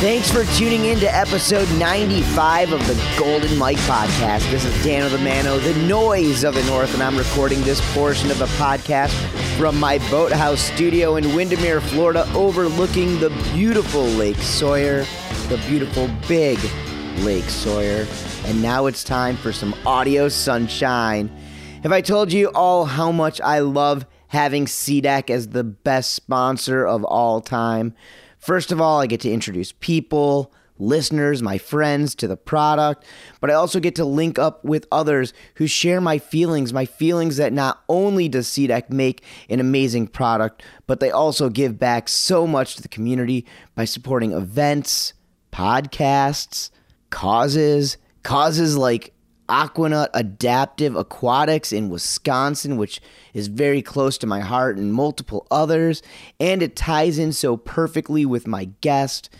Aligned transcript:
Thanks 0.00 0.30
for 0.30 0.44
tuning 0.58 0.84
in 0.86 0.98
to 0.98 1.16
episode 1.16 1.66
95 1.78 2.72
of 2.72 2.86
the 2.86 3.14
Golden 3.18 3.56
Mike 3.56 3.78
podcast. 3.78 4.48
This 4.50 4.64
is 4.64 4.84
Dano 4.84 5.08
the 5.08 5.18
Mano, 5.18 5.58
the 5.58 5.74
noise 5.86 6.44
of 6.44 6.54
the 6.54 6.64
North, 6.64 6.92
and 6.92 7.02
I'm 7.02 7.16
recording 7.16 7.62
this 7.62 7.80
portion 7.94 8.30
of 8.30 8.38
the 8.38 8.46
podcast 8.46 9.12
from 9.56 9.80
my 9.80 9.98
boathouse 10.10 10.60
studio 10.60 11.16
in 11.16 11.34
Windermere, 11.34 11.80
Florida, 11.80 12.30
overlooking 12.34 13.18
the 13.18 13.30
beautiful 13.54 14.02
Lake 14.02 14.36
Sawyer, 14.36 15.06
the 15.48 15.62
beautiful 15.68 16.10
big 16.28 16.58
Lake 17.20 17.48
Sawyer. 17.48 18.06
And 18.44 18.60
now 18.60 18.84
it's 18.86 19.04
time 19.04 19.36
for 19.36 19.52
some 19.52 19.74
audio 19.86 20.28
sunshine. 20.28 21.30
Have 21.82 21.92
I 21.92 22.02
told 22.02 22.30
you 22.30 22.48
all 22.48 22.84
how 22.84 23.10
much 23.10 23.40
I 23.40 23.60
love 23.60 24.04
having 24.28 24.66
SeaDek 24.66 25.30
as 25.30 25.48
the 25.48 25.64
best 25.64 26.12
sponsor 26.12 26.84
of 26.86 27.04
all 27.04 27.40
time? 27.40 27.94
First 28.44 28.72
of 28.72 28.78
all, 28.78 29.00
I 29.00 29.06
get 29.06 29.22
to 29.22 29.32
introduce 29.32 29.72
people, 29.72 30.52
listeners, 30.78 31.40
my 31.40 31.56
friends 31.56 32.14
to 32.16 32.28
the 32.28 32.36
product, 32.36 33.02
but 33.40 33.50
I 33.50 33.54
also 33.54 33.80
get 33.80 33.94
to 33.94 34.04
link 34.04 34.38
up 34.38 34.62
with 34.62 34.86
others 34.92 35.32
who 35.54 35.66
share 35.66 35.98
my 35.98 36.18
feelings, 36.18 36.70
my 36.70 36.84
feelings 36.84 37.38
that 37.38 37.54
not 37.54 37.82
only 37.88 38.28
does 38.28 38.46
SeaDek 38.46 38.90
make 38.90 39.22
an 39.48 39.60
amazing 39.60 40.08
product, 40.08 40.62
but 40.86 41.00
they 41.00 41.10
also 41.10 41.48
give 41.48 41.78
back 41.78 42.06
so 42.06 42.46
much 42.46 42.76
to 42.76 42.82
the 42.82 42.88
community 42.88 43.46
by 43.74 43.86
supporting 43.86 44.32
events, 44.32 45.14
podcasts, 45.50 46.68
causes, 47.08 47.96
causes 48.24 48.76
like 48.76 49.13
Aquanut 49.48 50.08
Adaptive 50.14 50.96
Aquatics 50.96 51.72
in 51.72 51.88
Wisconsin, 51.88 52.76
which 52.76 53.00
is 53.32 53.48
very 53.48 53.82
close 53.82 54.18
to 54.18 54.26
my 54.26 54.40
heart, 54.40 54.76
and 54.76 54.92
multiple 54.92 55.46
others. 55.50 56.02
And 56.40 56.62
it 56.62 56.76
ties 56.76 57.18
in 57.18 57.32
so 57.32 57.56
perfectly 57.56 58.24
with 58.24 58.46
my 58.46 58.66
guest. 58.80 59.30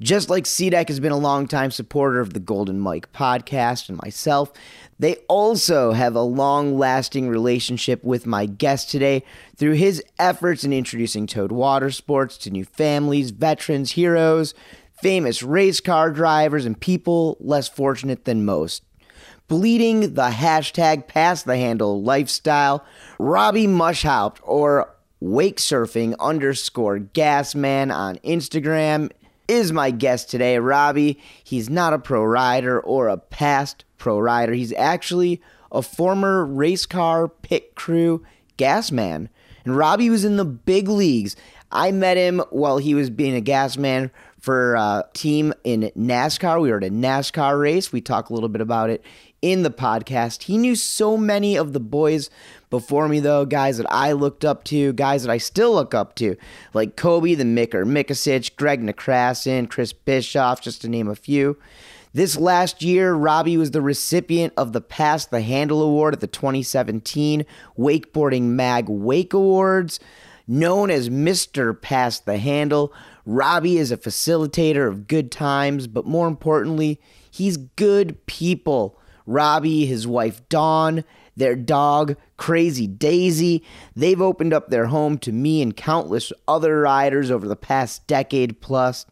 Just 0.00 0.30
like 0.30 0.44
SeaDek 0.44 0.88
has 0.88 0.98
been 0.98 1.12
a 1.12 1.18
longtime 1.18 1.70
supporter 1.70 2.20
of 2.20 2.32
the 2.32 2.40
Golden 2.40 2.80
Mike 2.80 3.12
podcast 3.12 3.90
and 3.90 4.00
myself, 4.02 4.50
they 4.98 5.16
also 5.28 5.92
have 5.92 6.14
a 6.14 6.22
long 6.22 6.78
lasting 6.78 7.28
relationship 7.28 8.02
with 8.02 8.26
my 8.26 8.46
guest 8.46 8.90
today 8.90 9.22
through 9.56 9.74
his 9.74 10.02
efforts 10.18 10.64
in 10.64 10.72
introducing 10.72 11.26
Towed 11.26 11.52
Water 11.52 11.90
Sports 11.90 12.38
to 12.38 12.50
new 12.50 12.64
families, 12.64 13.30
veterans, 13.30 13.92
heroes, 13.92 14.54
famous 15.02 15.42
race 15.42 15.80
car 15.80 16.10
drivers, 16.10 16.64
and 16.64 16.80
people 16.80 17.36
less 17.38 17.68
fortunate 17.68 18.24
than 18.24 18.46
most 18.46 18.82
bleeding 19.50 20.14
the 20.14 20.30
hashtag 20.30 21.08
pass 21.08 21.42
the 21.42 21.56
handle 21.56 22.04
lifestyle, 22.04 22.84
Robbie 23.18 23.66
Maschhaupt 23.66 24.36
or 24.44 24.94
wake 25.18 25.56
surfing 25.56 26.14
underscore 26.20 27.00
gasman 27.00 27.92
on 27.92 28.14
Instagram 28.18 29.10
is 29.48 29.72
my 29.72 29.90
guest 29.90 30.30
today. 30.30 30.60
Robbie, 30.60 31.20
he's 31.42 31.68
not 31.68 31.92
a 31.92 31.98
pro 31.98 32.22
rider 32.22 32.80
or 32.80 33.08
a 33.08 33.16
past 33.16 33.84
pro 33.98 34.20
rider. 34.20 34.52
He's 34.52 34.72
actually 34.74 35.42
a 35.72 35.82
former 35.82 36.46
race 36.46 36.86
car 36.86 37.26
pit 37.26 37.74
crew 37.74 38.24
gas 38.56 38.92
man. 38.92 39.28
And 39.64 39.76
Robbie 39.76 40.10
was 40.10 40.24
in 40.24 40.36
the 40.36 40.44
big 40.44 40.86
leagues. 40.86 41.34
I 41.72 41.90
met 41.90 42.16
him 42.16 42.40
while 42.50 42.78
he 42.78 42.94
was 42.94 43.10
being 43.10 43.34
a 43.34 43.40
gas 43.40 43.76
man 43.76 44.12
for 44.40 44.74
a 44.74 45.04
team 45.12 45.52
in 45.64 45.92
NASCAR. 45.96 46.60
We 46.60 46.70
were 46.70 46.78
at 46.78 46.84
a 46.84 46.90
NASCAR 46.90 47.60
race. 47.60 47.92
We 47.92 48.00
talk 48.00 48.30
a 48.30 48.34
little 48.34 48.48
bit 48.48 48.60
about 48.60 48.90
it 48.90 49.04
in 49.42 49.62
the 49.62 49.70
podcast. 49.70 50.44
He 50.44 50.58
knew 50.58 50.74
so 50.74 51.16
many 51.16 51.56
of 51.56 51.72
the 51.72 51.80
boys 51.80 52.30
before 52.68 53.08
me, 53.08 53.20
though, 53.20 53.44
guys 53.44 53.78
that 53.78 53.90
I 53.90 54.12
looked 54.12 54.44
up 54.44 54.64
to, 54.64 54.92
guys 54.92 55.22
that 55.24 55.32
I 55.32 55.38
still 55.38 55.74
look 55.74 55.94
up 55.94 56.14
to, 56.16 56.36
like 56.74 56.96
Cobe 56.96 57.36
the 57.36 57.44
Micker 57.44 57.84
Mikacich, 57.84 58.56
Greg 58.56 58.80
Nekrasin, 58.82 59.68
Chris 59.68 59.92
Bischoff, 59.92 60.60
just 60.60 60.82
to 60.82 60.88
name 60.88 61.08
a 61.08 61.14
few. 61.14 61.56
This 62.12 62.36
last 62.36 62.82
year, 62.82 63.14
Robbie 63.14 63.56
was 63.56 63.70
the 63.70 63.80
recipient 63.80 64.52
of 64.56 64.72
the 64.72 64.80
Pass 64.80 65.26
the 65.26 65.42
Handle 65.42 65.82
Award 65.82 66.14
at 66.14 66.20
the 66.20 66.26
2017 66.26 67.46
Wakeboarding 67.78 68.42
Mag 68.42 68.88
Wake 68.88 69.32
Awards. 69.32 70.00
Known 70.48 70.90
as 70.90 71.08
Mr. 71.08 71.80
Pass 71.80 72.18
the 72.18 72.38
Handle, 72.38 72.92
Robbie 73.30 73.78
is 73.78 73.92
a 73.92 73.96
facilitator 73.96 74.88
of 74.88 75.06
good 75.06 75.30
times, 75.30 75.86
but 75.86 76.04
more 76.04 76.26
importantly, 76.26 77.00
he's 77.30 77.56
good 77.58 78.26
people. 78.26 78.98
Robbie, 79.24 79.86
his 79.86 80.04
wife 80.04 80.42
Dawn, 80.48 81.04
their 81.36 81.54
dog 81.54 82.16
Crazy 82.36 82.88
Daisy, 82.88 83.64
they've 83.94 84.20
opened 84.20 84.52
up 84.52 84.68
their 84.68 84.86
home 84.86 85.16
to 85.18 85.30
me 85.30 85.62
and 85.62 85.76
countless 85.76 86.32
other 86.48 86.80
riders 86.80 87.30
over 87.30 87.46
the 87.46 87.54
past 87.54 88.04
decade 88.08 88.60
plus. 88.60 89.06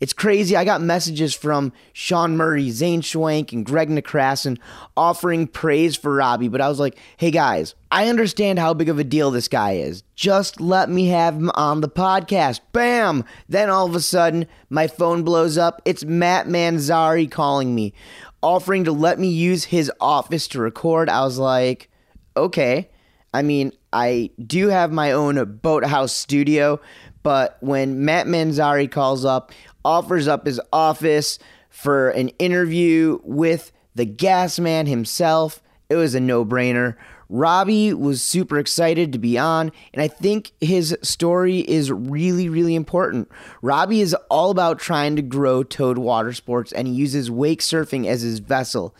It's 0.00 0.12
crazy. 0.12 0.56
I 0.56 0.64
got 0.64 0.80
messages 0.80 1.34
from 1.34 1.72
Shaun 1.92 2.36
Murray, 2.36 2.70
Zane 2.70 3.02
Schwenk, 3.02 3.52
and 3.52 3.64
Greg 3.64 3.88
Nekrasin 3.88 4.58
offering 4.96 5.46
praise 5.46 5.96
for 5.96 6.14
Robbie, 6.14 6.48
but 6.48 6.60
I 6.60 6.68
was 6.68 6.80
like, 6.80 6.98
hey 7.16 7.30
guys, 7.30 7.74
I 7.90 8.08
understand 8.08 8.58
how 8.58 8.74
big 8.74 8.88
of 8.88 8.98
a 8.98 9.04
deal 9.04 9.30
this 9.30 9.48
guy 9.48 9.72
is. 9.72 10.02
Just 10.14 10.60
let 10.60 10.90
me 10.90 11.08
have 11.08 11.34
him 11.34 11.50
on 11.54 11.80
the 11.80 11.88
podcast. 11.88 12.60
Bam! 12.72 13.24
Then 13.48 13.70
all 13.70 13.86
of 13.86 13.94
a 13.94 14.00
sudden, 14.00 14.46
my 14.68 14.86
phone 14.86 15.22
blows 15.22 15.56
up. 15.56 15.80
It's 15.84 16.04
Matt 16.04 16.46
Manzari 16.46 17.30
calling 17.30 17.74
me, 17.74 17.94
offering 18.42 18.84
to 18.84 18.92
let 18.92 19.18
me 19.18 19.28
use 19.28 19.64
his 19.64 19.90
office 20.00 20.48
to 20.48 20.60
record. 20.60 21.08
I 21.08 21.22
was 21.22 21.38
like, 21.38 21.90
okay. 22.36 22.90
I 23.32 23.42
mean, 23.42 23.72
I 23.92 24.30
do 24.44 24.68
have 24.68 24.92
my 24.92 25.12
own 25.12 25.58
boathouse 25.62 26.12
studio, 26.12 26.80
but 27.24 27.56
when 27.60 28.04
Matt 28.04 28.26
Manzari 28.26 28.90
calls 28.90 29.24
up, 29.24 29.50
offers 29.84 30.28
up 30.28 30.46
his 30.46 30.60
office 30.72 31.38
for 31.68 32.10
an 32.10 32.28
interview 32.38 33.18
with 33.22 33.72
the 33.94 34.04
gas 34.04 34.58
man 34.58 34.86
himself, 34.86 35.62
it 35.88 35.96
was 35.96 36.14
a 36.14 36.20
no 36.20 36.44
brainer. 36.44 36.96
Robbie 37.28 37.92
was 37.92 38.22
super 38.22 38.58
excited 38.58 39.12
to 39.12 39.18
be 39.18 39.38
on, 39.38 39.72
and 39.92 40.02
I 40.02 40.08
think 40.08 40.52
his 40.60 40.96
story 41.02 41.60
is 41.60 41.90
really, 41.90 42.48
really 42.48 42.74
important. 42.74 43.28
Robbie 43.62 44.00
is 44.00 44.14
all 44.30 44.50
about 44.50 44.78
trying 44.78 45.16
to 45.16 45.22
grow 45.22 45.62
Towed 45.62 45.98
Water 45.98 46.32
Sports, 46.32 46.72
and 46.72 46.86
he 46.86 46.94
uses 46.94 47.30
wake 47.30 47.60
surfing 47.60 48.06
as 48.06 48.22
his 48.22 48.40
vessel. 48.40 48.94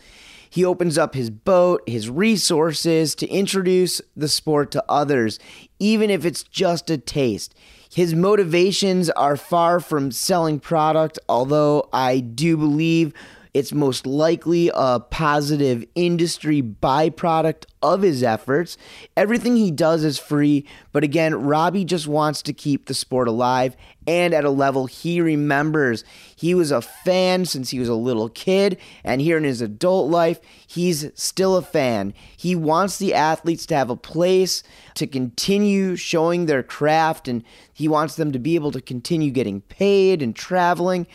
He 0.49 0.65
opens 0.65 0.97
up 0.97 1.15
his 1.15 1.29
boat, 1.29 1.81
his 1.87 2.09
resources 2.09 3.13
to 3.15 3.27
introduce 3.27 4.01
the 4.15 4.27
sport 4.27 4.71
to 4.71 4.83
others, 4.87 5.37
even 5.79 6.09
if 6.09 6.25
it's 6.25 6.43
just 6.43 6.89
a 6.89 6.97
taste. 6.97 7.53
His 7.95 8.13
motivations 8.13 9.09
are 9.11 9.37
far 9.37 9.79
from 9.79 10.11
selling 10.11 10.59
product, 10.59 11.17
although 11.29 11.87
I 11.93 12.19
do 12.19 12.57
believe 12.57 13.13
it's 13.53 13.71
most 13.71 14.05
likely 14.05 14.69
a 14.73 14.99
positive 14.99 15.85
industry 15.95 16.61
byproduct 16.61 17.63
of 17.81 18.01
his 18.01 18.21
efforts. 18.21 18.77
Everything 19.15 19.55
he 19.55 19.71
does 19.71 20.03
is 20.03 20.19
free, 20.19 20.65
but 20.91 21.05
again, 21.05 21.35
Robbie 21.35 21.85
just 21.85 22.05
wants 22.05 22.41
to 22.41 22.51
keep 22.51 22.87
the 22.87 22.93
sport 22.93 23.29
alive 23.29 23.77
and 24.07 24.33
at 24.33 24.45
a 24.45 24.49
level 24.49 24.85
he 24.85 25.21
remembers. 25.21 26.03
He 26.35 26.53
was 26.53 26.71
a 26.71 26.81
fan 26.81 27.45
since 27.45 27.69
he 27.69 27.79
was 27.79 27.89
a 27.89 27.95
little 27.95 28.29
kid, 28.29 28.77
and 29.03 29.21
here 29.21 29.37
in 29.37 29.43
his 29.43 29.61
adult 29.61 30.09
life, 30.09 30.39
he's 30.67 31.11
still 31.15 31.55
a 31.55 31.61
fan. 31.61 32.13
He 32.35 32.55
wants 32.55 32.97
the 32.97 33.13
athletes 33.13 33.65
to 33.67 33.75
have 33.75 33.89
a 33.89 33.95
place 33.95 34.63
to 34.95 35.07
continue 35.07 35.95
showing 35.95 36.45
their 36.45 36.63
craft, 36.63 37.27
and 37.27 37.43
he 37.73 37.87
wants 37.87 38.15
them 38.15 38.31
to 38.31 38.39
be 38.39 38.55
able 38.55 38.71
to 38.71 38.81
continue 38.81 39.31
getting 39.31 39.61
paid 39.61 40.21
and 40.21 40.35
traveling. 40.35 41.07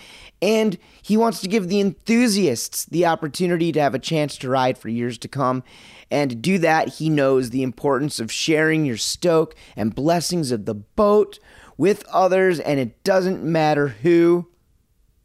And 0.43 0.79
he 1.03 1.17
wants 1.17 1.41
to 1.41 1.49
give 1.49 1.69
the 1.69 1.81
enthusiasts 1.81 2.85
the 2.87 3.07
opportunity 3.07 3.73
to 3.73 3.81
have 3.81 3.95
a 3.95 3.99
chance 3.99 4.37
to 4.39 4.49
ride 4.49 4.79
for 4.79 4.89
years 4.89 5.19
to 5.19 5.29
come. 5.29 5.63
And 6.11 6.31
to 6.31 6.37
do 6.37 6.59
that, 6.59 6.89
he 6.89 7.09
knows 7.09 7.51
the 7.51 7.63
importance 7.63 8.19
of 8.19 8.33
sharing 8.33 8.85
your 8.85 8.97
stoke 8.97 9.55
and 9.77 9.95
blessings 9.95 10.51
of 10.51 10.65
the 10.65 10.75
boat 10.75 11.39
with 11.81 12.05
others, 12.12 12.61
and 12.61 12.79
it 12.79 13.03
doesn't 13.05 13.43
matter 13.43 13.88
who, 13.88 14.47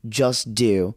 just 0.07 0.56
do. 0.56 0.96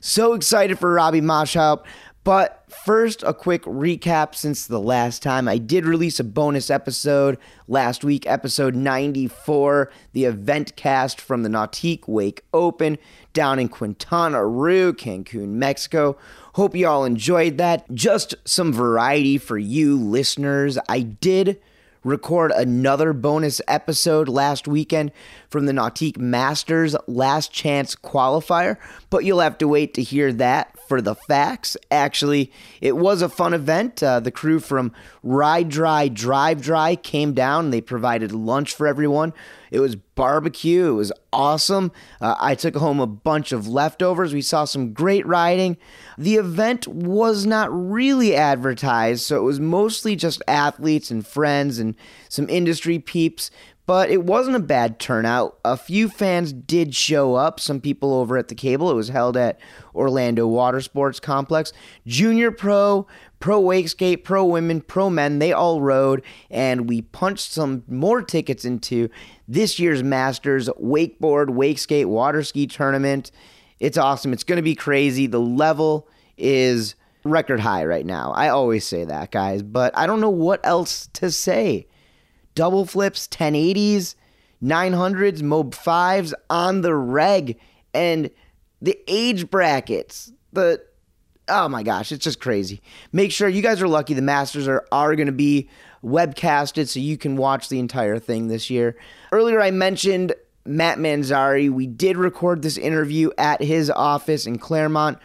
So 0.00 0.32
excited 0.32 0.80
for 0.80 0.92
Robbie 0.92 1.20
Mosshaupt. 1.20 1.84
But 2.24 2.64
first, 2.84 3.22
a 3.22 3.32
quick 3.32 3.62
recap 3.62 4.34
since 4.34 4.66
the 4.66 4.80
last 4.80 5.22
time 5.22 5.46
I 5.46 5.58
did 5.58 5.86
release 5.86 6.18
a 6.18 6.24
bonus 6.24 6.70
episode 6.70 7.38
last 7.68 8.02
week, 8.02 8.26
episode 8.26 8.74
94, 8.74 9.92
the 10.12 10.24
event 10.24 10.74
cast 10.74 11.20
from 11.20 11.44
the 11.44 11.48
Nautique 11.48 12.08
Wake 12.08 12.42
Open 12.52 12.98
down 13.32 13.60
in 13.60 13.68
Quintana 13.68 14.44
Roo, 14.44 14.92
Cancun, 14.92 15.50
Mexico. 15.50 16.18
Hope 16.54 16.74
you 16.74 16.88
all 16.88 17.04
enjoyed 17.04 17.58
that. 17.58 17.88
Just 17.94 18.34
some 18.44 18.72
variety 18.72 19.38
for 19.38 19.56
you 19.56 19.96
listeners. 19.96 20.80
I 20.88 21.02
did 21.02 21.60
record 22.06 22.52
another 22.52 23.12
bonus 23.12 23.60
episode 23.66 24.28
last 24.28 24.68
weekend 24.68 25.10
from 25.50 25.66
the 25.66 25.72
Nautique 25.72 26.18
Masters 26.18 26.94
Last 27.08 27.52
Chance 27.52 27.96
Qualifier, 27.96 28.76
but 29.10 29.24
you'll 29.24 29.40
have 29.40 29.58
to 29.58 29.66
wait 29.66 29.92
to 29.94 30.02
hear 30.02 30.32
that 30.34 30.78
for 30.88 31.00
the 31.02 31.16
facts. 31.16 31.76
Actually, 31.90 32.52
it 32.80 32.96
was 32.96 33.22
a 33.22 33.28
fun 33.28 33.52
event. 33.52 34.02
Uh, 34.04 34.20
the 34.20 34.30
crew 34.30 34.60
from 34.60 34.92
Ride 35.24 35.68
Dry, 35.68 36.06
Drive 36.06 36.62
Dry 36.62 36.94
came 36.94 37.34
down. 37.34 37.70
They 37.70 37.80
provided 37.80 38.30
lunch 38.30 38.72
for 38.72 38.86
everyone. 38.86 39.32
It 39.70 39.80
was 39.80 39.96
barbecue. 39.96 40.88
It 40.88 40.94
was 40.94 41.12
awesome. 41.32 41.92
Uh, 42.20 42.34
I 42.38 42.54
took 42.54 42.76
home 42.76 43.00
a 43.00 43.06
bunch 43.06 43.52
of 43.52 43.68
leftovers. 43.68 44.34
We 44.34 44.42
saw 44.42 44.64
some 44.64 44.92
great 44.92 45.26
riding. 45.26 45.76
The 46.18 46.36
event 46.36 46.86
was 46.88 47.46
not 47.46 47.68
really 47.72 48.34
advertised, 48.34 49.22
so 49.24 49.36
it 49.36 49.42
was 49.42 49.60
mostly 49.60 50.16
just 50.16 50.42
athletes 50.48 51.10
and 51.10 51.26
friends 51.26 51.78
and 51.78 51.94
some 52.28 52.48
industry 52.48 52.98
peeps 52.98 53.50
but 53.86 54.10
it 54.10 54.24
wasn't 54.24 54.56
a 54.56 54.60
bad 54.60 54.98
turnout. 54.98 55.58
A 55.64 55.76
few 55.76 56.08
fans 56.08 56.52
did 56.52 56.94
show 56.94 57.34
up, 57.34 57.60
some 57.60 57.80
people 57.80 58.12
over 58.12 58.36
at 58.36 58.48
the 58.48 58.54
cable. 58.54 58.90
It 58.90 58.94
was 58.94 59.08
held 59.08 59.36
at 59.36 59.60
Orlando 59.94 60.46
Water 60.46 60.80
Sports 60.80 61.20
Complex. 61.20 61.72
Junior 62.04 62.50
Pro, 62.50 63.06
Pro 63.46 63.60
Wake 63.60 63.88
Skate, 63.88 64.24
Pro 64.24 64.44
Women, 64.44 64.80
Pro 64.80 65.08
Men, 65.08 65.38
they 65.38 65.52
all 65.52 65.80
rode, 65.80 66.24
and 66.50 66.88
we 66.88 67.00
punched 67.00 67.52
some 67.52 67.84
more 67.86 68.20
tickets 68.20 68.64
into 68.64 69.08
this 69.46 69.78
year's 69.78 70.02
Masters 70.02 70.68
Wakeboard, 70.70 71.50
Wake 71.50 71.78
Skate, 71.78 72.08
Water 72.08 72.42
Ski 72.42 72.66
Tournament. 72.66 73.30
It's 73.78 73.96
awesome. 73.96 74.32
It's 74.32 74.42
going 74.42 74.56
to 74.56 74.64
be 74.64 74.74
crazy. 74.74 75.28
The 75.28 75.38
level 75.38 76.08
is 76.36 76.96
record 77.22 77.60
high 77.60 77.84
right 77.84 78.04
now. 78.04 78.32
I 78.32 78.48
always 78.48 78.84
say 78.84 79.04
that, 79.04 79.30
guys, 79.30 79.62
but 79.62 79.96
I 79.96 80.08
don't 80.08 80.20
know 80.20 80.28
what 80.28 80.58
else 80.66 81.08
to 81.12 81.30
say 81.30 81.86
double 82.56 82.84
flips, 82.84 83.28
1080s, 83.28 84.16
900s, 84.60 85.40
Mob 85.42 85.72
5s 85.72 86.34
on 86.50 86.80
the 86.80 86.96
reg. 86.96 87.60
And 87.94 88.28
the 88.82 88.98
age 89.06 89.48
brackets, 89.50 90.32
the 90.52 90.82
oh 91.48 91.68
my 91.68 91.82
gosh, 91.82 92.12
it's 92.12 92.24
just 92.24 92.40
crazy. 92.40 92.80
Make 93.12 93.32
sure 93.32 93.48
you 93.48 93.62
guys 93.62 93.80
are 93.82 93.88
lucky. 93.88 94.14
The 94.14 94.22
Masters 94.22 94.68
are, 94.68 94.86
are 94.90 95.14
going 95.14 95.26
to 95.26 95.32
be 95.32 95.68
webcasted 96.04 96.88
so 96.88 97.00
you 97.00 97.16
can 97.16 97.36
watch 97.36 97.68
the 97.68 97.78
entire 97.78 98.18
thing 98.18 98.48
this 98.48 98.70
year. 98.70 98.96
Earlier, 99.32 99.60
I 99.60 99.70
mentioned 99.70 100.34
Matt 100.64 100.98
Manzari. 100.98 101.70
We 101.70 101.86
did 101.86 102.16
record 102.16 102.62
this 102.62 102.76
interview 102.76 103.30
at 103.38 103.62
his 103.62 103.90
office 103.90 104.46
in 104.46 104.58
Clermont. 104.58 105.18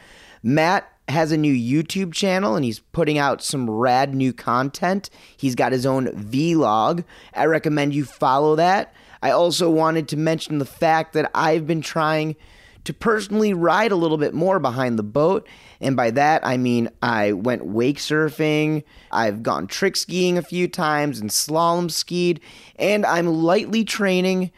Matt 0.44 0.88
has 1.08 1.32
a 1.32 1.38
new 1.38 1.54
YouTube 1.54 2.14
channel 2.14 2.56
and 2.56 2.64
he's 2.64 2.80
putting 2.80 3.18
out 3.18 3.44
some 3.44 3.70
rad 3.70 4.16
new 4.16 4.34
content. 4.34 5.10
He's 5.36 5.56
got 5.56 5.72
his 5.72 5.86
own 5.86 6.08
vlog. 6.08 7.04
I 7.34 7.46
recommend 7.46 7.94
you 7.94 8.06
follow 8.06 8.56
that. 8.56 8.94
I 9.22 9.32
also 9.32 9.70
wanted 9.70 10.08
to 10.10 10.18
mention 10.18 10.58
the 10.58 10.66
fact 10.66 11.14
that 11.14 11.30
I've 11.36 11.68
been 11.68 11.82
trying 11.82 12.36
to 12.84 12.94
personally 12.94 13.54
ride 13.54 13.92
a 13.92 13.96
little 13.96 14.18
bit 14.18 14.34
more 14.34 14.60
behind 14.60 14.98
the 14.98 15.04
boat. 15.04 15.48
And 15.80 15.96
by 15.96 16.12
that, 16.12 16.46
I 16.46 16.58
mean 16.58 16.90
I 17.02 17.34
went 17.34 17.66
wake 17.66 17.98
surfing, 17.98 18.84
I've 19.12 19.44
gone 19.44 19.68
trick 19.68 19.96
skiing 19.96 20.38
a 20.38 20.44
few 20.44 20.68
times 20.68 21.20
and 21.20 21.30
slalom 21.30 21.92
skied, 21.92 22.40
and 22.78 23.06
I'm 23.06 23.28
lightly 23.28 23.84
training 23.84 24.52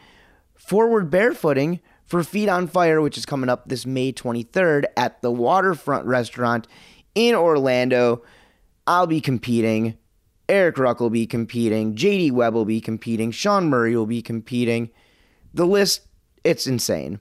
forward 0.55 1.11
barefooting 1.11 1.79
for 2.05 2.23
Feet 2.23 2.49
on 2.49 2.67
Fire, 2.67 3.01
which 3.01 3.17
is 3.17 3.25
coming 3.25 3.49
up 3.49 3.67
this 3.67 3.85
May 3.85 4.13
23rd 4.13 4.85
at 4.95 5.21
the 5.21 5.31
Waterfront 5.31 6.05
Restaurant 6.05 6.67
in 7.15 7.35
Orlando. 7.35 8.23
I'll 8.85 9.07
be 9.07 9.21
competing. 9.21 9.97
Eric 10.49 10.77
Ruck 10.77 10.99
will 10.99 11.09
be 11.09 11.25
competing. 11.25 11.95
JD 11.95 12.31
Webb 12.33 12.53
will 12.53 12.65
be 12.65 12.81
competing. 12.81 13.31
Shaun 13.31 13.69
Murray 13.69 13.95
will 13.95 14.05
be 14.05 14.21
competing. 14.21 14.89
The 15.53 15.65
list, 15.65 16.01
it's 16.43 16.67
insane. 16.67 17.19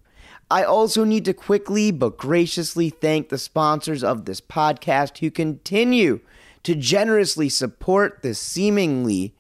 I 0.53 0.65
also 0.65 1.05
need 1.05 1.25
to 1.25 1.33
quickly 1.33 1.91
but 1.91 2.19
graciously 2.19 2.91
thank 2.91 3.31
the 3.31 3.39
sponsors 3.39 4.05
of 4.05 4.27
this 4.27 4.43
podcast 4.43 5.17
who 5.17 5.31
continue 5.31 6.21
to 6.63 6.75
generously 6.75 7.49
support 7.49 8.21
this 8.21 8.39
seemingly 8.39 9.35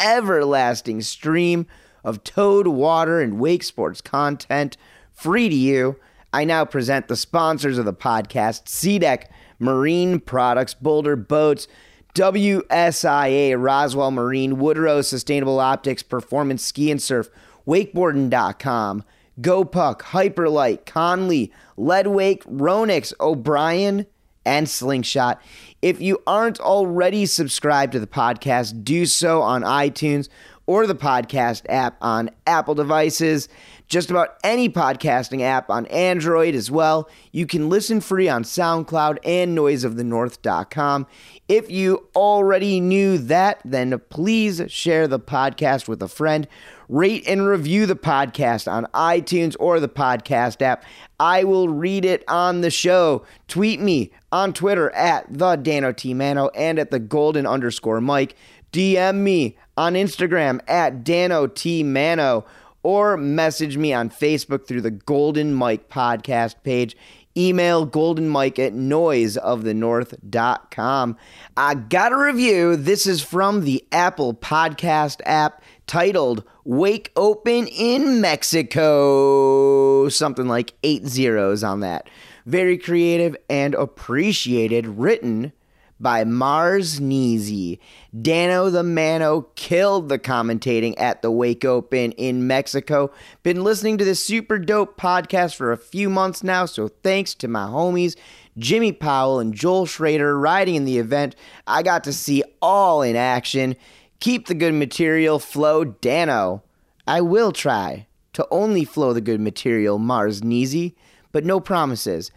everlasting 0.00 1.00
stream 1.02 1.68
of 2.02 2.24
towed 2.24 2.66
water 2.66 3.20
and 3.20 3.38
wake 3.38 3.62
sports 3.62 4.00
content 4.00 4.76
free 5.12 5.48
to 5.48 5.54
you. 5.54 5.94
I 6.32 6.42
now 6.42 6.64
present 6.64 7.06
the 7.06 7.14
sponsors 7.14 7.78
of 7.78 7.84
the 7.84 7.94
podcast 7.94 8.64
SeaDek, 8.64 9.26
Marine 9.60 10.18
Products, 10.18 10.74
Boulder 10.74 11.14
Boats, 11.14 11.68
WSIA, 12.16 13.54
Roswell 13.62 14.10
Marine, 14.10 14.58
Woodrow 14.58 15.02
Sustainable 15.02 15.60
Optics, 15.60 16.02
Performance 16.02 16.64
Ski 16.64 16.90
and 16.90 17.00
Surf, 17.00 17.30
Wakeboarding.com, 17.64 19.04
GoPuck, 19.40 20.00
Hyperlight, 20.00 20.84
Connelly, 20.86 21.52
Leadwake, 21.76 22.44
Ronix, 22.44 23.12
O'Brien, 23.20 24.06
and 24.44 24.68
Slingshot. 24.68 25.40
If 25.80 26.00
you 26.00 26.22
aren't 26.26 26.60
already 26.60 27.26
subscribed 27.26 27.92
to 27.92 28.00
the 28.00 28.06
podcast, 28.06 28.84
do 28.84 29.06
so 29.06 29.42
on 29.42 29.62
iTunes 29.62 30.28
or 30.66 30.86
the 30.86 30.94
podcast 30.94 31.62
app 31.68 31.96
on 32.00 32.30
Apple 32.46 32.74
devices, 32.74 33.48
just 33.88 34.10
about 34.10 34.36
any 34.44 34.68
podcasting 34.68 35.42
app 35.42 35.68
on 35.68 35.86
Android 35.86 36.54
as 36.54 36.70
well. 36.70 37.10
You 37.32 37.46
can 37.46 37.68
listen 37.68 38.00
free 38.00 38.28
on 38.28 38.44
SoundCloud 38.44 39.18
and 39.24 39.58
noiseofthenorth.com. 39.58 41.06
If 41.48 41.70
you 41.70 42.08
already 42.14 42.80
knew 42.80 43.18
that, 43.18 43.60
then 43.64 44.00
please 44.08 44.62
share 44.68 45.08
the 45.08 45.20
podcast 45.20 45.88
with 45.88 46.02
a 46.02 46.08
friend. 46.08 46.46
Rate 46.92 47.26
and 47.26 47.46
review 47.46 47.86
the 47.86 47.96
podcast 47.96 48.70
on 48.70 48.84
iTunes 48.92 49.56
or 49.58 49.80
the 49.80 49.88
podcast 49.88 50.60
app. 50.60 50.84
I 51.18 51.42
will 51.42 51.70
read 51.70 52.04
it 52.04 52.22
on 52.28 52.60
the 52.60 52.70
show. 52.70 53.24
Tweet 53.48 53.80
me 53.80 54.10
on 54.30 54.52
Twitter 54.52 54.90
at 54.90 55.24
the 55.30 55.56
Dano 55.56 55.92
T 55.92 56.12
Mano 56.12 56.48
and 56.48 56.78
at 56.78 56.90
the 56.90 56.98
golden 56.98 57.46
underscore 57.46 58.02
Mike. 58.02 58.36
DM 58.74 59.20
me 59.20 59.56
on 59.74 59.94
Instagram 59.94 60.60
at 60.68 61.02
Dano 61.02 61.46
T 61.46 61.82
Mano 61.82 62.44
or 62.82 63.16
message 63.16 63.78
me 63.78 63.94
on 63.94 64.10
Facebook 64.10 64.66
through 64.66 64.82
the 64.82 64.90
Golden 64.90 65.54
Mike 65.54 65.88
podcast 65.88 66.56
page. 66.62 66.94
Email 67.36 67.86
goldenmike 67.86 68.58
at 68.58 68.72
noiseofthenorth.com. 68.74 71.16
I 71.56 71.74
got 71.74 72.12
a 72.12 72.16
review. 72.16 72.76
This 72.76 73.06
is 73.06 73.22
from 73.22 73.64
the 73.64 73.84
Apple 73.90 74.34
Podcast 74.34 75.22
app 75.24 75.62
titled 75.86 76.44
Wake 76.64 77.10
Open 77.16 77.66
in 77.68 78.20
Mexico. 78.20 80.08
Something 80.08 80.48
like 80.48 80.74
eight 80.82 81.06
zeros 81.06 81.64
on 81.64 81.80
that. 81.80 82.10
Very 82.44 82.76
creative 82.76 83.36
and 83.48 83.74
appreciated, 83.74 84.86
written 84.86 85.52
by 86.02 86.24
Mars 86.24 86.98
Neezy. 86.98 87.78
Dano 88.20 88.68
the 88.68 88.82
Mano 88.82 89.42
killed 89.54 90.08
the 90.08 90.18
commentating 90.18 90.94
at 90.98 91.22
the 91.22 91.30
Wake 91.30 91.64
Open 91.64 92.12
in 92.12 92.46
Mexico. 92.46 93.12
Been 93.42 93.62
listening 93.62 93.96
to 93.98 94.04
this 94.04 94.22
super 94.22 94.58
dope 94.58 95.00
podcast 95.00 95.54
for 95.54 95.72
a 95.72 95.78
few 95.78 96.10
months 96.10 96.42
now, 96.42 96.66
so 96.66 96.88
thanks 96.88 97.34
to 97.36 97.48
my 97.48 97.66
homies 97.66 98.16
Jimmy 98.58 98.92
Powell 98.92 99.38
and 99.40 99.54
Joel 99.54 99.86
Schrader 99.86 100.38
riding 100.38 100.74
in 100.74 100.84
the 100.84 100.98
event. 100.98 101.36
I 101.66 101.82
got 101.82 102.04
to 102.04 102.12
see 102.12 102.42
all 102.60 103.00
in 103.00 103.16
action. 103.16 103.76
Keep 104.20 104.46
the 104.46 104.54
good 104.54 104.74
material 104.74 105.38
flow, 105.38 105.84
Dano. 105.84 106.62
I 107.06 107.20
will 107.20 107.52
try 107.52 108.06
to 108.34 108.46
only 108.50 108.84
flow 108.84 109.12
the 109.12 109.20
good 109.20 109.40
material 109.40 109.98
Mars 109.98 110.42
Neasy, 110.42 110.94
but 111.32 111.44
no 111.44 111.60
promises. 111.60 112.30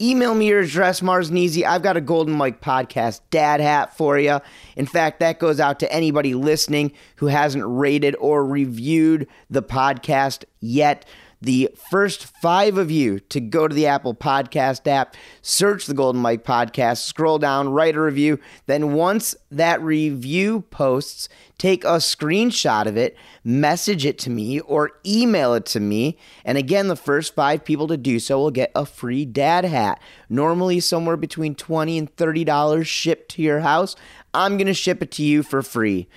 Email 0.00 0.34
me 0.34 0.48
your 0.48 0.60
address, 0.60 1.00
Mars 1.00 1.30
Neasy. 1.30 1.64
I've 1.64 1.82
got 1.82 1.96
a 1.96 2.00
Golden 2.00 2.34
Mike 2.34 2.60
podcast 2.60 3.20
dad 3.30 3.60
hat 3.60 3.96
for 3.96 4.18
you. 4.18 4.40
In 4.74 4.86
fact, 4.86 5.20
that 5.20 5.38
goes 5.38 5.60
out 5.60 5.78
to 5.80 5.92
anybody 5.92 6.34
listening 6.34 6.92
who 7.16 7.26
hasn't 7.26 7.64
rated 7.66 8.16
or 8.16 8.44
reviewed 8.44 9.28
the 9.48 9.62
podcast 9.62 10.44
yet 10.60 11.04
the 11.42 11.68
first 11.90 12.24
five 12.40 12.78
of 12.78 12.90
you 12.90 13.18
to 13.18 13.40
go 13.40 13.66
to 13.66 13.74
the 13.74 13.88
Apple 13.88 14.14
Podcast 14.14 14.86
app, 14.86 15.16
search 15.42 15.86
the 15.86 15.94
Golden 15.94 16.22
Mike 16.22 16.44
Podcast, 16.44 16.98
scroll 16.98 17.38
down, 17.38 17.70
write 17.70 17.96
a 17.96 18.00
review. 18.00 18.38
Then, 18.66 18.92
once 18.92 19.34
that 19.50 19.82
review 19.82 20.60
posts, 20.70 21.28
take 21.58 21.84
a 21.84 21.98
screenshot 21.98 22.86
of 22.86 22.96
it, 22.96 23.16
message 23.42 24.06
it 24.06 24.18
to 24.20 24.30
me, 24.30 24.60
or 24.60 24.92
email 25.04 25.54
it 25.54 25.66
to 25.66 25.80
me. 25.80 26.16
And 26.44 26.56
again, 26.56 26.86
the 26.86 26.96
first 26.96 27.34
five 27.34 27.64
people 27.64 27.88
to 27.88 27.96
do 27.96 28.20
so 28.20 28.38
will 28.38 28.52
get 28.52 28.70
a 28.76 28.86
free 28.86 29.24
dad 29.24 29.64
hat. 29.64 30.00
Normally, 30.28 30.78
somewhere 30.78 31.16
between 31.16 31.56
20 31.56 31.98
and 31.98 32.16
$30 32.16 32.86
shipped 32.86 33.32
to 33.32 33.42
your 33.42 33.60
house. 33.60 33.96
I'm 34.34 34.56
going 34.56 34.66
to 34.66 34.74
ship 34.74 35.02
it 35.02 35.10
to 35.12 35.22
you 35.22 35.42
for 35.42 35.60
free. 35.60 36.08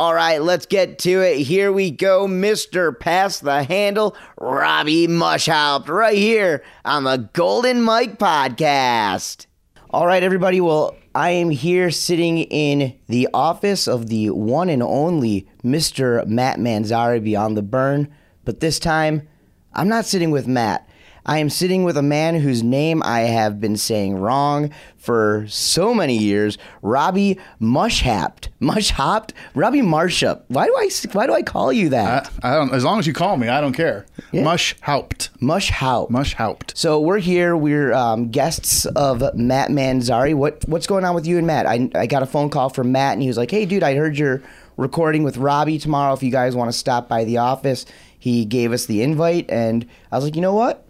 All 0.00 0.14
right, 0.14 0.40
let's 0.40 0.64
get 0.64 0.98
to 1.00 1.20
it. 1.20 1.40
Here 1.42 1.70
we 1.70 1.90
go, 1.90 2.26
Mr. 2.26 2.98
Pass 2.98 3.40
the 3.40 3.64
Handle, 3.64 4.16
Robbie 4.40 5.06
Maschhaupt, 5.06 5.88
right 5.88 6.16
here 6.16 6.64
on 6.86 7.04
the 7.04 7.28
Golden 7.34 7.82
Mike 7.82 8.18
Podcast. 8.18 9.44
All 9.90 10.06
right, 10.06 10.22
everybody. 10.22 10.58
Well, 10.58 10.96
I 11.14 11.32
am 11.32 11.50
here 11.50 11.90
sitting 11.90 12.38
in 12.38 12.98
the 13.08 13.28
office 13.34 13.86
of 13.86 14.06
the 14.06 14.30
one 14.30 14.70
and 14.70 14.82
only 14.82 15.46
Mr. 15.62 16.26
Matt 16.26 16.58
Manzari 16.58 17.22
beyond 17.22 17.58
the 17.58 17.62
burn, 17.62 18.08
but 18.46 18.60
this 18.60 18.78
time 18.78 19.28
I'm 19.74 19.88
not 19.88 20.06
sitting 20.06 20.30
with 20.30 20.46
Matt. 20.48 20.88
I 21.26 21.38
am 21.38 21.50
sitting 21.50 21.84
with 21.84 21.96
a 21.96 22.02
man 22.02 22.36
whose 22.36 22.62
name 22.62 23.02
I 23.04 23.20
have 23.20 23.60
been 23.60 23.76
saying 23.76 24.16
wrong 24.16 24.70
for 24.96 25.46
so 25.48 25.94
many 25.94 26.16
years, 26.16 26.58
Robbie 26.82 27.38
Maschhaupt. 27.60 28.48
Maschhaupt? 28.60 29.32
Robbie 29.54 29.80
Marshup. 29.80 30.42
Why 30.48 30.66
do 30.66 30.76
I 30.76 30.90
why 31.12 31.26
do 31.26 31.32
I 31.32 31.42
call 31.42 31.72
you 31.72 31.88
that? 31.90 32.30
I, 32.42 32.52
I 32.52 32.54
don't. 32.54 32.72
As 32.72 32.84
long 32.84 32.98
as 32.98 33.06
you 33.06 33.12
call 33.12 33.36
me, 33.36 33.48
I 33.48 33.60
don't 33.60 33.72
care. 33.72 34.06
Yeah. 34.32 34.42
Maschhaupt. 34.42 35.30
Maschhaupt. 35.40 36.10
Maschhaupt. 36.10 36.76
So 36.76 37.00
we're 37.00 37.18
here. 37.18 37.56
We're 37.56 37.92
um, 37.92 38.30
guests 38.30 38.84
of 38.86 39.22
Matt 39.34 39.70
Manzari. 39.70 40.34
What 40.34 40.64
what's 40.68 40.86
going 40.86 41.04
on 41.04 41.14
with 41.14 41.26
you 41.26 41.38
and 41.38 41.46
Matt? 41.46 41.66
I 41.66 41.88
I 41.94 42.06
got 42.06 42.22
a 42.22 42.26
phone 42.26 42.50
call 42.50 42.68
from 42.68 42.92
Matt, 42.92 43.14
and 43.14 43.22
he 43.22 43.28
was 43.28 43.36
like, 43.36 43.50
"Hey, 43.50 43.64
dude, 43.64 43.82
I 43.82 43.94
heard 43.94 44.18
you're 44.18 44.42
recording 44.76 45.22
with 45.22 45.36
Robbie 45.38 45.78
tomorrow. 45.78 46.12
If 46.12 46.22
you 46.22 46.30
guys 46.30 46.54
want 46.54 46.70
to 46.70 46.76
stop 46.76 47.08
by 47.08 47.24
the 47.24 47.38
office." 47.38 47.86
He 48.22 48.44
gave 48.44 48.72
us 48.72 48.84
the 48.84 49.00
invite, 49.02 49.48
and 49.48 49.86
I 50.12 50.16
was 50.16 50.26
like, 50.26 50.36
"You 50.36 50.42
know 50.42 50.52
what? 50.52 50.84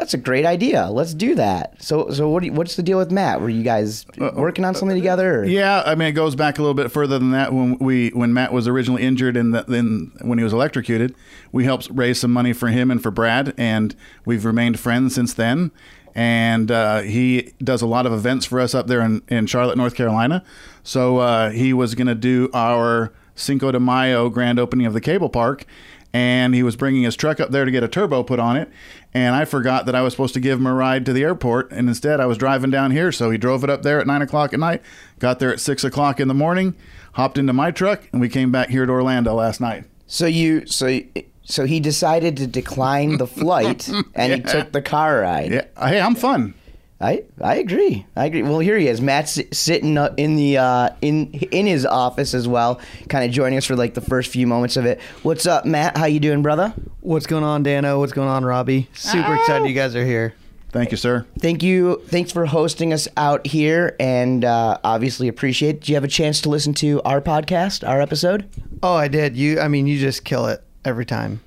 That's 0.00 0.14
a 0.14 0.18
great 0.18 0.46
idea. 0.46 0.88
Let's 0.90 1.12
do 1.12 1.34
that." 1.34 1.80
So 1.82 2.10
so 2.10 2.28
what 2.30 2.40
do 2.40 2.46
you, 2.46 2.52
what's 2.54 2.76
the 2.76 2.82
deal 2.82 2.96
with 2.96 3.10
Matt? 3.10 3.42
Were 3.42 3.50
you 3.50 3.62
guys 3.62 4.06
working 4.18 4.64
on 4.64 4.74
something 4.74 4.96
together? 4.96 5.40
Or? 5.40 5.44
Yeah, 5.44 5.82
I 5.84 5.94
mean 5.94 6.08
it 6.08 6.12
goes 6.12 6.34
back 6.34 6.58
a 6.58 6.62
little 6.62 6.74
bit 6.74 6.90
further 6.90 7.18
than 7.18 7.32
that. 7.32 7.52
When 7.52 7.76
we 7.78 8.08
when 8.10 8.32
Matt 8.32 8.50
was 8.50 8.66
originally 8.66 9.02
injured 9.02 9.36
and 9.36 9.54
then 9.54 10.10
when 10.22 10.38
he 10.38 10.44
was 10.44 10.54
electrocuted, 10.54 11.14
we 11.52 11.64
helped 11.64 11.90
raise 11.92 12.18
some 12.18 12.32
money 12.32 12.54
for 12.54 12.68
him 12.68 12.90
and 12.90 13.02
for 13.02 13.10
Brad, 13.10 13.52
and 13.58 13.94
we've 14.24 14.46
remained 14.46 14.80
friends 14.80 15.14
since 15.14 15.34
then. 15.34 15.70
And 16.14 16.70
uh, 16.70 17.02
he 17.02 17.52
does 17.62 17.82
a 17.82 17.86
lot 17.86 18.06
of 18.06 18.12
events 18.12 18.46
for 18.46 18.58
us 18.58 18.74
up 18.74 18.88
there 18.88 19.00
in, 19.02 19.22
in 19.28 19.46
Charlotte, 19.46 19.76
North 19.76 19.94
Carolina. 19.94 20.42
So 20.82 21.18
uh, 21.18 21.50
he 21.50 21.72
was 21.72 21.94
going 21.94 22.08
to 22.08 22.16
do 22.16 22.48
our 22.52 23.12
Cinco 23.36 23.70
de 23.70 23.78
Mayo 23.78 24.28
grand 24.28 24.58
opening 24.58 24.86
of 24.86 24.92
the 24.92 25.00
cable 25.00 25.28
park, 25.28 25.66
and 26.12 26.54
he 26.54 26.62
was 26.62 26.76
bringing 26.76 27.02
his 27.02 27.16
truck 27.16 27.40
up 27.40 27.50
there 27.50 27.64
to 27.64 27.70
get 27.70 27.82
a 27.82 27.88
turbo 27.88 28.22
put 28.22 28.38
on 28.40 28.56
it. 28.56 28.68
And 29.14 29.34
I 29.34 29.44
forgot 29.44 29.86
that 29.86 29.94
I 29.94 30.02
was 30.02 30.12
supposed 30.12 30.34
to 30.34 30.40
give 30.40 30.58
him 30.58 30.66
a 30.66 30.74
ride 30.74 31.04
to 31.06 31.12
the 31.12 31.22
airport, 31.22 31.70
and 31.72 31.88
instead 31.88 32.20
I 32.20 32.26
was 32.26 32.38
driving 32.38 32.70
down 32.70 32.90
here. 32.90 33.12
So 33.12 33.30
he 33.30 33.38
drove 33.38 33.64
it 33.64 33.70
up 33.70 33.82
there 33.82 34.00
at 34.00 34.06
nine 34.06 34.22
o'clock 34.22 34.52
at 34.52 34.60
night, 34.60 34.82
got 35.18 35.38
there 35.38 35.52
at 35.52 35.60
six 35.60 35.84
o'clock 35.84 36.20
in 36.20 36.28
the 36.28 36.34
morning, 36.34 36.74
hopped 37.14 37.38
into 37.38 37.52
my 37.52 37.70
truck, 37.70 38.08
and 38.12 38.20
we 38.20 38.28
came 38.28 38.52
back 38.52 38.68
here 38.68 38.86
to 38.86 38.92
Orlando 38.92 39.34
last 39.34 39.60
night. 39.60 39.84
So 40.06 40.26
you 40.26 40.66
so 40.66 41.00
so 41.42 41.64
he 41.66 41.80
decided 41.80 42.36
to 42.38 42.46
decline 42.46 43.18
the 43.18 43.26
flight, 43.26 43.88
and 44.14 44.32
he 44.32 44.40
took 44.40 44.72
the 44.72 44.82
car 44.82 45.20
ride. 45.20 45.52
Yeah, 45.52 45.64
hey, 45.78 46.00
I'm 46.00 46.14
fun. 46.14 46.54
I 47.00 47.24
I 47.40 47.56
agree. 47.56 48.04
I 48.14 48.26
agree. 48.26 48.42
Well, 48.42 48.58
here 48.58 48.76
he 48.76 48.86
is. 48.86 49.00
Matt's 49.00 49.40
sitting 49.52 49.96
uh, 49.96 50.12
in 50.18 50.36
the 50.36 50.58
uh, 50.58 50.90
in 51.00 51.32
in 51.32 51.66
his 51.66 51.86
office 51.86 52.34
as 52.34 52.46
well, 52.46 52.78
kind 53.08 53.24
of 53.24 53.30
joining 53.30 53.56
us 53.56 53.64
for 53.64 53.74
like 53.74 53.94
the 53.94 54.02
first 54.02 54.30
few 54.30 54.46
moments 54.46 54.76
of 54.76 54.84
it. 54.84 55.00
What's 55.22 55.46
up, 55.46 55.64
Matt? 55.64 55.96
How 55.96 56.04
you 56.06 56.20
doing, 56.20 56.42
brother? 56.42 56.74
What's 57.00 57.26
going 57.26 57.44
on, 57.44 57.62
Dano? 57.62 57.98
What's 58.00 58.12
going 58.12 58.28
on, 58.28 58.44
Robbie? 58.44 58.88
Super 58.92 59.34
excited 59.34 59.66
you 59.66 59.74
guys 59.74 59.96
are 59.96 60.04
here. 60.04 60.34
Thank 60.72 60.90
you, 60.92 60.96
sir. 60.96 61.26
Thank 61.40 61.62
you. 61.62 62.00
Thanks 62.06 62.30
for 62.30 62.46
hosting 62.46 62.92
us 62.92 63.08
out 63.16 63.46
here, 63.46 63.96
and 63.98 64.44
uh, 64.44 64.78
obviously 64.84 65.26
appreciate. 65.26 65.76
it. 65.76 65.80
Do 65.80 65.92
you 65.92 65.96
have 65.96 66.04
a 66.04 66.08
chance 66.08 66.40
to 66.42 66.48
listen 66.48 66.74
to 66.74 67.02
our 67.02 67.20
podcast, 67.20 67.86
our 67.88 68.00
episode? 68.00 68.48
Oh, 68.82 68.94
I 68.94 69.08
did. 69.08 69.36
You, 69.36 69.58
I 69.58 69.68
mean, 69.68 69.86
you 69.86 69.98
just 69.98 70.24
kill 70.24 70.46
it 70.46 70.62
every 70.84 71.06
time. 71.06 71.40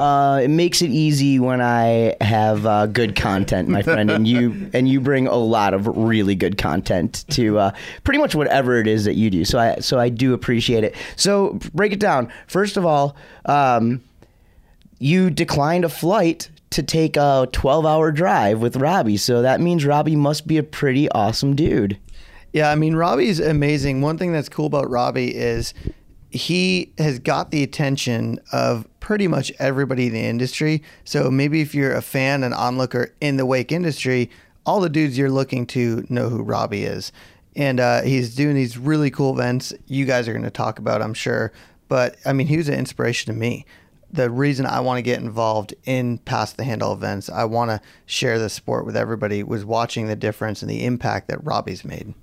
Uh, 0.00 0.40
it 0.42 0.48
makes 0.48 0.80
it 0.80 0.90
easy 0.90 1.38
when 1.38 1.60
I 1.60 2.16
have 2.22 2.64
uh, 2.64 2.86
good 2.86 3.14
content, 3.14 3.68
my 3.68 3.82
friend, 3.82 4.10
and 4.10 4.26
you 4.26 4.70
and 4.72 4.88
you 4.88 4.98
bring 4.98 5.26
a 5.26 5.36
lot 5.36 5.74
of 5.74 5.86
really 5.86 6.34
good 6.34 6.56
content 6.56 7.26
to 7.32 7.58
uh, 7.58 7.72
pretty 8.02 8.18
much 8.18 8.34
whatever 8.34 8.80
it 8.80 8.86
is 8.86 9.04
that 9.04 9.16
you 9.16 9.28
do. 9.28 9.44
So 9.44 9.58
I 9.58 9.76
so 9.80 9.98
I 9.98 10.08
do 10.08 10.32
appreciate 10.32 10.84
it. 10.84 10.94
So 11.16 11.58
break 11.74 11.92
it 11.92 12.00
down. 12.00 12.32
First 12.46 12.78
of 12.78 12.86
all, 12.86 13.14
um, 13.44 14.02
you 15.00 15.28
declined 15.28 15.84
a 15.84 15.90
flight 15.90 16.48
to 16.70 16.82
take 16.82 17.18
a 17.18 17.46
12 17.52 17.84
hour 17.84 18.10
drive 18.10 18.62
with 18.62 18.76
Robbie. 18.76 19.18
So 19.18 19.42
that 19.42 19.60
means 19.60 19.84
Robbie 19.84 20.16
must 20.16 20.46
be 20.46 20.56
a 20.56 20.62
pretty 20.62 21.10
awesome 21.10 21.54
dude. 21.54 21.98
Yeah, 22.54 22.70
I 22.70 22.74
mean, 22.74 22.96
Robbie's 22.96 23.38
amazing. 23.38 24.00
One 24.00 24.16
thing 24.16 24.32
that's 24.32 24.48
cool 24.48 24.64
about 24.64 24.88
Robbie 24.88 25.34
is 25.34 25.74
he 26.30 26.92
has 26.98 27.18
got 27.18 27.50
the 27.50 27.62
attention 27.62 28.38
of 28.52 28.86
pretty 29.00 29.26
much 29.26 29.52
everybody 29.58 30.06
in 30.06 30.12
the 30.12 30.20
industry. 30.20 30.82
So 31.04 31.30
maybe 31.30 31.60
if 31.60 31.74
you're 31.74 31.94
a 31.94 32.02
fan 32.02 32.44
and 32.44 32.54
onlooker 32.54 33.14
in 33.20 33.36
the 33.36 33.46
wake 33.46 33.72
industry, 33.72 34.30
all 34.64 34.80
the 34.80 34.88
dudes 34.88 35.18
you're 35.18 35.30
looking 35.30 35.66
to 35.66 36.06
know 36.08 36.28
who 36.28 36.42
Robbie 36.42 36.84
is. 36.84 37.10
And 37.56 37.80
uh, 37.80 38.02
he's 38.02 38.34
doing 38.36 38.54
these 38.54 38.78
really 38.78 39.10
cool 39.10 39.32
events 39.32 39.72
you 39.86 40.04
guys 40.04 40.28
are 40.28 40.32
going 40.32 40.44
to 40.44 40.50
talk 40.50 40.78
about, 40.78 41.02
I'm 41.02 41.14
sure. 41.14 41.52
But 41.88 42.16
I 42.24 42.32
mean, 42.32 42.46
he 42.46 42.56
was 42.56 42.68
an 42.68 42.78
inspiration 42.78 43.32
to 43.32 43.38
me. 43.38 43.66
The 44.12 44.30
reason 44.30 44.66
I 44.66 44.80
want 44.80 44.98
to 44.98 45.02
get 45.02 45.20
involved 45.20 45.74
in 45.84 46.18
Pass 46.18 46.52
the 46.52 46.64
Handle 46.64 46.92
events, 46.92 47.28
I 47.28 47.44
want 47.44 47.70
to 47.70 47.80
share 48.06 48.38
the 48.38 48.48
sport 48.48 48.84
with 48.86 48.96
everybody, 48.96 49.42
was 49.42 49.64
watching 49.64 50.06
the 50.06 50.16
difference 50.16 50.62
and 50.62 50.70
the 50.70 50.84
impact 50.84 51.28
that 51.28 51.44
Robbie's 51.44 51.84
made. 51.84 52.14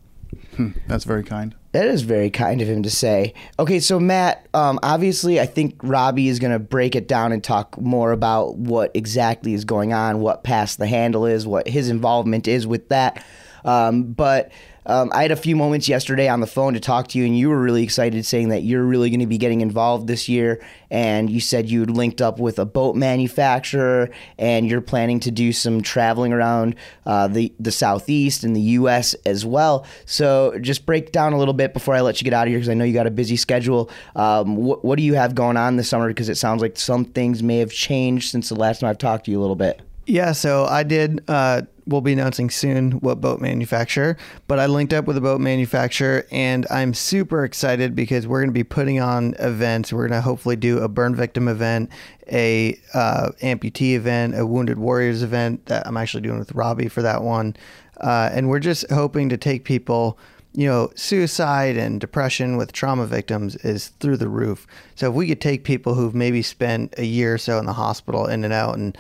Hmm, 0.56 0.72
that's 0.88 1.06
very 1.06 1.24
kind. 1.24 1.56
That 1.78 1.90
is 1.90 2.02
very 2.02 2.32
kind 2.32 2.60
of 2.60 2.68
him 2.68 2.82
to 2.82 2.90
say. 2.90 3.36
Okay, 3.60 3.80
so 3.80 4.00
Matt, 4.00 4.48
um, 4.56 4.80
obviously, 4.82 5.40
I 5.40 5.46
think 5.46 5.76
Robbie 5.84 6.28
is 6.28 6.40
going 6.40 6.52
to 6.52 6.58
break 6.58 6.96
it 6.96 7.08
down 7.08 7.32
and 7.32 7.44
talk 7.44 7.80
more 7.80 8.14
about 8.14 8.56
what 8.58 8.90
exactly 8.96 9.54
is 9.54 9.64
going 9.64 9.94
on, 9.94 10.20
what 10.20 10.44
Pass 10.44 10.78
the 10.78 10.88
Handle 10.88 11.28
is, 11.28 11.46
what 11.46 11.68
his 11.68 11.90
involvement 11.90 12.48
is 12.48 12.66
with 12.66 12.90
that. 12.90 13.24
Um, 13.64 14.06
but 14.14 14.52
um, 14.88 15.12
I 15.14 15.22
had 15.22 15.32
a 15.32 15.36
few 15.36 15.56
moments 15.56 15.90
yesterday 15.90 16.30
on 16.30 16.40
the 16.40 16.48
phone 16.48 16.74
to 16.74 16.80
talk 16.80 17.10
to 17.10 17.20
you, 17.20 17.26
and 17.26 17.38
you 17.38 17.50
were 17.50 17.62
really 17.62 17.84
excited, 17.84 18.26
saying 18.26 18.50
that 18.50 18.64
you're 18.64 18.84
really 18.84 19.10
going 19.10 19.20
to 19.20 19.28
be 19.28 19.38
getting 19.38 19.60
involved 19.60 20.08
this 20.08 20.30
year. 20.30 20.64
And 20.90 21.30
you 21.30 21.42
said 21.42 21.70
you'd 21.70 21.90
linked 21.90 22.22
up 22.22 22.40
with 22.40 22.58
a 22.58 22.66
boat 22.66 22.96
manufacturer, 22.96 24.10
and 24.40 24.70
you're 24.70 24.80
planning 24.80 25.20
to 25.20 25.32
do 25.32 25.52
some 25.52 25.82
traveling 25.82 26.32
around 26.32 26.76
uh, 27.06 27.28
the 27.28 27.54
the 27.60 27.72
southeast 27.72 28.46
and 28.46 28.56
the 28.56 28.62
U.S. 28.62 29.14
as 29.26 29.46
well. 29.46 29.86
So 30.06 30.58
just 30.62 30.86
break 30.86 31.12
down 31.12 31.34
a 31.34 31.38
little 31.38 31.54
bit 31.54 31.74
before 31.74 31.94
I 31.94 32.00
let 32.00 32.22
you 32.22 32.24
get 32.24 32.34
out 32.34 32.48
of 32.48 32.52
here, 32.52 32.58
because 32.58 32.70
I 32.70 32.74
know 32.74 32.86
you 32.86 32.94
got 32.94 33.08
a 33.08 33.12
busy 33.12 33.36
schedule. 33.36 33.90
Um, 34.16 34.56
what, 34.56 34.86
what 34.86 34.98
do 34.98 35.04
you 35.04 35.16
have 35.16 35.36
going 35.36 35.58
on 35.58 35.76
this 35.76 35.90
summer? 35.90 36.08
Because 36.08 36.30
it 36.30 36.38
sounds 36.38 36.62
like 36.62 36.78
some 36.78 37.04
things 37.04 37.44
may 37.44 37.58
have 37.58 37.72
changed 37.72 38.32
since 38.32 38.48
the 38.48 38.56
last 38.56 38.80
time 38.80 38.90
I've 38.90 38.98
talked 38.98 39.26
to 39.26 39.32
you 39.32 39.40
a 39.40 39.42
little 39.42 39.58
bit. 39.58 39.82
Yeah, 40.06 40.32
so 40.32 40.64
I 40.66 40.84
did. 40.84 41.22
Uh, 41.28 41.64
we'll 41.88 42.02
be 42.02 42.14
announcing 42.14 42.50
soon 42.50 42.92
what 42.94 43.22
boat 43.22 43.40
manufacturer, 43.40 44.18
but 44.48 44.60
I 44.60 44.66
linked 44.66 44.94
up 44.94 45.06
with 45.06 45.18
a 45.18 45.22
boat 45.22 45.42
manufacturer, 45.42 46.26
and 46.32 46.68
I'm 46.70 46.94
super 46.94 47.44
excited 47.46 47.96
because 47.96 48.28
we're 48.28 48.42
going 48.42 48.50
to 48.50 48.54
be 48.54 48.64
putting 48.64 49.00
on 49.00 49.34
events. 49.40 49.94
We're 49.94 50.08
going 50.08 50.20
to 50.20 50.22
hopefully 50.22 50.56
do 50.56 50.80
a 50.80 50.88
burn 50.88 51.16
victim 51.16 51.48
event, 51.48 51.90
a 52.32 52.80
uh, 52.94 53.30
amputee 53.42 53.94
event, 53.94 54.38
a 54.38 54.46
wounded 54.46 54.78
warriors 54.78 55.24
event 55.24 55.66
that 55.68 55.88
I'm 55.88 55.98
actually 55.98 56.22
doing 56.22 56.40
with 56.40 56.52
Robbie 56.52 56.90
for 56.90 57.02
that 57.02 57.24
one, 57.24 57.56
uh, 58.02 58.30
and 58.32 58.50
we're 58.50 58.60
just 58.60 58.90
hoping 58.92 59.30
to 59.30 59.38
take 59.38 59.64
people 59.64 60.20
you 60.58 60.68
know, 60.68 60.90
suicide 60.96 61.78
and 61.78 62.02
depression 62.02 62.58
with 62.58 62.72
trauma 62.72 63.06
victims 63.06 63.56
is 63.58 63.90
through 64.00 64.18
the 64.18 64.28
roof. 64.28 64.66
So 64.96 65.08
if 65.10 65.14
we 65.14 65.28
could 65.28 65.40
take 65.40 65.64
people 65.64 65.94
who've 65.94 66.16
maybe 66.16 66.42
spent 66.42 66.96
a 66.98 67.06
year 67.06 67.36
or 67.36 67.38
so 67.38 67.60
in 67.60 67.68
the 67.68 67.74
hospital 67.74 68.26
in 68.26 68.44
and 68.44 68.52
out 68.52 68.76
and 68.76 68.98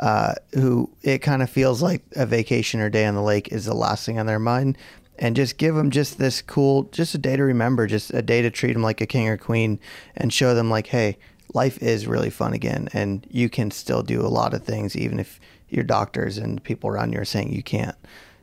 uh, 0.00 0.34
who 0.54 0.90
it 1.02 1.18
kind 1.18 1.42
of 1.42 1.48
feels 1.48 1.80
like 1.80 2.02
a 2.16 2.26
vacation 2.26 2.80
or 2.80 2.90
day 2.90 3.06
on 3.06 3.14
the 3.14 3.22
lake 3.22 3.48
is 3.52 3.64
the 3.64 3.74
last 3.74 4.04
thing 4.04 4.18
on 4.18 4.26
their 4.26 4.38
mind 4.38 4.76
and 5.18 5.36
just 5.36 5.58
give 5.58 5.74
them 5.74 5.90
just 5.90 6.18
this 6.18 6.42
cool 6.42 6.84
just 6.84 7.14
a 7.14 7.18
day 7.18 7.36
to 7.36 7.42
remember 7.42 7.86
just 7.86 8.12
a 8.14 8.22
day 8.22 8.42
to 8.42 8.50
treat 8.50 8.72
them 8.72 8.82
like 8.82 9.00
a 9.00 9.06
king 9.06 9.28
or 9.28 9.36
queen 9.36 9.78
and 10.16 10.32
show 10.32 10.54
them 10.54 10.70
like 10.70 10.88
hey 10.88 11.16
life 11.54 11.82
is 11.82 12.06
really 12.06 12.30
fun 12.30 12.52
again, 12.52 12.88
and 12.92 13.26
you 13.30 13.48
can 13.48 13.70
still 13.70 14.02
do 14.02 14.20
a 14.20 14.28
lot 14.28 14.54
of 14.54 14.64
things, 14.64 14.96
even 14.96 15.18
if 15.18 15.40
your 15.68 15.84
doctors 15.84 16.38
and 16.38 16.62
people 16.62 16.90
around 16.90 17.12
you 17.12 17.20
are 17.20 17.24
saying 17.24 17.52
you 17.52 17.62
can't. 17.62 17.96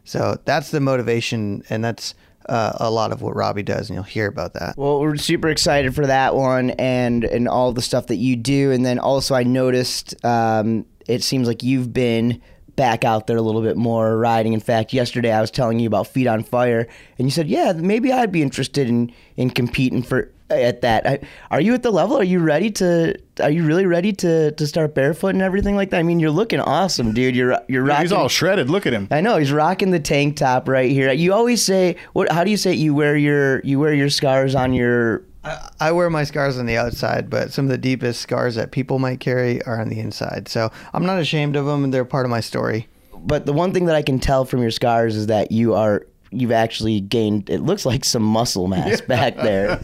So 0.04 0.40
that's 0.46 0.72
the 0.72 0.80
motivation, 0.80 1.64
and 1.70 1.84
that's 1.84 2.16
uh, 2.48 2.74
a 2.80 2.90
lot 2.90 3.12
of 3.12 3.22
what 3.22 3.36
Robbie 3.36 3.64
does, 3.64 3.90
and 3.90 3.96
you'll 3.96 4.04
hear 4.04 4.28
about 4.28 4.54
that. 4.54 4.78
Well, 4.78 5.02
we're 5.02 5.18
super 5.18 5.50
excited 5.50 5.94
for 5.94 6.06
that 6.08 6.36
one 6.36 6.70
and 6.72 7.26
and 7.26 7.48
all 7.48 7.74
the 7.74 7.82
stuff 7.82 8.08
that 8.08 8.16
you 8.16 8.36
do. 8.38 8.72
And 8.72 8.86
then 8.86 9.00
also, 9.00 9.36
I 9.36 9.44
noticed 9.44 10.24
um, 10.24 10.86
it 11.08 11.24
seems 11.24 11.48
like 11.48 11.64
you've 11.64 11.94
been 11.94 12.42
back 12.78 13.04
out 13.04 13.28
there 13.28 13.36
a 13.36 13.42
little 13.42 13.62
bit 13.62 13.76
more 13.76 14.18
riding. 14.18 14.54
In 14.54 14.62
fact, 14.62 14.94
yesterday 14.94 15.32
I 15.34 15.42
was 15.42 15.52
telling 15.52 15.80
you 15.80 15.88
about 15.88 16.08
Feet 16.08 16.28
on 16.28 16.44
Fire, 16.44 16.88
and 17.18 17.28
you 17.28 17.32
said, 17.32 17.48
"Yeah, 17.48 17.74
maybe 17.74 18.14
I'd 18.14 18.32
be 18.32 18.42
interested 18.42 18.88
in 18.88 19.12
in 19.36 19.50
competing 19.50 20.02
for 20.04 20.32
at 20.50 20.82
that." 20.82 21.06
I, 21.06 21.20
are 21.52 21.60
you 21.60 21.74
at 21.74 21.84
the 21.84 21.92
level? 21.92 22.18
Are 22.18 22.24
you 22.24 22.40
ready 22.40 22.70
to? 22.72 23.16
Are 23.42 23.50
you 23.50 23.66
really 23.66 23.86
ready 23.86 24.14
to 24.14 24.52
to 24.52 24.68
start 24.68 24.96
barefoot 24.96 25.30
and 25.30 25.42
everything 25.42 25.76
like 25.76 25.90
that? 25.90 26.00
I 26.00 26.04
mean, 26.04 26.20
you're 26.20 26.32
looking 26.32 26.60
awesome, 26.62 27.14
dude. 27.14 27.36
You're 27.36 27.60
you're 27.68 27.84
rocking. 27.84 28.04
He's 28.04 28.12
all 28.14 28.30
shredded. 28.30 28.70
Look 28.70 28.86
at 28.86 28.94
him. 28.94 29.08
I 29.12 29.20
know 29.22 29.38
he's 29.38 29.52
rocking 29.52 29.92
the 29.92 30.00
tank 30.00 30.38
top 30.38 30.70
right 30.70 30.92
here. 30.92 31.12
You 31.12 31.34
always 31.34 31.62
say, 31.64 31.98
"What? 32.14 32.32
How 32.32 32.44
do 32.46 32.52
you 32.52 32.58
say 32.58 32.72
it? 32.72 32.78
you 32.78 32.94
wear 32.94 33.18
your 33.18 33.60
you 33.62 33.80
wear 33.80 33.94
your 33.94 34.10
scars 34.10 34.56
on 34.56 34.74
your 34.74 35.24
I, 35.48 35.70
I 35.80 35.92
wear 35.92 36.10
my 36.10 36.24
scars 36.24 36.58
on 36.58 36.66
the 36.66 36.77
outside, 36.77 37.30
but 37.30 37.51
some 37.51 37.66
of 37.66 37.70
the 37.72 37.77
deepest 37.77 38.22
scars 38.22 38.56
that 38.56 38.72
people 38.72 39.00
might 39.00 39.20
carry 39.20 39.62
are 39.63 39.80
on 39.80 39.89
the 39.89 40.00
inside. 40.00 40.48
So 40.48 40.72
I'm 40.94 41.06
not 41.06 41.20
ashamed 41.20 41.56
of 41.56 41.66
them, 41.66 41.84
and 41.84 41.94
they're 41.94 42.06
part 42.06 42.25
of 42.25 42.30
my 42.30 42.42
story. 42.42 42.88
but 43.20 43.46
the 43.46 43.54
one 43.54 43.74
thing 43.74 43.86
that 43.86 43.96
I 43.96 44.01
can 44.01 44.20
tell 44.20 44.46
from 44.46 44.62
your 44.62 44.72
scars 44.72 45.16
is 45.16 45.27
that 45.27 45.51
you 45.51 45.74
are 45.74 46.06
you've 46.30 46.51
actually 46.51 47.00
gained 47.00 47.50
it 47.50 47.62
looks 47.62 47.86
like 47.86 48.04
some 48.04 48.22
muscle 48.22 48.68
mass 48.68 49.00
back 49.08 49.38
there. 49.38 49.80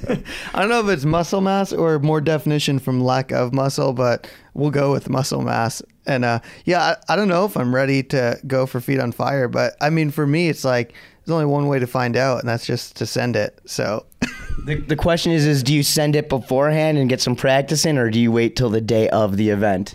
I 0.53 0.59
don't 0.59 0.69
know 0.69 0.81
if 0.81 0.89
it's 0.89 1.05
muscle 1.05 1.41
mass 1.41 1.71
or 1.71 1.99
more 1.99 2.19
definition 2.21 2.79
from 2.79 3.01
lack 3.01 3.31
of 3.31 3.53
muscle, 3.53 3.93
but 3.93 4.29
we'll 4.53 4.71
go 4.71 4.91
with 4.91 5.09
muscle 5.09 5.41
mass. 5.41 5.81
And 6.05 6.25
uh, 6.25 6.39
yeah, 6.65 6.95
I, 7.07 7.13
I 7.13 7.15
don't 7.15 7.29
know 7.29 7.45
if 7.45 7.55
I'm 7.55 7.73
ready 7.73 8.03
to 8.03 8.37
go 8.45 8.65
for 8.65 8.81
feet 8.81 8.99
on 8.99 9.13
fire, 9.13 9.47
but 9.47 9.75
I 9.79 9.89
mean, 9.89 10.11
for 10.11 10.27
me, 10.27 10.49
it's 10.49 10.65
like 10.65 10.93
there's 11.25 11.33
only 11.33 11.45
one 11.45 11.67
way 11.67 11.79
to 11.79 11.87
find 11.87 12.17
out, 12.17 12.39
and 12.39 12.49
that's 12.49 12.65
just 12.65 12.97
to 12.97 13.05
send 13.05 13.35
it. 13.35 13.59
So 13.65 14.05
the, 14.65 14.75
the 14.75 14.95
question 14.95 15.31
is 15.31 15.45
is 15.45 15.63
do 15.63 15.73
you 15.73 15.83
send 15.83 16.15
it 16.15 16.29
beforehand 16.29 16.97
and 16.97 17.09
get 17.09 17.21
some 17.21 17.35
practice 17.35 17.85
in 17.85 17.97
or 17.97 18.09
do 18.09 18.19
you 18.19 18.31
wait 18.31 18.55
till 18.55 18.69
the 18.69 18.81
day 18.81 19.09
of 19.09 19.37
the 19.37 19.49
event? 19.49 19.93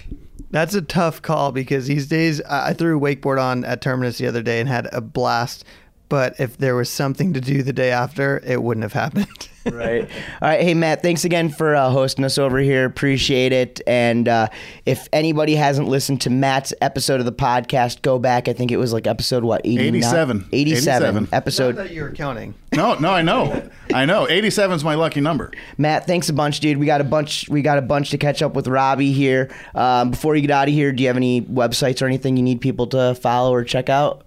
That's 0.50 0.74
a 0.74 0.80
tough 0.80 1.20
call 1.20 1.52
because 1.52 1.86
these 1.86 2.06
days 2.06 2.40
I 2.42 2.72
threw 2.72 2.96
a 2.96 3.00
wakeboard 3.00 3.42
on 3.42 3.64
at 3.64 3.82
Terminus 3.82 4.16
the 4.16 4.26
other 4.26 4.42
day 4.42 4.60
and 4.60 4.68
had 4.68 4.88
a 4.92 5.02
blast. 5.02 5.64
But 6.08 6.40
if 6.40 6.56
there 6.56 6.74
was 6.74 6.88
something 6.88 7.34
to 7.34 7.40
do 7.40 7.62
the 7.62 7.72
day 7.72 7.90
after, 7.90 8.40
it 8.44 8.62
wouldn't 8.62 8.82
have 8.82 8.94
happened. 8.94 9.48
right. 9.72 10.08
All 10.40 10.48
right. 10.48 10.62
Hey, 10.62 10.74
Matt, 10.74 11.02
thanks 11.02 11.24
again 11.24 11.50
for 11.50 11.74
uh, 11.74 11.90
hosting 11.90 12.24
us 12.24 12.38
over 12.38 12.58
here. 12.58 12.84
Appreciate 12.86 13.52
it. 13.52 13.80
And 13.86 14.26
uh, 14.28 14.48
if 14.86 15.08
anybody 15.12 15.54
hasn't 15.54 15.88
listened 15.88 16.22
to 16.22 16.30
Matt's 16.30 16.72
episode 16.80 17.20
of 17.20 17.26
the 17.26 17.32
podcast, 17.32 18.02
go 18.02 18.18
back. 18.18 18.48
I 18.48 18.54
think 18.54 18.70
it 18.70 18.78
was 18.78 18.92
like 18.92 19.06
episode 19.06 19.44
what? 19.44 19.60
89? 19.64 19.94
87. 19.96 20.48
87. 20.52 21.08
87. 21.16 21.28
Episode. 21.32 21.76
that 21.76 21.90
you 21.90 22.02
were 22.02 22.12
counting. 22.12 22.54
No, 22.72 22.94
no, 22.94 23.10
I 23.10 23.22
know. 23.22 23.68
I 23.92 24.04
know. 24.04 24.28
87 24.28 24.76
is 24.76 24.84
my 24.84 24.94
lucky 24.94 25.20
number. 25.20 25.52
Matt, 25.76 26.06
thanks 26.06 26.28
a 26.28 26.32
bunch, 26.32 26.60
dude. 26.60 26.78
We 26.78 26.86
got 26.86 27.00
a 27.00 27.04
bunch. 27.04 27.48
We 27.48 27.62
got 27.62 27.78
a 27.78 27.82
bunch 27.82 28.10
to 28.10 28.18
catch 28.18 28.42
up 28.42 28.54
with 28.54 28.68
Robbie 28.68 29.12
here. 29.12 29.50
Um, 29.74 30.10
before 30.10 30.36
you 30.36 30.42
get 30.42 30.50
out 30.50 30.68
of 30.68 30.74
here, 30.74 30.92
do 30.92 31.02
you 31.02 31.08
have 31.08 31.16
any 31.16 31.42
websites 31.42 32.00
or 32.00 32.06
anything 32.06 32.36
you 32.36 32.42
need 32.42 32.60
people 32.60 32.86
to 32.88 33.14
follow 33.16 33.52
or 33.52 33.64
check 33.64 33.88
out? 33.88 34.24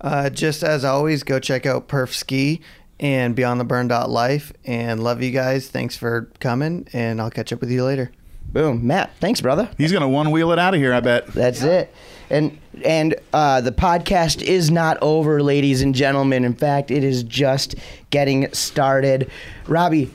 Uh, 0.00 0.30
just 0.30 0.62
as 0.62 0.84
always, 0.84 1.22
go 1.22 1.38
check 1.38 1.66
out 1.66 1.88
Perf 1.88 2.12
Ski 2.12 2.60
and 2.98 3.36
BeyondTheBurn.life. 3.36 4.52
And 4.64 5.02
love 5.02 5.22
you 5.22 5.30
guys. 5.30 5.68
Thanks 5.68 5.96
for 5.96 6.30
coming, 6.40 6.86
and 6.92 7.20
I'll 7.20 7.30
catch 7.30 7.52
up 7.52 7.60
with 7.60 7.70
you 7.70 7.84
later. 7.84 8.10
Boom, 8.52 8.86
Matt. 8.86 9.12
Thanks, 9.20 9.40
brother. 9.40 9.70
He's 9.78 9.92
going 9.92 10.02
to 10.02 10.08
one 10.08 10.32
wheel 10.32 10.50
it 10.50 10.58
out 10.58 10.74
of 10.74 10.80
here, 10.80 10.92
I 10.92 11.00
bet. 11.00 11.26
That's 11.28 11.62
it. 11.62 11.94
And 12.30 12.58
and 12.84 13.14
uh, 13.32 13.60
the 13.60 13.72
podcast 13.72 14.42
is 14.42 14.70
not 14.70 14.98
over, 15.02 15.42
ladies 15.42 15.82
and 15.82 15.94
gentlemen. 15.94 16.44
In 16.44 16.54
fact, 16.54 16.90
it 16.90 17.04
is 17.04 17.22
just 17.22 17.74
getting 18.10 18.52
started. 18.52 19.30
Robbie, 19.66 20.10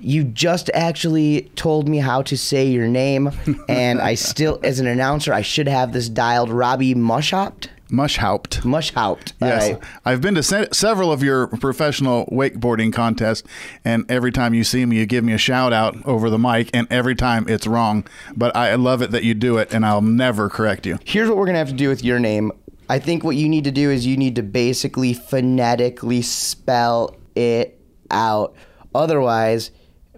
you 0.00 0.24
just 0.24 0.70
actually 0.74 1.50
told 1.56 1.88
me 1.88 1.98
how 1.98 2.22
to 2.22 2.36
say 2.36 2.66
your 2.66 2.88
name, 2.88 3.30
and 3.68 4.00
I 4.00 4.14
still, 4.14 4.58
as 4.62 4.80
an 4.80 4.86
announcer, 4.86 5.32
I 5.32 5.42
should 5.42 5.68
have 5.68 5.92
this 5.92 6.08
dialed. 6.08 6.50
Robbie 6.50 6.94
Maschhaupt. 6.94 7.68
Maschhaupt. 7.90 8.62
Maschhaupt. 8.62 9.32
Yes, 9.40 9.72
right. 9.72 9.82
I've 10.04 10.20
been 10.20 10.34
to 10.34 10.42
se- 10.42 10.68
several 10.72 11.10
of 11.10 11.22
your 11.22 11.46
professional 11.46 12.26
wakeboarding 12.26 12.92
contests, 12.92 13.48
and 13.84 14.10
every 14.10 14.30
time 14.30 14.52
you 14.54 14.64
see 14.64 14.84
me, 14.84 14.98
you 14.98 15.06
give 15.06 15.24
me 15.24 15.32
a 15.32 15.38
shout 15.38 15.72
out 15.72 15.96
over 16.06 16.28
the 16.28 16.38
mic, 16.38 16.70
and 16.74 16.86
every 16.90 17.14
time 17.14 17.46
it's 17.48 17.66
wrong. 17.66 18.06
But 18.36 18.54
I 18.54 18.74
love 18.74 19.00
it 19.02 19.10
that 19.12 19.24
you 19.24 19.34
do 19.34 19.56
it, 19.56 19.72
and 19.72 19.86
I'll 19.86 20.02
never 20.02 20.48
correct 20.50 20.84
you. 20.86 20.98
Here's 21.04 21.28
what 21.28 21.38
we're 21.38 21.46
gonna 21.46 21.58
have 21.58 21.68
to 21.68 21.74
do 21.74 21.88
with 21.88 22.04
your 22.04 22.18
name. 22.18 22.52
I 22.90 22.98
think 22.98 23.24
what 23.24 23.36
you 23.36 23.48
need 23.48 23.64
to 23.64 23.70
do 23.70 23.90
is 23.90 24.06
you 24.06 24.16
need 24.16 24.36
to 24.36 24.42
basically 24.42 25.12
phonetically 25.12 26.22
spell 26.22 27.16
it 27.34 27.78
out. 28.10 28.54
Otherwise, 28.94 29.70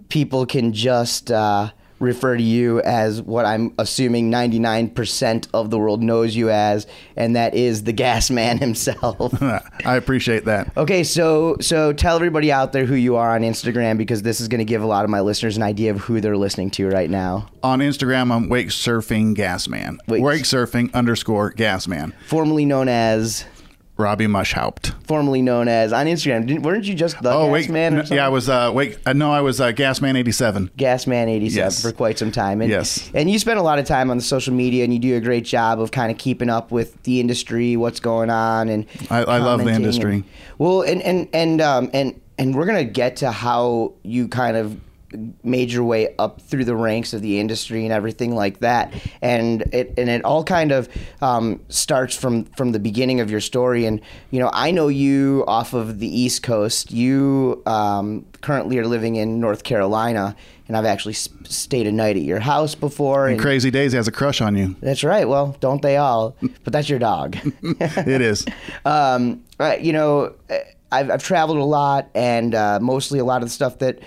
people 0.09 0.45
can 0.45 0.73
just 0.73 1.31
uh, 1.31 1.71
refer 2.01 2.35
to 2.35 2.43
you 2.43 2.81
as 2.81 3.21
what 3.21 3.45
I'm 3.45 3.73
assuming 3.79 4.31
99% 4.31 5.47
of 5.53 5.69
the 5.69 5.77
world 5.79 6.01
knows 6.01 6.35
you 6.35 6.49
as, 6.49 6.87
and 7.15 7.35
that 7.35 7.53
is 7.53 7.83
the 7.83 7.93
gas 7.93 8.29
man 8.29 8.57
himself. 8.59 9.33
I 9.85 9.95
appreciate 9.95 10.45
that. 10.45 10.75
Okay, 10.75 11.03
so 11.03 11.57
so 11.61 11.93
tell 11.93 12.15
everybody 12.15 12.51
out 12.51 12.73
there 12.73 12.85
who 12.85 12.95
you 12.95 13.15
are 13.15 13.35
on 13.35 13.41
Instagram 13.41 13.97
because 13.97 14.21
this 14.23 14.41
is 14.41 14.47
going 14.47 14.59
to 14.59 14.65
give 14.65 14.81
a 14.81 14.87
lot 14.87 15.03
of 15.03 15.09
my 15.09 15.19
listeners 15.21 15.57
an 15.57 15.63
idea 15.63 15.91
of 15.91 15.99
who 16.01 16.19
they're 16.19 16.37
listening 16.37 16.71
to 16.71 16.87
right 16.89 17.09
now. 17.09 17.47
On 17.63 17.79
Instagram, 17.79 18.31
I'm 18.31 18.49
wake 18.49 18.67
surfing 18.69 19.35
gas 19.35 19.67
man. 19.67 19.99
Wake- 20.07 20.23
Wake 20.23 20.43
surfing 20.43 20.93
underscore 20.93 21.51
gas 21.51 21.87
man. 21.87 22.13
Formerly 22.27 22.65
known 22.65 22.87
as 22.89 23.45
Robbie 24.01 24.25
Maschhaupt. 24.27 24.93
formerly 25.05 25.41
known 25.41 25.67
as 25.67 25.93
on 25.93 26.05
Instagram. 26.07 26.45
Didn't, 26.47 26.63
weren't 26.63 26.85
you 26.85 26.93
just 26.95 27.21
the 27.21 27.31
Oh 27.31 27.45
gas 27.45 27.51
wait, 27.53 27.69
man? 27.69 27.95
No, 27.95 28.03
yeah, 28.11 28.25
I 28.25 28.29
was 28.29 28.49
uh, 28.49 28.71
wake. 28.73 28.97
Uh, 29.05 29.13
no, 29.13 29.31
I 29.31 29.41
was 29.41 29.61
uh, 29.61 29.71
gas 29.71 30.01
man 30.01 30.15
eighty 30.15 30.31
seven. 30.31 30.69
Gasman 30.77 31.27
eighty 31.27 31.49
seven 31.49 31.65
Yes. 31.67 31.81
for 31.81 31.91
quite 31.91 32.17
some 32.19 32.31
time. 32.31 32.61
And, 32.61 32.69
Yes. 32.69 33.09
and 33.13 33.29
you 33.29 33.37
spend 33.39 33.59
a 33.59 33.63
lot 33.63 33.79
of 33.79 33.85
time 33.85 34.09
on 34.11 34.17
the 34.17 34.23
social 34.23 34.53
media, 34.53 34.83
and 34.83 34.91
you 34.93 34.99
do 34.99 35.15
a 35.15 35.21
great 35.21 35.45
job 35.45 35.79
of 35.79 35.91
kind 35.91 36.11
of 36.11 36.17
keeping 36.17 36.49
up 36.49 36.71
with 36.71 37.01
the 37.03 37.19
industry, 37.19 37.77
what's 37.77 37.99
going 37.99 38.29
on, 38.29 38.67
and 38.69 38.85
I- 39.09 39.23
I 39.23 39.37
love 39.37 39.63
the 39.63 39.71
industry. 39.71 40.13
and- 40.15 40.23
well, 40.57 40.81
and 40.81 41.01
and 41.03 41.27
and 41.33 41.61
um, 41.61 41.89
and 41.93 42.19
and 42.37 42.55
we're 42.55 42.65
gonna 42.65 42.83
get 42.83 43.17
to 43.17 43.31
how 43.31 43.93
you 44.03 44.27
kind 44.27 44.57
of 44.57 44.77
made 45.43 45.71
your 45.71 45.83
way 45.83 46.15
up 46.17 46.41
through 46.41 46.65
the 46.65 46.75
ranks 46.75 47.13
of 47.13 47.21
the 47.21 47.39
industry 47.39 47.83
and 47.83 47.93
everything 47.93 48.35
like 48.35 48.59
that. 48.59 48.93
And 49.21 49.61
it 49.73 49.93
and 49.97 50.09
it 50.09 50.23
all 50.23 50.43
kind 50.43 50.71
of 50.71 50.89
um, 51.21 51.59
starts 51.69 52.15
from 52.15 52.45
from 52.45 52.71
the 52.71 52.79
beginning 52.79 53.19
of 53.19 53.29
your 53.29 53.41
story. 53.41 53.85
And 53.85 54.01
you 54.31 54.39
know 54.39 54.49
I 54.53 54.71
know 54.71 54.87
you 54.87 55.43
off 55.47 55.73
of 55.73 55.99
the 55.99 56.07
East 56.07 56.43
Coast. 56.43 56.91
You 56.91 57.61
um, 57.65 58.25
currently 58.41 58.77
are 58.77 58.87
living 58.87 59.15
in 59.15 59.39
North 59.39 59.63
Carolina 59.63 60.35
and 60.67 60.77
I've 60.77 60.85
actually 60.85 61.13
stayed 61.13 61.85
a 61.85 61.91
night 61.91 62.15
at 62.15 62.21
your 62.21 62.39
house 62.39 62.75
before. 62.75 63.27
And 63.27 63.37
Crazy 63.39 63.71
Days 63.71 63.91
has 63.91 64.07
a 64.07 64.11
crush 64.11 64.39
on 64.39 64.55
you. 64.55 64.75
that's 64.79 65.03
right. 65.03 65.27
Well 65.27 65.55
don't 65.59 65.81
they 65.81 65.97
all? 65.97 66.35
But 66.63 66.73
that's 66.73 66.89
your 66.89 66.99
dog. 66.99 67.37
It 67.63 68.21
is. 68.21 68.45
um, 68.85 69.43
you 69.79 69.93
know, 69.93 70.35
I've, 70.91 71.09
I've 71.09 71.23
traveled 71.23 71.57
a 71.57 71.63
lot, 71.63 72.09
and 72.13 72.53
uh, 72.53 72.79
mostly 72.81 73.19
a 73.19 73.25
lot 73.25 73.41
of 73.41 73.47
the 73.47 73.53
stuff 73.53 73.79
that 73.79 73.99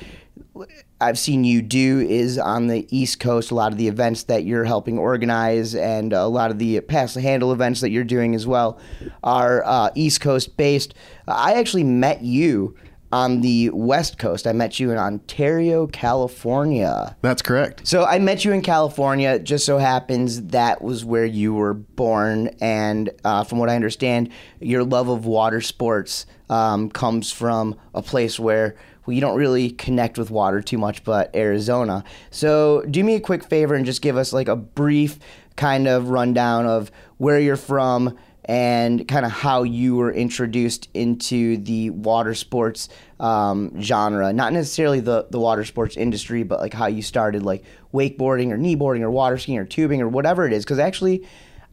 I've 1.04 1.18
seen 1.18 1.44
you 1.44 1.60
do 1.60 2.00
is 2.00 2.38
on 2.38 2.66
the 2.66 2.86
East 2.88 3.20
Coast. 3.20 3.50
A 3.50 3.54
lot 3.54 3.72
of 3.72 3.78
the 3.78 3.88
events 3.88 4.24
that 4.24 4.44
you're 4.44 4.64
helping 4.64 4.98
organize, 4.98 5.74
and 5.74 6.12
a 6.14 6.26
lot 6.26 6.50
of 6.50 6.58
the 6.58 6.80
pass 6.80 7.12
the 7.12 7.20
handle 7.20 7.52
events 7.52 7.82
that 7.82 7.90
you're 7.90 8.04
doing 8.04 8.34
as 8.34 8.46
well, 8.46 8.78
are 9.22 9.62
uh, 9.66 9.90
East 9.94 10.22
Coast 10.22 10.56
based. 10.56 10.94
I 11.28 11.54
actually 11.54 11.84
met 11.84 12.22
you 12.22 12.74
on 13.12 13.42
the 13.42 13.70
West 13.70 14.18
Coast. 14.18 14.46
I 14.46 14.52
met 14.52 14.80
you 14.80 14.90
in 14.90 14.98
Ontario, 14.98 15.86
California. 15.86 17.14
That's 17.20 17.42
correct. 17.42 17.86
So 17.86 18.04
I 18.04 18.18
met 18.18 18.44
you 18.44 18.52
in 18.52 18.62
California. 18.62 19.34
It 19.34 19.44
Just 19.44 19.66
so 19.66 19.78
happens 19.78 20.42
that 20.46 20.82
was 20.82 21.04
where 21.04 21.26
you 21.26 21.54
were 21.54 21.74
born, 21.74 22.48
and 22.60 23.10
uh, 23.24 23.44
from 23.44 23.58
what 23.58 23.68
I 23.68 23.76
understand, 23.76 24.30
your 24.58 24.82
love 24.82 25.08
of 25.08 25.26
water 25.26 25.60
sports 25.60 26.26
um, 26.48 26.90
comes 26.90 27.30
from 27.30 27.76
a 27.94 28.02
place 28.02 28.40
where 28.40 28.74
you 29.12 29.20
don't 29.20 29.36
really 29.36 29.70
connect 29.70 30.18
with 30.18 30.30
water 30.30 30.62
too 30.62 30.78
much, 30.78 31.04
but 31.04 31.34
Arizona. 31.34 32.04
So 32.30 32.82
do 32.90 33.04
me 33.04 33.14
a 33.16 33.20
quick 33.20 33.44
favor 33.44 33.74
and 33.74 33.84
just 33.84 34.02
give 34.02 34.16
us 34.16 34.32
like 34.32 34.48
a 34.48 34.56
brief 34.56 35.18
kind 35.56 35.86
of 35.86 36.08
rundown 36.08 36.66
of 36.66 36.90
where 37.18 37.38
you're 37.38 37.56
from 37.56 38.16
and 38.46 39.08
kind 39.08 39.24
of 39.24 39.32
how 39.32 39.62
you 39.62 39.96
were 39.96 40.12
introduced 40.12 40.88
into 40.92 41.56
the 41.58 41.90
water 41.90 42.34
sports 42.34 42.88
um, 43.18 43.80
genre. 43.80 44.32
Not 44.32 44.52
necessarily 44.52 45.00
the, 45.00 45.26
the 45.30 45.40
water 45.40 45.64
sports 45.64 45.96
industry, 45.96 46.42
but 46.42 46.60
like 46.60 46.74
how 46.74 46.86
you 46.86 47.00
started 47.00 47.42
like 47.42 47.64
wakeboarding 47.94 48.50
or 48.50 48.58
kneeboarding 48.58 49.00
or 49.00 49.10
water 49.10 49.38
skiing 49.38 49.58
or 49.58 49.64
tubing 49.64 50.02
or 50.02 50.08
whatever 50.08 50.46
it 50.46 50.52
is. 50.52 50.64
Because 50.64 50.78
actually, 50.78 51.26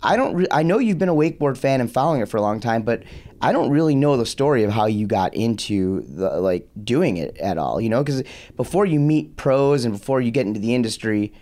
I 0.03 0.15
don't. 0.15 0.35
Re- 0.35 0.47
I 0.51 0.63
know 0.63 0.79
you've 0.79 0.97
been 0.97 1.09
a 1.09 1.15
wakeboard 1.15 1.57
fan 1.57 1.81
and 1.81 1.91
following 1.91 2.21
it 2.21 2.29
for 2.29 2.37
a 2.37 2.41
long 2.41 2.59
time, 2.59 2.81
but 2.83 3.03
I 3.41 3.51
don't 3.51 3.69
really 3.69 3.95
know 3.95 4.17
the 4.17 4.25
story 4.25 4.63
of 4.63 4.71
how 4.71 4.85
you 4.85 5.07
got 5.07 5.33
into 5.33 6.01
the 6.01 6.29
like 6.39 6.67
doing 6.83 7.17
it 7.17 7.37
at 7.37 7.57
all. 7.57 7.79
You 7.79 7.89
know, 7.89 8.03
because 8.03 8.23
before 8.55 8.85
you 8.85 8.99
meet 8.99 9.37
pros 9.37 9.85
and 9.85 9.93
before 9.93 10.21
you 10.21 10.31
get 10.31 10.45
into 10.47 10.59
the 10.59 10.75
industry. 10.75 11.33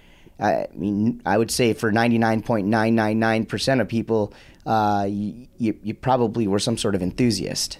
I 0.41 0.67
mean, 0.73 1.21
I 1.25 1.37
would 1.37 1.51
say 1.51 1.73
for 1.73 1.91
99.999% 1.91 3.81
of 3.81 3.89
people, 3.89 4.33
uh, 4.65 5.05
you, 5.05 5.47
you 5.57 5.93
probably 5.93 6.47
were 6.47 6.59
some 6.59 6.77
sort 6.77 6.95
of 6.95 7.01
enthusiast. 7.01 7.77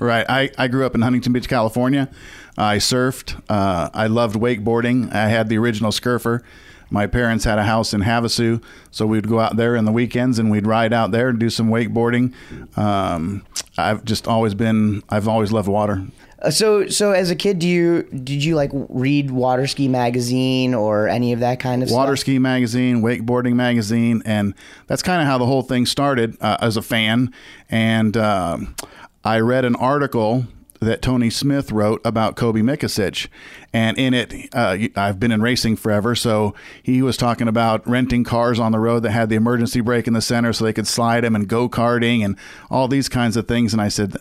Right. 0.00 0.24
I, 0.28 0.50
I 0.56 0.68
grew 0.68 0.86
up 0.86 0.94
in 0.94 1.02
Huntington 1.02 1.32
Beach, 1.32 1.48
California. 1.48 2.10
I 2.56 2.78
surfed. 2.78 3.40
Uh, 3.48 3.90
I 3.92 4.06
loved 4.06 4.34
wakeboarding. 4.34 5.12
I 5.14 5.28
had 5.28 5.48
the 5.48 5.58
original 5.58 5.92
Scurfer. 5.92 6.42
My 6.90 7.06
parents 7.06 7.44
had 7.44 7.58
a 7.58 7.64
house 7.64 7.94
in 7.94 8.02
Havasu, 8.02 8.62
so 8.90 9.06
we'd 9.06 9.28
go 9.28 9.38
out 9.40 9.56
there 9.56 9.76
in 9.76 9.84
the 9.84 9.92
weekends 9.92 10.38
and 10.38 10.50
we'd 10.50 10.66
ride 10.66 10.92
out 10.92 11.12
there 11.12 11.28
and 11.28 11.38
do 11.38 11.48
some 11.48 11.70
wakeboarding. 11.70 12.34
Um, 12.76 13.46
I've 13.78 14.04
just 14.04 14.26
always 14.26 14.54
been, 14.54 15.02
I've 15.08 15.28
always 15.28 15.52
loved 15.52 15.68
water. 15.68 16.04
Uh, 16.42 16.50
so, 16.50 16.88
so 16.88 17.12
as 17.12 17.30
a 17.30 17.36
kid, 17.36 17.58
do 17.58 17.68
you 17.68 18.02
did 18.04 18.42
you 18.42 18.54
like 18.54 18.70
read 18.72 19.30
Water 19.30 19.66
Ski 19.66 19.88
magazine 19.88 20.74
or 20.74 21.06
any 21.06 21.32
of 21.32 21.40
that 21.40 21.60
kind 21.60 21.82
of 21.82 21.90
Water 21.90 22.16
stuff? 22.16 22.22
Ski 22.22 22.38
magazine, 22.38 23.02
wakeboarding 23.02 23.54
magazine, 23.54 24.22
and 24.24 24.54
that's 24.86 25.02
kind 25.02 25.20
of 25.20 25.28
how 25.28 25.36
the 25.36 25.44
whole 25.46 25.62
thing 25.62 25.84
started 25.84 26.36
uh, 26.40 26.56
as 26.60 26.78
a 26.78 26.82
fan. 26.82 27.32
And 27.68 28.16
um, 28.16 28.74
I 29.22 29.40
read 29.40 29.66
an 29.66 29.76
article 29.76 30.46
that 30.80 31.02
Tony 31.02 31.30
Smith 31.30 31.70
wrote 31.70 32.00
about 32.04 32.36
Cobe 32.36 32.62
Mikacich. 32.62 33.28
And 33.72 33.98
in 33.98 34.14
it, 34.14 34.48
uh, 34.54 34.78
I've 34.96 35.20
been 35.20 35.30
in 35.30 35.42
racing 35.42 35.76
forever, 35.76 36.14
so 36.14 36.54
he 36.82 37.02
was 37.02 37.16
talking 37.16 37.48
about 37.48 37.86
renting 37.86 38.24
cars 38.24 38.58
on 38.58 38.72
the 38.72 38.78
road 38.78 39.02
that 39.02 39.10
had 39.10 39.28
the 39.28 39.36
emergency 39.36 39.80
brake 39.80 40.06
in 40.06 40.14
the 40.14 40.22
center 40.22 40.52
so 40.52 40.64
they 40.64 40.72
could 40.72 40.86
slide 40.86 41.22
them 41.22 41.36
and 41.36 41.46
go 41.46 41.68
karting 41.68 42.24
and 42.24 42.36
all 42.70 42.88
these 42.88 43.08
kinds 43.08 43.36
of 43.36 43.46
things. 43.46 43.72
And 43.72 43.82
I 43.82 43.88
said, 43.88 44.16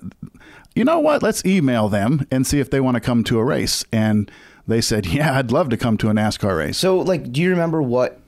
you 0.75 0.83
know 0.83 0.99
what? 0.99 1.23
Let's 1.23 1.45
email 1.45 1.89
them 1.89 2.27
and 2.29 2.45
see 2.45 2.59
if 2.59 2.69
they 2.69 2.79
want 2.79 2.95
to 2.95 3.01
come 3.01 3.23
to 3.25 3.39
a 3.39 3.43
race. 3.43 3.85
And 3.91 4.29
they 4.67 4.81
said, 4.81 5.05
yeah, 5.07 5.37
I'd 5.37 5.51
love 5.51 5.69
to 5.69 5.77
come 5.77 5.97
to 5.97 6.09
a 6.09 6.13
NASCAR 6.13 6.57
race. 6.57 6.77
So, 6.77 6.99
like, 6.99 7.31
do 7.31 7.41
you 7.41 7.49
remember 7.51 7.81
what 7.81 8.19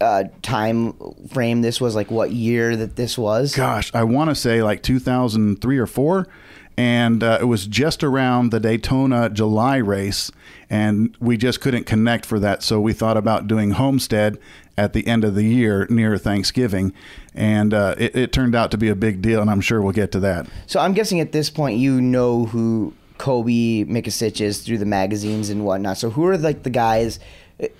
uh, 0.00 0.24
time 0.42 0.94
frame 1.28 1.62
this 1.62 1.80
was? 1.80 1.94
Like, 1.94 2.10
what 2.10 2.30
year 2.30 2.76
that 2.76 2.96
this 2.96 3.18
was? 3.18 3.54
Gosh, 3.54 3.92
I 3.94 4.04
want 4.04 4.30
to 4.30 4.34
say 4.34 4.62
like 4.62 4.82
2003 4.82 5.78
or 5.78 5.86
four. 5.86 6.26
And 6.76 7.22
uh, 7.22 7.38
it 7.40 7.44
was 7.44 7.66
just 7.66 8.02
around 8.02 8.50
the 8.50 8.60
Daytona 8.60 9.28
July 9.28 9.76
race, 9.76 10.30
and 10.70 11.14
we 11.20 11.36
just 11.36 11.60
couldn't 11.60 11.84
connect 11.84 12.24
for 12.24 12.38
that. 12.38 12.62
So 12.62 12.80
we 12.80 12.92
thought 12.92 13.16
about 13.16 13.46
doing 13.46 13.72
Homestead 13.72 14.38
at 14.78 14.94
the 14.94 15.06
end 15.06 15.24
of 15.24 15.34
the 15.34 15.44
year 15.44 15.86
near 15.90 16.16
Thanksgiving, 16.16 16.94
and 17.34 17.74
uh, 17.74 17.94
it, 17.98 18.16
it 18.16 18.32
turned 18.32 18.54
out 18.54 18.70
to 18.70 18.78
be 18.78 18.88
a 18.88 18.94
big 18.94 19.20
deal. 19.20 19.42
And 19.42 19.50
I'm 19.50 19.60
sure 19.60 19.82
we'll 19.82 19.92
get 19.92 20.10
to 20.12 20.20
that. 20.20 20.46
So 20.66 20.80
I'm 20.80 20.94
guessing 20.94 21.20
at 21.20 21.32
this 21.32 21.50
point 21.50 21.78
you 21.78 22.00
know 22.00 22.46
who 22.46 22.94
Cobe 23.18 23.86
Mikacich 23.86 24.40
is 24.40 24.62
through 24.62 24.78
the 24.78 24.86
magazines 24.86 25.50
and 25.50 25.64
whatnot. 25.66 25.98
So 25.98 26.08
who 26.08 26.26
are 26.26 26.38
like 26.38 26.62
the 26.62 26.70
guys? 26.70 27.20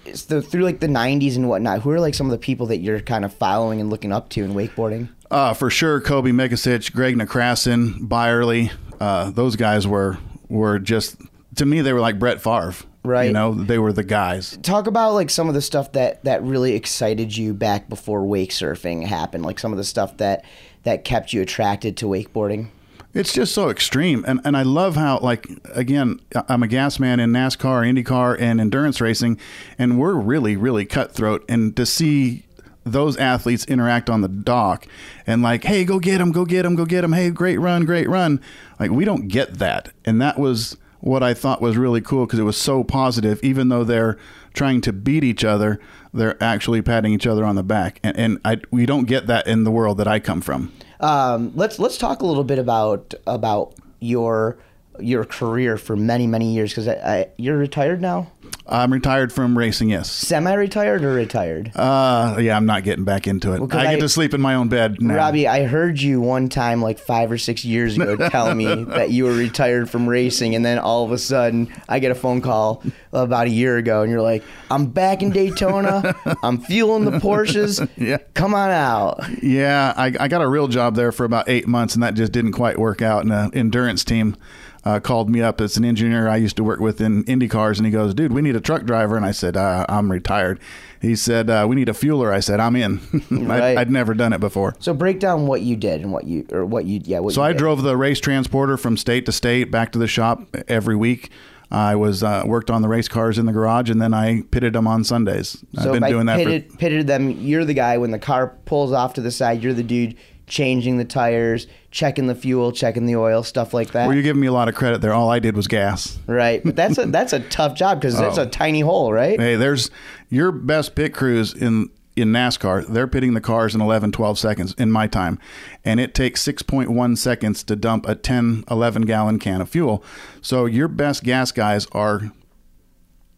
It's 0.04 0.24
the, 0.24 0.42
through 0.42 0.62
like 0.62 0.80
the 0.80 0.86
90s 0.86 1.36
and 1.36 1.48
whatnot, 1.48 1.80
who 1.80 1.90
are 1.90 2.00
like 2.00 2.14
some 2.14 2.26
of 2.26 2.32
the 2.32 2.38
people 2.38 2.66
that 2.66 2.78
you're 2.78 3.00
kind 3.00 3.24
of 3.24 3.32
following 3.32 3.80
and 3.80 3.88
looking 3.90 4.12
up 4.12 4.28
to 4.30 4.44
in 4.44 4.52
wakeboarding? 4.52 5.08
Uh, 5.30 5.54
for 5.54 5.70
sure, 5.70 6.00
Cobe 6.00 6.32
Mikacich, 6.32 6.92
Greg 6.92 7.16
Necrason, 7.16 8.08
Byerly, 8.08 8.70
uh, 9.00 9.30
those 9.30 9.56
guys 9.56 9.86
were 9.86 10.18
were 10.48 10.78
just 10.78 11.16
to 11.56 11.64
me 11.64 11.80
they 11.80 11.92
were 11.92 12.00
like 12.00 12.18
Brett 12.18 12.40
Favre. 12.40 12.74
Right. 13.02 13.28
You 13.28 13.32
know, 13.32 13.54
they 13.54 13.78
were 13.78 13.94
the 13.94 14.04
guys. 14.04 14.58
Talk 14.62 14.86
about 14.86 15.14
like 15.14 15.30
some 15.30 15.48
of 15.48 15.54
the 15.54 15.62
stuff 15.62 15.92
that 15.92 16.22
that 16.24 16.42
really 16.42 16.74
excited 16.74 17.34
you 17.34 17.54
back 17.54 17.88
before 17.88 18.24
wake 18.26 18.50
surfing 18.50 19.06
happened, 19.06 19.44
like 19.44 19.58
some 19.58 19.72
of 19.72 19.78
the 19.78 19.84
stuff 19.84 20.18
that 20.18 20.44
that 20.82 21.04
kept 21.04 21.32
you 21.32 21.40
attracted 21.40 21.96
to 21.98 22.06
wakeboarding. 22.06 22.68
It's 23.12 23.32
just 23.32 23.52
so 23.52 23.70
extreme, 23.70 24.24
and 24.28 24.40
and 24.44 24.56
I 24.56 24.62
love 24.62 24.94
how 24.94 25.18
like 25.18 25.48
again 25.74 26.20
I'm 26.48 26.62
a 26.62 26.68
gas 26.68 27.00
man 27.00 27.18
in 27.18 27.32
NASCAR, 27.32 27.84
IndyCar, 27.84 28.40
and 28.40 28.60
endurance 28.60 29.00
racing, 29.00 29.38
and 29.78 29.98
we're 29.98 30.14
really 30.14 30.56
really 30.56 30.86
cutthroat, 30.86 31.44
and 31.48 31.76
to 31.76 31.84
see 31.84 32.44
those 32.84 33.16
athletes 33.16 33.64
interact 33.66 34.08
on 34.08 34.22
the 34.22 34.28
dock 34.28 34.86
and 35.26 35.42
like 35.42 35.64
hey 35.64 35.84
go 35.84 35.98
get 35.98 36.18
him 36.18 36.32
go 36.32 36.46
get 36.46 36.64
him 36.64 36.74
go 36.74 36.86
get 36.86 37.04
him 37.04 37.12
hey 37.12 37.30
great 37.30 37.58
run 37.58 37.84
great 37.84 38.08
run. 38.08 38.40
Like 38.78 38.90
we 38.90 39.04
don't 39.04 39.28
get 39.28 39.54
that. 39.58 39.92
And 40.04 40.20
that 40.22 40.38
was 40.38 40.76
what 41.00 41.22
i 41.22 41.32
thought 41.34 41.62
was 41.62 41.76
really 41.76 42.00
cool 42.00 42.26
because 42.26 42.38
it 42.38 42.44
was 42.44 42.56
so 42.56 42.84
positive. 42.84 43.42
Even 43.42 43.70
though 43.70 43.84
they're 43.84 44.18
trying 44.54 44.80
to 44.82 44.92
beat 44.92 45.24
each 45.24 45.44
other 45.44 45.80
they're 46.12 46.42
actually 46.42 46.82
patting 46.82 47.12
each 47.12 47.26
other 47.26 47.44
on 47.44 47.54
the 47.54 47.62
back. 47.62 48.00
And, 48.02 48.18
and 48.18 48.40
I, 48.44 48.60
we 48.72 48.84
don't 48.84 49.04
get 49.04 49.28
that 49.28 49.46
in 49.46 49.64
the 49.64 49.70
world 49.70 49.98
that 49.98 50.08
i 50.08 50.18
come 50.20 50.40
from 50.40 50.72
um, 51.00 51.52
let's 51.54 51.78
let's 51.78 51.98
talk 51.98 52.22
a 52.22 52.26
little 52.26 52.44
bit 52.44 52.58
about 52.58 53.14
about 53.26 53.74
your 54.00 54.58
your 54.98 55.24
career 55.24 55.76
for 55.76 55.96
many 55.96 56.26
many 56.26 56.52
years 56.52 56.74
because 56.74 57.26
you're 57.38 57.56
retired 57.56 58.00
now 58.00 58.30
I'm 58.66 58.92
retired 58.92 59.32
from 59.32 59.58
racing. 59.58 59.90
Yes. 59.90 60.10
Semi-retired 60.12 61.02
or 61.04 61.12
retired? 61.12 61.72
Uh, 61.74 62.36
yeah, 62.40 62.56
I'm 62.56 62.66
not 62.66 62.84
getting 62.84 63.04
back 63.04 63.26
into 63.26 63.52
it. 63.52 63.60
Well, 63.60 63.68
I 63.76 63.84
get 63.84 63.94
I- 63.94 64.00
to 64.00 64.08
sleep 64.08 64.32
in 64.32 64.40
my 64.40 64.54
own 64.54 64.68
bed 64.68 65.00
now. 65.02 65.16
Robbie, 65.16 65.48
I 65.48 65.64
heard 65.64 66.00
you 66.00 66.20
one 66.20 66.48
time, 66.48 66.80
like 66.80 66.98
five 66.98 67.32
or 67.32 67.38
six 67.38 67.64
years 67.64 67.96
ago, 67.96 68.16
tell 68.30 68.54
me 68.54 68.84
that 68.84 69.10
you 69.10 69.24
were 69.24 69.32
retired 69.34 69.90
from 69.90 70.08
racing, 70.08 70.54
and 70.54 70.64
then 70.64 70.78
all 70.78 71.04
of 71.04 71.10
a 71.12 71.18
sudden, 71.18 71.72
I 71.88 71.98
get 71.98 72.10
a 72.12 72.14
phone 72.14 72.40
call 72.40 72.82
about 73.12 73.46
a 73.48 73.50
year 73.50 73.76
ago, 73.76 74.02
and 74.02 74.10
you're 74.12 74.22
like, 74.22 74.44
"I'm 74.70 74.86
back 74.86 75.22
in 75.22 75.30
Daytona. 75.30 76.14
I'm 76.42 76.58
fueling 76.58 77.04
the 77.04 77.18
Porsches. 77.18 77.88
Yeah. 77.96 78.18
come 78.34 78.54
on 78.54 78.70
out." 78.70 79.20
Yeah, 79.42 79.92
I, 79.96 80.14
I 80.20 80.28
got 80.28 80.42
a 80.42 80.48
real 80.48 80.68
job 80.68 80.94
there 80.94 81.10
for 81.10 81.24
about 81.24 81.48
eight 81.48 81.66
months, 81.66 81.94
and 81.94 82.02
that 82.04 82.14
just 82.14 82.30
didn't 82.30 82.52
quite 82.52 82.78
work 82.78 83.02
out. 83.02 83.24
in 83.24 83.32
an 83.32 83.50
endurance 83.52 84.04
team 84.04 84.36
uh, 84.84 85.00
called 85.00 85.28
me 85.30 85.42
up. 85.42 85.60
It's 85.60 85.76
an 85.76 85.84
engineer 85.84 86.28
I 86.28 86.36
used 86.36 86.56
to 86.56 86.64
work 86.64 86.80
with 86.80 87.00
in 87.00 87.24
Indy 87.24 87.48
cars, 87.48 87.78
and 87.78 87.86
he 87.86 87.92
goes, 87.92 88.14
"Dude, 88.14 88.32
we 88.32 88.42
need 88.42 88.56
a 88.56 88.60
truck 88.60 88.84
driver." 88.84 89.16
And 89.16 89.24
I 89.26 89.30
said, 89.32 89.56
uh, 89.56 89.84
"I'm 89.88 90.10
retired." 90.10 90.58
He 91.00 91.14
said, 91.16 91.50
uh, 91.50 91.66
"We 91.68 91.76
need 91.76 91.88
a 91.88 91.92
fueler." 91.92 92.32
I 92.32 92.40
said, 92.40 92.60
"I'm 92.60 92.76
in." 92.76 93.00
Right. 93.30 93.62
I'd, 93.62 93.78
I'd 93.78 93.90
never 93.90 94.14
done 94.14 94.32
it 94.32 94.40
before. 94.40 94.74
So 94.78 94.92
break 94.94 95.18
down 95.20 95.46
what 95.46 95.62
you 95.62 95.76
did 95.76 96.00
and 96.02 96.12
what 96.12 96.24
you 96.24 96.46
or 96.52 96.64
what 96.64 96.84
you 96.84 97.00
yeah. 97.04 97.18
What 97.20 97.34
So 97.34 97.40
you 97.42 97.46
I 97.48 97.52
did. 97.52 97.58
drove 97.58 97.82
the 97.82 97.96
race 97.96 98.20
transporter 98.20 98.76
from 98.76 98.96
state 98.96 99.26
to 99.26 99.32
state, 99.32 99.70
back 99.70 99.92
to 99.92 99.98
the 99.98 100.06
shop 100.08 100.44
every 100.68 100.96
week. 100.96 101.30
I 101.72 101.94
was 101.94 102.22
uh, 102.24 102.42
worked 102.46 102.68
on 102.70 102.82
the 102.82 102.88
race 102.88 103.06
cars 103.06 103.38
in 103.38 103.46
the 103.46 103.52
garage, 103.52 103.90
and 103.90 104.02
then 104.02 104.12
I 104.12 104.42
pitted 104.50 104.72
them 104.72 104.88
on 104.88 105.04
Sundays. 105.04 105.64
I've 105.78 105.84
been 105.84 105.96
if 105.96 106.02
I 106.02 106.10
doing 106.10 106.26
that 106.26 106.38
pitted, 106.38 106.70
for 106.72 106.78
pitted 106.78 107.06
them. 107.06 107.30
You're 107.30 107.64
the 107.64 107.74
guy 107.74 107.96
when 107.98 108.10
the 108.10 108.18
car 108.18 108.56
pulls 108.64 108.90
off 108.92 109.14
to 109.14 109.20
the 109.20 109.30
side. 109.30 109.62
You're 109.62 109.72
the 109.74 109.84
dude 109.84 110.16
changing 110.48 110.96
the 110.98 111.04
tires, 111.04 111.68
checking 111.90 112.26
the 112.28 112.34
fuel, 112.34 112.72
checking 112.72 113.06
the 113.06 113.16
oil, 113.16 113.42
stuff 113.42 113.74
like 113.74 113.90
that. 113.92 114.06
Well, 114.06 114.14
you're 114.14 114.22
giving 114.22 114.40
me 114.40 114.46
a 114.46 114.52
lot 114.52 114.68
of 114.68 114.74
credit 114.74 115.00
there. 115.00 115.12
All 115.12 115.30
I 115.30 115.38
did 115.40 115.56
was 115.56 115.66
gas. 115.68 116.18
right, 116.26 116.62
but 116.64 116.76
that's 116.76 116.98
a 116.98 117.06
that's 117.06 117.32
a 117.32 117.40
tough 117.40 117.74
job 117.76 118.00
because 118.00 118.16
that's 118.16 118.38
Oh. 118.38 118.42
a 118.42 118.46
tiny 118.46 118.80
hole, 118.80 119.12
right? 119.12 119.38
Hey, 119.40 119.56
there's 119.56 119.90
your 120.28 120.52
best 120.52 120.94
pit 120.94 121.12
crews 121.14 121.52
in 121.54 121.90
in 122.16 122.32
NASCAR. 122.32 122.86
They're 122.86 123.06
pitting 123.06 123.34
the 123.34 123.40
cars 123.40 123.74
in 123.74 123.80
11, 123.80 124.12
12 124.12 124.38
seconds 124.38 124.74
in 124.76 124.90
my 124.90 125.06
time. 125.06 125.38
And 125.84 126.00
it 126.00 126.12
takes 126.12 126.42
6.1 126.42 127.16
seconds 127.16 127.62
to 127.64 127.76
dump 127.76 128.06
a 128.06 128.14
10, 128.14 128.64
11 128.70 129.02
gallon 129.02 129.38
can 129.38 129.60
of 129.60 129.68
fuel. 129.70 130.02
So 130.42 130.66
your 130.66 130.88
best 130.88 131.22
gas 131.22 131.50
guys 131.52 131.86
are 131.92 132.32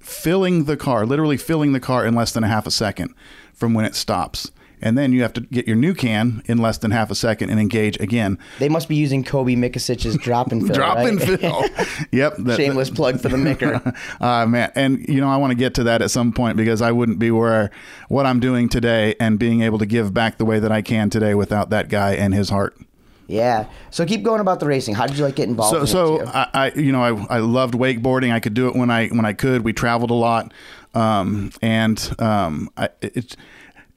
filling 0.01 0.65
the 0.65 0.77
car, 0.77 1.07
literally 1.07 1.37
filling 1.37 1.73
the 1.73 1.81
car 1.81 2.05
in 2.07 2.15
less 2.15 2.33
than 2.33 2.45
a 2.45 2.49
half 2.49 2.67
a 2.67 2.71
second 2.71 3.15
from 3.53 3.75
when 3.75 3.85
it 3.85 3.95
stops. 3.95 4.51
And 4.83 4.99
then 4.99 5.13
you 5.13 5.23
have 5.23 5.33
to 5.35 5.41
get 5.41 5.67
your 5.67 5.77
new 5.77 5.95
can 5.95 6.43
in 6.47 6.59
less 6.59 6.79
than 6.79 6.91
half 6.91 7.11
a 7.11 7.15
second 7.15 7.51
and 7.51 7.61
engage 7.61 7.99
again. 8.01 8.39
They 8.59 8.69
must 8.69 8.89
be 8.89 8.97
using 8.97 9.25
Cobe 9.25 9.57
Mikacich's 9.57 10.17
drop 10.19 10.53
and 10.53 10.67
fill. 10.67 10.75
Drop 10.75 10.97
right? 10.97 11.09
and 11.09 11.23
fill. 11.23 11.63
yep. 12.13 12.37
that- 12.39 12.57
Shameless 12.57 12.91
plug 12.91 13.21
for 13.21 13.29
the 13.29 13.37
Micker. 13.37 13.97
uh, 14.21 14.47
man, 14.49 14.73
and 14.75 15.07
you 15.09 15.21
know 15.21 15.29
I 15.29 15.37
want 15.37 15.53
to 15.53 15.57
get 15.57 15.75
to 15.75 15.85
that 15.85 16.03
at 16.03 16.11
some 16.11 16.33
point 16.33 16.57
because 16.57 16.83
I 16.83 16.93
wouldn't 16.93 17.19
be 17.19 17.31
where 17.31 17.71
what 18.09 18.27
I'm 18.27 18.41
doing 18.41 18.69
today 18.69 19.15
and 19.21 19.39
being 19.39 19.63
able 19.63 19.79
to 19.79 19.87
give 19.87 20.13
back 20.13 20.39
the 20.39 20.45
way 20.45 20.59
that 20.59 20.73
I 20.73 20.83
can 20.83 21.11
today 21.11 21.35
without 21.35 21.71
that 21.71 21.89
guy 21.89 22.15
and 22.15 22.35
his 22.35 22.51
heart. 22.51 22.77
Yeah. 23.29 23.67
So 23.91 24.05
keep 24.05 24.23
going 24.23 24.41
about 24.41 24.61
the 24.61 24.67
racing. 24.67 24.95
How 24.95 25.07
did 25.07 25.17
you 25.17 25.25
like 25.25 25.37
get 25.37 25.49
involved? 25.49 25.73
So, 25.73 25.81
in 25.81 25.87
so? 25.87 26.27
I, 26.27 26.49
I, 26.53 26.73
you 26.73 26.93
know, 26.93 27.03
I, 27.03 27.37
I 27.37 27.39
loved 27.39 27.75
wakeboarding. 27.75 28.33
I 28.33 28.41
could 28.41 28.55
do 28.55 28.69
it 28.69 28.77
when 28.77 28.91
I 28.91 29.09
when 29.09 29.25
I 29.25 29.33
could. 29.33 29.63
We 29.63 29.73
traveled 29.73 30.11
a 30.11 30.15
lot, 30.15 30.53
um, 30.95 31.51
and 31.63 32.15
um, 32.19 32.71
I, 32.77 32.91
it's 33.01 33.37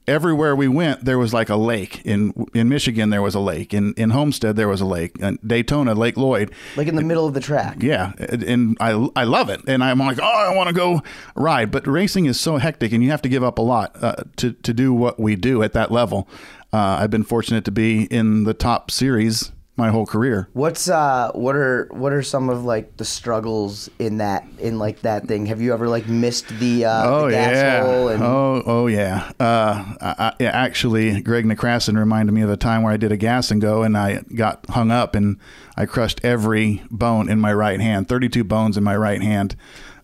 everywhere 0.06 0.54
we 0.54 0.68
went. 0.68 1.04
There 1.04 1.18
was 1.18 1.32
like 1.34 1.48
a 1.48 1.56
lake 1.56 2.02
in 2.04 2.32
in 2.54 2.68
Michigan. 2.68 3.10
There 3.10 3.22
was 3.22 3.34
a 3.34 3.40
lake 3.40 3.74
in 3.74 3.94
in 3.94 4.10
Homestead. 4.10 4.56
There 4.56 4.68
was 4.68 4.80
a 4.80 4.86
lake. 4.86 5.18
In 5.18 5.38
Daytona, 5.46 5.94
Lake 5.94 6.16
Lloyd. 6.16 6.52
like 6.76 6.88
in 6.88 6.96
the 6.96 7.02
middle 7.02 7.26
of 7.26 7.34
the 7.34 7.40
track. 7.40 7.82
Yeah, 7.82 8.12
and 8.18 8.76
I 8.80 9.08
I 9.16 9.24
love 9.24 9.50
it, 9.50 9.62
and 9.66 9.82
I'm 9.82 9.98
like, 9.98 10.18
oh, 10.20 10.24
I 10.50 10.54
want 10.54 10.68
to 10.68 10.74
go 10.74 11.02
ride. 11.34 11.70
But 11.70 11.86
racing 11.86 12.26
is 12.26 12.38
so 12.38 12.58
hectic, 12.58 12.92
and 12.92 13.02
you 13.02 13.10
have 13.10 13.22
to 13.22 13.28
give 13.28 13.44
up 13.44 13.58
a 13.58 13.62
lot 13.62 13.96
uh, 14.02 14.16
to 14.36 14.52
to 14.52 14.72
do 14.72 14.92
what 14.92 15.18
we 15.18 15.36
do 15.36 15.62
at 15.62 15.72
that 15.72 15.90
level. 15.90 16.28
Uh, 16.72 16.98
I've 17.00 17.10
been 17.10 17.24
fortunate 17.24 17.64
to 17.64 17.70
be 17.70 18.04
in 18.04 18.44
the 18.44 18.54
top 18.54 18.90
series 18.90 19.52
my 19.76 19.90
whole 19.90 20.06
career. 20.06 20.48
What's 20.54 20.88
uh 20.88 21.30
what 21.34 21.54
are 21.54 21.88
what 21.90 22.12
are 22.12 22.22
some 22.22 22.48
of 22.48 22.64
like 22.64 22.96
the 22.96 23.04
struggles 23.04 23.90
in 23.98 24.18
that 24.18 24.46
in 24.58 24.78
like 24.78 25.00
that 25.02 25.26
thing? 25.26 25.46
Have 25.46 25.60
you 25.60 25.72
ever 25.74 25.88
like 25.88 26.08
missed 26.08 26.48
the 26.58 26.86
uh 26.86 27.10
Oh 27.10 27.24
the 27.26 27.32
gas 27.32 27.50
yeah. 27.52 27.84
hole 27.84 28.08
and 28.08 28.22
oh 28.22 28.62
oh 28.64 28.86
yeah. 28.86 29.30
Uh, 29.38 29.94
I, 30.00 30.44
actually, 30.44 31.20
Greg 31.20 31.44
Necrason 31.44 31.98
reminded 31.98 32.32
me 32.32 32.42
of 32.42 32.50
a 32.50 32.56
time 32.56 32.82
where 32.82 32.92
I 32.92 32.96
did 32.96 33.12
a 33.12 33.16
gas 33.16 33.50
and 33.50 33.60
go, 33.60 33.82
and 33.82 33.96
I 33.96 34.22
got 34.34 34.64
hung 34.70 34.90
up, 34.90 35.14
and 35.14 35.38
I 35.76 35.86
crushed 35.86 36.20
every 36.24 36.82
bone 36.90 37.28
in 37.28 37.38
my 37.38 37.52
right 37.52 37.80
hand, 37.80 38.08
thirty-two 38.08 38.44
bones 38.44 38.76
in 38.76 38.84
my 38.84 38.96
right 38.96 39.20
hand, 39.20 39.56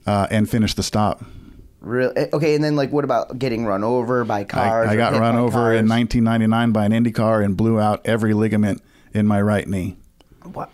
uh, 0.07 0.27
and 0.31 0.49
finished 0.49 0.77
the 0.77 0.83
stop. 0.83 1.25
Really? 1.81 2.17
eh, 2.17 2.27
Okay, 2.33 2.55
and 2.55 2.63
then 2.63 2.77
like, 2.77 2.93
what 2.93 3.05
about 3.05 3.39
getting 3.39 3.65
run 3.65 3.83
over 3.83 4.25
by 4.25 4.45
cars? 4.45 4.89
I, 4.89 4.93
I 4.93 4.97
got 4.97 5.15
run 5.15 5.37
over 5.37 5.73
in 5.73 5.89
1999 5.89 6.73
by 6.73 6.85
an 6.85 6.93
Indy 6.93 7.11
car 7.11 7.41
and 7.41 7.57
blew 7.57 7.81
out 7.81 8.03
every 8.05 8.35
ligament 8.35 8.83
in 9.15 9.27
my 9.27 9.41
right 9.41 9.67
knee. 9.67 9.97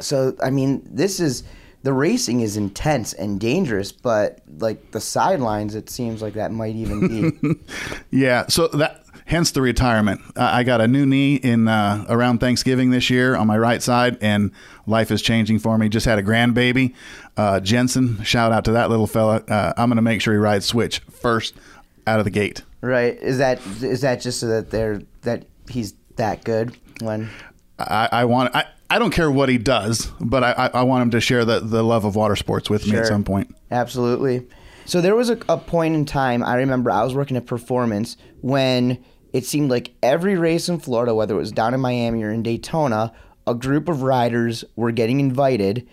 So 0.00 0.34
I 0.42 0.50
mean, 0.50 0.82
this 0.90 1.20
is 1.20 1.44
the 1.82 1.92
racing 1.92 2.40
is 2.40 2.56
intense 2.56 3.12
and 3.12 3.38
dangerous, 3.38 3.92
but 3.92 4.40
like 4.58 4.90
the 4.90 5.00
sidelines, 5.00 5.74
it 5.74 5.88
seems 5.90 6.22
like 6.22 6.34
that 6.34 6.52
might 6.52 6.74
even 6.74 7.08
be. 7.40 7.54
Yeah, 8.10 8.46
so 8.48 8.68
that 8.68 9.04
hence 9.26 9.50
the 9.50 9.60
retirement. 9.60 10.20
Uh, 10.34 10.50
I 10.52 10.62
got 10.64 10.80
a 10.80 10.88
new 10.88 11.04
knee 11.04 11.36
in 11.36 11.68
uh, 11.68 12.04
around 12.08 12.38
Thanksgiving 12.38 12.90
this 12.90 13.10
year 13.10 13.36
on 13.36 13.46
my 13.46 13.58
right 13.58 13.82
side, 13.82 14.16
and 14.22 14.50
life 14.86 15.10
is 15.10 15.20
changing 15.22 15.58
for 15.58 15.76
me. 15.78 15.88
Just 15.90 16.06
had 16.06 16.18
a 16.18 16.22
grandbaby, 16.22 16.94
uh, 17.36 17.60
Jensen. 17.60 18.22
Shout 18.24 18.50
out 18.52 18.64
to 18.64 18.72
that 18.72 18.88
little 18.90 19.06
fella. 19.06 19.42
Uh, 19.46 19.74
I'm 19.76 19.90
going 19.90 19.96
to 19.96 20.02
make 20.02 20.22
sure 20.22 20.32
he 20.32 20.38
rides 20.38 20.64
switch 20.66 21.00
first 21.10 21.54
out 22.06 22.18
of 22.18 22.24
the 22.24 22.30
gate. 22.30 22.62
right? 22.80 23.16
Is 23.20 23.38
that 23.38 23.60
is 23.82 24.00
that 24.00 24.20
just 24.22 24.40
so 24.40 24.46
that 24.48 24.70
they're 24.70 25.02
that 25.22 25.44
he's 25.68 25.94
that 26.16 26.42
good 26.44 26.76
when? 27.00 27.28
I, 27.78 28.08
I 28.12 28.24
want. 28.24 28.54
I, 28.54 28.66
I 28.90 28.98
don't 28.98 29.10
care 29.10 29.30
what 29.30 29.48
he 29.48 29.58
does, 29.58 30.10
but 30.18 30.42
I, 30.42 30.52
I, 30.52 30.66
I 30.80 30.82
want 30.82 31.02
him 31.02 31.10
to 31.10 31.20
share 31.20 31.44
the, 31.44 31.60
the 31.60 31.82
love 31.82 32.04
of 32.04 32.16
water 32.16 32.36
sports 32.36 32.70
with 32.70 32.86
me 32.86 32.96
at 32.96 33.06
some 33.06 33.22
point. 33.22 33.54
Absolutely. 33.70 34.46
So 34.86 35.02
there 35.02 35.14
was 35.14 35.28
a, 35.28 35.38
a 35.50 35.58
point 35.58 35.94
in 35.94 36.06
time 36.06 36.42
I 36.42 36.56
remember 36.56 36.90
I 36.90 37.04
was 37.04 37.14
working 37.14 37.36
at 37.36 37.44
Performance 37.44 38.16
when 38.40 39.04
it 39.34 39.44
seemed 39.44 39.70
like 39.70 39.92
every 40.02 40.36
race 40.36 40.70
in 40.70 40.78
Florida, 40.78 41.14
whether 41.14 41.34
it 41.34 41.38
was 41.38 41.52
down 41.52 41.74
in 41.74 41.80
Miami 41.80 42.22
or 42.22 42.30
in 42.30 42.42
Daytona, 42.42 43.12
a 43.46 43.54
group 43.54 43.88
of 43.90 44.00
riders 44.00 44.64
were 44.76 44.90
getting 44.90 45.20
invited 45.20 45.86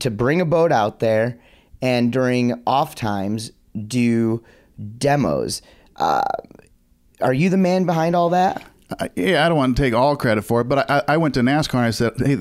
to 0.00 0.10
bring 0.10 0.42
a 0.42 0.44
boat 0.44 0.70
out 0.70 1.00
there 1.00 1.40
and 1.80 2.12
during 2.12 2.62
off 2.66 2.94
times 2.94 3.52
do 3.86 4.44
demos. 4.98 5.62
Uh, 5.96 6.22
are 7.20 7.32
you 7.32 7.48
the 7.48 7.56
man 7.56 7.84
behind 7.84 8.14
all 8.14 8.30
that? 8.30 8.62
I, 8.98 9.10
yeah, 9.16 9.44
I 9.44 9.48
don't 9.48 9.58
want 9.58 9.76
to 9.76 9.82
take 9.82 9.94
all 9.94 10.16
credit 10.16 10.42
for 10.42 10.60
it, 10.60 10.64
but 10.64 10.90
I, 10.90 11.02
I 11.08 11.16
went 11.16 11.34
to 11.34 11.40
NASCAR 11.40 11.74
and 11.74 11.84
I 11.84 11.90
said, 11.90 12.12
hey, 12.18 12.38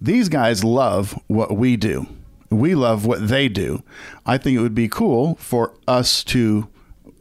these 0.00 0.28
guys 0.28 0.64
love 0.64 1.18
what 1.26 1.56
we 1.56 1.76
do. 1.76 2.06
We 2.50 2.74
love 2.74 3.06
what 3.06 3.28
they 3.28 3.48
do. 3.48 3.82
I 4.26 4.38
think 4.38 4.58
it 4.58 4.60
would 4.60 4.74
be 4.74 4.88
cool 4.88 5.36
for 5.36 5.74
us 5.86 6.24
to, 6.24 6.68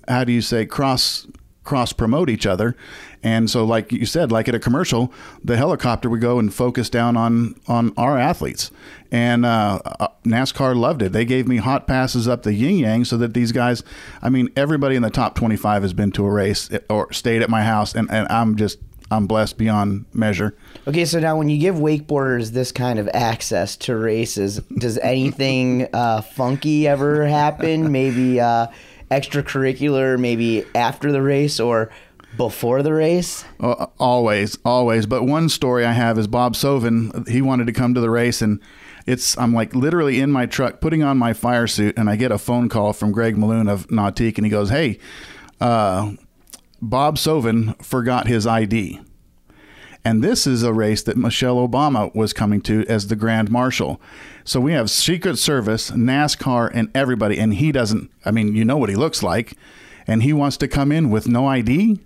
how 0.07 0.23
do 0.23 0.31
you 0.31 0.41
say, 0.41 0.65
cross 0.65 1.27
cross 1.63 1.93
promote 1.93 2.31
each 2.31 2.47
other. 2.47 2.75
And 3.21 3.49
so, 3.49 3.65
like 3.65 3.91
you 3.91 4.05
said, 4.05 4.31
like 4.31 4.47
at 4.47 4.55
a 4.55 4.59
commercial, 4.59 5.11
the 5.43 5.57
helicopter 5.57 6.09
would 6.09 6.21
go 6.21 6.39
and 6.39 6.53
focus 6.53 6.89
down 6.89 7.17
on 7.17 7.55
on 7.67 7.93
our 7.97 8.17
athletes. 8.17 8.71
And 9.11 9.45
uh, 9.45 9.79
uh, 9.99 10.07
NASCAR 10.23 10.75
loved 10.75 11.01
it. 11.01 11.11
They 11.11 11.25
gave 11.25 11.47
me 11.47 11.57
hot 11.57 11.87
passes 11.87 12.27
up 12.27 12.43
the 12.43 12.53
yin 12.53 12.77
yang 12.77 13.05
so 13.05 13.17
that 13.17 13.33
these 13.33 13.51
guys, 13.51 13.83
I 14.21 14.29
mean, 14.29 14.49
everybody 14.55 14.95
in 14.95 15.01
the 15.01 15.09
top 15.09 15.35
25 15.35 15.81
has 15.81 15.93
been 15.93 16.11
to 16.11 16.25
a 16.25 16.29
race 16.29 16.69
or 16.89 17.11
stayed 17.11 17.41
at 17.41 17.49
my 17.49 17.63
house. 17.63 17.95
And, 17.95 18.09
and 18.11 18.27
I'm 18.29 18.55
just, 18.55 18.77
I'm 19.09 19.25
blessed 19.25 19.57
beyond 19.57 20.05
measure. 20.13 20.55
Okay, 20.87 21.05
so 21.05 21.19
now 21.19 21.35
when 21.37 21.49
you 21.49 21.57
give 21.57 21.75
wakeboarders 21.75 22.51
this 22.51 22.71
kind 22.71 22.99
of 22.99 23.09
access 23.13 23.75
to 23.77 23.95
races, 23.95 24.59
does 24.77 24.97
anything 25.03 25.87
uh, 25.91 26.21
funky 26.21 26.87
ever 26.87 27.25
happen? 27.25 27.91
Maybe 27.91 28.39
uh, 28.39 28.67
extracurricular, 29.09 30.19
maybe 30.19 30.65
after 30.75 31.11
the 31.11 31.21
race 31.21 31.59
or 31.59 31.89
before 32.37 32.83
the 32.83 32.93
race? 32.93 33.45
Uh, 33.59 33.87
always, 33.97 34.57
always. 34.63 35.05
But 35.05 35.23
one 35.23 35.49
story 35.49 35.85
I 35.85 35.91
have 35.91 36.17
is 36.17 36.27
Bob 36.27 36.55
Soven. 36.55 37.27
He 37.27 37.41
wanted 37.41 37.67
to 37.67 37.73
come 37.73 37.93
to 37.93 38.01
the 38.01 38.09
race, 38.09 38.41
and 38.41 38.59
it's 39.05 39.37
I'm 39.37 39.53
like 39.53 39.75
literally 39.75 40.19
in 40.19 40.31
my 40.31 40.45
truck 40.45 40.81
putting 40.81 41.03
on 41.03 41.17
my 41.17 41.33
fire 41.33 41.67
suit, 41.67 41.97
and 41.97 42.09
I 42.09 42.15
get 42.15 42.31
a 42.31 42.37
phone 42.37 42.69
call 42.69 42.93
from 42.93 43.11
Greg 43.11 43.37
Malone 43.37 43.67
of 43.67 43.87
Nautique, 43.87 44.37
and 44.37 44.45
he 44.45 44.51
goes, 44.51 44.69
"Hey, 44.69 44.99
uh, 45.59 46.13
Bob 46.81 47.17
Soven 47.17 47.75
forgot 47.83 48.27
his 48.27 48.45
ID." 48.45 49.01
And 50.05 50.23
this 50.23 50.47
is 50.47 50.63
a 50.63 50.73
race 50.73 51.01
that 51.03 51.17
Michelle 51.17 51.57
Obama 51.57 52.13
was 52.15 52.31
coming 52.31 52.61
to 52.61 52.85
as 52.87 53.07
the 53.07 53.15
Grand 53.15 53.51
Marshal. 53.51 53.99
So 54.45 54.59
we 54.61 54.71
have 54.71 54.89
Secret 54.89 55.37
Service, 55.37 55.91
NASCAR, 55.91 56.71
and 56.73 56.89
everybody. 56.95 57.37
And 57.37 57.53
he 57.55 57.71
doesn't, 57.71 58.09
I 58.23 58.31
mean, 58.31 58.55
you 58.55 58.63
know 58.63 58.77
what 58.77 58.89
he 58.89 58.95
looks 58.95 59.21
like. 59.21 59.57
And 60.07 60.23
he 60.23 60.31
wants 60.31 60.57
to 60.57 60.67
come 60.67 60.91
in 60.91 61.09
with 61.09 61.27
no 61.27 61.47
ID. 61.47 61.99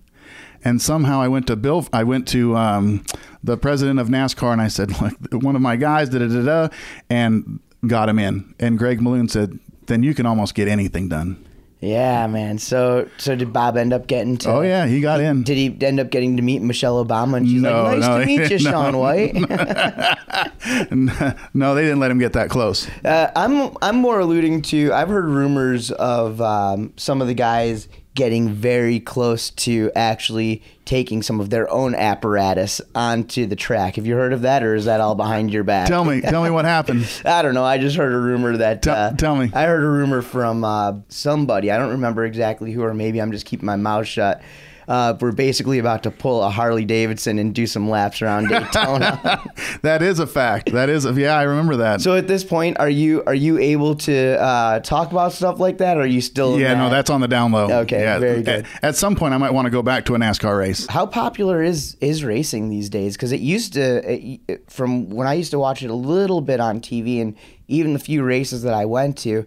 And 0.64 0.82
somehow 0.82 1.22
I 1.22 1.28
went 1.28 1.48
to 1.48 1.56
Bill, 1.56 1.86
I 1.92 2.04
went 2.04 2.28
to 2.30 2.56
um, 2.56 3.04
the 3.44 3.58
president 3.58 4.00
of 4.00 4.08
NASCAR 4.08 4.54
and 4.54 4.62
I 4.62 4.68
said, 4.70 4.92
look, 5.32 5.44
one 5.44 5.56
of 5.56 5.62
my 5.62 5.76
guys, 5.76 6.10
da 6.10 6.20
da 6.20 6.28
da 6.28 6.44
da, 6.68 6.76
and 7.10 7.60
got 7.88 8.10
him 8.10 8.20
in. 8.20 8.54
And 8.60 8.78
Greg 8.78 9.02
Malone 9.02 9.28
said, 9.28 9.60
then 9.88 10.04
you 10.04 10.14
can 10.14 10.26
almost 10.26 10.56
get 10.56 10.68
anything 10.68 11.10
done. 11.10 11.46
Yeah, 11.82 12.28
man. 12.28 12.60
So, 12.60 13.10
so 13.18 13.36
did 13.36 13.52
Bob 13.52 13.76
end 13.76 13.92
up 13.92 14.08
getting 14.08 14.38
to? 14.38 14.50
Oh, 14.50 14.62
yeah, 14.62 14.86
he 14.86 15.02
got 15.02 15.20
in. 15.20 15.44
Did 15.44 15.58
he 15.58 15.86
end 15.86 16.00
up 16.00 16.10
getting 16.12 16.38
to 16.38 16.42
meet 16.42 16.62
Michelle 16.62 17.06
Obama? 17.06 17.36
And 17.36 17.46
she's 17.46 17.62
No, 17.62 17.84
like, 17.84 18.00
"Nice 18.00 18.08
no, 18.08 18.20
to 18.22 18.26
meet 18.26 18.52
you, 18.52 18.60
no. 18.64 18.72
Shaun 18.72 18.98
White." 18.98 19.34
no, 21.54 21.76
they 21.76 21.82
didn't 21.82 22.00
let 22.00 22.10
him 22.10 22.20
get 22.20 22.32
that 22.34 22.50
close. 22.50 22.88
Uh, 23.04 23.30
I'm 23.36 23.76
I'm 23.82 23.98
more 23.98 24.22
alluding 24.22 24.62
to. 24.64 24.94
I've 24.94 25.10
heard 25.10 25.26
rumors 25.26 25.92
of 25.92 26.40
um, 26.40 26.94
some 26.96 27.22
of 27.22 27.28
the 27.28 27.34
guys 27.34 27.90
getting 28.16 28.50
very 28.50 29.00
close 29.00 29.50
to 29.50 29.92
actually 29.96 30.62
taking 30.86 31.24
some 31.24 31.40
of 31.40 31.50
their 31.50 31.70
own 31.72 31.96
apparatus 31.96 32.82
onto 32.94 33.46
the 33.46 33.56
track. 33.56 33.96
Have 33.96 34.06
you 34.06 34.16
heard 34.16 34.34
of 34.34 34.42
that, 34.42 34.64
or 34.64 34.76
is 34.76 34.86
that 34.86 35.02
all 35.02 35.16
behind 35.16 35.52
your 35.52 35.64
back? 35.64 35.88
Tell 35.88 36.06
me, 36.06 36.22
tell 36.22 36.44
me 36.44 36.50
what 36.50 36.66
happened. 36.66 37.08
I 37.26 37.42
don't 37.42 37.54
know. 37.54 37.64
I 37.64 37.78
just 37.78 37.96
heard 37.96 38.14
a 38.14 38.18
rumor 38.18 38.58
that. 38.58 38.84
Tell- 38.84 38.96
uh, 38.96 39.12
tell 39.14 39.36
me. 39.36 39.50
I 39.54 39.64
heard 39.66 39.84
a 39.84 39.88
rumor 39.88 40.22
from 40.22 40.64
uh, 40.64 40.94
somebody. 41.10 41.72
I 41.72 41.78
don't 41.78 41.92
remember 41.92 42.26
exactly 42.26 42.72
who, 42.72 42.84
or 42.84 42.94
maybe 42.94 43.22
I'm 43.22 43.32
just 43.32 43.46
keeping 43.46 43.66
my 43.66 43.78
mouth 43.78 44.08
shut. 44.08 44.42
Uh, 44.88 45.16
we're 45.20 45.32
basically 45.32 45.80
about 45.80 46.04
to 46.04 46.12
pull 46.12 46.44
a 46.44 46.50
Harley 46.50 46.86
Davidson 46.86 47.40
and 47.40 47.54
do 47.56 47.66
some 47.68 47.90
laps 47.90 48.22
around 48.22 48.50
Daytona. 48.50 49.42
that 49.82 50.02
is 50.02 50.20
a 50.20 50.28
fact. 50.28 50.72
That 50.72 50.90
is, 50.90 51.06
a, 51.06 51.14
yeah, 51.14 51.36
I 51.38 51.44
remember 51.44 51.78
that. 51.78 52.02
so 52.02 52.16
at 52.16 52.28
this 52.28 52.44
point, 52.44 52.80
are 52.80 52.90
you 52.90 53.24
are 53.26 53.34
you 53.36 53.58
able 53.60 53.96
to 53.96 54.40
uh, 54.42 54.80
talk 54.82 55.12
about 55.12 55.32
stuff 55.34 55.60
like 55.60 55.78
that? 55.78 55.98
Or 55.98 56.02
are 56.02 56.06
you 56.06 56.22
still? 56.22 56.60
yeah, 56.60 56.74
no, 56.74 56.90
that's 56.90 57.10
on 57.10 57.22
the 57.22 57.28
down 57.28 57.52
low. 57.52 57.70
Okay, 57.84 58.02
yeah, 58.02 58.20
very 58.20 58.42
good. 58.44 58.66
At, 58.82 58.84
at 58.84 58.96
some 58.96 59.16
point, 59.16 59.34
I 59.34 59.38
might 59.38 59.52
want 59.52 59.66
to 59.66 59.72
go 59.72 59.82
back 59.82 60.06
to 60.06 60.16
a 60.16 60.18
NASCAR 60.18 60.58
race. 60.60 60.86
How 60.88 61.06
popular 61.06 61.62
is 61.64 61.96
is 62.02 62.24
racing 62.24 62.70
these 62.70 62.90
days? 62.90 63.16
Because 63.16 63.32
it 63.32 63.40
used 63.42 63.74
to, 63.74 64.12
it- 64.12 64.70
from 64.70 65.10
when 65.10 65.28
I 65.28 65.34
used 65.34 65.52
to 65.52 65.60
watch 65.60 65.82
it 65.84 65.90
a 65.90 65.96
little 65.96 66.42
bit 66.42 66.60
on 66.60 66.80
TV, 66.82 67.22
and 67.22 67.36
even 67.68 67.94
the 67.94 68.00
few 68.00 68.24
races 68.24 68.64
that 68.64 68.74
I 68.74 68.86
went 68.86 69.18
to, 69.20 69.46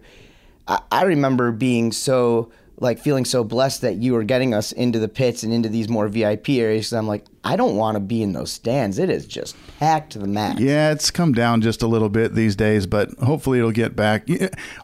I, 0.67 0.79
I 0.91 1.03
remember 1.03 1.51
being 1.51 1.91
so 1.91 2.51
like 2.79 2.99
feeling 2.99 3.25
so 3.25 3.43
blessed 3.43 3.81
that 3.81 3.95
you 3.95 4.15
are 4.15 4.23
getting 4.23 4.53
us 4.53 4.71
into 4.71 4.99
the 4.99 5.07
pits 5.07 5.41
and 5.41 5.51
into 5.51 5.67
these 5.67 5.89
more 5.89 6.07
VIP 6.07 6.49
areas. 6.49 6.93
I'm 6.93 7.07
like, 7.07 7.25
I 7.43 7.55
don't 7.55 7.75
want 7.75 7.95
to 7.95 7.99
be 7.99 8.21
in 8.21 8.33
those 8.33 8.51
stands. 8.51 8.99
It 8.99 9.09
is 9.09 9.25
just 9.25 9.55
packed 9.79 10.11
to 10.11 10.19
the 10.19 10.27
max. 10.27 10.59
Yeah, 10.59 10.91
it's 10.91 11.09
come 11.09 11.31
down 11.31 11.61
just 11.61 11.81
a 11.81 11.87
little 11.87 12.09
bit 12.09 12.35
these 12.35 12.55
days, 12.55 12.85
but 12.85 13.09
hopefully 13.19 13.57
it'll 13.57 13.71
get 13.71 13.95
back. 13.95 14.27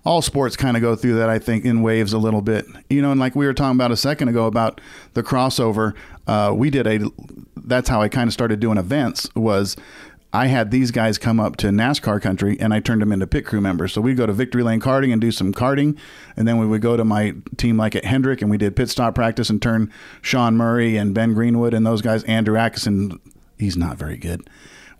All 0.06 0.23
sports 0.23 0.56
kind 0.56 0.75
of 0.75 0.82
go 0.82 0.95
through 0.95 1.15
that, 1.15 1.29
I 1.29 1.38
think, 1.38 1.65
in 1.65 1.84
waves 1.84 2.13
a 2.13 2.17
little 2.17 2.41
bit. 2.41 2.65
You 2.89 3.01
know, 3.01 3.12
and 3.12 3.19
like 3.19 3.36
we 3.36 3.45
were 3.45 3.53
talking 3.53 3.77
about 3.77 3.91
a 3.91 3.97
second 3.97 4.29
ago 4.29 4.47
about 4.47 4.82
the 5.13 5.21
crossover, 5.21 5.93
uh, 6.25 6.53
we 6.56 6.69
did 6.69 6.88
a. 6.88 6.99
That's 7.65 7.88
how 7.88 8.01
I 8.01 8.10
kind 8.10 8.27
of 8.27 8.34
started 8.34 8.60
doing 8.60 8.77
events. 8.77 9.29
Was 9.36 9.77
I 10.35 10.47
had 10.47 10.71
these 10.71 10.89
guys 10.89 11.19
come 11.19 11.39
up 11.39 11.57
to 11.57 11.67
NASCAR 11.67 12.19
country 12.19 12.57
and 12.59 12.73
I 12.73 12.79
turned 12.79 13.03
them 13.03 13.11
into 13.11 13.27
pit 13.27 13.45
crew 13.45 13.61
members. 13.61 13.93
So 13.93 14.01
we'd 14.01 14.17
go 14.17 14.25
to 14.25 14.33
Victory 14.33 14.63
Lane 14.63 14.79
Karting 14.79 15.13
and 15.13 15.21
do 15.21 15.31
some 15.31 15.53
karting. 15.53 15.95
And 16.35 16.47
then 16.47 16.57
we 16.57 16.65
would 16.65 16.81
go 16.81 16.97
to 16.97 17.05
my 17.05 17.35
team 17.55 17.77
like 17.77 17.95
at 17.95 18.03
Hendrick 18.03 18.41
and 18.41 18.49
we 18.49 18.57
did 18.57 18.75
pit 18.75 18.89
stop 18.89 19.13
practice 19.13 19.51
and 19.51 19.61
turn 19.61 19.93
Shaun 20.23 20.57
Murray 20.57 20.97
and 20.97 21.13
Ben 21.13 21.35
Greenwood 21.35 21.75
and 21.75 21.85
those 21.85 22.01
guys, 22.01 22.23
Andrew 22.23 22.55
Adkison, 22.55 23.19
he's 23.59 23.77
not 23.77 23.97
very 23.97 24.17
good. 24.17 24.49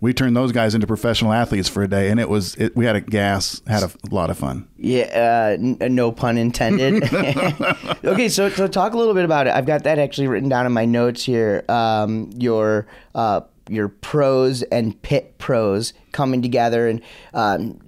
We 0.00 0.12
turned 0.12 0.36
those 0.36 0.52
guys 0.52 0.74
into 0.74 0.86
professional 0.86 1.32
athletes 1.32 1.68
for 1.68 1.82
a 1.82 1.88
day 1.88 2.10
and 2.10 2.20
it 2.20 2.28
was, 2.28 2.54
it, 2.56 2.76
we 2.76 2.84
had 2.84 2.94
a 2.94 3.00
gas, 3.00 3.60
had 3.66 3.82
a 3.82 3.90
lot 4.10 4.30
of 4.30 4.38
fun. 4.38 4.68
Yeah, 4.76 5.04
uh, 5.14 5.56
n- 5.60 5.78
no 5.94 6.12
pun 6.12 6.38
intended. 6.38 7.02
okay, 8.04 8.28
so 8.28 8.50
so 8.50 8.68
talk 8.68 8.92
a 8.92 8.98
little 8.98 9.14
bit 9.14 9.24
about 9.24 9.46
it. 9.48 9.54
I've 9.54 9.66
got 9.66 9.82
that 9.84 9.98
actually 9.98 10.28
written 10.28 10.48
down 10.48 10.66
in 10.66 10.72
my 10.72 10.84
notes 10.84 11.24
here. 11.24 11.64
Um, 11.68 12.30
your 12.36 12.86
uh, 13.14 13.40
your 13.68 13.88
pros 13.88 14.62
and 14.64 15.00
pit 15.02 15.38
pros 15.38 15.92
coming 16.12 16.42
together 16.42 16.88
and 16.88 17.00
um, 17.32 17.80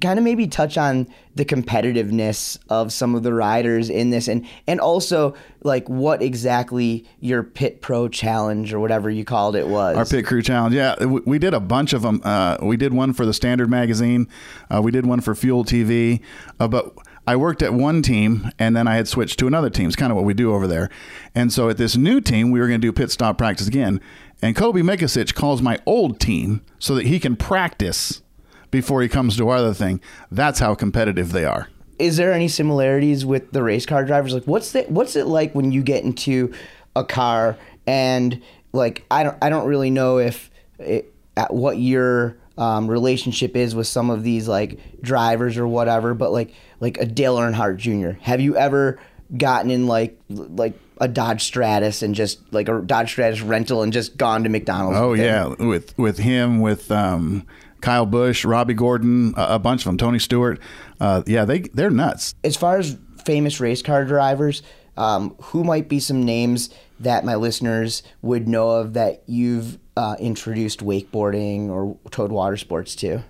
kind 0.00 0.18
of 0.18 0.24
maybe 0.24 0.46
touch 0.46 0.76
on 0.76 1.06
the 1.34 1.44
competitiveness 1.44 2.58
of 2.68 2.92
some 2.92 3.14
of 3.14 3.22
the 3.22 3.32
riders 3.32 3.88
in 3.88 4.10
this 4.10 4.28
and 4.28 4.46
and 4.66 4.80
also 4.80 5.34
like 5.62 5.88
what 5.88 6.22
exactly 6.22 7.06
your 7.20 7.42
pit 7.42 7.80
pro 7.80 8.08
challenge 8.08 8.72
or 8.72 8.80
whatever 8.80 9.08
you 9.08 9.24
called 9.24 9.56
it 9.56 9.68
was. 9.68 9.96
Our 9.96 10.04
pit 10.04 10.26
crew 10.26 10.42
challenge, 10.42 10.74
yeah, 10.74 11.02
we, 11.04 11.20
we 11.24 11.38
did 11.38 11.54
a 11.54 11.60
bunch 11.60 11.92
of 11.92 12.02
them. 12.02 12.20
Uh, 12.24 12.58
we 12.62 12.76
did 12.76 12.92
one 12.92 13.12
for 13.12 13.24
the 13.24 13.34
Standard 13.34 13.70
magazine, 13.70 14.28
uh, 14.70 14.80
we 14.82 14.90
did 14.90 15.06
one 15.06 15.20
for 15.20 15.34
Fuel 15.34 15.64
TV, 15.64 16.20
uh, 16.58 16.68
but 16.68 16.94
I 17.26 17.36
worked 17.36 17.62
at 17.62 17.72
one 17.72 18.02
team 18.02 18.50
and 18.58 18.76
then 18.76 18.88
I 18.88 18.96
had 18.96 19.06
switched 19.06 19.38
to 19.38 19.46
another 19.46 19.70
team. 19.70 19.86
It's 19.86 19.96
kind 19.96 20.10
of 20.10 20.16
what 20.16 20.24
we 20.24 20.34
do 20.34 20.52
over 20.54 20.66
there. 20.66 20.88
And 21.34 21.52
so 21.52 21.68
at 21.68 21.76
this 21.76 21.96
new 21.96 22.20
team, 22.20 22.50
we 22.50 22.60
were 22.60 22.66
going 22.66 22.80
to 22.80 22.86
do 22.86 22.92
pit 22.92 23.10
stop 23.10 23.38
practice 23.38 23.68
again. 23.68 24.00
And 24.42 24.56
Cobe 24.56 24.82
Mikacich 24.82 25.34
calls 25.34 25.60
my 25.60 25.78
old 25.84 26.18
team 26.18 26.62
so 26.78 26.94
that 26.94 27.06
he 27.06 27.20
can 27.20 27.36
practice 27.36 28.22
before 28.70 29.02
he 29.02 29.08
comes 29.08 29.36
to 29.36 29.48
our 29.48 29.56
other 29.56 29.74
thing. 29.74 30.00
That's 30.30 30.60
how 30.60 30.74
competitive 30.74 31.32
they 31.32 31.44
are. 31.44 31.68
is 31.98 32.16
there 32.16 32.32
any 32.32 32.48
similarities 32.48 33.26
with 33.26 33.52
the 33.52 33.62
race 33.62 33.84
car 33.84 34.04
drivers? 34.04 34.32
Like, 34.32 34.44
what's 34.44 34.72
the 34.72 34.82
what's 34.84 35.16
it 35.16 35.26
like 35.26 35.54
when 35.54 35.70
you 35.70 35.82
get 35.82 36.02
into 36.02 36.52
a 36.96 37.04
car 37.04 37.56
and 37.86 38.40
like 38.72 39.04
I 39.10 39.22
don't 39.22 39.36
I 39.42 39.50
don't 39.50 39.66
really 39.66 39.90
know 39.90 40.18
if 40.18 40.50
it, 40.78 41.12
at 41.36 41.52
what 41.52 41.78
your 41.78 42.36
um, 42.56 42.88
relationship 42.88 43.56
is 43.56 43.74
with 43.74 43.86
some 43.86 44.10
of 44.10 44.22
these 44.22 44.48
like 44.48 45.00
drivers 45.02 45.58
or 45.58 45.66
whatever, 45.66 46.14
but 46.14 46.32
like 46.32 46.54
like 46.80 46.96
a 46.98 47.06
Dale 47.06 47.36
Earnhardt 47.36 47.76
Jr. 47.76 48.18
Have 48.22 48.40
you 48.40 48.56
ever 48.56 48.98
gotten 49.36 49.70
in 49.70 49.86
like 49.86 50.18
like 50.28 50.72
a 51.00 51.08
Dodge 51.08 51.42
Stratus 51.42 52.02
and 52.02 52.14
just 52.14 52.40
like 52.52 52.68
a 52.68 52.80
Dodge 52.80 53.10
Stratus 53.10 53.40
rental 53.40 53.82
and 53.82 53.92
just 53.92 54.16
gone 54.16 54.44
to 54.44 54.48
McDonald's? 54.48 54.98
Oh 54.98 55.10
with 55.10 55.20
yeah, 55.20 55.46
with 55.46 55.96
with 55.98 56.18
him, 56.18 56.60
with 56.60 56.90
um, 56.90 57.46
Kyle 57.80 58.06
Busch, 58.06 58.44
Robby 58.44 58.74
Gordon, 58.74 59.34
a, 59.36 59.54
a 59.54 59.58
bunch 59.58 59.82
of 59.82 59.86
them, 59.86 59.98
Tony 59.98 60.18
Stewart. 60.18 60.60
Uh, 61.00 61.22
yeah, 61.26 61.44
they 61.44 61.60
they're 61.60 61.90
nuts. 61.90 62.34
as 62.44 62.56
far 62.56 62.78
as 62.78 62.96
famous 63.24 63.60
race 63.60 63.82
car 63.82 64.04
drivers, 64.04 64.62
um, 64.96 65.34
who 65.42 65.64
might 65.64 65.88
be 65.88 66.00
some 66.00 66.24
names 66.24 66.70
that 66.98 67.24
my 67.24 67.34
listeners 67.34 68.02
would 68.22 68.46
know 68.46 68.70
of 68.70 68.92
that 68.94 69.22
you've 69.26 69.78
uh, 69.96 70.16
introduced 70.18 70.80
wakeboarding 70.80 71.68
or 71.68 71.96
towed 72.10 72.30
water 72.30 72.56
sports 72.56 72.94
to? 72.96 73.22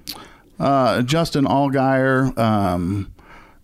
Uh, 0.59 1.02
Justin 1.02 1.44
Allgaier, 1.46 2.37
um, 2.38 3.12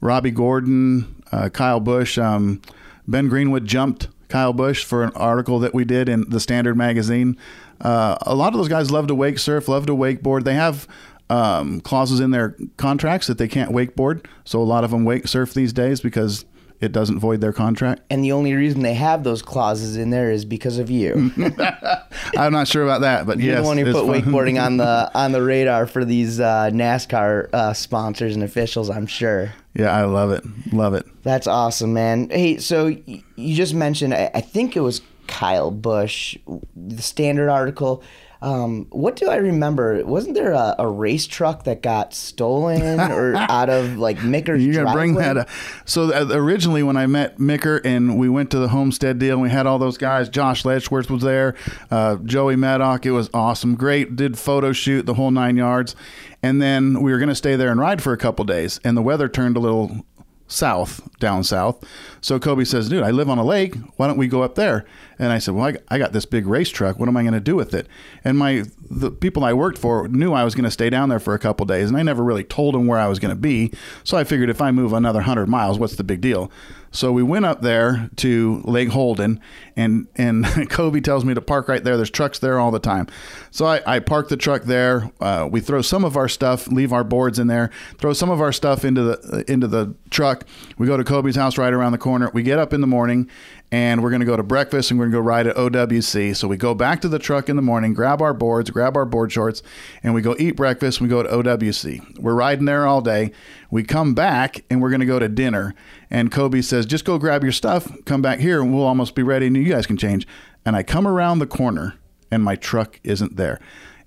Robby 0.01 0.31
Gordon, 0.31 1.23
uh, 1.33 1.49
Kyle 1.49 1.81
Busch, 1.81 2.17
um, 2.19 2.63
Ben 3.09 3.29
Greenwood 3.29 3.67
jumped 3.67 4.09
Kyle 4.29 4.53
Busch 4.53 4.85
for 4.85 5.03
an 5.05 5.13
article 5.15 5.59
that 5.61 5.75
we 5.75 5.85
did 5.85 6.09
in 6.09 6.29
the 6.29 6.41
Standard 6.41 6.77
magazine. 6.77 7.37
Uh, 7.81 8.17
a 8.23 8.35
lot 8.35 8.53
of 8.53 8.59
those 8.59 8.69
guys 8.69 8.91
love 8.91 9.07
to 9.09 9.15
wake 9.15 9.39
surf, 9.39 9.69
love 9.69 9.87
to 9.87 9.95
wakeboard. 9.95 10.45
They 10.45 10.55
have 10.55 10.89
um, 11.31 11.81
clauses 11.81 12.21
in 12.21 12.31
their 12.31 12.57
contracts 12.77 13.27
that 13.27 13.39
they 13.39 13.49
can't 13.49 13.71
wakeboard, 13.71 14.25
so 14.45 14.61
a 14.61 14.65
lot 14.65 14.85
of 14.85 14.91
them 14.91 15.05
wake 15.05 15.29
surf 15.29 15.55
these 15.55 15.73
days 15.73 16.01
because 16.01 16.45
it 16.81 16.93
doesn't 16.93 17.19
void 17.19 17.41
their 17.41 17.53
contract. 17.53 18.03
And 18.11 18.23
the 18.23 18.33
only 18.33 18.55
reason 18.55 18.83
they 18.83 18.95
have 18.95 19.25
those 19.25 19.43
clauses 19.43 19.97
in 19.97 20.11
there 20.11 20.31
is 20.31 20.45
because 20.45 20.79
of 20.79 20.91
you. 20.91 21.33
I'm 22.37 22.53
not 22.53 22.69
sure 22.69 22.83
about 22.83 23.01
that, 23.01 23.27
but 23.27 23.39
You're 23.39 23.55
yes, 23.55 23.63
the 23.63 23.67
one 23.67 23.79
who 23.79 23.93
put 23.93 24.07
fun. 24.07 24.23
wakeboarding 24.23 24.63
on 24.63 24.77
the 24.77 25.11
on 25.19 25.33
the 25.33 25.43
radar 25.43 25.87
for 25.87 26.05
these 26.05 26.39
uh, 26.39 26.71
NASCAR 26.73 27.49
uh, 27.53 27.73
sponsors 27.73 28.35
and 28.35 28.45
officials. 28.45 28.91
I'm 28.91 29.07
sure. 29.07 29.53
Yeah, 29.77 29.91
I 29.91 30.05
love 30.05 30.31
it, 30.31 30.43
love 30.73 30.95
it. 30.95 31.07
That's 31.23 31.47
awesome, 31.47 31.93
man. 31.93 32.31
Hey, 32.31 32.57
so 32.57 32.87
you 32.87 33.55
just 33.55 33.75
mentioned, 33.75 34.15
I 34.15 34.41
think 34.41 34.75
it 34.75 34.81
was 34.81 35.03
Kyle 35.27 35.71
Busch, 35.71 36.39
the 36.75 37.03
standard 37.03 37.51
article. 37.51 38.03
Um, 38.43 38.87
what 38.91 39.17
do 39.17 39.29
I 39.29 39.37
remember? 39.37 40.05
Wasn't 40.05 40.35
there 40.35 40.53
a, 40.53 40.75
a 40.79 40.89
race 40.89 41.27
truck 41.27 41.65
that 41.65 41.83
got 41.83 42.13
stolen 42.13 43.01
or 43.01 43.35
out 43.49 43.71
of 43.71 43.97
like 43.97 44.19
Micker's 44.19 44.65
You're 44.65 44.85
gonna 44.85 44.93
bring 44.93 45.15
that 45.15 45.37
up. 45.37 45.49
So 45.85 46.13
uh, 46.13 46.27
originally, 46.33 46.83
when 46.83 46.97
I 46.97 47.07
met 47.07 47.39
Micker 47.39 47.81
and 47.85 48.19
we 48.19 48.29
went 48.29 48.51
to 48.51 48.59
the 48.59 48.69
Homestead 48.69 49.19
deal, 49.19 49.35
and 49.35 49.43
we 49.43 49.51
had 49.51 49.67
all 49.67 49.79
those 49.79 49.99
guys. 49.99 50.29
Josh 50.29 50.65
Letchworth 50.65 51.11
was 51.11 51.23
there, 51.23 51.55
uh, 51.91 52.17
Joey 52.17 52.57
Maddock. 52.57 53.07
It 53.07 53.13
was 53.13 53.31
awesome, 53.33 53.75
great. 53.75 54.17
Did 54.17 54.39
photo 54.39 54.73
shoot 54.73 55.07
the 55.07 55.15
whole 55.15 55.31
nine 55.31 55.57
yards, 55.57 55.97
and 56.43 56.61
then 56.61 57.03
we 57.03 57.13
were 57.13 57.19
gonna 57.19 57.35
stay 57.35 57.57
there 57.57 57.71
and 57.71 57.81
ride 57.81 58.03
for 58.03 58.13
a 58.13 58.19
couple 58.19 58.45
days, 58.45 58.81
and 58.85 58.97
the 58.97 59.03
weather 59.03 59.29
turned 59.29 59.57
a 59.57 59.61
little 59.61 60.05
south, 60.47 61.01
down 61.19 61.43
south. 61.43 61.83
So 62.21 62.39
Cobe 62.39 62.67
says, 62.67 62.89
"Dude, 62.89 63.03
I 63.03 63.11
live 63.11 63.31
on 63.31 63.39
a 63.39 63.45
lake. 63.45 63.77
Why 63.97 64.07
don't 64.07 64.19
we 64.19 64.29
go 64.29 64.43
up 64.43 64.55
there?" 64.57 64.85
And 65.19 65.33
I 65.33 65.39
said, 65.39 65.55
"Well, 65.55 65.67
I, 65.67 65.77
I 65.89 65.99
got 65.99 66.13
this 66.13 66.25
big 66.25 66.47
race 66.47 66.69
truck. 66.69 66.99
What 66.99 67.09
am 67.09 67.17
I 67.17 67.23
going 67.23 67.35
to 67.35 67.41
do 67.41 67.57
with 67.57 67.75
it?" 67.75 67.87
And 68.25 68.39
my 68.39 68.65
the 68.89 69.11
people 69.11 69.45
I 69.45 69.53
worked 69.53 69.79
for 69.79 70.09
knew 70.09 70.33
I 70.33 70.45
was 70.45 70.55
going 70.55 70.65
to 70.65 70.71
stay 70.71 70.91
down 70.91 71.09
there 71.09 71.21
for 71.21 71.35
a 71.35 71.39
couple 71.39 71.67
days, 71.67 71.89
and 71.89 71.97
I 71.97 72.03
never 72.03 72.23
really 72.23 72.45
told 72.45 72.75
them 72.75 72.87
where 72.87 72.99
I 72.99 73.09
was 73.09 73.19
going 73.19 73.35
to 73.35 73.41
be. 73.41 73.73
So 74.05 74.17
I 74.17 74.25
figured 74.25 74.51
if 74.51 74.61
I 74.61 74.71
move 74.71 74.93
another 74.93 75.23
hundred 75.23 75.49
miles, 75.49 75.79
what's 75.79 75.97
the 75.97 76.05
big 76.05 76.21
deal? 76.21 76.51
So 76.97 77.13
we 77.13 77.23
went 77.23 77.45
up 77.45 77.61
there 77.61 78.09
to 78.17 78.63
Lake 78.65 78.89
Holden, 78.89 79.41
and 79.77 80.09
and 80.17 80.45
Cobe 80.71 81.03
tells 81.05 81.25
me 81.27 81.35
to 81.35 81.43
park 81.43 81.69
right 81.69 81.85
there. 81.85 81.97
There's 81.97 82.11
trucks 82.11 82.39
there 82.39 82.59
all 82.59 82.71
the 82.71 82.79
time. 82.79 83.07
So 83.51 83.67
I, 83.67 83.83
I 83.87 83.99
park 83.99 84.29
the 84.29 84.37
truck 84.37 84.63
there. 84.63 85.11
Uh, 85.21 85.47
we 85.51 85.61
throw 85.61 85.83
some 85.83 86.05
of 86.05 86.17
our 86.17 86.29
stuff, 86.29 86.69
leave 86.69 86.95
our 86.95 87.05
boards 87.05 87.39
in 87.39 87.49
there, 87.49 87.71
throw 87.99 88.15
some 88.15 88.31
of 88.31 88.41
our 88.41 88.53
stuff 88.53 88.85
into 88.85 89.03
the 89.03 89.45
into 89.47 89.67
the 89.67 89.95
truck. 90.09 90.45
We 90.79 90.87
go 90.87 90.97
to 90.97 91.05
Cobe's 91.05 91.37
house 91.37 91.59
right 91.59 91.73
around 91.73 91.93
the 91.93 91.99
corner. 91.99 92.31
We 92.33 92.43
get 92.43 92.59
up 92.59 92.73
in 92.73 92.81
the 92.81 92.87
morning, 92.87 93.29
and 93.73 94.03
we're 94.03 94.11
going 94.11 94.21
to 94.21 94.27
go 94.27 94.37
to 94.37 94.43
breakfast, 94.43 94.91
and 94.91 95.01
we're 95.01 95.07
going 95.07 95.13
to 95.13 95.19
go 95.19 95.23
ride 95.23 95.47
at 95.47 95.57
OWC. 95.57 96.37
So 96.37 96.47
we 96.47 96.57
go 96.57 96.75
back 96.75 97.01
to 97.01 97.09
the 97.09 97.19
truck 97.19 97.49
in 97.49 97.57
the 97.57 97.63
morning, 97.63 97.95
grab 97.95 98.23
our 98.23 98.33
boards, 98.33 98.71
grab 98.71 98.97
our 98.97 99.05
board 99.05 99.33
shorts, 99.33 99.63
and 100.03 100.15
we 100.15 100.23
go 100.23 100.37
eat 100.39 100.53
breakfast. 100.53 101.01
We 101.01 101.09
go 101.09 101.23
to 101.23 101.29
OWC. 101.29 102.21
We're 102.21 102.35
riding 102.35 102.65
there 102.65 102.87
all 102.87 103.01
day. 103.01 103.33
We 103.71 103.83
come 103.83 104.15
back, 104.15 104.65
and 104.71 104.81
we're 104.81 104.91
going 104.91 105.01
to 105.01 105.07
go 105.07 105.19
to 105.19 105.29
dinner. 105.29 105.75
And 106.11 106.31
Cobe 106.31 106.63
says, 106.63 106.87
just 106.87 107.05
go 107.05 107.19
grab 107.19 107.43
your 107.43 107.53
stuff, 107.53 107.91
come 108.05 108.23
back 108.23 108.39
here, 108.39 108.63
and 108.63 108.73
we'll 108.73 108.85
almost 108.85 109.15
be 109.15 109.23
ready, 109.23 109.47
and 109.47 109.57
you 109.57 109.65
guys 109.65 109.87
can 109.87 109.97
change. 109.97 110.27
And 110.65 110.77
I 110.77 110.83
come 110.83 111.07
around 111.07 111.41
the 111.41 111.47
corner, 111.47 111.95
and 112.31 112.45
my 112.45 112.57
truck 112.57 113.01
isn't 113.03 113.37
there. 113.37 113.61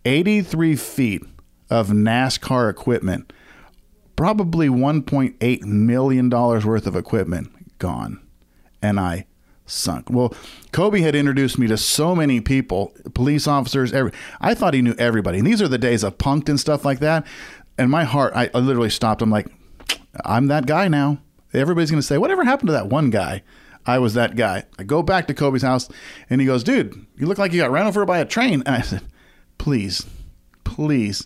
83 0.06 0.78
feet 0.78 1.24
of 1.70 1.90
NASCAR 1.90 2.70
equipment, 2.70 3.34
probably 4.16 4.70
$1.8 4.70 5.64
million 5.64 6.30
worth 6.30 6.88
of 6.88 6.96
equipment 6.96 7.78
gone. 7.78 8.20
And 8.82 9.00
I 9.00 9.26
sunk. 9.70 10.10
Well, 10.10 10.34
Cobe 10.72 11.00
had 11.02 11.16
introduced 11.16 11.58
me 11.58 11.68
to 11.68 11.78
so 11.78 12.16
many 12.16 12.42
people, 12.42 12.94
police 13.14 13.48
officers, 13.48 13.94
every 13.94 14.12
I 14.42 14.54
thought 14.54 14.74
he 14.74 14.82
knew 14.82 14.96
everybody. 14.98 15.40
And 15.40 15.48
these 15.48 15.62
are 15.62 15.68
the 15.68 15.78
days 15.78 16.04
of 16.04 16.18
punked 16.18 16.50
and 16.50 16.60
stuff 16.60 16.84
like 16.86 17.00
that. 17.00 17.26
And 17.78 17.90
my 17.90 18.04
heart, 18.04 18.34
I, 18.36 18.50
I 18.54 18.60
literally 18.60 18.90
stopped. 18.90 19.22
I'm 19.22 19.30
like, 19.30 19.48
I'm 20.26 20.48
that 20.48 20.66
guy 20.66 20.88
now. 20.88 21.20
Everybody's 21.54 21.90
going 21.90 22.02
to 22.02 22.06
say, 22.06 22.18
whatever 22.18 22.44
happened 22.44 22.68
to 22.68 22.74
that 22.74 22.88
one 22.88 23.10
guy? 23.10 23.42
I 23.86 23.98
was 24.00 24.14
that 24.14 24.36
guy. 24.36 24.66
I 24.78 24.84
go 24.84 25.02
back 25.02 25.28
to 25.28 25.34
Cobe's 25.34 25.64
house 25.64 25.90
and 26.30 26.42
he 26.42 26.48
goes, 26.48 26.64
dude, 26.64 27.06
you 27.16 27.26
look 27.26 27.38
like 27.38 27.54
you 27.54 27.62
got 27.62 27.72
ran 27.72 27.88
over 27.88 28.06
by 28.06 28.20
a 28.20 28.26
train. 28.26 28.62
And 28.66 28.76
I 28.76 28.82
said, 28.82 29.02
please, 29.58 30.06
please 30.64 31.26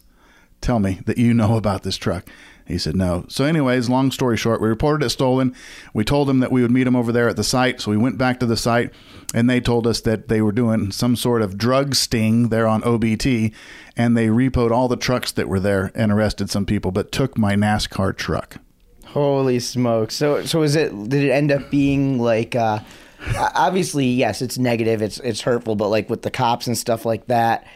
tell 0.61 0.79
me 0.79 1.01
that 1.05 1.17
you 1.17 1.33
know 1.33 1.57
about 1.57 1.83
this 1.83 1.97
truck. 1.97 2.29
He 2.65 2.77
said 2.77 2.95
no. 2.95 3.25
So, 3.27 3.43
anyways, 3.43 3.89
long 3.89 4.11
story 4.11 4.37
short, 4.37 4.61
we 4.61 4.69
reported 4.69 5.05
it 5.05 5.09
stolen. 5.09 5.53
We 5.93 6.05
told 6.05 6.29
them 6.29 6.39
that 6.39 6.51
we 6.51 6.61
would 6.61 6.71
meet 6.71 6.87
him 6.87 6.95
over 6.95 7.11
there 7.11 7.27
at 7.27 7.35
the 7.35 7.43
site. 7.43 7.81
So 7.81 7.91
we 7.91 7.97
went 7.97 8.17
back 8.17 8.39
to 8.39 8.45
the 8.45 8.55
site, 8.55 8.91
and 9.33 9.49
they 9.49 9.59
told 9.59 9.85
us 9.85 9.99
that 10.01 10.29
they 10.29 10.41
were 10.41 10.51
doing 10.53 10.91
some 10.91 11.15
sort 11.15 11.41
of 11.41 11.57
drug 11.57 11.93
sting 11.95 12.49
there 12.49 12.67
on 12.67 12.81
OBT, 12.83 13.53
and 13.97 14.15
they 14.15 14.27
repoed 14.27 14.71
all 14.71 14.87
the 14.87 14.95
trucks 14.95 15.31
that 15.33 15.49
were 15.49 15.59
there 15.59 15.91
and 15.93 16.11
arrested 16.11 16.49
some 16.49 16.65
people, 16.65 16.91
but 16.91 17.11
took 17.11 17.37
my 17.37 17.55
NASCAR 17.55 18.15
truck. 18.15 18.57
Holy 19.07 19.59
smokes! 19.59 20.15
So, 20.15 20.45
so 20.45 20.63
is 20.63 20.75
it? 20.75 20.91
Did 21.09 21.23
it 21.23 21.31
end 21.31 21.51
up 21.51 21.69
being 21.69 22.17
like? 22.17 22.55
Uh, 22.55 22.79
obviously, 23.55 24.07
yes, 24.07 24.41
it's 24.41 24.57
negative. 24.57 25.01
It's 25.01 25.19
it's 25.19 25.41
hurtful, 25.41 25.75
but 25.75 25.89
like 25.89 26.09
with 26.09 26.21
the 26.21 26.31
cops 26.31 26.67
and 26.67 26.77
stuff 26.77 27.05
like 27.05 27.27
that. 27.27 27.67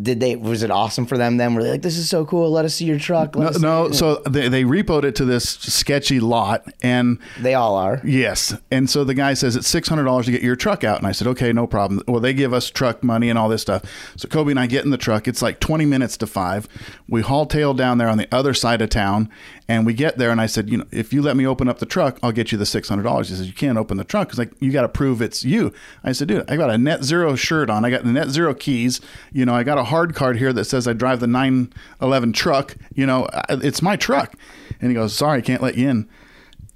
Did 0.00 0.20
they? 0.20 0.36
Was 0.36 0.62
it 0.62 0.70
awesome 0.70 1.06
for 1.06 1.18
them? 1.18 1.36
Then 1.36 1.54
were 1.54 1.62
they 1.62 1.70
like, 1.72 1.82
"This 1.82 1.96
is 1.96 2.08
so 2.08 2.24
cool. 2.24 2.50
Let 2.50 2.64
us 2.64 2.74
see 2.74 2.84
your 2.84 2.98
truck." 2.98 3.36
Let 3.36 3.60
No, 3.60 3.86
no 3.86 3.92
so 3.92 4.16
they, 4.28 4.48
they 4.48 4.64
repoed 4.64 5.04
it 5.04 5.14
to 5.16 5.24
this 5.24 5.48
sketchy 5.48 6.20
lot, 6.20 6.66
and 6.82 7.18
they 7.40 7.54
all 7.54 7.76
are. 7.76 8.00
Yes. 8.04 8.54
And 8.70 8.88
so 8.88 9.04
the 9.04 9.14
guy 9.14 9.34
says 9.34 9.56
it's 9.56 9.68
six 9.68 9.88
hundred 9.88 10.04
dollars 10.04 10.26
to 10.26 10.32
get 10.32 10.42
your 10.42 10.56
truck 10.56 10.84
out, 10.84 10.98
and 10.98 11.06
I 11.06 11.12
said, 11.12 11.26
okay, 11.28 11.52
no 11.52 11.66
problem. 11.66 12.02
Well, 12.08 12.20
they 12.20 12.34
give 12.34 12.52
us 12.52 12.70
truck 12.70 13.02
money 13.02 13.28
and 13.28 13.38
all 13.38 13.48
this 13.48 13.62
stuff. 13.62 13.82
So 14.16 14.28
Cobe 14.28 14.50
and 14.50 14.60
I 14.60 14.66
get 14.66 14.84
in 14.84 14.90
the 14.90 14.98
truck. 14.98 15.28
It's 15.28 15.42
like 15.42 15.60
twenty 15.60 15.86
minutes 15.86 16.16
to 16.18 16.26
five. 16.26 16.68
We 17.08 17.22
haul 17.22 17.46
tail 17.46 17.74
down 17.74 17.98
there 17.98 18.08
on 18.08 18.18
the 18.18 18.28
other 18.32 18.54
side 18.54 18.82
of 18.82 18.90
town, 18.90 19.28
and 19.68 19.84
we 19.84 19.94
get 19.94 20.18
there. 20.18 20.30
And 20.30 20.40
I 20.40 20.46
said, 20.46 20.70
you 20.70 20.78
know, 20.78 20.86
if 20.90 21.12
you 21.12 21.22
let 21.22 21.36
me 21.36 21.46
open 21.46 21.68
up 21.68 21.78
the 21.78 21.86
truck, 21.86 22.18
I'll 22.22 22.32
get 22.32 22.52
you 22.52 22.58
the 22.58 22.66
six 22.66 22.88
hundred 22.88 23.02
dollars. 23.02 23.28
He 23.28 23.36
says, 23.36 23.46
you 23.46 23.52
can't 23.52 23.78
open 23.78 23.96
the 23.96 24.04
truck 24.04 24.28
because 24.28 24.38
like 24.38 24.52
you 24.60 24.72
got 24.72 24.82
to 24.82 24.88
prove 24.88 25.20
it's 25.20 25.44
you. 25.44 25.72
I 26.04 26.12
said, 26.12 26.28
dude, 26.28 26.50
I 26.50 26.56
got 26.56 26.70
a 26.70 26.78
net 26.78 27.04
zero 27.04 27.34
shirt 27.34 27.70
on. 27.70 27.84
I 27.84 27.90
got 27.90 28.04
the 28.04 28.12
net 28.12 28.28
zero 28.28 28.54
keys. 28.54 29.00
You 29.32 29.46
know, 29.46 29.54
I 29.54 29.62
got 29.62 29.78
a 29.78 29.84
hard 29.84 30.14
card 30.14 30.38
here 30.38 30.52
that 30.52 30.64
says 30.64 30.86
I 30.86 30.92
drive 30.92 31.20
the 31.20 31.26
nine 31.26 31.72
eleven 32.00 32.32
truck. 32.32 32.76
You 32.94 33.06
know, 33.06 33.28
it's 33.48 33.82
my 33.82 33.96
truck. 33.96 34.34
And 34.80 34.90
he 34.90 34.94
goes, 34.94 35.14
sorry, 35.14 35.38
I 35.38 35.42
can't 35.42 35.62
let 35.62 35.76
you 35.76 35.88
in 35.88 36.08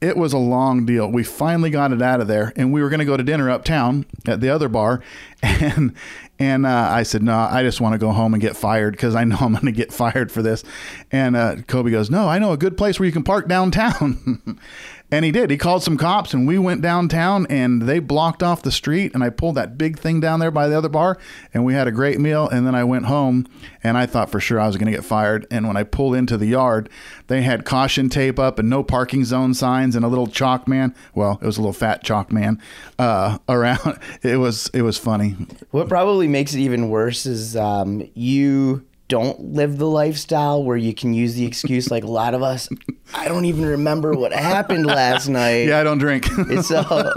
it 0.00 0.16
was 0.16 0.32
a 0.32 0.38
long 0.38 0.86
deal. 0.86 1.10
We 1.10 1.22
finally 1.22 1.70
got 1.70 1.92
it 1.92 2.00
out 2.00 2.20
of 2.20 2.28
there, 2.28 2.52
and 2.56 2.72
we 2.72 2.82
were 2.82 2.88
going 2.88 3.00
to 3.00 3.04
go 3.04 3.16
to 3.16 3.22
dinner 3.22 3.50
uptown 3.50 4.06
at 4.26 4.40
the 4.40 4.48
other 4.48 4.68
bar, 4.68 5.02
and 5.42 5.94
and 6.40 6.64
uh, 6.64 6.88
I 6.90 7.02
said, 7.02 7.22
no, 7.22 7.36
I 7.38 7.62
just 7.62 7.82
want 7.82 7.92
to 7.92 7.98
go 7.98 8.12
home 8.12 8.32
and 8.32 8.40
get 8.40 8.56
fired 8.56 8.92
because 8.92 9.14
I 9.14 9.24
know 9.24 9.36
I'm 9.38 9.52
going 9.52 9.66
to 9.66 9.72
get 9.72 9.92
fired 9.92 10.32
for 10.32 10.40
this. 10.40 10.64
And 11.12 11.36
uh, 11.36 11.56
Cobe 11.56 11.90
goes, 11.90 12.10
no, 12.10 12.28
I 12.28 12.38
know 12.38 12.52
a 12.52 12.56
good 12.56 12.78
place 12.78 12.98
where 12.98 13.06
you 13.06 13.12
can 13.12 13.22
park 13.22 13.46
downtown. 13.46 14.58
and 15.10 15.24
he 15.24 15.32
did. 15.32 15.50
He 15.50 15.56
called 15.56 15.82
some 15.82 15.96
cops, 15.96 16.32
and 16.32 16.46
we 16.46 16.58
went 16.58 16.82
downtown, 16.82 17.46
and 17.48 17.82
they 17.82 17.98
blocked 17.98 18.42
off 18.42 18.62
the 18.62 18.70
street, 18.70 19.12
and 19.14 19.24
I 19.24 19.30
pulled 19.30 19.56
that 19.56 19.76
big 19.76 19.98
thing 19.98 20.20
down 20.20 20.40
there 20.40 20.50
by 20.50 20.68
the 20.68 20.76
other 20.76 20.88
bar, 20.88 21.18
and 21.52 21.64
we 21.64 21.74
had 21.74 21.88
a 21.88 21.92
great 21.92 22.20
meal. 22.20 22.48
And 22.48 22.66
then 22.66 22.74
I 22.74 22.84
went 22.84 23.06
home, 23.06 23.46
and 23.82 23.98
I 23.98 24.06
thought 24.06 24.30
for 24.30 24.40
sure 24.40 24.60
I 24.60 24.66
was 24.66 24.76
going 24.76 24.90
to 24.90 24.96
get 24.96 25.04
fired. 25.04 25.46
And 25.50 25.66
when 25.66 25.76
I 25.76 25.82
pulled 25.82 26.14
into 26.14 26.36
the 26.36 26.46
yard, 26.46 26.88
they 27.26 27.42
had 27.42 27.64
caution 27.64 28.08
tape 28.08 28.38
up 28.38 28.58
and 28.58 28.70
no 28.70 28.82
parking 28.82 29.24
zone 29.24 29.54
signs 29.54 29.96
and 29.96 30.04
a 30.04 30.08
little 30.08 30.26
chalk 30.26 30.68
man. 30.68 30.94
Well, 31.14 31.38
it 31.40 31.46
was 31.46 31.58
a 31.58 31.60
little 31.60 31.72
fat 31.72 32.02
chalk 32.02 32.32
man 32.32 32.60
uh, 32.98 33.38
around. 33.48 33.98
It 34.22 34.36
was 34.36 34.70
it 34.74 34.82
was 34.82 34.98
funny. 34.98 35.36
What 35.70 35.88
probably 35.88 36.28
makes 36.28 36.54
it 36.54 36.60
even 36.60 36.88
worse 36.88 37.26
is 37.26 37.56
um, 37.56 38.08
you 38.14 38.86
don't 39.10 39.52
live 39.52 39.76
the 39.76 39.86
lifestyle 39.86 40.62
where 40.64 40.76
you 40.76 40.94
can 40.94 41.12
use 41.12 41.34
the 41.34 41.44
excuse 41.44 41.90
like 41.90 42.04
a 42.04 42.10
lot 42.10 42.32
of 42.32 42.42
us. 42.42 42.68
I 43.12 43.26
don't 43.28 43.44
even 43.44 43.66
remember 43.66 44.12
what 44.12 44.32
happened 44.32 44.86
last 44.86 45.28
night. 45.42 45.66
Yeah, 45.66 45.80
I 45.80 45.84
don't 45.84 45.98
drink. 45.98 46.26
So, 46.62 47.12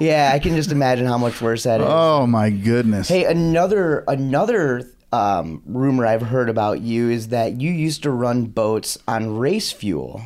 yeah, 0.00 0.30
I 0.32 0.38
can 0.38 0.54
just 0.54 0.70
imagine 0.72 1.06
how 1.06 1.18
much 1.18 1.42
worse 1.42 1.64
that 1.64 1.80
is. 1.80 1.86
oh 1.88 2.26
my 2.26 2.50
goodness. 2.50 3.08
Hey, 3.08 3.24
another 3.24 4.04
another 4.08 4.88
um, 5.12 5.62
rumor 5.66 6.06
I've 6.06 6.22
heard 6.22 6.48
about 6.48 6.80
you 6.80 7.10
is 7.10 7.28
that 7.28 7.60
you 7.60 7.70
used 7.72 8.02
to 8.04 8.10
run 8.10 8.46
boats 8.46 8.96
on 9.08 9.36
race 9.36 9.72
fuel. 9.72 10.22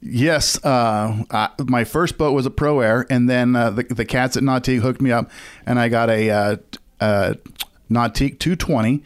Yes, 0.00 0.62
uh, 0.64 1.24
I, 1.30 1.50
my 1.66 1.84
first 1.84 2.18
boat 2.18 2.32
was 2.32 2.46
a 2.46 2.50
Pro 2.50 2.80
Air, 2.80 3.06
and 3.10 3.28
then 3.28 3.54
uh, 3.56 3.70
the, 3.70 3.82
the 3.84 4.04
cats 4.04 4.36
at 4.36 4.42
Nautique 4.42 4.80
hooked 4.80 5.00
me 5.00 5.10
up, 5.10 5.30
and 5.66 5.78
I 5.78 5.88
got 5.88 6.08
a 6.10 6.30
uh, 6.30 6.56
uh, 7.00 7.34
Nautique 7.90 8.38
220. 8.38 9.02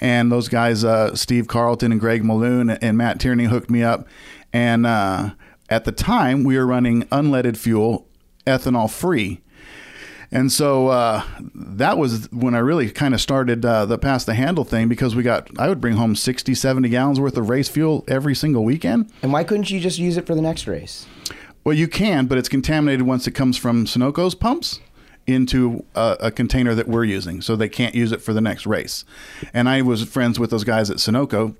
And 0.00 0.30
those 0.30 0.48
guys, 0.48 0.84
uh, 0.84 1.14
Steve 1.14 1.48
Carlton 1.48 1.92
and 1.92 2.00
Greg 2.00 2.24
Malone 2.24 2.70
and 2.70 2.98
Matt 2.98 3.20
Tierney, 3.20 3.44
hooked 3.44 3.70
me 3.70 3.82
up. 3.82 4.06
And 4.52 4.86
uh, 4.86 5.30
at 5.68 5.84
the 5.84 5.92
time, 5.92 6.44
we 6.44 6.56
were 6.56 6.66
running 6.66 7.02
unleaded 7.04 7.56
fuel, 7.56 8.06
ethanol 8.46 8.90
free. 8.90 9.40
And 10.30 10.50
so 10.50 10.88
uh, 10.88 11.22
that 11.54 11.96
was 11.96 12.30
when 12.32 12.56
I 12.56 12.58
really 12.58 12.90
kind 12.90 13.14
of 13.14 13.20
started 13.20 13.64
uh, 13.64 13.86
the 13.86 13.98
pass 13.98 14.24
the 14.24 14.34
handle 14.34 14.64
thing 14.64 14.88
because 14.88 15.14
we 15.14 15.22
got, 15.22 15.48
I 15.60 15.68
would 15.68 15.80
bring 15.80 15.94
home 15.94 16.16
60, 16.16 16.54
70 16.54 16.88
gallons 16.88 17.20
worth 17.20 17.36
of 17.36 17.48
race 17.48 17.68
fuel 17.68 18.04
every 18.08 18.34
single 18.34 18.64
weekend. 18.64 19.12
And 19.22 19.32
why 19.32 19.44
couldn't 19.44 19.70
you 19.70 19.78
just 19.78 19.98
use 19.98 20.16
it 20.16 20.26
for 20.26 20.34
the 20.34 20.42
next 20.42 20.66
race? 20.66 21.06
Well, 21.62 21.76
you 21.76 21.86
can, 21.86 22.26
but 22.26 22.36
it's 22.36 22.48
contaminated 22.48 23.06
once 23.06 23.26
it 23.26 23.32
comes 23.32 23.56
from 23.56 23.86
Sunoco's 23.86 24.34
pumps 24.34 24.80
into 25.26 25.84
a, 25.94 26.16
a, 26.20 26.30
container 26.30 26.74
that 26.74 26.88
we're 26.88 27.04
using, 27.04 27.40
so 27.40 27.56
they 27.56 27.68
can't 27.68 27.94
use 27.94 28.12
it 28.12 28.20
for 28.20 28.32
the 28.32 28.40
next 28.40 28.66
race. 28.66 29.04
And 29.52 29.68
I 29.68 29.82
was 29.82 30.04
friends 30.04 30.38
with 30.38 30.50
those 30.50 30.64
guys 30.64 30.90
at 30.90 30.98
Sunoco. 30.98 31.56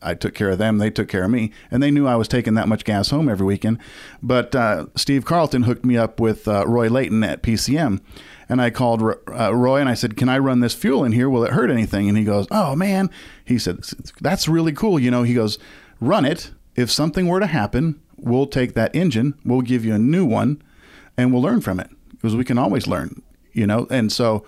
I 0.00 0.14
took 0.14 0.34
care 0.34 0.50
of 0.50 0.58
them; 0.58 0.78
they 0.78 0.90
took 0.90 1.08
care 1.08 1.24
of 1.24 1.30
me, 1.30 1.50
and 1.70 1.82
they 1.82 1.90
knew 1.90 2.06
I 2.06 2.16
was 2.16 2.28
taking 2.28 2.54
that 2.54 2.68
much 2.68 2.84
gas 2.84 3.10
home 3.10 3.28
every 3.28 3.46
weekend. 3.46 3.78
But 4.22 4.54
uh, 4.54 4.86
Steve 4.94 5.24
Carlton 5.24 5.64
hooked 5.64 5.84
me 5.84 5.96
up 5.96 6.20
with 6.20 6.46
uh, 6.46 6.66
Roy 6.66 6.88
Layton 6.88 7.24
at 7.24 7.42
PCM. 7.42 8.00
And 8.48 8.62
I 8.62 8.70
called 8.70 9.02
uh, 9.02 9.54
Roy 9.54 9.80
and 9.80 9.88
I 9.88 9.94
said, 9.94 10.16
"Can 10.16 10.28
I 10.28 10.38
run 10.38 10.60
this 10.60 10.74
fuel 10.74 11.04
in 11.04 11.12
here? 11.12 11.28
Will 11.28 11.44
it 11.44 11.52
hurt 11.52 11.70
anything?" 11.70 12.08
And 12.08 12.16
he 12.16 12.22
goes, 12.22 12.46
"Oh 12.50 12.76
man," 12.76 13.10
he 13.44 13.58
said, 13.58 13.84
"That's 14.20 14.46
really 14.46 14.72
cool." 14.72 15.00
You 15.00 15.10
know, 15.10 15.24
he 15.24 15.34
goes, 15.34 15.58
"Run 16.00 16.24
it. 16.24 16.52
If 16.76 16.90
something 16.90 17.26
were 17.26 17.40
to 17.40 17.46
happen, 17.46 18.00
we'll 18.16 18.46
take 18.46 18.74
that 18.74 18.94
engine, 18.94 19.34
we'll 19.44 19.62
give 19.62 19.84
you 19.84 19.94
a 19.94 19.98
new 19.98 20.24
one, 20.24 20.62
and 21.16 21.32
we'll 21.32 21.42
learn 21.42 21.60
from 21.60 21.80
it." 21.80 21.90
Because 22.16 22.36
we 22.36 22.44
can 22.44 22.58
always 22.58 22.86
learn, 22.86 23.22
you 23.52 23.66
know? 23.66 23.86
And 23.90 24.10
so, 24.10 24.44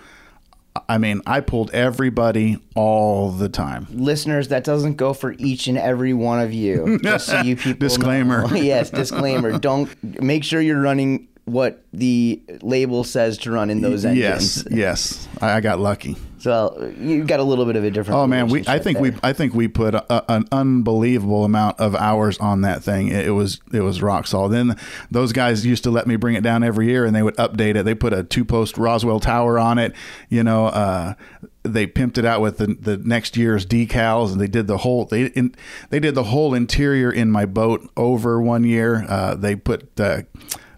I 0.89 0.99
mean, 0.99 1.23
I 1.27 1.41
pulled 1.41 1.71
everybody 1.73 2.59
all 2.75 3.31
the 3.31 3.49
time. 3.49 3.87
Listeners, 3.91 4.49
that 4.49 4.65
doesn't 4.65 4.95
go 4.95 5.13
for 5.13 5.35
each 5.39 5.67
and 5.67 5.79
every 5.79 6.13
one 6.13 6.41
of 6.41 6.53
you. 6.53 6.99
Just 7.03 7.27
so 7.27 7.41
you 7.41 7.57
people 7.57 7.87
disclaimer. 7.87 8.47
Know. 8.47 8.55
yes, 8.57 8.91
disclaimer. 8.91 9.59
Don't 9.59 9.91
make 10.23 10.45
sure 10.45 10.61
you're 10.61 10.81
running 10.81 11.29
what 11.45 11.83
the 11.93 12.43
label 12.61 13.05
says 13.05 13.39
to 13.39 13.51
run 13.51 13.71
in 13.71 13.81
those 13.81 14.05
engines. 14.05 14.65
Yes, 14.67 14.69
yes. 14.71 15.29
I, 15.41 15.61
got 15.61 15.81
lucky. 15.81 16.17
So 16.39 16.93
you 16.99 17.25
got 17.25 17.41
a 17.41 17.43
little 17.43 17.65
bit 17.65 17.77
of 17.77 17.85
a 17.85 17.91
different. 17.91 18.19
Oh 18.19 18.27
man, 18.27 18.49
we 18.49 18.65
I 18.67 18.79
think 18.79 18.99
there. 18.99 19.13
we 19.13 19.19
I 19.23 19.33
think 19.33 19.55
we 19.55 19.69
put 19.69 19.95
a, 19.95 20.33
an 20.33 20.47
unbelievable 20.53 21.45
amount 21.45 21.81
of 21.81 21.95
hours 21.95 22.39
on 22.39 22.61
that 22.63 22.83
thing. 22.83 23.09
It, 23.09 23.27
it, 23.27 23.31
was 23.31 23.61
it 23.73 23.81
was 23.81 24.01
rock 24.03 24.27
solid. 24.27 24.53
Then 24.53 24.77
those 25.11 25.33
guys 25.33 25.67
used 25.67 25.85
to 25.85 25.91
let 25.91 26.07
me 26.07 26.17
bring 26.17 26.37
it 26.37 26.43
down 26.43 26.63
every 26.63 26.87
year, 26.87 27.05
and 27.05 27.15
they 27.15 27.23
would 27.23 27.37
update 27.37 27.77
it. 27.77 27.85
They 27.85 27.95
put 27.95 28.13
a 28.13 28.23
two 28.23 28.45
post 28.45 28.79
Roswell 28.79 29.21
tower 29.21 29.59
on 29.59 29.79
it. 29.79 29.95
You 30.29 30.45
know, 30.45 30.67
uh, 30.67 31.15
they 31.63 31.87
pimped 31.87 32.19
it 32.19 32.25
out 32.25 32.41
with 32.41 32.59
the, 32.59 32.67
the 32.67 32.97
next 32.97 33.37
year's 33.37 33.67
decals, 33.67 34.33
and 34.33 34.41
they 34.41 34.47
did 34.47 34.67
the 34.67 34.79
whole 34.79 35.05
they 35.07 35.27
in, 35.27 35.55
they 35.91 36.01
did 36.01 36.15
the 36.15 36.25
whole 36.25 36.55
interior 36.55 37.11
in 37.11 37.31
my 37.31 37.47
boat 37.47 37.89
over 37.97 38.41
one 38.41 38.65
year. 38.65 39.05
Uh, 39.09 39.35
they 39.35 39.57
put. 39.57 39.99
Uh, 39.99 40.23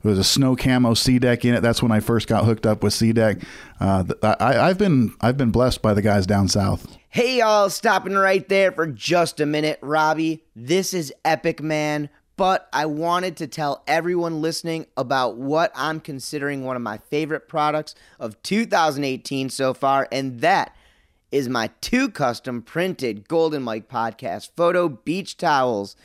was 0.08 0.18
a 0.18 0.24
snow 0.24 0.56
camo 0.56 0.94
C 0.94 1.18
SeaDek 1.18 1.44
in 1.44 1.54
it. 1.54 1.60
That's 1.60 1.82
when 1.82 1.92
I 1.92 2.00
first 2.00 2.26
got 2.26 2.44
hooked 2.44 2.66
up 2.66 2.82
with 2.82 2.92
SeaDek. 2.94 3.44
Uh, 3.78 4.04
I, 4.22 4.58
I've 4.58 4.78
been 4.78 5.14
I've 5.20 5.36
been 5.36 5.50
blessed 5.50 5.82
by 5.82 5.94
the 5.94 6.02
guys 6.02 6.26
down 6.26 6.48
south. 6.48 6.96
Hey 7.08 7.38
y'all, 7.38 7.70
stopping 7.70 8.14
right 8.14 8.48
there 8.48 8.72
for 8.72 8.86
just 8.86 9.40
a 9.40 9.46
minute, 9.46 9.78
Robby. 9.82 10.44
This 10.54 10.94
is 10.94 11.12
Epic 11.24 11.62
Man, 11.62 12.08
but 12.36 12.68
I 12.72 12.86
wanted 12.86 13.36
to 13.38 13.46
tell 13.46 13.82
everyone 13.86 14.40
listening 14.40 14.86
about 14.96 15.36
what 15.36 15.72
I'm 15.74 16.00
considering 16.00 16.64
one 16.64 16.76
of 16.76 16.82
my 16.82 16.98
favorite 16.98 17.48
products 17.48 17.94
of 18.18 18.42
2018 18.42 19.50
so 19.50 19.74
far, 19.74 20.08
and 20.12 20.40
that 20.40 20.74
is 21.32 21.48
my 21.48 21.70
two 21.80 22.08
custom 22.08 22.62
printed 22.62 23.28
Golden 23.28 23.62
Mike 23.62 23.88
podcast 23.88 24.50
photo 24.56 24.88
beach 24.88 25.36
towels. 25.36 25.96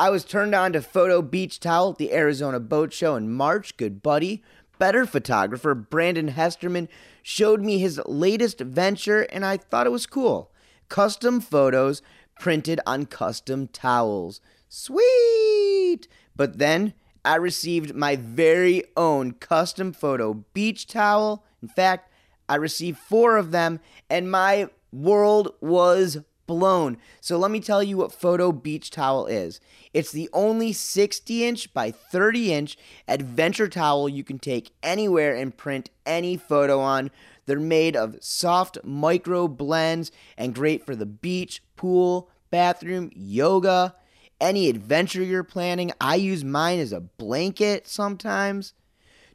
I 0.00 0.10
was 0.10 0.24
turned 0.24 0.54
on 0.54 0.74
to 0.74 0.80
Photo 0.80 1.22
Beach 1.22 1.58
Towel 1.58 1.90
at 1.90 1.98
the 1.98 2.12
Arizona 2.12 2.60
Boat 2.60 2.92
Show 2.92 3.16
in 3.16 3.32
March. 3.32 3.76
Good 3.76 4.00
buddy, 4.00 4.44
better 4.78 5.04
photographer 5.04 5.74
Brandon 5.74 6.28
Hesterman 6.28 6.88
showed 7.20 7.62
me 7.62 7.78
his 7.78 8.00
latest 8.06 8.60
venture, 8.60 9.22
and 9.22 9.44
I 9.44 9.56
thought 9.56 9.88
it 9.88 9.90
was 9.90 10.06
cool. 10.06 10.52
Custom 10.88 11.40
photos 11.40 12.00
printed 12.38 12.78
on 12.86 13.06
custom 13.06 13.66
towels. 13.66 14.40
Sweet! 14.68 16.06
But 16.36 16.58
then 16.58 16.94
I 17.24 17.34
received 17.34 17.96
my 17.96 18.14
very 18.14 18.84
own 18.96 19.32
custom 19.32 19.92
photo 19.92 20.44
beach 20.54 20.86
towel. 20.86 21.44
In 21.60 21.66
fact, 21.66 22.08
I 22.48 22.54
received 22.54 22.98
four 22.98 23.36
of 23.36 23.50
them, 23.50 23.80
and 24.08 24.30
my 24.30 24.68
world 24.92 25.54
was 25.60 26.18
blown. 26.48 26.96
So 27.20 27.38
let 27.38 27.52
me 27.52 27.60
tell 27.60 27.84
you 27.84 27.98
what 27.98 28.10
Photo 28.10 28.50
Beach 28.50 28.90
Towel 28.90 29.26
is. 29.26 29.60
It's 29.94 30.10
the 30.10 30.28
only 30.32 30.72
60 30.72 31.44
inch 31.44 31.72
by 31.72 31.92
30 31.92 32.52
inch 32.52 32.76
adventure 33.06 33.68
towel 33.68 34.08
you 34.08 34.24
can 34.24 34.40
take 34.40 34.72
anywhere 34.82 35.36
and 35.36 35.56
print 35.56 35.90
any 36.04 36.36
photo 36.36 36.80
on. 36.80 37.12
They're 37.46 37.60
made 37.60 37.94
of 37.94 38.16
soft 38.20 38.78
micro 38.82 39.46
blends 39.46 40.10
and 40.36 40.54
great 40.54 40.84
for 40.84 40.96
the 40.96 41.06
beach, 41.06 41.62
pool, 41.76 42.30
bathroom, 42.50 43.10
yoga, 43.14 43.94
any 44.40 44.68
adventure 44.68 45.22
you're 45.22 45.44
planning. 45.44 45.92
I 46.00 46.16
use 46.16 46.44
mine 46.44 46.80
as 46.80 46.92
a 46.92 47.00
blanket 47.00 47.86
sometimes. 47.86 48.74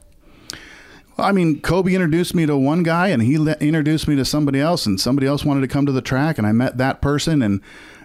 I 1.21 1.31
mean, 1.31 1.61
Cobe 1.61 1.93
introduced 1.93 2.35
me 2.35 2.45
to 2.45 2.57
one 2.57 2.83
guy, 2.83 3.07
and 3.07 3.21
he 3.21 3.37
le- 3.37 3.57
introduced 3.59 4.07
me 4.07 4.15
to 4.15 4.25
somebody 4.25 4.59
else, 4.59 4.85
and 4.85 4.99
somebody 4.99 5.27
else 5.27 5.45
wanted 5.45 5.61
to 5.61 5.67
come 5.67 5.85
to 5.85 5.91
the 5.91 6.01
track, 6.01 6.37
and 6.37 6.45
I 6.45 6.51
met 6.51 6.77
that 6.77 7.01
person, 7.01 7.41
and 7.41 7.61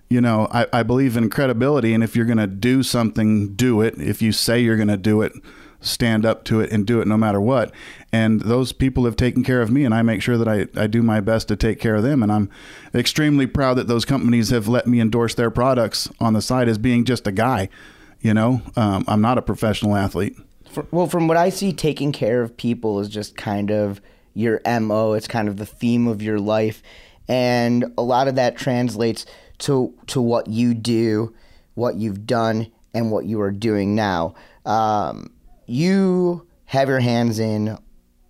you 0.09 0.21
know, 0.21 0.49
I, 0.51 0.67
I 0.73 0.83
believe 0.83 1.17
in 1.17 1.31
credibility, 1.31 1.95
and 1.95 2.05
if 2.05 2.15
you're 2.15 2.27
going 2.27 2.39
to 2.39 2.47
do 2.47 2.83
something, 2.83 3.55
do 3.55 3.81
it. 3.81 3.99
If 3.99 4.21
you 4.23 4.33
say 4.33 4.61
you're 4.61 4.77
going 4.77 4.89
to 4.89 4.97
do 4.97 5.23
it, 5.23 5.33
stand 5.81 6.25
up 6.25 6.45
to 6.45 6.61
it 6.61 6.71
and 6.71 6.87
do 6.87 7.01
it 7.01 7.09
no 7.09 7.17
matter 7.17 7.41
what. 7.41 7.73
And 8.13 8.41
those 8.41 8.73
people 8.73 9.05
have 9.07 9.17
taken 9.17 9.43
care 9.43 9.61
of 9.61 9.71
me, 9.71 9.85
and 9.85 9.95
I 9.95 10.03
make 10.03 10.23
sure 10.23 10.37
that 10.39 10.49
I, 10.49 10.67
I 10.81 10.87
do 10.87 11.03
my 11.03 11.21
best 11.21 11.49
to 11.49 11.57
take 11.57 11.81
care 11.81 11.95
of 11.95 12.03
them. 12.03 12.23
And 12.23 12.31
I'm 12.31 12.51
extremely 12.95 13.47
proud 13.47 13.75
that 13.75 13.89
those 13.89 14.05
companies 14.05 14.51
have 14.51 14.69
let 14.69 14.87
me 14.87 15.01
endorse 15.01 15.35
their 15.35 15.51
products 15.51 16.09
on 16.21 16.33
the 16.35 16.43
side 16.43 16.69
as 16.69 16.79
being 16.79 17.05
just 17.05 17.27
a 17.27 17.33
guy. 17.33 17.69
You 18.21 18.35
know, 18.35 18.63
um, 18.77 19.05
I'm 19.09 19.21
not 19.21 19.37
a 19.37 19.43
professional 19.43 19.97
athlete 19.97 20.37
for, 20.75 20.87
well, 20.91 21.07
from 21.07 21.29
what 21.29 21.37
I 21.37 21.49
see, 21.49 21.73
taking 21.73 22.13
care 22.13 22.43
of 22.43 22.57
people 22.57 23.01
is 23.01 23.09
just 23.09 23.37
kind 23.37 23.71
of 23.71 24.01
your 24.35 24.61
MO. 24.67 25.13
It's 25.13 25.29
kind 25.29 25.49
of 25.49 25.57
the 25.57 25.67
theme 25.67 26.07
of 26.07 26.21
your 26.21 26.39
life. 26.39 26.83
And 27.29 27.93
a 27.97 28.03
lot 28.03 28.29
of 28.29 28.35
that 28.35 28.57
translates 28.57 29.25
to, 29.59 29.95
to 30.09 30.21
what 30.21 30.49
you 30.49 30.75
do 30.75 31.35
what 31.75 31.97
you've 31.97 32.27
done 32.27 32.71
and 32.93 33.11
what 33.11 33.27
you 33.27 33.41
are 33.41 33.51
doing 33.51 33.95
now. 33.95 34.35
Um, 34.65 35.33
you 35.67 36.47
have 36.67 36.89
your 36.89 37.01
hands 37.01 37.39
in 37.39 37.79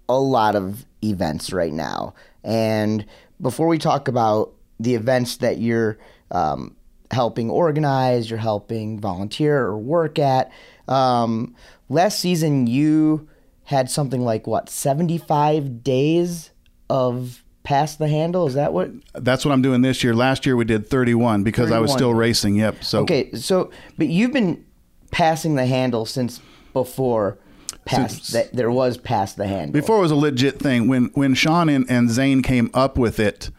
a 0.08 0.18
lot 0.18 0.56
of 0.56 0.84
events 1.02 1.52
right 1.52 1.72
now. 1.72 2.14
And 2.42 3.04
before 3.40 3.66
we 3.66 3.78
talk 3.78 4.08
about 4.08 4.52
the 4.80 4.94
events 4.94 5.38
that 5.38 5.58
you're 5.58 5.98
um, 6.30 6.76
helping 7.10 7.50
organize, 7.50 8.28
you're 8.28 8.38
helping 8.38 8.98
volunteer 8.98 9.58
or 9.58 9.78
work 9.78 10.18
at, 10.18 10.50
um, 10.88 11.54
last 11.88 12.18
season 12.20 12.66
you 12.66 13.28
had 13.64 13.90
something 13.90 14.20
like 14.22 14.46
what, 14.46 14.68
75 14.68 15.82
days 15.82 16.50
of 16.90 17.42
past 17.62 17.98
the 17.98 18.08
handle? 18.08 18.46
Is 18.46 18.54
that 18.54 18.72
what? 18.72 18.90
That's 19.14 19.44
what 19.44 19.52
I'm 19.52 19.62
doing 19.62 19.80
this 19.82 20.04
year. 20.04 20.14
Last 20.14 20.44
year 20.46 20.56
we 20.56 20.64
did 20.64 20.88
31 20.88 21.42
because 21.44 21.70
I 21.72 21.78
was 21.78 21.92
still 21.92 22.14
racing. 22.14 22.56
Yep. 22.56 22.84
So 22.84 23.00
Okay, 23.00 23.32
so, 23.32 23.70
but 23.96 24.08
you've 24.08 24.32
been 24.32 24.64
passing 25.10 25.54
the 25.54 25.66
handle 25.66 26.04
since 26.06 26.40
before 26.72 27.38
past 27.84 28.16
Since- 28.16 28.28
that 28.28 28.52
there 28.52 28.70
was 28.70 28.96
past 28.96 29.36
the 29.36 29.46
handle. 29.46 29.72
before 29.72 29.98
it 29.98 30.02
was 30.02 30.10
a 30.10 30.16
legit 30.16 30.58
thing. 30.58 30.88
When 30.88 31.06
when 31.14 31.34
Shaun 31.34 31.68
and, 31.68 31.88
and 31.90 32.10
Zane 32.10 32.42
came 32.42 32.70
up 32.74 32.98
with 32.98 33.18
it, 33.20 33.50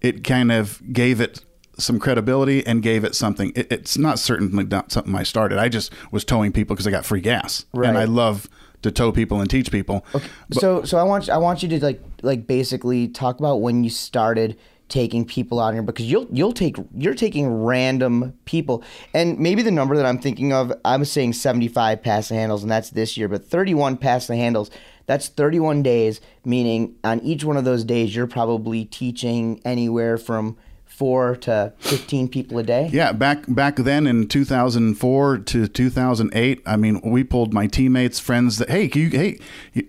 it 0.00 0.24
kind 0.24 0.50
of 0.50 0.80
gave 0.92 1.20
it 1.20 1.44
some 1.78 1.98
credibility 1.98 2.66
and 2.66 2.82
gave 2.82 3.04
it 3.04 3.14
something. 3.14 3.52
It, 3.54 3.70
it's 3.72 3.96
not 3.98 4.18
certainly 4.18 4.64
not 4.64 4.92
something 4.92 5.14
I 5.14 5.22
started. 5.22 5.58
I 5.58 5.68
just 5.68 5.92
was 6.10 6.24
towing 6.24 6.52
people 6.52 6.74
because 6.76 6.86
I 6.86 6.90
got 6.90 7.04
free 7.06 7.20
gas, 7.20 7.64
Right. 7.72 7.88
and 7.88 7.96
I 7.98 8.04
love 8.04 8.48
to 8.82 8.90
tow 8.90 9.12
people 9.12 9.40
and 9.40 9.48
teach 9.48 9.70
people. 9.70 10.04
Okay, 10.14 10.26
so 10.50 10.82
so 10.84 10.98
I 10.98 11.02
want 11.04 11.28
I 11.30 11.38
want 11.38 11.62
you 11.62 11.68
to 11.70 11.82
like 11.84 12.02
like 12.22 12.46
basically 12.46 13.08
talk 13.08 13.38
about 13.38 13.60
when 13.60 13.84
you 13.84 13.90
started 13.90 14.56
taking 14.88 15.24
people 15.24 15.58
out 15.58 15.72
here 15.72 15.82
because 15.82 16.04
you'll 16.10 16.26
you'll 16.30 16.52
take 16.52 16.76
you're 16.94 17.14
taking 17.14 17.62
random 17.64 18.34
people 18.44 18.82
and 19.14 19.38
maybe 19.38 19.62
the 19.62 19.70
number 19.70 19.96
that 19.96 20.04
I'm 20.04 20.18
thinking 20.18 20.52
of 20.52 20.70
I'm 20.84 21.06
saying 21.06 21.32
75 21.32 22.02
pass 22.02 22.28
the 22.28 22.34
handles 22.34 22.62
and 22.62 22.70
that's 22.70 22.90
this 22.90 23.16
year 23.16 23.26
but 23.26 23.42
31 23.42 23.96
pass 23.96 24.26
the 24.26 24.36
handles 24.36 24.70
that's 25.06 25.28
31 25.28 25.82
days 25.82 26.20
meaning 26.44 26.96
on 27.04 27.20
each 27.20 27.42
one 27.42 27.56
of 27.56 27.64
those 27.64 27.84
days 27.84 28.14
you're 28.14 28.26
probably 28.26 28.84
teaching 28.84 29.62
anywhere 29.64 30.18
from 30.18 30.58
4 31.02 31.34
to 31.34 31.72
15 31.80 32.28
people 32.28 32.58
a 32.58 32.62
day 32.62 32.88
Yeah, 32.92 33.10
back 33.10 33.42
back 33.48 33.74
then 33.74 34.06
in 34.06 34.28
2004 34.28 35.38
to 35.38 35.66
2008, 35.66 36.62
I 36.64 36.76
mean, 36.76 37.00
we 37.02 37.24
pulled 37.24 37.52
my 37.52 37.66
teammates, 37.66 38.20
friends 38.20 38.58
that 38.58 38.70
hey, 38.70 38.88
you, 38.94 39.08
hey, 39.08 39.40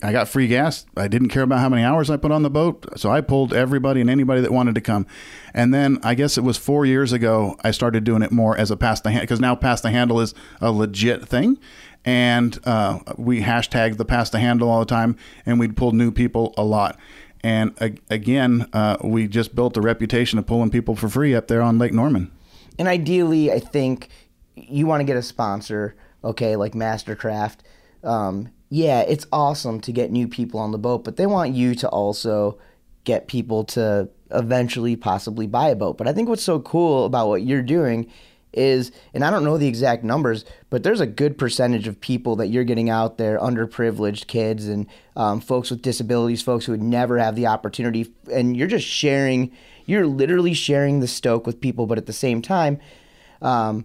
I 0.02 0.10
got 0.10 0.26
free 0.26 0.48
gas. 0.48 0.86
I 0.96 1.06
didn't 1.06 1.28
care 1.28 1.44
about 1.44 1.60
how 1.60 1.68
many 1.68 1.84
hours 1.84 2.10
I 2.10 2.16
put 2.16 2.32
on 2.32 2.42
the 2.42 2.50
boat, 2.50 2.98
so 2.98 3.12
I 3.12 3.20
pulled 3.20 3.54
everybody 3.54 4.00
and 4.00 4.10
anybody 4.10 4.40
that 4.40 4.50
wanted 4.50 4.74
to 4.74 4.80
come. 4.80 5.06
And 5.54 5.72
then 5.72 6.00
I 6.02 6.16
guess 6.16 6.36
it 6.36 6.42
was 6.42 6.56
4 6.56 6.84
years 6.84 7.12
ago 7.12 7.56
I 7.62 7.70
started 7.70 8.02
doing 8.02 8.22
it 8.22 8.32
more 8.32 8.58
as 8.58 8.72
a 8.72 8.76
pass 8.76 9.00
the 9.00 9.12
hand 9.12 9.22
because 9.22 9.38
now 9.38 9.54
pass 9.54 9.80
the 9.82 9.90
handle 9.90 10.20
is 10.20 10.34
a 10.60 10.72
legit 10.72 11.28
thing. 11.28 11.58
And 12.04 12.58
uh, 12.64 12.98
we 13.16 13.40
hashtag 13.40 13.98
the 13.98 14.04
past 14.04 14.32
the 14.32 14.40
handle 14.40 14.68
all 14.68 14.80
the 14.80 14.86
time, 14.86 15.16
and 15.46 15.60
we'd 15.60 15.76
pull 15.76 15.92
new 15.92 16.10
people 16.10 16.54
a 16.56 16.64
lot. 16.64 16.98
And 17.44 18.00
again, 18.08 18.66
uh, 18.72 18.96
we 19.04 19.28
just 19.28 19.54
built 19.54 19.76
a 19.76 19.82
reputation 19.82 20.38
of 20.38 20.46
pulling 20.46 20.70
people 20.70 20.96
for 20.96 21.10
free 21.10 21.34
up 21.34 21.46
there 21.46 21.60
on 21.60 21.78
Lake 21.78 21.92
Norman. 21.92 22.32
and 22.78 22.88
ideally, 22.88 23.52
I 23.52 23.60
think 23.60 24.08
you 24.56 24.86
want 24.86 25.00
to 25.00 25.04
get 25.04 25.18
a 25.18 25.22
sponsor, 25.22 25.94
okay, 26.24 26.56
like 26.56 26.72
Mastercraft. 26.72 27.58
Um, 28.02 28.48
yeah, 28.70 29.02
it's 29.02 29.26
awesome 29.30 29.78
to 29.82 29.92
get 29.92 30.10
new 30.10 30.26
people 30.26 30.58
on 30.58 30.72
the 30.72 30.78
boat, 30.78 31.04
but 31.04 31.16
they 31.16 31.26
want 31.26 31.54
you 31.54 31.74
to 31.74 31.88
also 31.90 32.58
get 33.04 33.28
people 33.28 33.62
to 33.64 34.08
eventually 34.30 34.96
possibly 34.96 35.46
buy 35.46 35.68
a 35.68 35.76
boat. 35.76 35.98
But 35.98 36.08
I 36.08 36.14
think 36.14 36.30
what's 36.30 36.42
so 36.42 36.60
cool 36.60 37.04
about 37.04 37.28
what 37.28 37.42
you're 37.42 37.62
doing 37.62 38.10
is, 38.56 38.92
and 39.12 39.24
I 39.24 39.30
don't 39.30 39.44
know 39.44 39.58
the 39.58 39.68
exact 39.68 40.04
numbers, 40.04 40.44
but 40.70 40.82
there's 40.82 41.00
a 41.00 41.06
good 41.06 41.38
percentage 41.38 41.86
of 41.86 42.00
people 42.00 42.36
that 42.36 42.48
you're 42.48 42.64
getting 42.64 42.90
out 42.90 43.18
there, 43.18 43.38
underprivileged 43.38 44.26
kids 44.26 44.66
and 44.68 44.86
um, 45.16 45.40
folks 45.40 45.70
with 45.70 45.82
disabilities, 45.82 46.42
folks 46.42 46.64
who 46.64 46.72
would 46.72 46.82
never 46.82 47.18
have 47.18 47.36
the 47.36 47.46
opportunity, 47.46 48.12
and 48.32 48.56
you're 48.56 48.68
just 48.68 48.86
sharing, 48.86 49.52
you're 49.86 50.06
literally 50.06 50.54
sharing 50.54 51.00
the 51.00 51.08
stoke 51.08 51.46
with 51.46 51.60
people, 51.60 51.86
but 51.86 51.98
at 51.98 52.06
the 52.06 52.12
same 52.12 52.42
time, 52.42 52.80
um, 53.42 53.84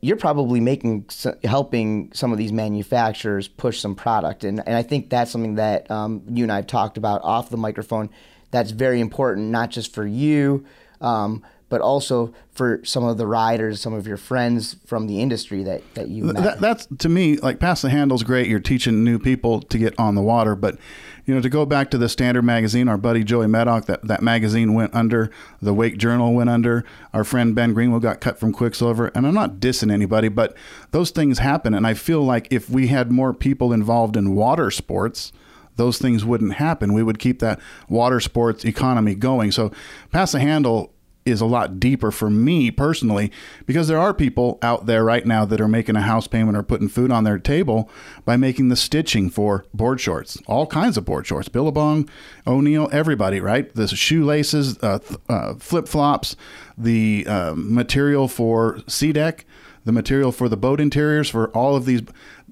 you're 0.00 0.16
probably 0.16 0.60
making 0.60 1.06
helping 1.44 2.10
some 2.12 2.32
of 2.32 2.38
these 2.38 2.52
manufacturers 2.52 3.48
push 3.48 3.80
some 3.80 3.94
product 3.94 4.44
and, 4.44 4.60
and 4.66 4.74
i 4.74 4.82
think 4.82 5.10
that's 5.10 5.30
something 5.30 5.56
that 5.56 5.90
um, 5.90 6.22
you 6.28 6.42
and 6.42 6.52
i 6.52 6.56
have 6.56 6.66
talked 6.66 6.96
about 6.96 7.22
off 7.22 7.50
the 7.50 7.56
microphone. 7.56 8.08
That's 8.50 8.70
very 8.72 9.00
important 9.00 9.48
not 9.48 9.70
just 9.70 9.94
for 9.94 10.06
you 10.06 10.64
um, 11.00 11.44
but 11.70 11.80
also 11.80 12.34
for 12.50 12.84
some 12.84 13.04
of 13.04 13.16
the 13.16 13.26
riders 13.26 13.80
some 13.80 13.94
of 13.94 14.06
your 14.06 14.18
friends 14.18 14.76
from 14.84 15.06
the 15.06 15.22
industry 15.22 15.62
that, 15.62 15.82
that 15.94 16.08
you 16.08 16.24
met. 16.24 16.42
That, 16.42 16.60
that's 16.60 16.88
to 16.98 17.08
me 17.08 17.38
like 17.38 17.58
pass 17.58 17.80
the 17.80 17.88
handle's 17.88 18.22
great. 18.22 18.48
You're 18.48 18.60
teaching 18.60 19.02
new 19.02 19.18
people 19.18 19.62
to 19.62 19.78
get 19.78 19.98
on 19.98 20.16
the 20.16 20.22
water, 20.22 20.54
but 20.54 20.76
you 21.24 21.34
know 21.34 21.40
to 21.40 21.48
go 21.48 21.64
back 21.64 21.90
to 21.92 21.98
the 21.98 22.08
Standard 22.08 22.42
magazine, 22.42 22.88
our 22.88 22.98
buddy 22.98 23.24
Joey 23.24 23.46
Maddock, 23.46 23.86
that 23.86 24.06
that 24.06 24.22
magazine 24.22 24.74
went 24.74 24.94
under. 24.94 25.30
The 25.62 25.72
Wake 25.72 25.96
Journal 25.96 26.34
went 26.34 26.50
under. 26.50 26.84
Our 27.14 27.24
friend 27.24 27.54
Ben 27.54 27.72
Greenwood 27.72 28.02
got 28.02 28.20
cut 28.20 28.38
from 28.38 28.52
Quiksilver, 28.52 29.10
and 29.14 29.26
I'm 29.26 29.34
not 29.34 29.54
dissing 29.54 29.92
anybody, 29.92 30.28
but 30.28 30.54
those 30.90 31.10
things 31.10 31.38
happen, 31.38 31.72
and 31.72 31.86
I 31.86 31.94
feel 31.94 32.22
like 32.22 32.48
if 32.50 32.68
we 32.68 32.88
had 32.88 33.10
more 33.10 33.32
people 33.32 33.72
involved 33.72 34.16
in 34.16 34.34
water 34.34 34.70
sports. 34.70 35.32
Those 35.76 35.98
things 35.98 36.26
wouldn't 36.26 36.54
happen. 36.54 36.92
We 36.92 37.02
would 37.02 37.18
keep 37.18 37.38
that 37.38 37.58
water 37.88 38.20
sports 38.20 38.66
economy 38.66 39.14
going. 39.14 39.50
So, 39.50 39.72
pass 40.12 40.32
the 40.32 40.40
handle 40.40 40.92
is 41.30 41.40
a 41.40 41.46
lot 41.46 41.80
deeper 41.80 42.10
for 42.10 42.30
me 42.30 42.70
personally 42.70 43.30
because 43.66 43.88
there 43.88 43.98
are 43.98 44.12
people 44.12 44.58
out 44.62 44.86
there 44.86 45.04
right 45.04 45.26
now 45.26 45.44
that 45.44 45.60
are 45.60 45.68
making 45.68 45.96
a 45.96 46.02
house 46.02 46.26
payment 46.26 46.56
or 46.56 46.62
putting 46.62 46.88
food 46.88 47.10
on 47.10 47.24
their 47.24 47.38
table 47.38 47.90
by 48.24 48.36
making 48.36 48.68
the 48.68 48.76
stitching 48.76 49.30
for 49.30 49.64
board 49.72 50.00
shorts, 50.00 50.38
all 50.46 50.66
kinds 50.66 50.96
of 50.96 51.04
board 51.04 51.26
shorts, 51.26 51.48
Billabong, 51.48 52.08
O'Neill, 52.46 52.88
everybody, 52.92 53.40
right? 53.40 53.72
The 53.74 53.88
shoelaces, 53.88 54.78
uh, 54.82 54.98
th- 54.98 55.20
uh, 55.28 55.54
flip 55.54 55.88
flops, 55.88 56.36
the 56.76 57.26
uh, 57.26 57.54
material 57.56 58.28
for 58.28 58.76
SeaDek, 58.86 59.44
the 59.84 59.92
material 59.92 60.32
for 60.32 60.48
the 60.48 60.56
boat 60.56 60.80
interiors, 60.80 61.28
for 61.28 61.48
all 61.50 61.74
of 61.76 61.84
these 61.84 62.02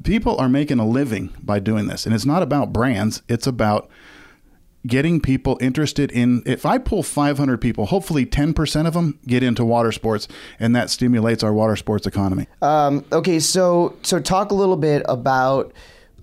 people 0.02 0.36
are 0.38 0.48
making 0.48 0.78
a 0.78 0.86
living 0.86 1.30
by 1.42 1.58
doing 1.58 1.86
this, 1.86 2.06
and 2.06 2.14
it's 2.14 2.24
not 2.24 2.42
about 2.42 2.72
brands; 2.72 3.22
it's 3.28 3.46
about 3.46 3.88
getting 4.86 5.20
people 5.20 5.58
interested 5.60 6.10
in 6.12 6.42
if 6.46 6.64
i 6.64 6.78
pull 6.78 7.02
500 7.02 7.60
people 7.60 7.86
hopefully 7.86 8.24
10% 8.24 8.86
of 8.86 8.94
them 8.94 9.18
get 9.26 9.42
into 9.42 9.64
water 9.64 9.92
sports 9.92 10.28
and 10.60 10.74
that 10.76 10.88
stimulates 10.90 11.42
our 11.42 11.52
water 11.52 11.76
sports 11.76 12.06
economy 12.06 12.46
Um, 12.62 13.04
okay, 13.12 13.40
so 13.40 13.96
so 14.02 14.20
talk 14.20 14.50
a 14.50 14.54
little 14.54 14.76
bit 14.76 15.02
about 15.08 15.72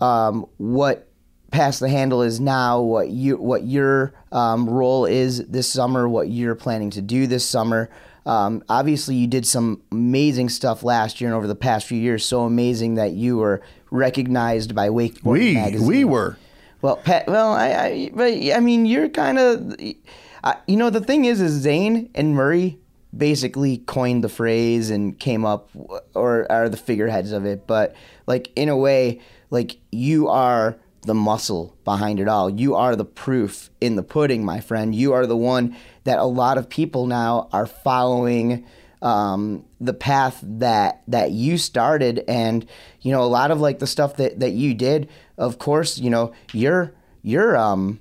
um, 0.01 0.45
what 0.57 1.07
pass 1.51 1.79
the 1.79 1.89
handle 1.89 2.21
is 2.21 2.39
now, 2.39 2.81
what 2.81 3.09
you 3.09 3.37
what 3.37 3.63
your 3.63 4.13
um, 4.31 4.69
role 4.69 5.05
is 5.05 5.45
this 5.47 5.71
summer, 5.71 6.07
what 6.07 6.29
you're 6.29 6.55
planning 6.55 6.89
to 6.91 7.01
do 7.01 7.27
this 7.27 7.47
summer. 7.47 7.89
Um, 8.25 8.63
obviously, 8.69 9.15
you 9.15 9.27
did 9.27 9.45
some 9.45 9.81
amazing 9.91 10.49
stuff 10.49 10.83
last 10.83 11.21
year 11.21 11.29
and 11.29 11.35
over 11.35 11.47
the 11.47 11.55
past 11.55 11.87
few 11.87 11.99
years. 11.99 12.25
So 12.25 12.41
amazing 12.41 12.95
that 12.95 13.11
you 13.13 13.37
were 13.37 13.61
recognized 13.91 14.75
by 14.75 14.89
Wakeboard 14.89 15.23
we 15.23 15.53
magazine. 15.53 15.87
we 15.87 16.03
were 16.03 16.37
Well, 16.85 16.97
Pat, 16.97 17.25
well, 17.25 17.51
I, 17.51 18.11
I, 18.15 18.51
I 18.53 18.59
mean, 18.59 18.85
you're 18.85 19.09
kind 19.09 19.39
of, 19.39 19.75
you 19.81 20.77
know, 20.77 20.91
the 20.91 21.01
thing 21.01 21.25
is, 21.25 21.41
is 21.41 21.53
Zane 21.53 22.11
and 22.13 22.35
Murray 22.35 22.77
basically 23.17 23.79
coined 23.79 24.23
the 24.23 24.29
phrase 24.29 24.91
and 24.91 25.17
came 25.17 25.45
up, 25.45 25.71
or 26.13 26.45
are 26.51 26.69
the 26.69 26.77
figureheads 26.77 27.31
of 27.31 27.43
it. 27.43 27.65
But 27.65 27.95
like 28.27 28.51
in 28.55 28.69
a 28.69 28.77
way, 28.77 29.19
like 29.49 29.77
you 29.91 30.27
are 30.27 30.77
the 31.01 31.15
muscle 31.15 31.75
behind 31.85 32.19
it 32.19 32.27
all. 32.27 32.51
You 32.51 32.75
are 32.75 32.95
the 32.95 33.03
proof 33.03 33.71
in 33.81 33.95
the 33.95 34.03
pudding, 34.03 34.45
my 34.45 34.59
friend. 34.59 34.93
You 34.93 35.13
are 35.13 35.25
the 35.25 35.35
one 35.35 35.75
that 36.03 36.19
a 36.19 36.25
lot 36.25 36.59
of 36.59 36.69
people 36.69 37.07
now 37.07 37.49
are 37.51 37.65
following 37.65 38.63
um, 39.05 39.63
the 39.79 39.93
path 39.93 40.39
that 40.43 41.03
that 41.07 41.31
you 41.31 41.57
started, 41.57 42.23
and 42.27 42.65
you 43.01 43.11
know 43.11 43.21
a 43.21 43.25
lot 43.29 43.51
of 43.51 43.61
like 43.61 43.79
the 43.79 43.87
stuff 43.87 44.17
that 44.17 44.39
that 44.39 44.51
you 44.51 44.73
did. 44.73 45.07
Of 45.37 45.59
course, 45.59 45.97
you 45.99 46.09
know 46.09 46.33
you're 46.53 46.91
you're 47.21 47.55
um 47.55 47.99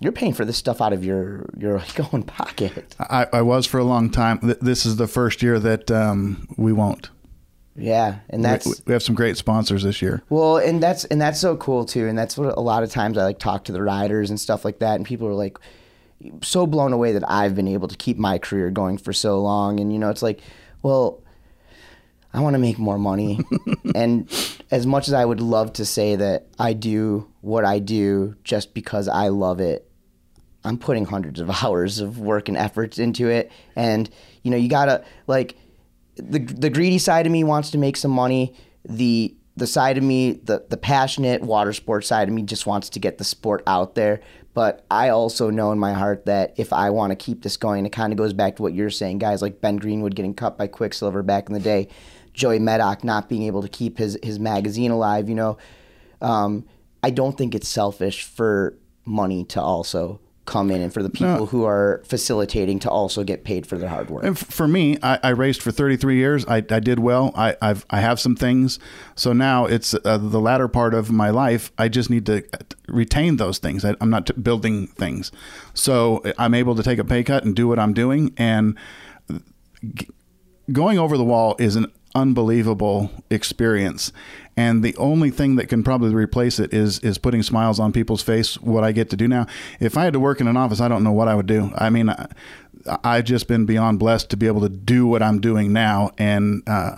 you're 0.00 0.12
paying 0.12 0.32
for 0.34 0.44
this 0.44 0.56
stuff 0.56 0.80
out 0.80 0.92
of 0.92 1.04
your 1.04 1.48
your 1.56 1.78
like, 1.78 2.14
own 2.14 2.22
pocket. 2.22 2.94
I, 3.00 3.26
I 3.32 3.42
was 3.42 3.66
for 3.66 3.78
a 3.78 3.84
long 3.84 4.10
time. 4.10 4.38
This 4.60 4.84
is 4.86 4.96
the 4.96 5.08
first 5.08 5.42
year 5.42 5.58
that 5.58 5.90
um, 5.90 6.46
we 6.56 6.72
won't. 6.72 7.10
Yeah, 7.74 8.18
and 8.28 8.40
We- 8.42 8.48
that's 8.48 8.82
we 8.86 8.92
have 8.92 9.02
some 9.02 9.14
great 9.14 9.36
sponsors 9.36 9.84
this 9.84 10.02
year. 10.02 10.22
Well, 10.28 10.58
and 10.58 10.82
that's 10.82 11.04
and 11.06 11.20
that's 11.20 11.40
so 11.40 11.56
cool 11.56 11.84
too, 11.84 12.06
and 12.06 12.18
that's 12.18 12.36
what 12.36 12.56
a 12.58 12.60
lot 12.60 12.82
of 12.82 12.90
times 12.90 13.16
I 13.16 13.24
like 13.24 13.38
talk 13.38 13.64
to 13.64 13.72
the 13.72 13.82
riders 13.82 14.30
and 14.30 14.38
stuff 14.38 14.64
like 14.64 14.80
that, 14.80 14.96
and 14.96 15.06
people 15.06 15.26
are 15.28 15.34
like 15.34 15.58
so 16.42 16.66
blown 16.66 16.92
away 16.92 17.12
that 17.12 17.28
I've 17.28 17.54
been 17.54 17.68
able 17.68 17.88
to 17.88 17.96
keep 17.96 18.16
my 18.16 18.38
career 18.38 18.70
going 18.70 18.98
for 18.98 19.12
so 19.12 19.40
long, 19.40 19.80
and 19.80 19.92
you 19.92 19.98
know, 19.98 20.10
it's 20.10 20.22
like, 20.22 20.40
well, 20.82 21.22
I 22.32 22.40
want 22.40 22.54
to 22.54 22.58
make 22.58 22.78
more 22.78 22.98
money, 22.98 23.40
and 23.94 24.30
as 24.70 24.86
much 24.86 25.08
as 25.08 25.14
I 25.14 25.24
would 25.24 25.40
love 25.40 25.72
to 25.74 25.84
say 25.84 26.16
that 26.16 26.46
I 26.58 26.72
do 26.72 27.28
what 27.40 27.64
I 27.64 27.78
do 27.78 28.36
just 28.44 28.74
because 28.74 29.08
I 29.08 29.28
love 29.28 29.60
it, 29.60 29.90
I'm 30.64 30.78
putting 30.78 31.04
hundreds 31.04 31.40
of 31.40 31.50
hours 31.62 32.00
of 32.00 32.18
work 32.18 32.48
and 32.48 32.56
efforts 32.56 32.98
into 32.98 33.28
it, 33.28 33.50
and 33.76 34.10
you 34.42 34.50
know, 34.50 34.56
you 34.56 34.68
gotta 34.68 35.04
like 35.26 35.56
the 36.16 36.40
the 36.40 36.70
greedy 36.70 36.98
side 36.98 37.26
of 37.26 37.32
me 37.32 37.44
wants 37.44 37.70
to 37.70 37.78
make 37.78 37.96
some 37.96 38.10
money. 38.10 38.54
The 38.84 39.34
the 39.56 39.66
side 39.66 39.98
of 39.98 40.04
me, 40.04 40.32
the 40.32 40.64
the 40.68 40.76
passionate 40.76 41.42
water 41.42 41.72
sports 41.72 42.08
side 42.08 42.28
of 42.28 42.34
me, 42.34 42.42
just 42.42 42.66
wants 42.66 42.88
to 42.90 42.98
get 42.98 43.18
the 43.18 43.24
sport 43.24 43.62
out 43.66 43.94
there. 43.94 44.20
But 44.58 44.84
I 44.90 45.10
also 45.10 45.50
know 45.50 45.70
in 45.70 45.78
my 45.78 45.92
heart 45.92 46.26
that 46.26 46.54
if 46.56 46.72
I 46.72 46.90
want 46.90 47.12
to 47.12 47.14
keep 47.14 47.44
this 47.44 47.56
going, 47.56 47.86
it 47.86 47.90
kind 47.90 48.12
of 48.12 48.16
goes 48.16 48.32
back 48.32 48.56
to 48.56 48.62
what 48.62 48.74
you're 48.74 48.90
saying, 48.90 49.18
guys 49.18 49.40
like 49.40 49.60
Ben 49.60 49.76
Greenwood 49.76 50.16
getting 50.16 50.34
cut 50.34 50.58
by 50.58 50.66
Quiksilver 50.66 51.22
back 51.22 51.46
in 51.46 51.54
the 51.54 51.60
day, 51.60 51.86
Joey 52.32 52.58
Meddock 52.58 53.04
not 53.04 53.28
being 53.28 53.44
able 53.44 53.62
to 53.62 53.68
keep 53.68 53.98
his 53.98 54.18
his 54.20 54.40
magazine 54.40 54.90
alive. 54.90 55.28
You 55.28 55.36
know, 55.36 55.58
um, 56.20 56.66
I 57.04 57.10
don't 57.10 57.38
think 57.38 57.54
it's 57.54 57.68
selfish 57.68 58.24
for 58.24 58.76
money 59.04 59.44
to 59.44 59.62
also 59.62 60.18
come 60.48 60.70
in 60.70 60.80
and 60.80 60.92
for 60.92 61.02
the 61.02 61.10
people 61.10 61.36
No. 61.40 61.46
who 61.46 61.64
are 61.64 62.00
facilitating 62.04 62.78
to 62.80 62.90
also 62.90 63.22
get 63.22 63.44
paid 63.44 63.66
for 63.66 63.76
their 63.76 63.90
hard 63.90 64.08
work. 64.10 64.24
And 64.24 64.36
for 64.38 64.66
me, 64.66 64.96
I, 65.02 65.18
I 65.22 65.28
raced 65.30 65.60
for 65.62 65.70
33 65.70 66.16
years. 66.16 66.46
I, 66.46 66.56
I 66.70 66.80
did 66.80 66.98
well. 66.98 67.32
I, 67.36 67.54
I've 67.60 67.84
I 67.90 68.00
have 68.00 68.18
some 68.18 68.34
things. 68.34 68.78
So 69.14 69.32
now 69.32 69.66
it's 69.66 69.94
uh, 69.94 70.18
the 70.18 70.40
latter 70.40 70.66
part 70.66 70.94
of 70.94 71.10
my 71.10 71.30
life. 71.30 71.70
I 71.78 71.88
just 71.88 72.08
need 72.10 72.24
to 72.26 72.38
uh, 72.54 72.58
retain 72.88 73.36
those 73.36 73.58
things. 73.58 73.84
I, 73.84 73.94
I'm 74.00 74.10
not 74.10 74.26
t- 74.26 74.32
building 74.40 74.86
things. 74.86 75.30
So 75.74 76.22
I'm 76.38 76.54
able 76.54 76.74
to 76.76 76.82
take 76.82 76.98
a 76.98 77.04
pay 77.04 77.22
cut 77.22 77.44
and 77.44 77.54
do 77.54 77.68
what 77.68 77.78
I'm 77.78 77.92
doing. 77.92 78.32
And 78.38 78.76
g- 79.94 80.08
going 80.72 80.98
over 80.98 81.16
the 81.16 81.24
wall 81.24 81.56
is 81.58 81.76
an 81.76 81.86
unbelievable 82.14 83.10
experience. 83.30 84.12
And 84.56 84.82
the 84.82 84.96
only 84.96 85.30
thing 85.30 85.56
that 85.56 85.68
can 85.68 85.84
probably 85.84 86.14
replace 86.14 86.58
it 86.58 86.74
is 86.74 86.98
is 87.00 87.16
putting 87.18 87.42
smiles 87.42 87.78
on 87.78 87.92
people's 87.92 88.22
face 88.22 88.60
what 88.60 88.82
i 88.82 88.92
get 88.92 89.10
to 89.10 89.16
do. 89.16 89.28
Now 89.28 89.46
if 89.78 89.96
i 89.96 90.04
had 90.04 90.12
to 90.14 90.20
work 90.20 90.40
in 90.40 90.48
an 90.48 90.56
office 90.56 90.80
i 90.80 90.88
don't 90.88 91.04
know 91.04 91.12
what 91.12 91.28
i 91.28 91.34
would 91.34 91.46
do. 91.46 91.70
I 91.76 91.90
mean 91.90 92.08
I, 92.08 92.26
i've 93.04 93.24
just 93.24 93.46
been 93.46 93.66
beyond 93.66 93.98
blessed 93.98 94.30
to 94.30 94.36
be 94.36 94.46
able 94.46 94.62
to 94.62 94.68
do 94.68 95.06
what 95.06 95.22
i'm 95.22 95.40
doing 95.40 95.72
now 95.72 96.10
and 96.16 96.62
uh, 96.66 96.96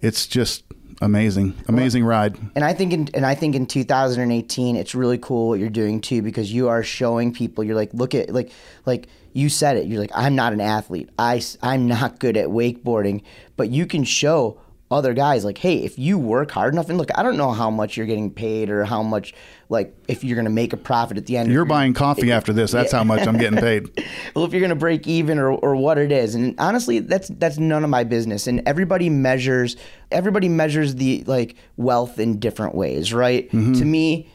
it's 0.00 0.26
just 0.26 0.64
amazing 1.00 1.54
amazing 1.68 2.04
ride. 2.04 2.36
And 2.54 2.64
I 2.64 2.74
think 2.74 2.92
in 2.92 3.08
and 3.14 3.24
I 3.24 3.34
think 3.34 3.54
in 3.54 3.66
2018 3.66 4.76
it's 4.76 4.94
really 4.94 5.18
cool 5.18 5.48
what 5.48 5.60
you're 5.60 5.70
doing 5.70 6.00
too 6.00 6.22
because 6.22 6.52
you 6.52 6.68
are 6.68 6.82
showing 6.82 7.32
people 7.32 7.64
you're 7.64 7.76
like 7.76 7.94
look 7.94 8.14
at 8.14 8.30
like 8.30 8.50
like 8.84 9.08
you 9.32 9.48
said 9.48 9.76
it. 9.76 9.86
You're 9.86 10.00
like 10.00 10.12
I'm 10.14 10.34
not 10.34 10.52
an 10.52 10.60
athlete. 10.60 11.10
I 11.18 11.42
I'm 11.62 11.86
not 11.86 12.18
good 12.18 12.36
at 12.36 12.48
wakeboarding. 12.48 13.22
But 13.56 13.70
you 13.70 13.86
can 13.86 14.04
show 14.04 14.60
other 14.90 15.12
guys 15.12 15.44
like 15.44 15.58
hey 15.58 15.76
if 15.76 15.98
you 15.98 16.18
work 16.18 16.50
hard 16.50 16.72
enough 16.72 16.88
and 16.88 16.96
look 16.96 17.10
I 17.14 17.22
don't 17.22 17.36
know 17.36 17.52
how 17.52 17.70
much 17.70 17.96
you're 17.96 18.06
getting 18.06 18.30
paid 18.30 18.70
or 18.70 18.84
how 18.84 19.02
much 19.02 19.34
like 19.68 19.94
if 20.08 20.24
you're 20.24 20.34
going 20.36 20.46
to 20.46 20.50
make 20.50 20.72
a 20.72 20.78
profit 20.78 21.18
at 21.18 21.26
the 21.26 21.36
end. 21.36 21.52
You're 21.52 21.66
buying 21.66 21.92
coffee 21.92 22.32
after 22.32 22.54
this. 22.54 22.72
That's 22.72 22.90
how 22.92 23.04
much 23.04 23.26
i'm 23.26 23.36
getting 23.36 23.60
paid. 23.60 23.88
Well 24.34 24.44
if 24.44 24.52
you're 24.52 24.60
going 24.60 24.70
to 24.70 24.76
break 24.76 25.06
even 25.06 25.38
or, 25.38 25.50
or 25.50 25.76
what 25.76 25.98
it 25.98 26.10
is 26.10 26.34
and 26.34 26.54
honestly 26.58 27.00
that's 27.00 27.28
that's 27.28 27.58
none 27.58 27.84
of 27.84 27.90
my 27.90 28.04
business. 28.04 28.46
And 28.46 28.62
everybody 28.66 29.10
measures 29.10 29.76
everybody 30.10 30.48
measures 30.48 30.94
the 30.94 31.22
like 31.26 31.56
wealth 31.76 32.18
in 32.18 32.38
different 32.38 32.74
ways 32.74 33.12
right? 33.12 33.46
Mm-hmm. 33.48 33.74
To 33.74 33.84
me 33.84 34.30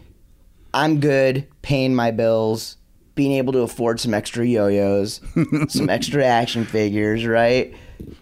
i'm 0.75 0.99
good 0.99 1.47
paying 1.61 1.93
my 1.93 2.11
bills 2.11 2.77
being 3.15 3.33
able 3.33 3.53
to 3.53 3.59
afford 3.59 3.99
some 3.99 4.13
extra 4.13 4.45
yo-yos 4.45 5.21
some 5.69 5.89
extra 5.89 6.23
action 6.25 6.65
figures 6.65 7.25
right 7.25 7.73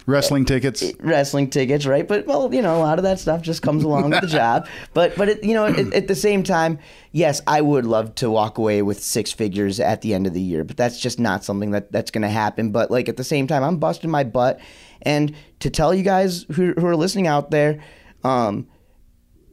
wrestling 0.05 0.45
tickets 0.45 0.83
wrestling 0.99 1.49
tickets, 1.49 1.85
right? 1.85 2.07
But 2.07 2.25
well, 2.27 2.53
you 2.53 2.61
know, 2.61 2.77
a 2.77 2.79
lot 2.79 2.99
of 2.99 3.03
that 3.03 3.19
stuff 3.19 3.41
just 3.41 3.61
comes 3.61 3.83
along 3.83 4.09
with 4.09 4.21
the 4.21 4.27
job. 4.41 4.67
But 4.93 5.15
but 5.15 5.29
it, 5.29 5.43
you 5.43 5.53
know, 5.53 5.65
at, 5.65 5.93
at 5.93 6.07
the 6.07 6.15
same 6.15 6.43
time, 6.43 6.79
yes, 7.11 7.41
I 7.47 7.61
would 7.61 7.85
love 7.85 8.15
to 8.15 8.29
walk 8.29 8.57
away 8.57 8.81
with 8.81 9.01
six 9.01 9.31
figures 9.31 9.79
at 9.79 10.01
the 10.01 10.13
end 10.13 10.27
of 10.27 10.33
the 10.33 10.41
year, 10.41 10.63
but 10.63 10.77
that's 10.77 10.99
just 10.99 11.19
not 11.19 11.43
something 11.43 11.71
that 11.71 11.91
that's 11.91 12.11
going 12.11 12.23
to 12.23 12.29
happen. 12.29 12.71
But 12.71 12.91
like 12.91 13.09
at 13.09 13.17
the 13.17 13.23
same 13.23 13.47
time, 13.47 13.63
I'm 13.63 13.77
busting 13.77 14.09
my 14.09 14.23
butt, 14.23 14.59
and 15.01 15.35
to 15.59 15.69
tell 15.69 15.93
you 15.93 16.03
guys 16.03 16.45
who 16.51 16.73
who 16.73 16.85
are 16.85 16.95
listening 16.95 17.27
out 17.27 17.51
there, 17.51 17.83
um. 18.23 18.67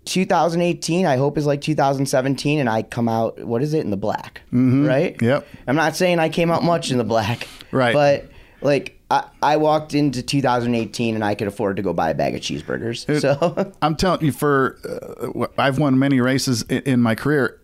2018, 0.09 1.07
I 1.07 1.17
hope 1.17 1.37
is 1.37 1.47
like 1.47 1.61
2017, 1.61 2.59
and 2.59 2.69
I 2.69 2.83
come 2.83 3.09
out. 3.09 3.39
What 3.45 3.63
is 3.63 3.75
it 3.75 3.81
in 3.81 3.91
the 3.91 3.97
black? 3.97 4.43
Right. 4.51 5.21
Yep. 5.21 5.47
I'm 5.67 5.77
not 5.77 5.97
saying 5.97 6.19
I 6.19 6.29
came 6.29 6.51
out 6.51 6.65
much 6.65 6.91
in 6.91 6.99
the 6.99 7.05
black. 7.05 7.47
Right. 7.71 7.93
But 7.93 8.31
like 8.61 8.99
I, 9.11 9.25
I 9.43 9.57
walked 9.57 9.95
into 9.95 10.23
2018 10.23 11.15
and 11.15 11.25
I 11.25 11.35
could 11.35 11.49
afford 11.49 11.77
to 11.77 11.83
go 11.83 11.93
buy 11.93 12.11
a 12.11 12.15
bag 12.15 12.35
of 12.35 12.41
cheeseburgers. 12.41 13.21
So 13.21 13.73
I'm 13.83 13.97
telling 13.97 14.25
you, 14.25 14.33
for 14.33 14.79
uh, 14.85 15.47
I've 15.59 15.79
won 15.79 15.99
many 15.99 16.21
races 16.21 16.63
in, 16.63 16.83
in 16.83 17.03
my 17.03 17.15
career. 17.15 17.61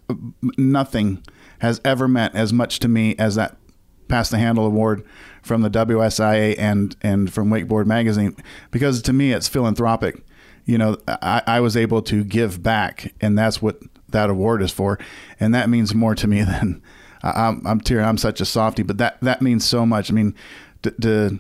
Nothing 0.57 1.23
has 1.61 1.81
ever 1.85 2.07
meant 2.09 2.35
as 2.35 2.53
much 2.53 2.79
to 2.81 2.89
me 2.89 3.15
as 3.17 3.35
that 3.37 3.57
pass 4.09 4.29
the 4.29 4.39
handle 4.39 4.67
award 4.67 5.05
from 5.43 5.63
the 5.63 5.71
WSIA 5.71 6.57
and 6.59 6.97
and 7.03 7.33
from 7.33 7.49
Wakeboard 7.51 7.87
Magazine, 7.87 8.37
because 8.71 9.03
to 9.03 9.13
me 9.13 9.33
it's 9.33 9.49
philanthropic. 9.49 10.23
You 10.67 10.79
know, 10.79 10.97
I, 11.07 11.43
I 11.47 11.61
was 11.61 11.77
able 11.77 12.03
to 12.03 12.25
give 12.25 12.63
back, 12.63 13.13
and 13.21 13.37
that's 13.39 13.61
what 13.61 13.81
that 14.09 14.31
award 14.31 14.63
is 14.63 14.71
for, 14.71 14.99
and 15.39 15.55
that 15.55 15.69
means 15.69 15.95
more 15.95 16.15
to 16.15 16.27
me 16.27 16.43
than 16.45 16.83
I'm. 17.23 17.67
I'm 17.67 17.81
tearing. 17.81 18.05
I'm 18.05 18.19
such 18.19 18.41
a 18.41 18.45
softy, 18.45 18.83
but 18.83 18.99
that 18.99 19.21
that 19.21 19.43
means 19.43 19.65
so 19.65 19.85
much. 19.85 20.11
I 20.11 20.15
mean, 20.15 20.35
to, 20.83 20.91
to 20.91 21.39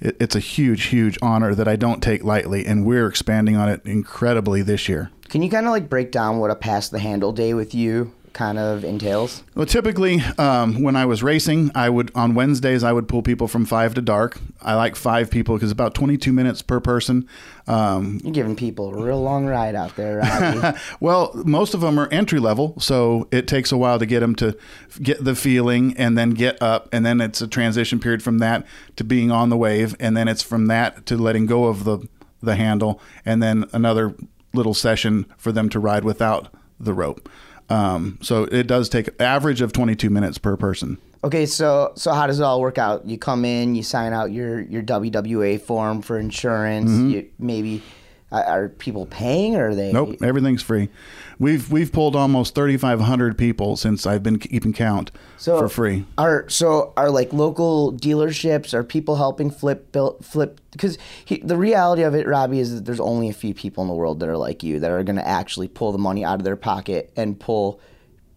it, 0.00 0.16
it's 0.20 0.36
a 0.36 0.40
huge, 0.40 0.84
huge 0.84 1.18
honor 1.22 1.54
that 1.54 1.66
I 1.66 1.76
don't 1.76 2.02
take 2.02 2.22
lightly, 2.24 2.66
and 2.66 2.84
we're 2.84 3.06
expanding 3.06 3.56
on 3.56 3.68
it 3.68 3.80
incredibly 3.84 4.62
this 4.62 4.88
year. 4.88 5.10
can 5.28 5.42
you 5.42 5.50
kind 5.50 5.66
of 5.66 5.72
like 5.72 5.88
break 5.88 6.12
down 6.12 6.38
what 6.38 6.50
a 6.50 6.54
pass 6.54 6.88
the 6.88 6.98
handle 6.98 7.32
day 7.32 7.54
with 7.54 7.74
you 7.74 8.12
kind 8.34 8.58
of 8.58 8.84
entails? 8.84 9.42
Well, 9.54 9.66
typically, 9.66 10.20
um, 10.38 10.82
when 10.82 10.96
I 10.96 11.06
was 11.06 11.22
racing, 11.22 11.70
I 11.74 11.88
would 11.88 12.10
on 12.14 12.34
Wednesdays 12.34 12.82
I 12.84 12.92
would 12.92 13.08
pull 13.08 13.22
people 13.22 13.48
from 13.48 13.64
five 13.64 13.94
to 13.94 14.02
dark. 14.02 14.38
I 14.60 14.74
like 14.74 14.96
five 14.96 15.30
people 15.30 15.54
because 15.56 15.70
about 15.70 15.94
22 15.94 16.32
minutes 16.32 16.60
per 16.60 16.80
person. 16.80 17.28
Um, 17.66 18.20
You're 18.22 18.32
giving 18.32 18.56
people 18.56 18.94
a 18.94 19.02
real 19.02 19.22
long 19.22 19.46
ride 19.46 19.74
out 19.74 19.96
there, 19.96 20.18
Robby. 20.18 20.78
well, 21.00 21.32
most 21.34 21.72
of 21.74 21.80
them 21.80 21.98
are 21.98 22.08
entry 22.10 22.38
level, 22.38 22.78
so 22.78 23.26
it 23.30 23.48
takes 23.48 23.72
a 23.72 23.76
while 23.76 23.98
to 23.98 24.06
get 24.06 24.20
them 24.20 24.34
to 24.36 24.56
get 25.02 25.24
the 25.24 25.34
feeling 25.34 25.96
and 25.96 26.16
then 26.18 26.30
get 26.30 26.60
up, 26.60 26.88
and 26.92 27.06
then 27.06 27.20
it's 27.20 27.40
a 27.40 27.48
transition 27.48 28.00
period 28.00 28.22
from 28.22 28.38
that 28.38 28.66
to 28.96 29.04
being 29.04 29.30
on 29.30 29.48
the 29.48 29.56
wave, 29.56 29.96
and 29.98 30.16
then 30.16 30.28
it's 30.28 30.42
from 30.42 30.66
that 30.66 31.06
to 31.06 31.16
letting 31.16 31.46
go 31.46 31.64
of 31.64 31.84
the 31.84 32.06
the 32.42 32.56
handle, 32.56 33.00
and 33.24 33.42
then 33.42 33.64
another 33.72 34.14
little 34.52 34.74
session 34.74 35.24
for 35.38 35.50
them 35.50 35.68
to 35.70 35.78
ride 35.78 36.04
without 36.04 36.48
the 36.78 36.92
rope. 36.92 37.28
Um, 37.70 38.18
so 38.20 38.44
it 38.44 38.66
does 38.66 38.88
take 38.88 39.08
average 39.20 39.62
of 39.62 39.72
22 39.72 40.10
minutes 40.10 40.36
per 40.36 40.56
person. 40.56 40.98
Okay, 41.24 41.46
so 41.46 41.92
so 41.96 42.12
how 42.12 42.26
does 42.26 42.38
it 42.38 42.42
all 42.42 42.60
work 42.60 42.76
out? 42.76 43.06
You 43.06 43.16
come 43.16 43.46
in, 43.46 43.74
you 43.74 43.82
sign 43.82 44.12
out 44.12 44.30
your 44.30 44.60
your 44.60 44.82
WWA 44.82 45.58
form 45.58 46.02
for 46.02 46.18
insurance. 46.18 46.90
Mm-hmm. 46.90 47.10
You, 47.10 47.30
maybe 47.38 47.82
are 48.30 48.44
are 48.44 48.68
people 48.68 49.06
paying 49.06 49.56
or 49.56 49.68
are 49.68 49.74
they? 49.74 49.90
Nope, 49.90 50.22
everything's 50.22 50.62
free. 50.62 50.90
We've 51.38 51.72
we've 51.72 51.90
pulled 51.90 52.14
almost 52.14 52.54
3,500 52.54 53.38
people 53.38 53.76
since 53.76 54.06
I've 54.06 54.22
been 54.22 54.38
keeping 54.38 54.74
count 54.74 55.12
So 55.38 55.58
for 55.58 55.70
free. 55.70 56.04
Are 56.18 56.46
so 56.50 56.92
are 56.94 57.08
like 57.08 57.32
local 57.32 57.94
dealerships? 57.94 58.74
Are 58.74 58.84
people 58.84 59.16
helping 59.16 59.50
flip 59.50 59.92
build, 59.92 60.22
flip? 60.26 60.60
Because 60.72 60.98
the 61.42 61.56
reality 61.56 62.02
of 62.02 62.14
it, 62.14 62.26
Robby, 62.26 62.58
is 62.58 62.74
that 62.74 62.84
there's 62.84 63.00
only 63.00 63.30
a 63.30 63.32
few 63.34 63.54
people 63.54 63.82
in 63.82 63.88
the 63.88 63.94
world 63.94 64.20
that 64.20 64.28
are 64.28 64.36
like 64.36 64.62
you 64.62 64.78
that 64.80 64.90
are 64.90 65.02
going 65.02 65.16
to 65.16 65.26
actually 65.26 65.68
pull 65.68 65.90
the 65.90 65.98
money 65.98 66.22
out 66.22 66.38
of 66.38 66.44
their 66.44 66.56
pocket 66.56 67.10
and 67.16 67.40
pull 67.40 67.80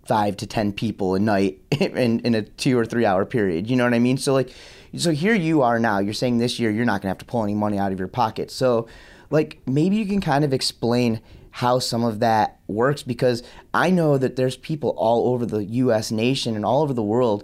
five 0.08 0.38
to 0.38 0.48
ten 0.48 0.72
people 0.72 1.16
a 1.16 1.20
night 1.20 1.60
in 1.80 2.20
in 2.22 2.36
a 2.36 2.42
two 2.42 2.78
or 2.78 2.86
three 2.86 3.06
hour 3.06 3.26
period. 3.26 3.70
You 3.70 3.76
know 3.76 3.84
what 3.84 3.94
I 3.94 4.00
mean? 4.00 4.18
So 4.18 4.34
like, 4.34 4.52
so 4.96 5.12
here 5.12 5.36
you 5.36 5.62
are 5.62 5.80
now. 5.80 6.00
You're 6.00 6.14
saying 6.14 6.38
this 6.38 6.60
year 6.60 6.72
you're 6.72 6.86
not 6.86 7.02
to 7.02 7.08
have 7.08 7.18
to 7.20 7.26
pull 7.26 7.44
any 7.44 7.56
money 7.56 7.78
out 7.78 7.92
of 7.92 8.00
your 8.00 8.08
pocket. 8.08 8.52
So 8.52 8.88
like 9.30 9.60
maybe 9.66 9.98
you 9.98 10.06
can 10.06 10.22
kind 10.22 10.44
of 10.44 10.54
explain 10.54 11.22
how 11.52 11.80
some 11.80 12.04
of 12.04 12.20
that 12.20 12.60
works 12.68 13.02
because 13.04 13.42
I 13.74 13.90
know 13.90 14.18
that 14.18 14.36
there's 14.36 14.58
people 14.58 14.92
all 14.92 15.34
over 15.34 15.46
the 15.46 15.64
US 15.64 16.12
nation 16.12 16.56
and 16.56 16.64
all 16.64 16.84
over 16.84 16.94
the 16.94 17.04
world 17.04 17.44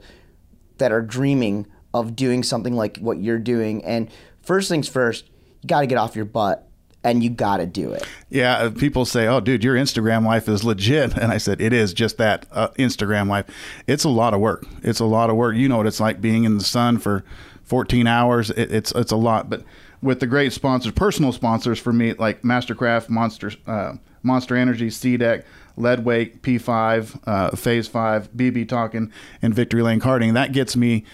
that 0.78 0.91
are 0.91 1.01
dreaming 1.01 1.66
of 1.93 2.16
doing 2.16 2.43
something 2.43 2.76
like 2.76 2.97
what 2.97 3.20
you're 3.20 3.39
doing 3.39 3.84
and 3.84 4.09
first 4.41 4.70
things 4.70 4.88
first 4.88 5.30
you 5.61 5.68
got 5.68 5.82
to 5.82 5.88
get 5.88 5.97
off 5.97 6.16
your 6.16 6.26
butt 6.26 6.68
and 7.04 7.24
you 7.24 7.30
got 7.30 7.58
to 7.58 7.66
do 7.66 7.91
it. 7.91 8.08
Yeah, 8.30 8.58
uh, 8.58 8.70
people 8.72 9.06
say, 9.06 9.28
"Oh, 9.28 9.39
dude, 9.39 9.64
your 9.64 9.76
Instagram 9.76 10.26
life 10.26 10.47
is 10.47 10.64
legit," 10.64 11.14
and 11.18 11.32
I 11.32 11.38
said, 11.38 11.62
"It 11.62 11.74
is 11.74 11.93
just 11.93 12.18
that 12.18 12.45
uh, 12.51 12.70
Instagram 12.80 13.30
life. 13.30 13.45
It's 13.88 14.04
a 14.04 14.10
lot 14.10 14.34
of 14.34 14.39
work. 14.39 14.66
It's 14.82 14.99
a 14.99 15.06
lot 15.06 15.30
of 15.30 15.36
work. 15.36 15.56
You 15.56 15.70
know 15.70 15.78
what 15.78 15.88
it's 15.88 15.99
like 15.99 16.22
being 16.22 16.43
in 16.43 16.58
the 16.58 16.64
sun 16.64 16.97
for 16.97 17.24
14 17.64 18.08
hours. 18.08 18.49
It, 18.51 18.72
it's 18.72 18.91
it's 18.93 19.12
a 19.12 19.18
lot, 19.18 19.49
but." 19.49 19.64
With 20.01 20.20
the 20.20 20.28
great 20.28 20.51
sponsors, 20.51 20.91
personal 20.91 21.32
sponsors 21.32 21.80
for 21.80 21.93
me, 21.93 22.12
like 22.12 22.41
Mastercraft, 22.41 23.08
Monster, 23.08 23.54
uh, 23.66 23.93
Monster 24.22 24.58
Energy, 24.58 24.89
SeaDek, 24.89 25.45
Leadwake, 25.78 26.41
P5, 26.41 27.20
uh, 27.26 27.56
Phase 27.56 27.88
5, 27.88 28.32
BB 28.34 28.68
Talking, 28.68 29.12
and 29.41 29.54
Victory 29.54 29.82
Lane 29.82 29.99
Karting, 29.99 30.34
that 30.34 30.51
gets 30.51 30.76
me 30.76 31.06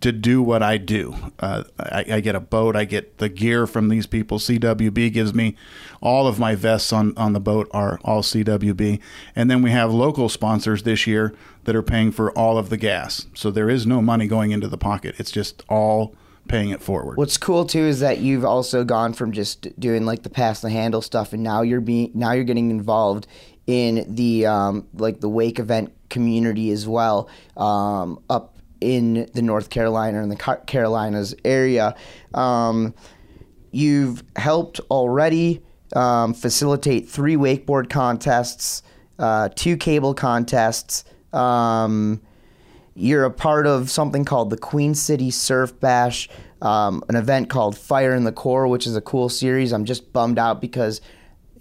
to 0.00 0.12
do 0.12 0.42
what 0.42 0.62
I 0.62 0.76
do. 0.76 1.14
Uh, 1.38 1.64
I, 1.78 2.04
I 2.12 2.20
get 2.20 2.34
a 2.34 2.40
boat. 2.40 2.76
I 2.76 2.84
get 2.84 3.18
the 3.18 3.28
gear 3.28 3.66
from 3.66 3.88
these 3.88 4.06
people. 4.06 4.38
CWB 4.38 5.12
gives 5.12 5.34
me 5.34 5.56
all 6.00 6.26
of 6.26 6.38
my 6.38 6.54
vests 6.54 6.92
on, 6.92 7.16
on 7.16 7.32
the 7.32 7.40
boat 7.40 7.68
are 7.72 7.98
all 8.04 8.22
CWB. 8.22 9.00
And 9.34 9.50
then 9.50 9.62
we 9.62 9.70
have 9.70 9.92
local 9.92 10.28
sponsors 10.28 10.82
this 10.82 11.06
year 11.06 11.34
that 11.64 11.76
are 11.76 11.82
paying 11.82 12.12
for 12.12 12.30
all 12.32 12.58
of 12.58 12.70
the 12.70 12.76
gas. 12.76 13.26
So 13.34 13.50
there 13.50 13.70
is 13.70 13.86
no 13.86 14.00
money 14.00 14.26
going 14.26 14.50
into 14.50 14.68
the 14.68 14.78
pocket. 14.78 15.14
It's 15.18 15.30
just 15.30 15.64
all 15.68 16.14
paying 16.48 16.70
it 16.70 16.82
forward. 16.82 17.16
What's 17.16 17.36
cool 17.36 17.64
too 17.64 17.84
is 17.84 18.00
that 18.00 18.18
you've 18.18 18.44
also 18.44 18.84
gone 18.84 19.12
from 19.12 19.32
just 19.32 19.78
doing 19.78 20.04
like 20.04 20.22
the 20.22 20.30
pass 20.30 20.60
the 20.60 20.70
handle 20.70 21.02
stuff, 21.02 21.32
and 21.32 21.42
now 21.42 21.62
you're 21.62 21.80
being 21.80 22.10
now 22.14 22.32
you're 22.32 22.44
getting 22.44 22.70
involved 22.70 23.26
in 23.66 24.04
the 24.08 24.46
um, 24.46 24.86
like 24.94 25.20
the 25.20 25.28
wake 25.28 25.58
event 25.58 25.92
community 26.08 26.70
as 26.70 26.88
well, 26.88 27.28
um, 27.56 28.18
up 28.28 28.56
in 28.80 29.28
the 29.34 29.42
North 29.42 29.70
Carolina 29.70 30.22
and 30.22 30.30
the 30.30 30.58
Carolinas 30.66 31.34
area. 31.44 31.94
Um, 32.34 32.94
you've 33.70 34.22
helped 34.36 34.80
already 34.90 35.62
um, 35.94 36.34
facilitate 36.34 37.08
three 37.08 37.36
wakeboard 37.36 37.90
contests, 37.90 38.82
uh, 39.18 39.48
two 39.54 39.76
cable 39.76 40.14
contests. 40.14 41.04
Um, 41.32 42.20
you're 42.94 43.24
a 43.24 43.30
part 43.30 43.66
of 43.66 43.90
something 43.90 44.24
called 44.24 44.50
the 44.50 44.56
Queen 44.56 44.94
City 44.94 45.30
Surf 45.30 45.78
Bash, 45.80 46.28
um, 46.60 47.02
an 47.08 47.16
event 47.16 47.48
called 47.48 47.76
Fire 47.78 48.14
in 48.14 48.24
the 48.24 48.32
Core, 48.32 48.66
which 48.66 48.86
is 48.86 48.96
a 48.96 49.00
cool 49.00 49.28
series. 49.28 49.72
I'm 49.72 49.84
just 49.84 50.12
bummed 50.12 50.38
out 50.38 50.60
because 50.60 51.00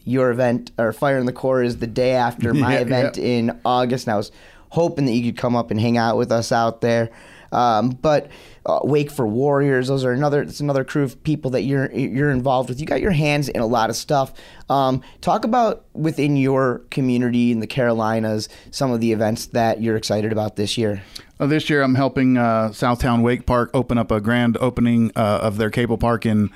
your 0.04 0.32
event 0.32 0.72
or 0.78 0.92
Fire 0.92 1.18
in 1.18 1.26
the 1.26 1.34
Core 1.34 1.62
is 1.64 1.78
the 1.78 1.88
day 1.88 2.12
after 2.12 2.54
my 2.54 2.74
Yeah, 2.76 2.80
event 2.80 3.18
yeah. 3.18 3.24
in 3.24 3.60
August, 3.64 4.08
and 4.08 4.14
I 4.14 4.18
was 4.18 4.32
hoping 4.70 5.06
that 5.06 5.14
you 5.14 5.32
could 5.32 5.40
come 5.40 5.56
up 5.56 5.72
and 5.72 5.80
hang 5.80 5.98
out 5.98 6.18
with 6.18 6.32
us 6.32 6.52
out 6.52 6.82
there. 6.82 7.10
Um, 7.52 7.90
but 7.90 8.30
uh, 8.66 8.80
Wake 8.84 9.10
for 9.10 9.26
Warriors, 9.28 9.88
those 9.88 10.06
are 10.06 10.12
another. 10.12 10.44
It's 10.44 10.60
another 10.60 10.84
crew 10.84 11.04
of 11.04 11.22
people 11.24 11.52
that 11.52 11.64
you're 11.64 11.92
you're 11.92 12.30
involved 12.30 12.70
with. 12.70 12.80
You 12.80 12.86
got 12.86 13.02
your 13.02 13.12
hands 13.12 13.50
in 13.50 13.62
a 13.62 13.66
lot 13.66 13.90
of 13.90 13.96
stuff. 13.96 14.34
Um, 14.70 15.02
talk 15.22 15.46
about 15.46 15.86
within 15.94 16.38
your 16.38 16.80
community 16.92 17.52
in 17.52 17.60
the 17.60 17.68
Carolinas 17.68 18.50
some 18.72 18.92
of 18.92 19.02
the 19.02 19.12
events 19.12 19.48
that 19.48 19.82
you're 19.82 19.98
excited 19.98 20.32
about 20.32 20.56
this 20.56 20.78
year. 20.78 21.02
Uh, 21.40 21.48
this 21.48 21.70
year, 21.70 21.82
I'm 21.82 21.96
helping 21.96 22.38
uh, 22.38 22.70
Southtown 22.70 23.24
Wake 23.24 23.46
Park 23.46 23.72
open 23.74 23.98
up 23.98 24.12
a 24.12 24.20
grand 24.20 24.58
opening 24.60 25.12
uh, 25.16 25.40
of 25.42 25.58
their 25.58 25.70
cable 25.70 25.98
park 25.98 26.26
in 26.26 26.52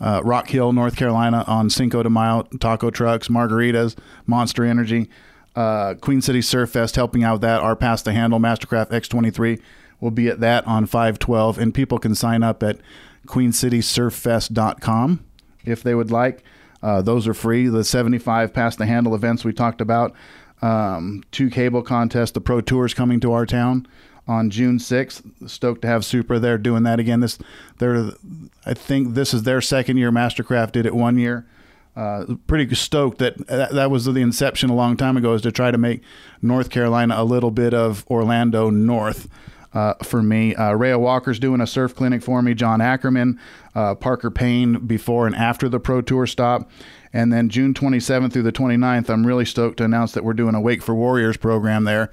uh, 0.00 0.22
Rock 0.24 0.48
Hill, 0.48 0.72
North 0.72 0.96
Carolina, 0.96 1.44
on 1.46 1.68
Cinco 1.70 2.02
de 2.02 2.08
Mayo. 2.08 2.44
Taco 2.60 2.90
trucks, 2.90 3.28
margaritas, 3.28 3.96
Monster 4.26 4.64
Energy, 4.64 5.10
uh, 5.58 5.94
Queen 5.94 6.22
City 6.22 6.40
Surf 6.40 6.70
Fest, 6.70 6.94
helping 6.94 7.24
out 7.24 7.32
with 7.32 7.40
that. 7.42 7.60
Our 7.60 7.74
Pass 7.74 8.02
the 8.02 8.12
Handle 8.12 8.38
Mastercraft 8.38 8.90
X23 8.90 9.60
will 10.00 10.12
be 10.12 10.28
at 10.28 10.38
that 10.38 10.64
on 10.68 10.86
512, 10.86 11.58
and 11.58 11.74
people 11.74 11.98
can 11.98 12.14
sign 12.14 12.44
up 12.44 12.62
at 12.62 12.78
queencitysurffest.com 13.26 15.24
if 15.64 15.82
they 15.82 15.96
would 15.96 16.12
like. 16.12 16.44
Uh, 16.80 17.02
those 17.02 17.26
are 17.26 17.34
free. 17.34 17.66
The 17.66 17.82
75 17.82 18.54
Pass 18.54 18.76
the 18.76 18.86
Handle 18.86 19.16
events 19.16 19.44
we 19.44 19.52
talked 19.52 19.80
about, 19.80 20.14
um, 20.62 21.24
two 21.32 21.50
cable 21.50 21.82
contests, 21.82 22.30
the 22.30 22.40
Pro 22.40 22.60
Tours 22.60 22.94
coming 22.94 23.18
to 23.18 23.32
our 23.32 23.44
town 23.44 23.84
on 24.28 24.50
June 24.50 24.78
6th. 24.78 25.50
Stoked 25.50 25.82
to 25.82 25.88
have 25.88 26.04
Supra 26.04 26.38
there 26.38 26.56
doing 26.56 26.84
that 26.84 27.00
again. 27.00 27.18
This, 27.18 27.36
they're, 27.78 28.12
I 28.64 28.74
think 28.74 29.14
this 29.14 29.34
is 29.34 29.42
their 29.42 29.60
second 29.60 29.96
year. 29.96 30.12
Mastercraft 30.12 30.70
did 30.70 30.86
it 30.86 30.94
one 30.94 31.18
year. 31.18 31.48
Uh, 31.98 32.36
pretty 32.46 32.72
stoked 32.76 33.18
that, 33.18 33.36
that 33.48 33.72
that 33.72 33.90
was 33.90 34.04
the 34.04 34.20
inception 34.20 34.70
a 34.70 34.74
long 34.74 34.96
time 34.96 35.16
ago 35.16 35.34
is 35.34 35.42
to 35.42 35.50
try 35.50 35.72
to 35.72 35.78
make 35.78 36.00
North 36.40 36.70
Carolina 36.70 37.16
a 37.18 37.24
little 37.24 37.50
bit 37.50 37.74
of 37.74 38.06
Orlando 38.08 38.70
North 38.70 39.28
uh, 39.74 39.94
for 40.04 40.22
me. 40.22 40.54
Uh, 40.54 40.76
Walker's 40.96 41.40
doing 41.40 41.60
a 41.60 41.66
surf 41.66 41.96
clinic 41.96 42.22
for 42.22 42.40
me. 42.40 42.54
John 42.54 42.80
Ackerman, 42.80 43.40
uh, 43.74 43.96
Parker 43.96 44.30
Payne 44.30 44.86
before 44.86 45.26
and 45.26 45.34
after 45.34 45.68
the 45.68 45.80
Pro 45.80 46.00
Tour 46.00 46.28
stop. 46.28 46.70
And 47.12 47.32
then 47.32 47.48
June 47.48 47.74
27th 47.74 48.32
through 48.32 48.42
the 48.42 48.52
29th, 48.52 49.08
I'm 49.08 49.26
really 49.26 49.44
stoked 49.44 49.78
to 49.78 49.84
announce 49.84 50.12
that 50.12 50.24
we're 50.24 50.34
doing 50.34 50.54
a 50.54 50.60
Wake 50.60 50.82
for 50.82 50.94
Warriors 50.94 51.36
program 51.36 51.84
there. 51.84 52.10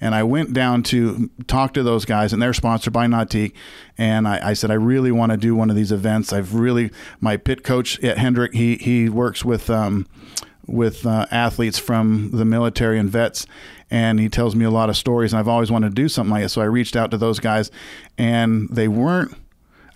And 0.00 0.14
I 0.14 0.22
went 0.22 0.52
down 0.52 0.82
to 0.84 1.30
talk 1.46 1.74
to 1.74 1.82
those 1.82 2.04
guys, 2.04 2.32
and 2.32 2.40
they're 2.40 2.54
sponsored 2.54 2.92
by 2.92 3.06
Nautique. 3.06 3.54
And 3.96 4.26
I, 4.26 4.50
I 4.50 4.52
said, 4.54 4.70
I 4.70 4.74
really 4.74 5.12
want 5.12 5.32
to 5.32 5.38
do 5.38 5.54
one 5.54 5.70
of 5.70 5.76
these 5.76 5.92
events. 5.92 6.32
I've 6.32 6.54
really, 6.54 6.90
my 7.20 7.36
pit 7.36 7.64
coach 7.64 8.02
at 8.02 8.18
Hendrick, 8.18 8.54
he, 8.54 8.76
he 8.76 9.08
works 9.08 9.44
with, 9.44 9.68
um, 9.68 10.06
with 10.66 11.06
uh, 11.06 11.26
athletes 11.30 11.78
from 11.78 12.30
the 12.32 12.44
military 12.44 12.98
and 12.98 13.10
vets 13.10 13.46
and 13.90 14.20
he 14.20 14.28
tells 14.28 14.54
me 14.54 14.66
a 14.66 14.70
lot 14.70 14.90
of 14.90 14.96
stories 14.98 15.32
and 15.32 15.40
i've 15.40 15.48
always 15.48 15.70
wanted 15.70 15.88
to 15.88 15.94
do 15.94 16.08
something 16.08 16.30
like 16.30 16.44
it 16.44 16.50
so 16.50 16.60
i 16.60 16.66
reached 16.66 16.94
out 16.94 17.10
to 17.10 17.16
those 17.16 17.40
guys 17.40 17.70
and 18.18 18.68
they 18.68 18.86
weren't 18.86 19.34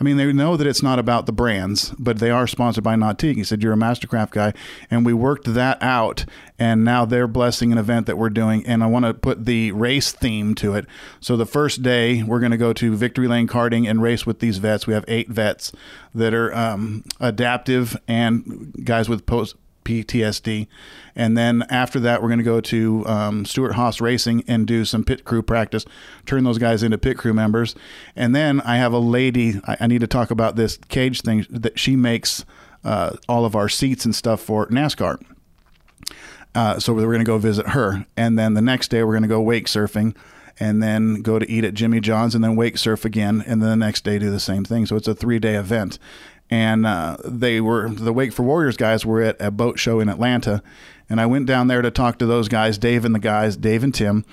I 0.03 0.05
mean, 0.05 0.17
they 0.17 0.33
know 0.33 0.57
that 0.57 0.67
it's 0.67 0.83
not 0.83 0.99
about 0.99 1.27
the 1.27 1.33
brands, 1.33 1.95
but 1.97 2.19
they 2.19 2.33
are 2.33 2.49
sponsored 2.49 2.83
by 2.83 2.97
Nautique. 2.97 3.37
He 3.37 3.45
said, 3.45 3.63
You're 3.63 3.75
a 3.75 3.77
Mastercraft 3.77 4.33
guy. 4.33 4.53
And 4.91 5.07
we 5.07 5.13
worked 5.13 5.55
that 5.55 5.81
out. 5.81 6.25
And 6.59 6.85
now 6.85 7.05
they're 7.05 7.29
blessing 7.29 7.71
an 7.71 7.79
event 7.79 8.09
that 8.09 8.19
we're 8.19 8.29
doing. 8.29 8.67
And 8.67 8.83
I 8.83 8.87
want 8.87 9.05
to 9.05 9.15
put 9.15 9.45
the 9.45 9.71
race 9.71 10.11
theme 10.11 10.57
to 10.57 10.75
it. 10.75 10.87
So 11.21 11.37
the 11.37 11.47
first 11.47 11.85
day, 11.85 12.25
we're 12.25 12.41
going 12.41 12.51
to 12.51 12.59
go 12.59 12.73
to 12.73 12.97
Victory 12.97 13.29
Lane 13.29 13.47
Karting 13.47 13.89
and 13.89 14.03
race 14.03 14.27
with 14.27 14.41
these 14.41 14.59
vets. 14.59 14.89
We 14.89 14.95
have 14.95 15.05
eight 15.07 15.29
vets 15.29 15.71
that 16.13 16.35
are 16.35 16.53
um, 16.53 17.05
adaptive 17.21 17.97
and 18.09 18.75
guys 18.85 19.09
with 19.09 19.25
post 19.25 19.55
PTSD. 19.85 20.67
And 21.15 21.37
then 21.37 21.65
after 21.69 22.01
that, 22.01 22.23
we're 22.23 22.29
going 22.29 22.39
to 22.39 22.45
go 22.45 22.61
to 22.61 23.07
um, 23.07 23.45
Stewart-Haas 23.45 24.01
Racing 24.01 24.45
and 24.47 24.67
do 24.67 24.85
some 24.85 25.05
pit 25.05 25.25
crew 25.25 25.43
practice, 25.43 25.85
turn 26.27 26.45
those 26.45 26.59
guys 26.59 26.83
into 26.83 26.99
pit 26.99 27.19
crew 27.19 27.35
members. 27.35 27.75
And 28.17 28.35
then 28.35 28.61
I 28.63 28.77
have 28.77 28.93
a 28.93 28.99
lady, 28.99 29.61
I, 29.65 29.77
I 29.81 29.87
need 29.87 30.01
to 30.01 30.07
talk 30.07 30.31
about 30.31 30.57
this 30.57 30.79
cage 30.89 31.21
thing 31.23 31.47
that 31.51 31.79
she 31.79 31.97
makes 31.97 32.45
uh, 32.85 33.17
all 33.29 33.45
of 33.45 33.55
our 33.55 33.69
seats 33.69 34.05
and 34.05 34.15
stuff 34.15 34.41
for 34.41 34.67
NASCAR. 34.69 35.23
Uh, 36.55 36.79
so 36.79 36.93
we're 36.93 37.05
going 37.05 37.19
to 37.19 37.25
go 37.25 37.39
visit 37.39 37.69
her. 37.69 38.07
And 38.17 38.39
then 38.39 38.55
the 38.55 38.63
next 38.63 38.89
day, 38.89 39.03
we're 39.03 39.13
going 39.13 39.23
to 39.23 39.29
go 39.29 39.41
wake 39.41 39.67
surfing 39.67 40.15
and 40.61 40.83
then 40.83 41.23
go 41.23 41.39
to 41.39 41.51
eat 41.51 41.65
at 41.65 41.75
Jimmy 41.75 42.01
John's 42.01 42.35
and 42.35 42.45
then 42.45 42.57
wake 42.57 42.77
surf 42.77 43.05
again. 43.05 43.43
And 43.47 43.63
then 43.63 43.71
the 43.71 43.77
next 43.77 44.05
day, 44.05 44.19
do 44.19 44.31
the 44.31 44.41
same 44.41 44.65
thing. 44.65 44.87
So 44.87 44.97
it's 44.97 45.09
a 45.09 45.15
three 45.15 45.39
day 45.39 45.55
event 45.55 45.99
and 46.53 46.85
uh, 46.85 47.17
they 47.25 47.63
were 47.63 47.89
the 47.89 48.13
Wake 48.13 48.31
for 48.31 48.43
Warriors 48.43 48.77
guys 48.77 49.07
were 49.07 49.23
at 49.23 49.41
a 49.41 49.51
boat 49.51 49.79
show 49.79 50.01
in 50.01 50.11
Atlanta, 50.11 50.63
and 51.09 51.19
I 51.19 51.25
went 51.25 51.47
down 51.47 51.69
there 51.69 51.81
to 51.81 51.91
talk 51.91 52.19
to 52.19 52.27
those 52.27 52.47
guys, 52.49 52.77
Dave 52.77 53.07
and 53.07 53.15
the 53.15 53.19
guys, 53.19 53.57
Dave 53.57 53.83
and 53.83 53.95
Tim, 53.95 54.27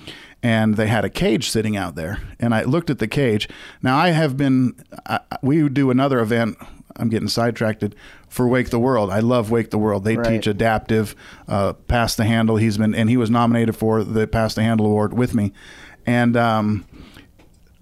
and 0.44 0.76
they 0.76 0.88
had 0.88 1.06
a 1.06 1.10
cage 1.10 1.50
sitting 1.50 1.78
out 1.78 1.96
there, 1.96 2.20
and 2.38 2.54
I 2.54 2.64
looked 2.64 2.90
at 2.90 3.00
the 3.00 3.08
cage. 3.08 3.48
Now 3.82 3.98
I 3.98 4.10
have 4.10 4.36
been, 4.36 4.76
I, 5.06 5.22
we 5.42 5.70
do 5.70 5.92
another 5.92 6.20
event. 6.20 6.58
I'm 6.98 7.08
getting 7.08 7.30
sidetracked 7.30 7.86
for 8.28 8.50
Wake 8.50 8.70
the 8.70 8.80
World. 8.80 9.10
I 9.10 9.22
love 9.22 9.50
Wake 9.50 9.70
the 9.70 9.78
World. 9.78 10.04
They 10.04 10.18
Right. 10.18 10.28
teach 10.28 10.46
adaptive, 10.46 11.16
uh, 11.48 11.72
pass 11.88 12.16
the 12.16 12.26
handle. 12.26 12.58
He's 12.58 12.78
been 12.78 12.94
and 12.94 13.10
he 13.10 13.16
was 13.16 13.30
nominated 13.30 13.78
for 13.78 14.04
the 14.04 14.28
pass 14.28 14.56
the 14.56 14.64
handle 14.64 14.88
award 14.88 15.14
with 15.14 15.34
me, 15.34 15.54
and 16.06 16.36
um, 16.36 16.84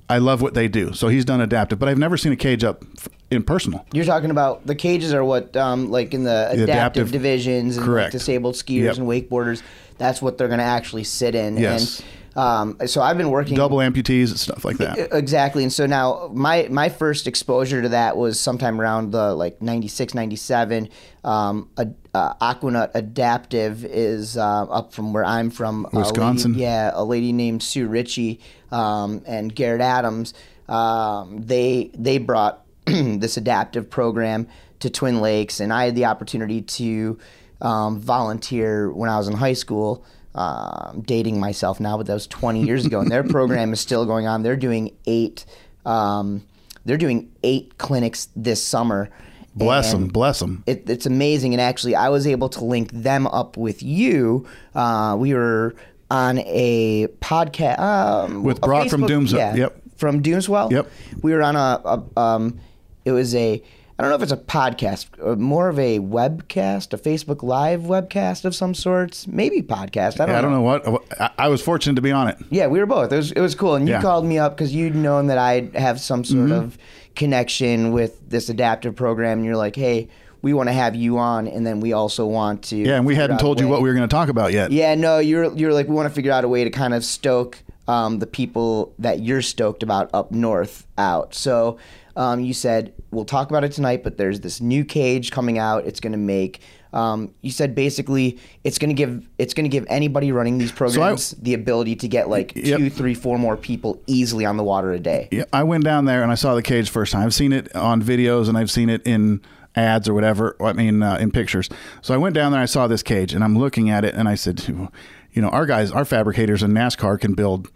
I 0.08 0.20
love 0.20 0.44
what 0.44 0.54
they 0.54 0.68
do. 0.68 0.94
So 0.94 1.08
he's 1.08 1.26
done 1.26 1.42
adaptive, 1.42 1.80
but 1.80 1.90
I've 1.90 1.98
never 1.98 2.18
seen 2.18 2.32
a 2.32 2.36
cage 2.38 2.64
up 2.64 2.84
f- 3.32 3.36
in 3.36 3.44
personal. 3.44 3.86
You're 3.94 4.06
talking 4.06 4.32
about 4.32 4.66
the 4.66 4.76
cages 4.76 5.14
are 5.14 5.24
what, 5.24 5.56
um, 5.56 5.90
like 5.92 6.14
in 6.14 6.24
the 6.24 6.48
adaptive, 6.50 6.64
adaptive- 6.70 7.12
divisions 7.12 7.78
and 7.78 7.88
like, 7.88 8.12
disabled 8.12 8.56
skiers 8.56 8.84
Yep. 8.84 8.98
and 8.98 9.08
wakeboarders. 9.08 9.62
That's 9.98 10.22
what 10.22 10.38
they're 10.38 10.48
going 10.48 10.60
to 10.60 10.64
actually 10.66 11.04
sit 11.06 11.36
in. 11.36 11.58
Yes. 11.58 12.00
And 12.00 12.08
um, 12.38 12.78
so 12.86 13.02
I've 13.02 13.18
been 13.18 13.32
working 13.32 13.56
Double 13.56 13.78
amputees 13.80 14.30
and 14.30 14.38
stuff 14.40 14.64
like 14.64 14.78
that. 14.78 15.10
Exactly. 15.12 15.64
And 15.64 15.74
so 15.74 15.88
now 15.88 16.30
my 16.32 16.68
my 16.70 16.88
first 16.88 17.26
exposure 17.26 17.82
to 17.82 17.90
that 17.90 18.16
was 18.16 18.40
sometime 18.40 18.80
around 18.80 19.12
the 19.12 19.34
like 19.34 19.60
96, 19.60 20.14
97. 20.14 20.90
Um, 21.24 21.72
a, 21.78 21.88
uh, 22.14 22.34
Aquanut 22.36 22.92
Adaptive 22.94 23.84
is 23.84 24.38
uh, 24.38 24.66
up 24.66 24.94
from 24.94 25.14
where 25.14 25.26
I'm 25.26 25.50
from. 25.50 25.86
A 25.86 25.88
lady- 25.88 25.98
Wisconsin? 25.98 26.54
yeah, 26.54 26.92
a 26.94 27.04
lady 27.04 27.34
named 27.34 27.64
Sue 27.64 27.88
Ritchie 27.88 28.40
um, 28.72 29.24
and 29.26 29.54
Garrett 29.56 29.82
Adams. 29.82 30.36
Um, 30.70 31.42
they 31.42 31.90
they 31.98 32.20
brought 32.20 32.67
this 33.20 33.38
adaptive 33.38 33.90
program 33.90 34.48
to 34.80 34.90
Twin 34.90 35.22
Lakes, 35.22 35.60
and 35.60 35.72
I 35.74 35.86
had 35.86 35.96
the 35.96 36.06
opportunity 36.06 36.62
to 36.62 37.18
um, 37.62 38.00
volunteer 38.00 38.92
when 38.92 39.10
I 39.10 39.18
was 39.18 39.28
in 39.28 39.34
high 39.36 39.54
school. 39.54 40.04
Um, 40.36 41.02
dating 41.02 41.40
myself 41.40 41.80
now, 41.80 41.98
but 41.98 42.06
that 42.06 42.14
was 42.14 42.28
20 42.28 42.62
years 42.64 42.86
ago, 42.86 43.00
and 43.00 43.10
their 43.10 43.24
program 43.38 43.74
is 43.74 43.80
still 43.80 44.06
going 44.06 44.28
on. 44.28 44.44
They're 44.44 44.56
doing 44.56 44.96
eight. 45.08 45.46
Um, 45.84 46.44
they're 46.86 46.98
doing 46.98 47.32
eight 47.42 47.80
clinics 47.80 48.28
this 48.36 48.62
summer. 48.64 49.10
Bless 49.56 49.92
them, 49.92 50.10
bless 50.10 50.38
them. 50.40 50.62
it, 50.68 50.88
it's 50.88 51.08
amazing. 51.08 51.56
And 51.56 51.62
actually, 51.62 51.96
I 51.96 52.10
was 52.10 52.28
able 52.28 52.50
to 52.50 52.64
link 52.64 52.92
them 52.92 53.26
up 53.26 53.58
with 53.58 53.82
you. 53.82 54.46
Uh, 54.76 55.18
we 55.20 55.34
were 55.34 55.74
on 56.12 56.38
a 56.46 57.08
podcast 57.20 57.80
um, 57.80 58.44
With 58.44 58.62
Brock 58.62 58.90
from 58.90 59.02
Facebook- 59.02 59.08
Doomswell. 59.28 59.34
Yeah, 59.38 59.56
Yep. 59.56 59.82
from 59.96 60.22
Doomswell. 60.22 60.70
Yep. 60.72 60.92
We 61.24 61.34
were 61.34 61.42
on 61.42 61.56
a, 61.56 61.82
a 62.16 62.20
um, 62.20 62.60
it 63.08 63.12
was 63.12 63.34
a. 63.36 63.62
I 64.00 64.04
don't 64.04 64.12
know 64.12 64.16
if 64.18 64.22
it's 64.22 64.32
a 64.32 64.38
podcast, 64.38 65.38
more 65.40 65.70
of 65.70 65.80
a 65.80 65.98
webcast, 65.98 66.94
a 66.94 67.00
Facebook 67.00 67.42
Live 67.42 67.82
webcast 67.82 68.46
of 68.46 68.54
some 68.54 68.76
sorts, 68.76 69.26
maybe 69.26 69.64
podcast. 69.64 70.20
I 70.20 70.28
don't, 70.28 70.36
I 70.36 70.42
don't 70.42 70.52
know 70.52 70.62
what. 70.62 70.88
I, 71.20 71.32
I 71.40 71.48
was 71.48 71.64
fortunate 71.64 71.96
to 71.96 72.02
be 72.04 72.12
on 72.12 72.28
it. 72.28 72.38
yeah, 72.52 72.68
we 72.68 72.78
were 72.78 72.86
both. 72.86 73.12
It 73.12 73.16
was 73.16 73.32
it 73.32 73.42
was 73.42 73.56
cool, 73.56 73.74
and 73.74 73.88
you 73.88 73.96
Yeah. 73.96 74.02
called 74.04 74.24
me 74.26 74.38
up 74.38 74.56
because 74.56 74.72
you'd 74.76 74.94
known 74.96 75.28
that 75.28 75.40
I 75.40 75.70
have 75.74 76.00
some 76.00 76.24
sort 76.24 76.50
Mm-hmm. 76.50 76.52
of 76.66 76.78
connection 77.16 77.92
with 77.92 78.30
this 78.30 78.50
adaptive 78.50 78.96
program, 78.96 79.40
and 79.40 79.46
you're 79.46 79.58
like, 79.58 79.76
hey, 79.76 80.08
we 80.44 80.54
want 80.54 80.70
to 80.70 80.74
have 80.74 80.94
you 80.96 81.18
on, 81.18 81.48
and 81.48 81.66
then 81.66 81.80
we 81.80 81.92
also 81.94 82.26
want 82.28 82.62
to. 82.66 82.76
Yeah, 82.78 82.98
and 82.98 83.06
we 83.06 83.16
hadn't 83.16 83.40
told 83.40 83.60
you 83.60 83.68
what 83.68 83.82
we 83.82 83.90
were 83.90 83.96
going 83.96 84.08
to 84.08 84.16
talk 84.16 84.30
about 84.30 84.54
yet. 84.54 84.72
Yeah, 84.72 84.94
no, 84.94 85.18
you're 85.18 85.52
you're 85.56 85.74
like 85.74 85.88
we 85.88 85.96
want 85.96 86.08
to 86.08 86.14
figure 86.14 86.32
out 86.32 86.44
a 86.44 86.48
way 86.48 86.64
to 86.64 86.70
kind 86.70 86.94
of 86.94 87.04
stoke 87.04 87.58
um, 87.88 88.20
the 88.20 88.28
people 88.28 88.94
that 89.00 89.22
you're 89.22 89.42
stoked 89.42 89.82
about 89.82 90.12
up 90.14 90.32
north 90.32 90.86
out. 91.00 91.34
So 91.34 91.78
Um, 92.16 92.40
you 92.40 92.54
said 92.54 92.94
we'll 93.12 93.26
talk 93.26 93.50
about 93.50 93.64
it 93.64 93.72
tonight, 93.72 94.04
but 94.04 94.18
there's 94.18 94.40
this 94.42 94.62
new 94.62 94.84
cage 94.86 95.32
coming 95.32 95.58
out. 95.58 95.86
It's 95.86 96.00
going 96.00 96.12
to 96.12 96.18
make. 96.18 96.62
Um, 96.94 97.34
you 97.42 97.52
said 97.52 97.76
basically 97.76 98.40
it's 98.64 98.78
going 98.78 98.90
to 98.90 98.94
give 98.94 99.28
it's 99.38 99.54
going 99.54 99.66
to 99.66 99.70
give 99.70 99.86
anybody 99.90 100.32
running 100.32 100.58
these 100.58 100.72
programs 100.72 101.32
the 101.32 101.54
ability 101.54 101.98
to 101.98 102.08
get 102.08 102.30
like 102.30 102.54
Yep. 102.56 102.78
two, 102.80 102.90
three, 102.90 103.14
four 103.14 103.38
more 103.38 103.58
people 103.58 104.02
easily 104.08 104.46
on 104.46 104.56
the 104.56 104.64
water 104.64 104.94
a 104.94 105.00
day. 105.00 105.28
Yeah, 105.32 105.44
I 105.52 105.64
went 105.64 105.84
down 105.84 106.06
there 106.06 106.24
and 106.24 106.32
I 106.32 106.36
saw 106.36 106.56
the 106.56 106.64
cage 106.64 106.90
first 106.90 107.12
time. 107.12 107.24
I've 107.24 107.34
seen 107.34 107.52
it 107.52 107.76
on 107.76 108.02
videos 108.02 108.48
and 108.48 108.58
I've 108.58 108.72
seen 108.72 108.90
it 108.90 109.06
in 109.06 109.42
ads 109.76 110.08
or 110.08 110.14
whatever. 110.14 110.56
I 110.62 110.74
mean, 110.74 111.04
uh, 111.04 111.18
in 111.18 111.30
pictures. 111.30 111.70
So 112.02 112.14
I 112.14 112.18
went 112.18 112.34
down 112.36 112.52
there. 112.54 112.60
and 112.62 112.64
I 112.64 112.68
saw 112.68 112.88
this 112.88 113.04
cage 113.04 113.34
and 113.34 113.44
I'm 113.44 113.58
looking 113.58 113.90
at 113.90 114.06
it 114.06 114.16
and 114.16 114.28
I 114.30 114.36
said, 114.36 114.66
you 114.68 115.42
know, 115.42 115.50
our 115.50 115.66
guys, 115.66 115.92
our 115.92 116.06
fabricators 116.06 116.64
in 116.64 116.72
NASCAR 116.72 117.20
can 117.20 117.34
build 117.34 117.70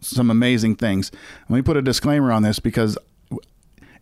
some 0.00 0.30
amazing 0.30 0.76
things. 0.76 1.10
Let 1.48 1.56
me 1.56 1.62
put 1.62 1.76
a 1.76 1.82
disclaimer 1.82 2.30
on 2.30 2.42
this 2.42 2.58
because 2.60 2.96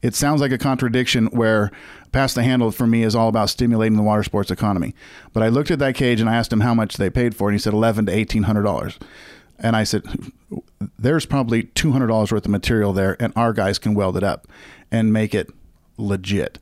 it 0.03 0.15
sounds 0.15 0.41
like 0.41 0.53
a 0.53 0.59
contradiction 0.59 1.27
where 1.27 1.71
pass 2.13 2.35
the 2.35 2.43
handle 2.43 2.71
for 2.71 2.87
me 2.87 3.03
is 3.03 3.15
all 3.15 3.29
about 3.29 3.51
stimulating 3.51 3.97
the 3.97 4.03
water 4.03 4.23
sports 4.23 4.51
economy. 4.51 4.95
But 5.33 5.43
I 5.43 5.49
looked 5.49 5.71
at 5.71 5.79
that 5.81 5.95
cage 5.95 6.21
and 6.21 6.31
I 6.31 6.37
asked 6.37 6.53
him 6.53 6.61
how 6.61 6.75
much 6.75 6.97
they 6.97 7.11
paid 7.11 7.35
for 7.35 7.49
it, 7.49 7.53
and 7.53 7.55
he 7.55 7.63
said 7.63 7.73
eleven 7.73 8.07
to 8.07 8.13
eighteen 8.13 8.45
hundred 8.45 8.63
dollars. 8.63 8.99
And 9.59 9.75
I 9.75 9.85
said, 9.85 10.05
"There's 10.99 11.27
probably 11.27 11.65
two 11.65 11.93
hundred 11.93 12.09
dollars 12.09 12.31
worth 12.33 12.45
of 12.45 12.51
material 12.51 12.93
there, 12.93 13.17
and 13.21 13.33
our 13.37 13.53
guys 13.53 13.79
can 13.79 13.95
weld 13.95 14.17
it 14.17 14.23
up 14.23 14.47
and 14.91 15.13
make 15.13 15.35
it 15.35 15.51
legit." 15.97 16.59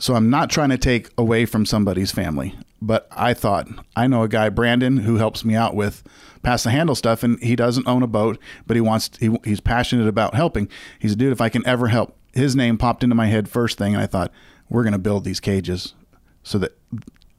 So 0.00 0.14
I'm 0.14 0.30
not 0.30 0.50
trying 0.50 0.68
to 0.68 0.78
take 0.78 1.10
away 1.18 1.44
from 1.44 1.66
somebody's 1.66 2.12
family, 2.12 2.54
but 2.80 3.08
I 3.10 3.34
thought 3.34 3.66
I 3.96 4.06
know 4.06 4.22
a 4.22 4.28
guy, 4.28 4.48
Brandon, 4.48 4.98
who 4.98 5.16
helps 5.16 5.44
me 5.44 5.54
out 5.54 5.74
with 5.74 6.04
pass 6.42 6.64
the 6.64 6.70
handle 6.70 6.94
stuff, 6.94 7.22
and 7.22 7.42
he 7.42 7.56
doesn't 7.56 7.88
own 7.88 8.02
a 8.02 8.06
boat, 8.06 8.38
but 8.66 8.76
he 8.76 8.80
wants 8.80 9.10
he, 9.18 9.36
he's 9.44 9.60
passionate 9.60 10.06
about 10.06 10.34
helping. 10.34 10.68
He's 10.98 11.12
a 11.12 11.16
dude. 11.16 11.32
If 11.32 11.40
I 11.40 11.48
can 11.48 11.66
ever 11.66 11.88
help, 11.88 12.17
his 12.32 12.54
name 12.54 12.78
popped 12.78 13.02
into 13.02 13.14
my 13.14 13.26
head 13.26 13.48
first 13.48 13.78
thing, 13.78 13.94
and 13.94 14.02
I 14.02 14.06
thought 14.06 14.32
we're 14.68 14.82
going 14.82 14.92
to 14.92 14.98
build 14.98 15.24
these 15.24 15.40
cages 15.40 15.94
so 16.42 16.58
that 16.58 16.78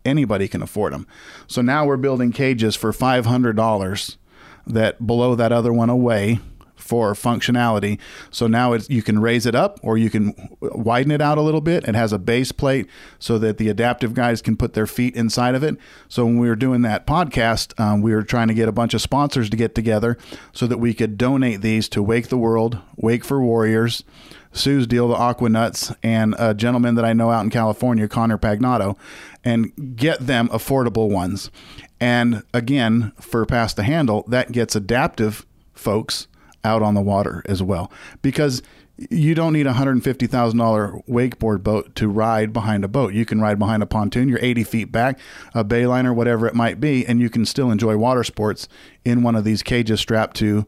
anybody 0.05 0.47
can 0.47 0.61
afford 0.61 0.93
them. 0.93 1.07
So 1.47 1.61
now 1.61 1.85
we're 1.85 1.97
building 1.97 2.31
cages 2.31 2.75
for 2.75 2.91
five 2.93 3.25
hundred 3.25 3.55
dollars 3.55 4.17
that 4.65 4.99
blow 4.99 5.35
that 5.35 5.51
other 5.51 5.73
one 5.73 5.89
away 5.89 6.39
for 6.75 7.13
functionality. 7.13 7.99
So 8.31 8.47
now 8.47 8.73
you 8.73 9.03
can 9.03 9.19
raise 9.19 9.45
it 9.45 9.53
up 9.53 9.79
or 9.83 9.97
you 9.97 10.09
can 10.09 10.33
widen 10.59 11.11
it 11.11 11.21
out 11.21 11.37
a 11.37 11.41
little 11.41 11.61
bit. 11.61 11.83
It 11.87 11.93
has 11.93 12.11
a 12.11 12.17
base 12.17 12.51
plate 12.51 12.87
so 13.19 13.37
that 13.37 13.57
the 13.57 13.69
adaptive 13.69 14.13
guys 14.13 14.41
can 14.41 14.57
put 14.57 14.73
their 14.73 14.87
feet 14.87 15.15
inside 15.15 15.53
of 15.53 15.63
it. 15.63 15.77
So 16.07 16.25
when 16.25 16.39
we 16.39 16.47
were 16.47 16.55
doing 16.55 16.81
that 16.83 17.05
podcast, 17.05 17.79
um, 17.79 18.01
we 18.01 18.13
were 18.13 18.23
trying 18.23 18.47
to 18.47 18.53
get 18.55 18.67
a 18.67 18.71
bunch 18.71 18.93
of 18.95 19.01
sponsors 19.01 19.49
to 19.51 19.57
get 19.57 19.75
together 19.75 20.17
so 20.51 20.65
that 20.65 20.79
we 20.79 20.93
could 20.95 21.17
donate 21.17 21.61
these 21.61 21.89
to 21.89 22.01
Wake 22.01 22.29
the 22.29 22.37
World, 22.37 22.79
Wake 22.95 23.23
for 23.23 23.39
Warriors. 23.41 24.03
Sue's 24.51 24.87
deal, 24.87 25.07
the 25.07 25.15
Aqua 25.15 25.49
Nuts, 25.49 25.93
and 26.01 26.35
a 26.39 26.53
gentleman 26.53 26.95
that 26.95 27.05
I 27.05 27.13
know 27.13 27.31
out 27.31 27.43
in 27.43 27.49
California, 27.49 28.07
Connor 28.07 28.37
Pagnato, 28.37 28.97
and 29.43 29.95
get 29.95 30.19
them 30.19 30.49
affordable 30.49 31.09
ones. 31.09 31.51
And 31.99 32.43
again, 32.53 33.11
for 33.19 33.45
Past 33.45 33.75
the 33.75 33.83
Handle, 33.83 34.23
that 34.27 34.51
gets 34.51 34.75
adaptive 34.75 35.45
folks 35.73 36.27
out 36.63 36.81
on 36.81 36.93
the 36.93 37.01
water 37.01 37.43
as 37.45 37.63
well. 37.63 37.91
Because 38.21 38.61
you 39.09 39.33
don't 39.33 39.53
need 39.53 39.65
a 39.65 39.73
$150,000 39.73 41.07
wakeboard 41.07 41.63
boat 41.63 41.95
to 41.95 42.09
ride 42.09 42.51
behind 42.51 42.83
a 42.83 42.87
boat. 42.89 43.13
You 43.13 43.25
can 43.25 43.39
ride 43.39 43.57
behind 43.57 43.81
a 43.81 43.85
pontoon, 43.85 44.27
you're 44.27 44.39
80 44.41 44.65
feet 44.65 44.91
back, 44.91 45.17
a 45.53 45.63
bayliner, 45.63 46.13
whatever 46.13 46.47
it 46.47 46.55
might 46.55 46.81
be, 46.81 47.05
and 47.05 47.21
you 47.21 47.29
can 47.29 47.45
still 47.45 47.71
enjoy 47.71 47.95
water 47.95 48.25
sports 48.25 48.67
in 49.05 49.23
one 49.23 49.35
of 49.35 49.45
these 49.45 49.63
cages 49.63 50.01
strapped 50.01 50.35
to 50.37 50.67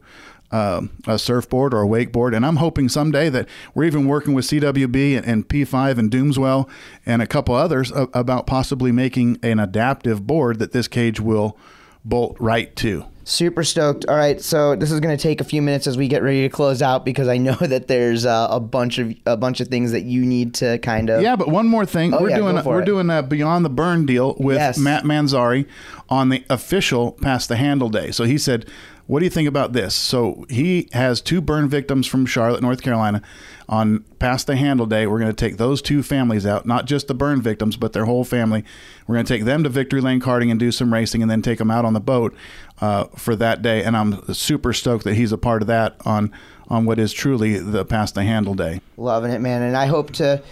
uh, 0.52 0.82
a 1.06 1.18
surfboard 1.18 1.74
or 1.74 1.82
a 1.82 1.86
wakeboard. 1.86 2.36
And 2.36 2.44
I'm 2.46 2.56
hoping 2.56 2.88
someday 2.88 3.28
that 3.30 3.48
we're 3.74 3.84
even 3.84 4.06
working 4.06 4.34
with 4.34 4.44
CWB 4.46 5.16
and, 5.16 5.26
and 5.26 5.48
P5 5.48 5.98
and 5.98 6.10
Doomswell 6.10 6.68
and 7.06 7.22
a 7.22 7.26
couple 7.26 7.54
others 7.54 7.90
a- 7.90 8.08
about 8.14 8.46
possibly 8.46 8.92
making 8.92 9.38
an 9.42 9.58
adaptive 9.58 10.26
board 10.26 10.58
that 10.58 10.72
this 10.72 10.86
cage 10.88 11.18
will 11.20 11.56
bolt 12.04 12.36
right 12.38 12.74
to. 12.76 13.06
Super 13.24 13.62
stoked. 13.62 14.04
All 14.08 14.16
right, 14.16 14.40
so 14.40 14.74
this 14.74 14.90
is 14.90 14.98
going 14.98 15.16
to 15.16 15.22
take 15.22 15.40
a 15.40 15.44
few 15.44 15.62
minutes 15.62 15.86
as 15.86 15.96
we 15.96 16.08
get 16.08 16.24
ready 16.24 16.42
to 16.42 16.48
close 16.48 16.82
out 16.82 17.04
because 17.04 17.28
I 17.28 17.36
know 17.38 17.54
that 17.60 17.86
there's 17.86 18.26
uh, 18.26 18.48
a 18.50 18.58
bunch 18.58 18.98
of 18.98 19.14
a 19.26 19.36
bunch 19.36 19.60
of 19.60 19.68
things 19.68 19.92
that 19.92 20.02
you 20.02 20.26
need 20.26 20.54
to 20.54 20.78
kind 20.78 21.08
of. 21.08 21.22
Yeah, 21.22 21.36
but 21.36 21.46
one 21.46 21.68
more 21.68 21.86
thing, 21.86 22.12
Oh, 22.12 22.20
we're 22.20 22.30
yeah, 22.30 22.36
doing 22.38 22.58
a, 22.58 22.64
we're 22.64 22.82
it. 22.82 22.84
doing 22.84 23.08
a 23.10 23.22
Beyond 23.22 23.64
the 23.64 23.70
Burn 23.70 24.06
deal 24.06 24.34
with 24.40 24.56
Yes. 24.56 24.76
Matt 24.76 25.04
Manzari 25.04 25.68
on 26.08 26.30
the 26.30 26.44
official 26.50 27.12
Pass 27.12 27.46
the 27.46 27.54
Handle 27.54 27.88
Day. 27.90 28.10
So 28.10 28.24
he 28.24 28.36
said, 28.36 28.66
"What 29.06 29.18
do 29.18 29.24
you 29.24 29.30
think 29.30 29.48
about 29.48 29.72
this?" 29.72 29.94
So 29.94 30.46
he 30.48 30.88
has 30.92 31.20
two 31.20 31.40
burn 31.40 31.68
victims 31.68 32.06
from 32.06 32.26
Charlotte, 32.26 32.62
North 32.62 32.82
Carolina, 32.82 33.22
on 33.68 34.00
Pass 34.18 34.44
the 34.44 34.56
Handle 34.56 34.86
Day. 34.86 35.06
We're 35.06 35.18
going 35.18 35.34
to 35.34 35.36
take 35.36 35.56
those 35.56 35.82
two 35.82 36.02
families 36.02 36.46
out, 36.46 36.66
not 36.66 36.86
just 36.86 37.08
the 37.08 37.14
burn 37.14 37.40
victims, 37.42 37.76
but 37.76 37.92
their 37.92 38.04
whole 38.04 38.24
family. 38.24 38.64
We're 39.06 39.16
going 39.16 39.26
to 39.26 39.34
take 39.34 39.44
them 39.44 39.62
to 39.64 39.68
Victory 39.68 40.00
Lane 40.00 40.20
karting 40.20 40.50
and 40.50 40.58
do 40.60 40.72
some 40.72 40.92
racing, 40.92 41.22
and 41.22 41.30
then 41.30 41.42
take 41.42 41.58
them 41.58 41.70
out 41.70 41.84
on 41.84 41.92
the 41.92 42.00
boat 42.00 42.34
uh, 42.80 43.04
for 43.16 43.36
that 43.36 43.62
day. 43.62 43.82
And 43.82 43.96
I'm 43.96 44.32
super 44.34 44.72
stoked 44.72 45.04
that 45.04 45.14
he's 45.14 45.32
a 45.32 45.38
part 45.38 45.62
of 45.62 45.68
that 45.68 45.96
on 46.04 46.32
on 46.68 46.84
what 46.84 46.98
is 46.98 47.12
truly 47.12 47.58
the 47.58 47.84
Pass 47.84 48.12
the 48.12 48.22
Handle 48.22 48.54
Day. 48.54 48.80
Loving 48.96 49.32
it, 49.32 49.40
man. 49.40 49.62
And 49.62 49.76
I 49.76 49.86
hope 49.86 50.12
to. 50.12 50.42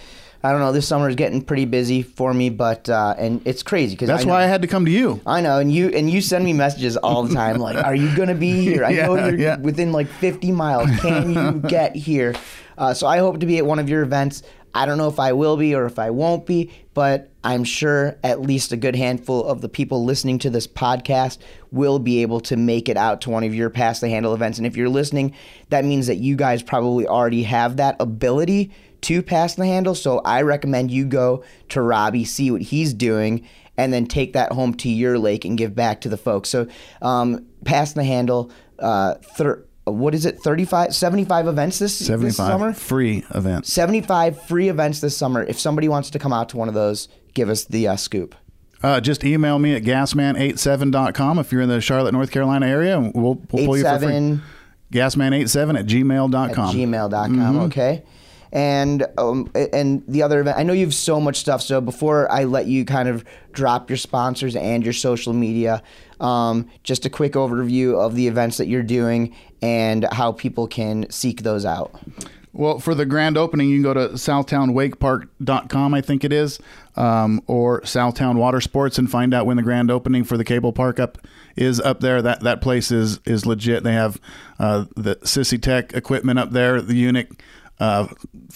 I 0.43 0.51
don't 0.51 0.59
know. 0.59 0.71
This 0.71 0.87
summer 0.87 1.07
is 1.07 1.15
getting 1.15 1.41
pretty 1.41 1.65
busy 1.65 2.01
for 2.01 2.33
me, 2.33 2.49
but 2.49 2.89
uh, 2.89 3.15
and 3.17 3.41
it's 3.45 3.61
crazy 3.61 3.95
because 3.95 4.07
That's 4.07 4.25
why 4.25 4.43
I 4.43 4.47
had 4.47 4.63
to 4.63 4.67
come 4.67 4.85
to 4.85 4.91
you. 4.91 5.21
I 5.25 5.41
know, 5.41 5.59
and 5.59 5.71
you 5.71 5.89
and 5.89 6.09
you 6.09 6.21
send 6.21 6.43
me 6.43 6.53
messages 6.53 6.97
all 6.97 7.23
the 7.23 7.33
time, 7.33 7.57
like, 7.57 7.77
"Are 7.77 7.95
you 7.95 8.15
gonna 8.15 8.35
be 8.35 8.61
here? 8.63 8.83
I 8.83 8.93
know 8.93 9.15
you're 9.15 9.37
yeah. 9.37 9.57
within 9.57 9.91
like 9.91 10.07
50 10.07 10.51
miles. 10.51 10.89
Can 10.99 11.33
you 11.33 11.69
get 11.69 11.95
here?" 11.95 12.35
Uh, 12.77 12.93
so 12.93 13.05
I 13.05 13.19
hope 13.19 13.39
to 13.41 13.45
be 13.45 13.59
at 13.59 13.65
one 13.65 13.77
of 13.77 13.89
your 13.89 14.01
events. 14.01 14.41
I 14.73 14.85
don't 14.85 14.97
know 14.97 15.09
if 15.09 15.19
I 15.19 15.33
will 15.33 15.57
be 15.57 15.75
or 15.75 15.85
if 15.85 15.99
I 15.99 16.11
won't 16.11 16.45
be, 16.45 16.71
but 16.93 17.29
I'm 17.43 17.63
sure 17.63 18.17
at 18.23 18.41
least 18.41 18.71
a 18.71 18.77
good 18.77 18.95
handful 18.95 19.43
of 19.43 19.61
the 19.61 19.67
people 19.67 20.05
listening 20.05 20.39
to 20.39 20.49
this 20.49 20.65
podcast 20.65 21.39
will 21.71 21.99
be 21.99 22.21
able 22.21 22.39
to 22.41 22.55
make 22.55 22.87
it 22.87 22.97
out 22.97 23.21
to 23.21 23.29
one 23.29 23.43
of 23.43 23.53
your 23.53 23.69
pass 23.69 23.99
the 23.99 24.09
handle 24.09 24.33
events. 24.33 24.57
And 24.57 24.65
if 24.65 24.77
you're 24.77 24.89
listening, 24.89 25.35
that 25.69 25.83
means 25.83 26.07
that 26.07 26.17
you 26.17 26.35
guys 26.35 26.63
probably 26.63 27.05
already 27.05 27.43
have 27.43 27.77
that 27.77 27.97
ability 27.99 28.71
to 29.01 29.21
pass 29.21 29.55
the 29.55 29.65
handle. 29.65 29.95
So 29.95 30.19
I 30.19 30.41
recommend 30.41 30.91
you 30.91 31.05
go 31.05 31.43
to 31.69 31.81
Robby, 31.81 32.25
see 32.25 32.51
what 32.51 32.61
he's 32.61 32.93
doing, 32.93 33.47
and 33.77 33.91
then 33.93 34.05
take 34.05 34.33
that 34.33 34.51
home 34.51 34.73
to 34.75 34.89
your 34.89 35.17
lake 35.17 35.45
and 35.45 35.57
give 35.57 35.75
back 35.75 36.01
to 36.01 36.09
the 36.09 36.17
folks. 36.17 36.49
So 36.49 36.67
um, 37.01 37.45
pass 37.65 37.93
the 37.93 38.03
handle. 38.03 38.51
Uh, 38.79 39.15
thir- 39.35 39.65
what 39.85 40.13
is 40.13 40.25
it? 40.25 40.39
35, 40.39 40.93
75 40.93 41.47
events 41.47 41.79
this, 41.79 41.97
this 41.99 42.07
75 42.07 42.33
summer? 42.35 42.73
free 42.73 43.23
events. 43.33 43.73
75 43.73 44.41
free 44.43 44.69
events 44.69 45.01
this 45.01 45.17
summer. 45.17 45.43
If 45.43 45.59
somebody 45.59 45.87
wants 45.89 46.11
to 46.11 46.19
come 46.19 46.31
out 46.31 46.49
to 46.49 46.57
one 46.57 46.67
of 46.67 46.73
those, 46.75 47.07
give 47.33 47.49
us 47.49 47.65
the 47.65 47.87
uh, 47.87 47.95
scoop. 47.95 48.35
Uh, 48.83 48.99
just 48.99 49.23
email 49.23 49.59
me 49.59 49.75
at 49.75 49.83
gasman87.com 49.83 51.39
if 51.39 51.51
you're 51.51 51.61
in 51.61 51.69
the 51.69 51.81
Charlotte, 51.81 52.13
North 52.13 52.31
Carolina 52.31 52.67
area. 52.67 52.97
and 52.97 53.13
We'll, 53.13 53.35
we'll 53.35 53.35
pull 53.65 53.77
you 53.77 53.83
for 53.83 53.99
free. 53.99 54.07
87 54.15 54.41
Gasman87 54.91 55.79
at 55.79 55.85
gmail.com. 55.85 56.33
at 56.49 56.75
gmail.com. 56.75 57.59
Okay. 57.61 58.03
And 58.51 59.05
um, 59.17 59.49
and 59.55 60.03
the 60.07 60.23
other 60.23 60.41
event, 60.41 60.57
I 60.57 60.63
know 60.63 60.73
you 60.73 60.85
have 60.85 60.93
so 60.93 61.21
much 61.21 61.37
stuff. 61.37 61.61
So 61.61 61.79
before 61.79 62.29
I 62.31 62.43
let 62.43 62.67
you 62.67 62.83
kind 62.83 63.07
of 63.07 63.23
drop 63.53 63.89
your 63.89 63.97
sponsors 63.97 64.55
and 64.55 64.83
your 64.83 64.93
social 64.93 65.33
media, 65.33 65.81
um, 66.19 66.69
just 66.83 67.05
a 67.05 67.09
quick 67.09 67.33
overview 67.33 67.95
of 67.95 68.15
the 68.15 68.27
events 68.27 68.57
that 68.57 68.67
you're 68.67 68.83
doing 68.83 69.33
and 69.61 70.05
how 70.11 70.31
people 70.33 70.67
can 70.67 71.09
seek 71.09 71.43
those 71.43 71.65
out. 71.65 71.99
Well, 72.53 72.79
for 72.79 72.93
the 72.93 73.05
grand 73.05 73.37
opening, 73.37 73.69
you 73.69 73.77
can 73.77 73.83
go 73.83 73.93
to 73.93 74.13
southtownwakepark.com, 74.15 75.93
I 75.93 76.01
think 76.01 76.25
it 76.25 76.33
is, 76.33 76.59
um, 76.97 77.41
or 77.47 77.79
Southtown 77.81 78.35
Water 78.35 78.59
Sports 78.59 78.97
and 78.97 79.09
find 79.09 79.33
out 79.33 79.45
when 79.45 79.55
the 79.55 79.63
grand 79.63 79.89
opening 79.89 80.25
for 80.25 80.35
the 80.35 80.43
cable 80.43 80.73
park 80.73 80.99
up 80.99 81.17
is 81.55 81.79
up 81.79 82.01
there. 82.01 82.21
That 82.21 82.41
that 82.41 82.61
place 82.61 82.91
is 82.91 83.19
is 83.25 83.45
legit. 83.45 83.83
They 83.83 83.93
have 83.93 84.19
uh, 84.59 84.85
the 84.97 85.15
Sesitec 85.17 85.95
equipment 85.95 86.39
up 86.39 86.51
there, 86.51 86.81
the 86.81 86.93
Unic 86.93 87.39
uh, 87.79 88.07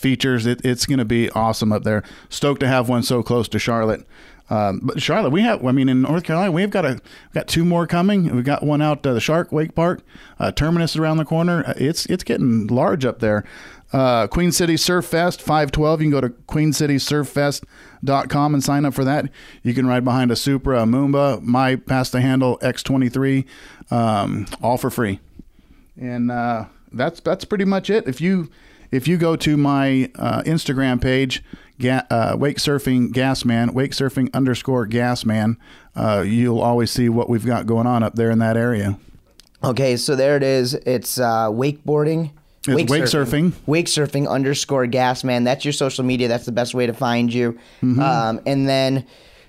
features. 0.06 0.46
It, 0.46 0.62
it's 0.64 0.86
going 0.86 1.00
to 1.00 1.06
be 1.06 1.32
awesome 1.32 1.72
up 1.72 1.84
there. 1.84 2.04
Stoked 2.30 2.60
to 2.60 2.68
have 2.68 2.88
one 2.88 3.02
so 3.02 3.24
close 3.24 3.48
to 3.48 3.58
Charlotte. 3.58 4.06
Um, 4.52 4.82
but 4.84 5.02
Charlotte, 5.02 5.32
we 5.32 5.42
have. 5.42 5.66
I 5.66 5.72
mean, 5.72 5.90
in 5.90 6.04
North 6.04 6.24
Carolina, 6.24 6.52
we've 6.52 6.70
got 6.70 6.86
a 6.86 7.02
got 7.34 7.48
two 7.48 7.66
more 7.66 7.88
coming. 7.88 8.36
We've 8.36 8.46
got 8.46 8.62
one 8.62 8.84
out 8.84 9.04
uh, 9.04 9.14
the 9.14 9.20
Shark 9.20 9.52
Wake 9.52 9.74
Park, 9.74 10.04
uh, 10.40 10.52
Terminus 10.52 10.96
around 10.96 11.18
the 11.18 11.26
corner. 11.26 11.64
Uh, 11.66 11.74
It's 11.78 12.06
it's 12.06 12.24
getting 12.24 12.68
large 12.68 13.04
up 13.04 13.18
there. 13.18 13.44
Uh, 13.92 14.28
Queen 14.28 14.52
City 14.52 14.78
Surf 14.78 15.06
Fest 15.06 15.42
512. 15.42 16.02
You 16.02 16.06
can 16.06 16.12
go 16.12 16.22
to 16.22 16.30
queencitysurfest.com 16.30 18.54
and 18.54 18.64
sign 18.64 18.86
up 18.86 18.94
for 18.94 19.06
that. 19.06 19.32
You 19.64 19.74
can 19.74 19.88
ride 19.88 20.04
behind 20.04 20.30
a 20.30 20.36
Supra, 20.36 20.84
a 20.84 20.86
Moomba, 20.86 21.42
my 21.42 21.78
Pass 21.78 22.12
the 22.12 22.22
Handle 22.22 22.60
X23, 22.60 23.44
um, 23.90 24.46
all 24.62 24.78
for 24.78 24.92
free. 24.92 25.20
And 26.00 26.30
uh, 26.30 26.66
that's 26.92 27.22
that's 27.22 27.46
pretty 27.46 27.66
much 27.66 27.90
it. 27.90 28.08
If 28.08 28.22
you 28.22 28.52
if 28.96 29.08
you 29.08 29.18
go 29.18 29.36
to 29.36 29.58
my 29.58 30.10
uh, 30.16 30.42
Instagram 30.44 31.02
page, 31.02 31.44
ga- 31.80 32.06
uh, 32.10 32.36
Wake 32.40 32.58
Surfing 32.58 33.10
Gasman, 33.10 33.74
Wake 33.74 33.92
Surfing 33.92 34.34
underscore 34.34 34.88
Gasman, 34.88 35.58
uh, 35.96 36.24
you'll 36.26 36.62
always 36.62 36.92
see 36.92 37.10
what 37.10 37.30
we've 37.30 37.46
got 37.46 37.66
going 37.66 37.88
on 37.88 38.04
up 38.04 38.16
there 38.16 38.32
in 38.32 38.40
that 38.40 38.58
area. 38.58 38.98
Okay, 39.64 39.98
so 39.98 40.16
there 40.16 40.38
it 40.38 40.44
is. 40.44 40.74
It's 40.74 41.18
uh, 41.20 41.50
wakeboarding, 41.50 42.32
It's 42.68 42.92
wake 42.92 43.04
surfing. 43.04 43.54
Wake 43.66 43.88
surfing 43.88 44.30
underscore 44.30 44.88
gas 44.88 45.24
man. 45.24 45.44
That's 45.44 45.66
your 45.66 45.74
social 45.74 46.04
media. 46.04 46.28
That's 46.28 46.46
the 46.46 46.52
best 46.52 46.74
way 46.74 46.86
to 46.86 46.94
find 46.94 47.34
you. 47.34 47.54
Mm-hmm. 47.82 48.00
Um, 48.00 48.42
and 48.46 48.68
then 48.68 49.06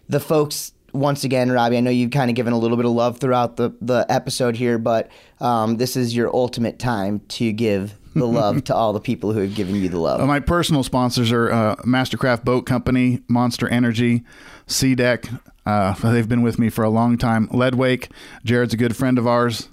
the 0.09 0.21
folks, 0.21 0.73
once 0.97 1.25
again, 1.25 1.51
Robby, 1.51 1.77
I 1.77 1.81
know 1.81 1.91
you've 1.91 2.11
kind 2.11 2.31
of 2.31 2.37
given 2.37 2.53
a 2.53 2.59
little 2.59 2.77
bit 2.77 2.87
of 2.87 2.93
love 2.93 3.19
throughout 3.19 3.57
the, 3.57 3.73
the 3.81 4.07
episode 4.09 4.57
here, 4.57 4.79
but 4.79 5.09
um, 5.41 5.77
this 5.77 5.97
is 5.97 6.17
your 6.17 6.35
ultimate 6.35 6.79
time 6.79 7.21
to 7.29 7.53
give 7.53 7.95
the 8.15 8.27
love 8.27 8.65
to 8.65 8.75
all 8.75 8.93
the 8.93 9.01
people 9.01 9.33
who 9.33 9.41
have 9.41 9.55
given 9.55 9.75
you 9.77 9.89
the 9.89 9.99
love. 9.99 10.21
Uh, 10.21 10.27
my 10.27 10.41
personal 10.41 10.83
sponsors 10.83 11.31
are 11.31 11.51
uh, 11.53 11.77
Mastercraft 11.77 12.45
Boat 12.45 12.67
Company, 12.67 13.21
Monster 13.29 13.69
Energy, 13.69 14.25
SeaDek. 14.67 15.39
Uh, 15.65 15.95
they've 16.11 16.29
been 16.29 16.43
with 16.43 16.59
me 16.59 16.71
for 16.71 16.85
a 16.85 16.91
long 16.91 17.19
time. 17.19 17.49
Leadwake, 17.53 18.11
Jared's 18.45 18.75
a 18.75 18.77
good 18.77 18.97
friend 18.97 19.19
of 19.19 19.27
ours. 19.27 19.69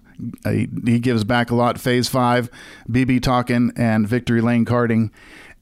Uh, 0.45 0.51
he, 0.51 0.69
he 0.86 0.99
gives 0.99 1.24
back 1.24 1.51
a 1.51 1.55
lot. 1.55 1.80
Phase 1.80 2.07
Five, 2.07 2.49
BB 2.89 3.21
Talking, 3.21 3.71
and 3.76 4.07
Victory 4.07 4.41
Lane 4.41 4.65
Karting. 4.65 5.09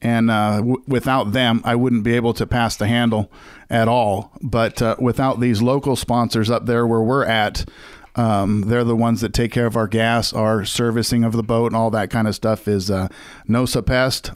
And 0.02 0.30
uh, 0.30 0.56
w- 0.56 0.82
without 0.86 1.32
them, 1.32 1.62
I 1.64 1.76
wouldn't 1.76 2.02
be 2.02 2.16
able 2.16 2.34
to 2.34 2.46
pass 2.46 2.76
the 2.76 2.88
handle 2.88 3.30
at 3.70 3.86
all. 3.88 4.32
But 4.42 4.82
uh, 4.82 4.96
without 4.98 5.40
these 5.40 5.62
local 5.62 5.94
sponsors 5.96 6.50
up 6.50 6.66
there 6.66 6.86
where 6.86 7.00
we're 7.00 7.24
at, 7.24 7.64
um, 8.16 8.62
they're 8.62 8.84
the 8.84 8.96
ones 8.96 9.20
that 9.20 9.32
take 9.32 9.52
care 9.52 9.66
of 9.66 9.76
our 9.76 9.86
gas, 9.86 10.32
our 10.32 10.64
servicing 10.64 11.24
of 11.24 11.32
the 11.32 11.42
boat, 11.42 11.66
and 11.66 11.76
all 11.76 11.90
that 11.90 12.10
kind 12.10 12.28
of 12.28 12.34
stuff. 12.34 12.66
Is 12.66 12.90
uh, 12.90 13.08
Nosa 13.48 13.84
Pest, 13.86 14.32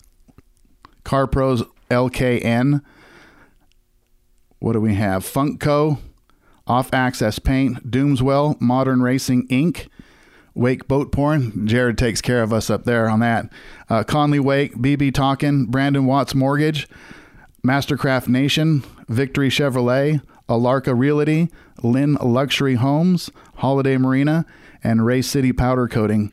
Car 1.04 1.26
Pros 1.26 1.64
LKN. 1.90 2.82
What 4.60 4.72
do 4.72 4.80
we 4.80 4.94
have? 4.94 5.24
Funkco, 5.24 5.98
Off 6.66 6.92
Access 6.94 7.38
Paint, 7.38 7.90
Doomswell, 7.90 8.58
Modern 8.60 9.02
Racing 9.02 9.46
Inc., 9.48 9.88
Wake 10.56 10.88
Boat 10.88 11.12
Porn. 11.12 11.66
Jared 11.66 11.98
takes 11.98 12.22
care 12.22 12.42
of 12.42 12.52
us 12.52 12.70
up 12.70 12.84
there 12.84 13.08
on 13.08 13.20
that. 13.20 13.52
Uh, 13.90 14.02
Connelly 14.02 14.40
Wake, 14.40 14.74
BB 14.74 15.12
Talkin, 15.12 15.66
Brandon 15.66 16.06
Watts 16.06 16.34
Mortgage, 16.34 16.88
Mastercraft 17.64 18.26
Nation, 18.26 18.82
Victory 19.06 19.50
Chevrolet, 19.50 20.22
Alarka 20.48 20.98
Realty, 20.98 21.50
Lynn 21.82 22.14
Luxury 22.14 22.76
Homes, 22.76 23.30
Holiday 23.56 23.98
Marina, 23.98 24.46
and 24.82 25.04
Ray 25.04 25.20
City 25.20 25.52
Powder 25.52 25.88
Coating. 25.88 26.32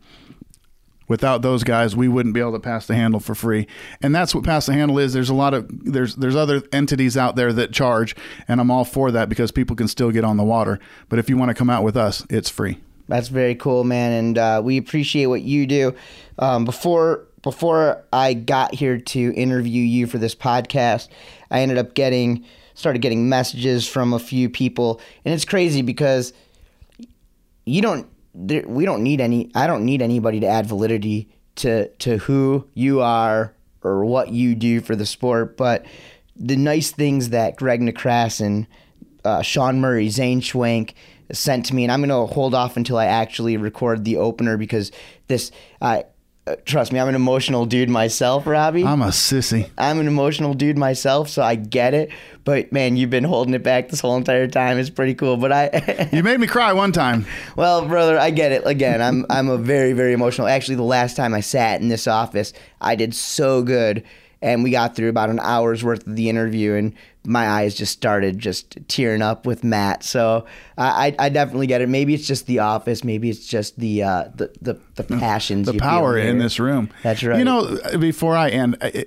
Without 1.09 1.41
those 1.41 1.65
guys, 1.65 1.93
we 1.93 2.07
wouldn't 2.07 2.33
be 2.33 2.39
able 2.39 2.53
to 2.53 2.59
pass 2.59 2.87
the 2.87 2.95
handle 2.95 3.19
for 3.19 3.35
free. 3.35 3.67
And 4.01 4.15
that's 4.15 4.33
what 4.33 4.45
pass 4.45 4.67
the 4.67 4.73
handle 4.73 4.97
is. 4.97 5.11
There's 5.11 5.29
a 5.29 5.33
lot 5.33 5.53
of 5.53 5.67
there's 5.69 6.15
there's 6.15 6.35
other 6.35 6.63
entities 6.71 7.17
out 7.17 7.35
there 7.35 7.51
that 7.51 7.73
charge, 7.73 8.15
and 8.47 8.61
I'm 8.61 8.71
all 8.71 8.85
for 8.85 9.11
that 9.11 9.27
because 9.27 9.51
people 9.51 9.75
can 9.75 9.89
still 9.89 10.11
get 10.11 10.23
on 10.23 10.37
the 10.37 10.45
water. 10.45 10.79
But 11.09 11.19
if 11.19 11.29
you 11.29 11.35
want 11.35 11.49
to 11.49 11.55
come 11.55 11.69
out 11.69 11.83
with 11.83 11.97
us, 11.97 12.25
it's 12.29 12.49
free. 12.49 12.79
That's 13.07 13.27
very 13.27 13.55
cool, 13.55 13.83
man, 13.83 14.11
and 14.11 14.37
uh, 14.37 14.61
we 14.63 14.77
appreciate 14.77 15.25
what 15.25 15.41
you 15.41 15.67
do. 15.67 15.95
Um, 16.39 16.65
before 16.65 17.27
before 17.41 18.03
I 18.13 18.33
got 18.33 18.73
here 18.73 18.97
to 18.97 19.33
interview 19.33 19.83
you 19.83 20.07
for 20.07 20.17
this 20.17 20.33
podcast, 20.33 21.09
I 21.51 21.59
ended 21.59 21.77
up 21.77 21.93
getting 21.93 22.45
started 22.75 23.01
getting 23.01 23.29
messages 23.29 23.87
from 23.87 24.13
a 24.13 24.19
few 24.19 24.49
people, 24.49 25.01
and 25.25 25.33
it's 25.33 25.45
crazy 25.45 25.81
because 25.81 26.33
you 27.65 27.81
don't 27.81 28.07
there, 28.33 28.63
we 28.67 28.85
don't 28.85 29.03
need 29.03 29.21
any 29.21 29.51
I 29.53 29.67
don't 29.67 29.85
need 29.85 30.01
anybody 30.01 30.39
to 30.39 30.47
add 30.47 30.65
validity 30.65 31.29
to 31.57 31.89
to 31.89 32.17
who 32.17 32.67
you 32.73 33.01
are 33.01 33.53
or 33.83 34.05
what 34.05 34.29
you 34.29 34.55
do 34.55 34.79
for 34.79 34.95
the 34.95 35.05
sport, 35.05 35.57
but 35.57 35.85
the 36.35 36.55
nice 36.55 36.91
things 36.91 37.29
that 37.29 37.57
Greg 37.57 37.81
Necrason, 37.81 38.65
uh, 39.25 39.41
Shaun 39.41 39.81
Murray, 39.81 40.09
Zane 40.09 40.41
Schwenk 40.41 40.93
sent 41.33 41.65
to 41.67 41.75
me, 41.75 41.83
and 41.83 41.91
I'm 41.91 41.99
going 41.99 42.09
to 42.09 42.33
hold 42.33 42.53
off 42.53 42.77
until 42.77 42.97
I 42.97 43.05
actually 43.05 43.57
record 43.57 44.05
the 44.05 44.17
opener 44.17 44.57
because 44.57 44.91
this. 45.27 45.51
Uh, 45.81 46.03
uh, 46.45 46.57
trust 46.65 46.91
me, 46.91 46.99
I'm 46.99 47.07
an 47.07 47.15
emotional 47.15 47.65
dude 47.65 47.87
myself, 47.87 48.45
Robby. 48.45 48.83
I'm 48.83 49.01
a 49.01 49.07
sissy. 49.07 49.69
I'm 49.77 50.01
an 50.01 50.07
emotional 50.07 50.53
dude 50.53 50.77
myself, 50.77 51.29
so 51.29 51.41
I 51.41 51.55
get 51.55 51.93
it. 51.93 52.11
But 52.43 52.69
man, 52.73 52.97
you've 52.97 53.09
been 53.09 53.23
holding 53.23 53.53
it 53.53 53.63
back 53.63 53.87
this 53.87 54.01
whole 54.01 54.17
entire 54.17 54.49
time. 54.49 54.77
It's 54.77 54.89
pretty 54.89 55.13
cool. 55.13 55.37
But 55.37 55.53
I, 55.53 56.09
You 56.11 56.21
made 56.21 56.41
me 56.41 56.47
cry 56.47 56.73
one 56.73 56.91
time. 56.91 57.25
well, 57.55 57.87
brother, 57.87 58.19
I 58.19 58.31
get 58.31 58.51
it. 58.51 58.63
Again, 58.65 59.01
I'm 59.01 59.25
I'm 59.29 59.47
a 59.47 59.57
very 59.57 59.93
very 59.93 60.11
emotional. 60.11 60.47
Actually, 60.47 60.75
the 60.75 60.83
last 60.83 61.15
time 61.15 61.33
I 61.33 61.39
sat 61.39 61.79
in 61.79 61.87
this 61.87 62.07
office, 62.07 62.51
I 62.81 62.95
did 62.95 63.15
so 63.15 63.63
good, 63.63 64.03
and 64.41 64.63
we 64.63 64.71
got 64.71 64.97
through 64.97 65.09
about 65.09 65.29
an 65.29 65.39
hour's 65.39 65.81
worth 65.81 66.05
of 66.05 66.17
the 66.17 66.27
interview, 66.27 66.73
and 66.73 66.93
my 67.25 67.47
eyes 67.47 67.75
just 67.75 67.93
started 67.93 68.37
just 68.39 68.77
tearing 68.87 69.21
up 69.21 69.45
with 69.45 69.63
Matt. 69.63 70.03
So 70.03 70.45
I 70.77 71.15
I, 71.19 71.25
I 71.25 71.29
definitely 71.29 71.67
get 71.67 71.81
it. 71.81 71.89
Maybe 71.89 72.13
it's 72.13 72.27
just 72.27 72.47
the 72.47 72.59
office. 72.59 73.03
Maybe 73.03 73.29
it's 73.29 73.45
just 73.45 73.79
the 73.79 74.03
uh, 74.03 74.23
the, 74.35 74.51
the 74.61 74.79
the 74.95 75.03
passions, 75.17 75.67
the 75.67 75.77
power 75.77 76.17
in 76.17 76.37
this 76.37 76.59
room. 76.59 76.89
That's 77.03 77.23
right. 77.23 77.39
You 77.39 77.45
know, 77.45 77.77
before 77.99 78.35
I 78.35 78.49
end, 78.49 78.77
I, 78.81 79.05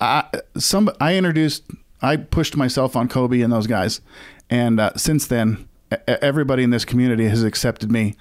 I, 0.00 0.24
some 0.56 0.90
I 1.00 1.16
introduced, 1.16 1.64
I 2.00 2.16
pushed 2.16 2.56
myself 2.56 2.96
on 2.96 3.08
Cobe 3.08 3.42
and 3.42 3.52
those 3.52 3.66
guys, 3.66 4.00
and 4.48 4.80
uh, 4.80 4.92
since 4.96 5.26
then, 5.26 5.68
everybody 6.06 6.62
in 6.62 6.70
this 6.70 6.84
community 6.84 7.28
has 7.28 7.42
accepted 7.42 7.90
me. 7.90 8.16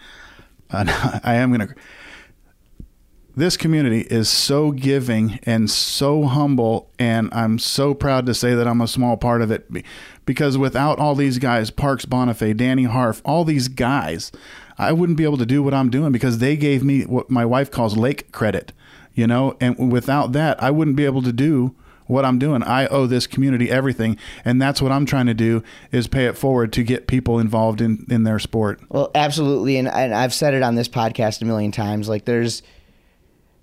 And 0.71 0.89
I 1.23 1.35
am 1.35 1.51
gonna. 1.51 1.69
This 3.39 3.55
community 3.55 4.01
is 4.01 4.27
so 4.27 4.71
giving 4.71 5.39
and 5.43 5.71
so 5.71 6.23
humble, 6.23 6.89
and 6.99 7.29
I'm 7.33 7.57
so 7.57 7.93
proud 7.93 8.25
to 8.25 8.33
say 8.33 8.53
that 8.53 8.67
I'm 8.67 8.81
a 8.81 8.87
small 8.87 9.15
part 9.15 9.41
of 9.41 9.49
it. 9.49 9.65
Because 10.25 10.57
without 10.57 10.99
all 10.99 11.15
these 11.15 11.37
guys, 11.37 11.71
Parks 11.71 12.05
Bonifay, 12.05 12.57
Danny 12.57 12.83
Harf, 12.83 13.21
all 13.23 13.45
these 13.45 13.69
guys, 13.69 14.33
I 14.77 14.91
wouldn't 14.91 15.17
be 15.17 15.23
able 15.23 15.37
to 15.37 15.45
do 15.45 15.63
what 15.63 15.73
I'm 15.73 15.89
doing 15.89 16.11
because 16.11 16.39
they 16.39 16.57
gave 16.57 16.83
me 16.83 17.03
what 17.03 17.29
my 17.29 17.45
wife 17.45 17.71
calls 17.71 17.95
lake 17.95 18.33
credit, 18.33 18.73
you 19.13 19.25
know. 19.25 19.55
And 19.61 19.89
without 19.89 20.33
that, 20.33 20.61
I 20.61 20.69
wouldn't 20.69 20.97
be 20.97 21.05
able 21.05 21.21
to 21.21 21.31
do 21.31 21.73
what 22.07 22.25
I'm 22.25 22.39
doing. 22.39 22.61
I 22.61 22.87
owe 22.87 23.07
this 23.07 23.25
community 23.25 23.71
everything, 23.71 24.17
and 24.43 24.61
that's 24.61 24.81
what 24.81 24.91
I'm 24.91 25.05
trying 25.05 25.27
to 25.27 25.33
do 25.33 25.63
is 25.93 26.07
pay 26.07 26.25
it 26.25 26.37
forward 26.37 26.73
to 26.73 26.83
get 26.83 27.07
people 27.07 27.39
involved 27.39 27.79
in 27.79 28.05
in 28.09 28.25
their 28.25 28.39
sport. 28.39 28.81
Well, 28.89 29.11
absolutely, 29.15 29.77
and, 29.77 29.87
and 29.87 30.13
I've 30.13 30.33
said 30.33 30.53
it 30.53 30.61
on 30.61 30.75
this 30.75 30.89
podcast 30.89 31.41
a 31.41 31.45
million 31.45 31.71
times. 31.71 32.09
Like, 32.09 32.25
there's 32.25 32.63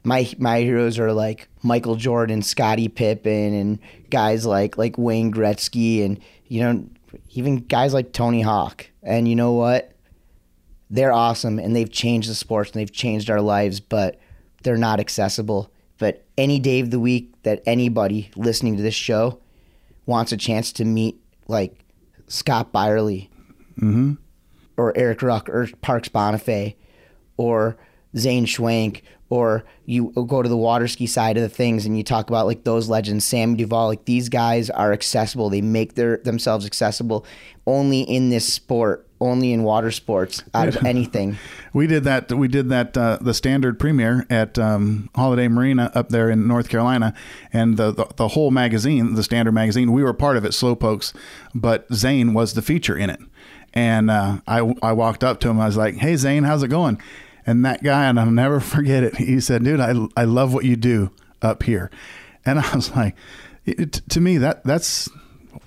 my 0.07 0.31
my 0.39 0.61
heroes 0.61 1.01
are 1.01 1.13
like 1.13 1.49
Michael 1.65 1.97
Jordan, 1.97 2.41
Scottie 2.41 2.87
Pippen, 2.87 3.53
and 3.53 3.79
guys 4.09 4.47
like 4.47 4.79
like 4.79 4.97
Wayne 4.97 5.33
Gretzky, 5.33 6.05
and 6.05 6.21
you 6.47 6.63
know 6.63 6.87
even 7.31 7.57
guys 7.57 7.93
like 7.93 8.13
Tony 8.13 8.41
Hawk. 8.41 8.87
And 9.03 9.27
you 9.27 9.35
know 9.35 9.53
what? 9.53 9.93
They're 10.89 11.13
awesome, 11.13 11.59
and 11.59 11.75
they've 11.75 11.91
changed 11.91 12.31
the 12.31 12.37
sports, 12.37 12.71
and 12.71 12.81
they've 12.81 12.93
changed 12.93 13.29
our 13.29 13.41
lives, 13.41 13.81
but 13.81 14.21
they're 14.63 14.77
not 14.77 15.01
accessible. 15.01 15.73
But 15.99 16.25
any 16.39 16.61
day 16.61 16.79
of 16.79 16.93
the 16.93 17.01
week 17.01 17.43
that 17.43 17.61
anybody 17.67 18.31
listening 18.37 18.77
to 18.77 18.85
this 18.85 18.95
show 18.95 19.41
wants 20.05 20.31
a 20.31 20.37
chance 20.37 20.73
to 20.75 20.85
meet 20.85 21.21
like 21.49 21.85
Scott 22.29 22.71
Byerly 22.71 23.29
mm-hmm. 23.77 24.15
or 24.77 24.97
Eric 24.97 25.23
Ruck 25.23 25.49
or 25.49 25.69
Parks 25.81 26.09
Bonifay 26.09 26.77
or 27.37 27.77
Zane 28.17 28.47
Schwenk 28.47 29.03
or 29.29 29.65
you 29.87 30.13
go 30.29 30.43
to 30.43 30.49
the 30.49 30.57
water 30.57 30.87
ski 30.87 31.07
side 31.07 31.37
of 31.37 31.43
the 31.43 31.49
things 31.49 31.85
and 31.85 31.97
you 31.97 32.05
talk 32.05 32.29
about 32.29 32.47
like 32.47 32.65
those 32.65 32.89
legends, 32.89 33.25
Sam 33.25 33.57
Duvall, 33.57 33.89
like 33.89 34.05
these 34.05 34.29
guys 34.29 34.71
are 34.71 34.93
accessible. 34.93 35.51
They 35.51 35.61
make 35.61 35.95
their 35.95 36.19
themselves 36.19 36.65
accessible 36.65 37.27
only 37.67 38.03
in 38.03 38.31
this 38.31 38.53
sport, 38.53 39.07
only 39.21 39.53
in 39.53 39.65
water 39.65 39.91
sports 39.91 40.45
out 40.55 40.69
of 40.69 40.77
anything. 40.85 41.39
We 41.73 41.89
did 41.89 42.05
that. 42.05 42.33
We 42.33 42.47
did 42.47 42.69
that. 42.69 42.97
Uh, 42.97 43.19
the 43.21 43.35
standard 43.35 43.81
premiere 43.81 44.27
at 44.31 44.59
um, 44.59 45.11
Holiday 45.17 45.49
Marina 45.49 45.91
up 45.95 46.11
there 46.11 46.31
in 46.31 46.47
North 46.47 46.69
Carolina, 46.69 47.13
and 47.53 47.77
the, 47.77 47.91
the 47.91 48.07
the 48.17 48.29
whole 48.29 48.53
magazine, 48.53 49.15
the 49.15 49.25
standard 49.25 49.53
magazine, 49.53 49.91
we 49.93 50.05
were 50.05 50.13
part 50.13 50.37
of 50.37 50.45
it, 50.45 50.53
Slowpokes, 50.53 51.13
but 51.55 51.87
Zane 51.93 52.33
was 52.33 52.55
the 52.55 52.63
feature 52.63 52.97
in 52.97 53.11
it. 53.11 53.21
And 53.75 54.11
uh, 54.11 54.39
I 54.47 54.59
I 54.83 54.93
walked 54.93 55.25
up 55.25 55.41
to 55.41 55.49
him. 55.49 55.61
I 55.61 55.67
was 55.67 55.77
like, 55.77 55.97
"Hey 55.97 56.15
Zane, 56.17 56.45
how's 56.45 56.63
it 56.63 56.69
going?" 56.69 57.01
And 57.47 57.65
that 57.65 57.83
guy, 57.83 58.07
and 58.07 58.19
I'll 58.19 58.31
never 58.31 58.61
forget 58.75 59.05
it. 59.05 59.17
He 59.17 59.41
said, 59.41 59.65
"Dude, 59.65 59.81
I 59.81 59.95
I 60.17 60.25
love 60.25 60.53
what 60.53 60.65
you 60.65 60.77
do 60.77 61.11
up 61.43 61.63
here," 61.63 61.91
and 62.45 62.59
I 62.61 62.75
was 62.75 62.95
like, 62.95 63.17
it, 63.65 63.93
"To 64.11 64.21
me, 64.21 64.39
that 64.39 64.65
that's." 64.65 65.09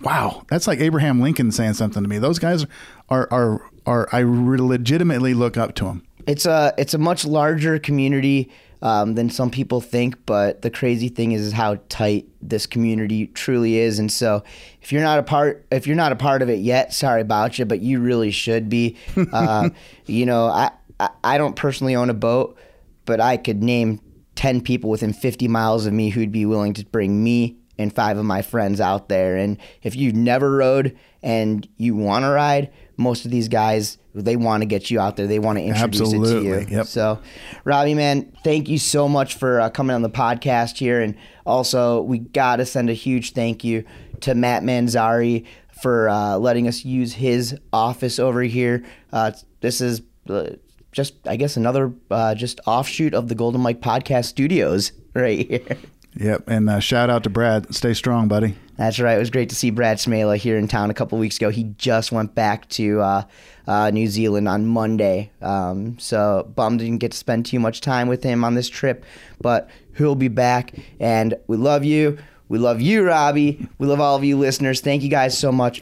Wow, 0.01 0.43
that's 0.47 0.65
like 0.65 0.79
Abraham 0.79 1.19
Lincoln 1.19 1.51
saying 1.51 1.73
something 1.73 2.01
to 2.01 2.07
me. 2.07 2.19
Those 2.19 2.39
guys 2.39 2.65
are 3.09 3.27
are 3.31 3.69
are 3.85 4.07
I 4.13 4.21
legitimately 4.21 5.33
look 5.33 5.57
up 5.57 5.75
to 5.75 5.85
them. 5.85 6.03
It's 6.25 6.45
a 6.45 6.73
it's 6.77 6.93
a 6.93 6.97
much 6.97 7.25
larger 7.25 7.79
community 7.79 8.49
um, 8.81 9.15
than 9.15 9.29
some 9.29 9.49
people 9.49 9.81
think, 9.81 10.25
but 10.25 10.61
the 10.61 10.69
crazy 10.69 11.09
thing 11.09 11.33
is, 11.33 11.41
is 11.41 11.53
how 11.53 11.79
tight 11.89 12.27
this 12.41 12.65
community 12.65 13.27
truly 13.27 13.77
is. 13.77 13.99
And 13.99 14.11
so, 14.11 14.43
if 14.81 14.91
you're 14.91 15.01
not 15.01 15.19
a 15.19 15.23
part 15.23 15.65
if 15.71 15.85
you're 15.85 15.97
not 15.97 16.11
a 16.11 16.15
part 16.15 16.41
of 16.41 16.49
it 16.49 16.59
yet, 16.59 16.93
sorry 16.93 17.21
about 17.21 17.59
you, 17.59 17.65
but 17.65 17.81
you 17.81 17.99
really 17.99 18.31
should 18.31 18.69
be. 18.69 18.97
Uh, 19.31 19.69
you 20.05 20.25
know, 20.25 20.47
I, 20.47 20.71
I 20.99 21.09
I 21.23 21.37
don't 21.37 21.55
personally 21.55 21.95
own 21.95 22.09
a 22.09 22.13
boat, 22.13 22.57
but 23.05 23.19
I 23.19 23.37
could 23.37 23.63
name 23.63 24.01
ten 24.35 24.61
people 24.61 24.89
within 24.89 25.13
50 25.13 25.47
miles 25.47 25.85
of 25.85 25.93
me 25.93 26.09
who'd 26.09 26.31
be 26.31 26.45
willing 26.45 26.73
to 26.73 26.85
bring 26.85 27.23
me 27.23 27.57
and 27.77 27.93
five 27.93 28.17
of 28.17 28.25
my 28.25 28.41
friends 28.41 28.81
out 28.81 29.09
there. 29.09 29.37
And 29.37 29.57
if 29.81 29.95
you've 29.95 30.15
never 30.15 30.51
rode 30.51 30.97
and 31.23 31.67
you 31.77 31.95
want 31.95 32.23
to 32.23 32.29
ride, 32.29 32.71
most 32.97 33.25
of 33.25 33.31
these 33.31 33.47
guys 33.47 33.97
they 34.13 34.35
want 34.35 34.61
to 34.61 34.65
get 34.65 34.91
you 34.91 34.99
out 34.99 35.15
there. 35.15 35.27
They 35.27 35.39
want 35.39 35.59
to 35.59 35.63
introduce 35.63 36.01
Absolutely. 36.01 36.47
it 36.49 36.65
to 36.65 36.71
you. 36.71 36.77
Yep. 36.77 36.87
So, 36.87 37.21
Robby, 37.63 37.93
man, 37.93 38.31
thank 38.43 38.67
you 38.67 38.77
so 38.77 39.07
much 39.07 39.35
for 39.35 39.61
uh, 39.61 39.69
coming 39.69 39.95
on 39.95 40.01
the 40.01 40.09
podcast 40.09 40.77
here, 40.77 41.01
and 41.01 41.15
also 41.45 42.01
we 42.01 42.19
got 42.19 42.57
to 42.57 42.65
send 42.65 42.89
a 42.89 42.93
huge 42.93 43.33
thank 43.33 43.63
you 43.63 43.85
to 44.21 44.35
Matt 44.35 44.63
Manzari 44.63 45.45
for 45.81 46.09
uh, 46.09 46.37
letting 46.37 46.67
us 46.67 46.83
use 46.83 47.13
his 47.13 47.57
office 47.71 48.19
over 48.19 48.41
here. 48.41 48.83
Uh, 49.13 49.31
this 49.61 49.79
is 49.79 50.01
uh, 50.29 50.49
just, 50.91 51.15
I 51.27 51.35
guess, 51.35 51.57
another 51.57 51.93
uh, 52.09 52.35
just 52.35 52.59
offshoot 52.65 53.13
of 53.13 53.27
the 53.27 53.35
Golden 53.35 53.61
Mike 53.61 53.81
Podcast 53.81 54.25
Studios 54.25 54.91
right 55.13 55.47
here. 55.47 55.77
Yep. 56.15 56.43
And 56.47 56.69
uh, 56.69 56.79
shout 56.79 57.09
out 57.09 57.23
to 57.23 57.29
Brad. 57.29 57.73
Stay 57.73 57.93
strong, 57.93 58.27
buddy. 58.27 58.55
That's 58.77 58.99
right. 58.99 59.15
It 59.15 59.19
was 59.19 59.29
great 59.29 59.49
to 59.49 59.55
see 59.55 59.69
Brad 59.69 59.97
Smeele 59.97 60.37
here 60.37 60.57
in 60.57 60.67
town 60.67 60.89
a 60.89 60.93
couple 60.93 61.17
weeks 61.17 61.37
ago. 61.37 61.49
He 61.49 61.65
just 61.77 62.11
went 62.11 62.33
back 62.33 62.67
to 62.69 63.01
uh, 63.01 63.23
uh, 63.67 63.91
New 63.91 64.07
Zealand 64.07 64.47
on 64.47 64.65
Monday. 64.65 65.31
Um, 65.41 65.99
so 65.99 66.51
bummed 66.55 66.79
didn't 66.79 66.97
get 66.97 67.11
to 67.11 67.17
spend 67.17 67.45
too 67.45 67.59
much 67.59 67.81
time 67.81 68.07
with 68.07 68.23
him 68.23 68.43
on 68.43 68.55
this 68.55 68.69
trip, 68.69 69.05
but 69.41 69.69
he'll 69.97 70.15
be 70.15 70.29
back. 70.29 70.73
And 70.99 71.35
we 71.47 71.57
love 71.57 71.83
you. 71.83 72.17
We 72.47 72.57
love 72.57 72.81
you, 72.81 73.03
Robby. 73.03 73.67
We 73.77 73.87
love 73.87 73.99
all 73.99 74.15
of 74.15 74.23
you 74.23 74.37
listeners. 74.37 74.81
Thank 74.81 75.03
you 75.03 75.09
guys 75.09 75.37
so 75.37 75.51
much. 75.51 75.81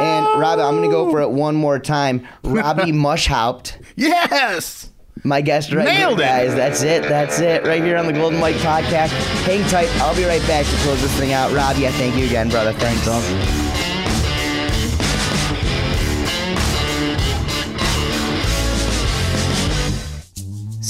And 0.00 0.40
Robby, 0.40 0.62
I'm 0.62 0.76
going 0.76 0.88
to 0.88 0.94
go 0.94 1.10
for 1.10 1.20
it 1.20 1.30
one 1.30 1.54
more 1.54 1.78
time. 1.78 2.26
Robby 2.42 2.92
Maschhaupt, 2.92 3.74
Yes. 3.96 4.90
my 5.24 5.40
guest 5.42 5.72
right 5.72 5.84
Nailed 5.84 6.18
here, 6.18 6.26
it. 6.26 6.30
guys. 6.30 6.54
That's 6.54 6.82
it. 6.82 7.02
That's 7.02 7.38
it. 7.40 7.64
Right 7.64 7.82
here 7.82 7.96
on 7.98 8.06
the 8.06 8.12
Golden 8.12 8.40
Mike 8.40 8.56
podcast. 8.56 9.10
Hang 9.44 9.62
tight. 9.68 9.88
I'll 10.00 10.16
be 10.16 10.24
right 10.24 10.40
back 10.46 10.64
to 10.66 10.76
close 10.78 11.00
this 11.02 11.16
thing 11.18 11.32
out. 11.32 11.52
Robby, 11.52 11.86
I 11.86 11.90
thank 11.92 12.16
you 12.16 12.24
again, 12.24 12.48
brother. 12.48 12.72
Thanks, 12.72 13.04
dog. 13.04 13.69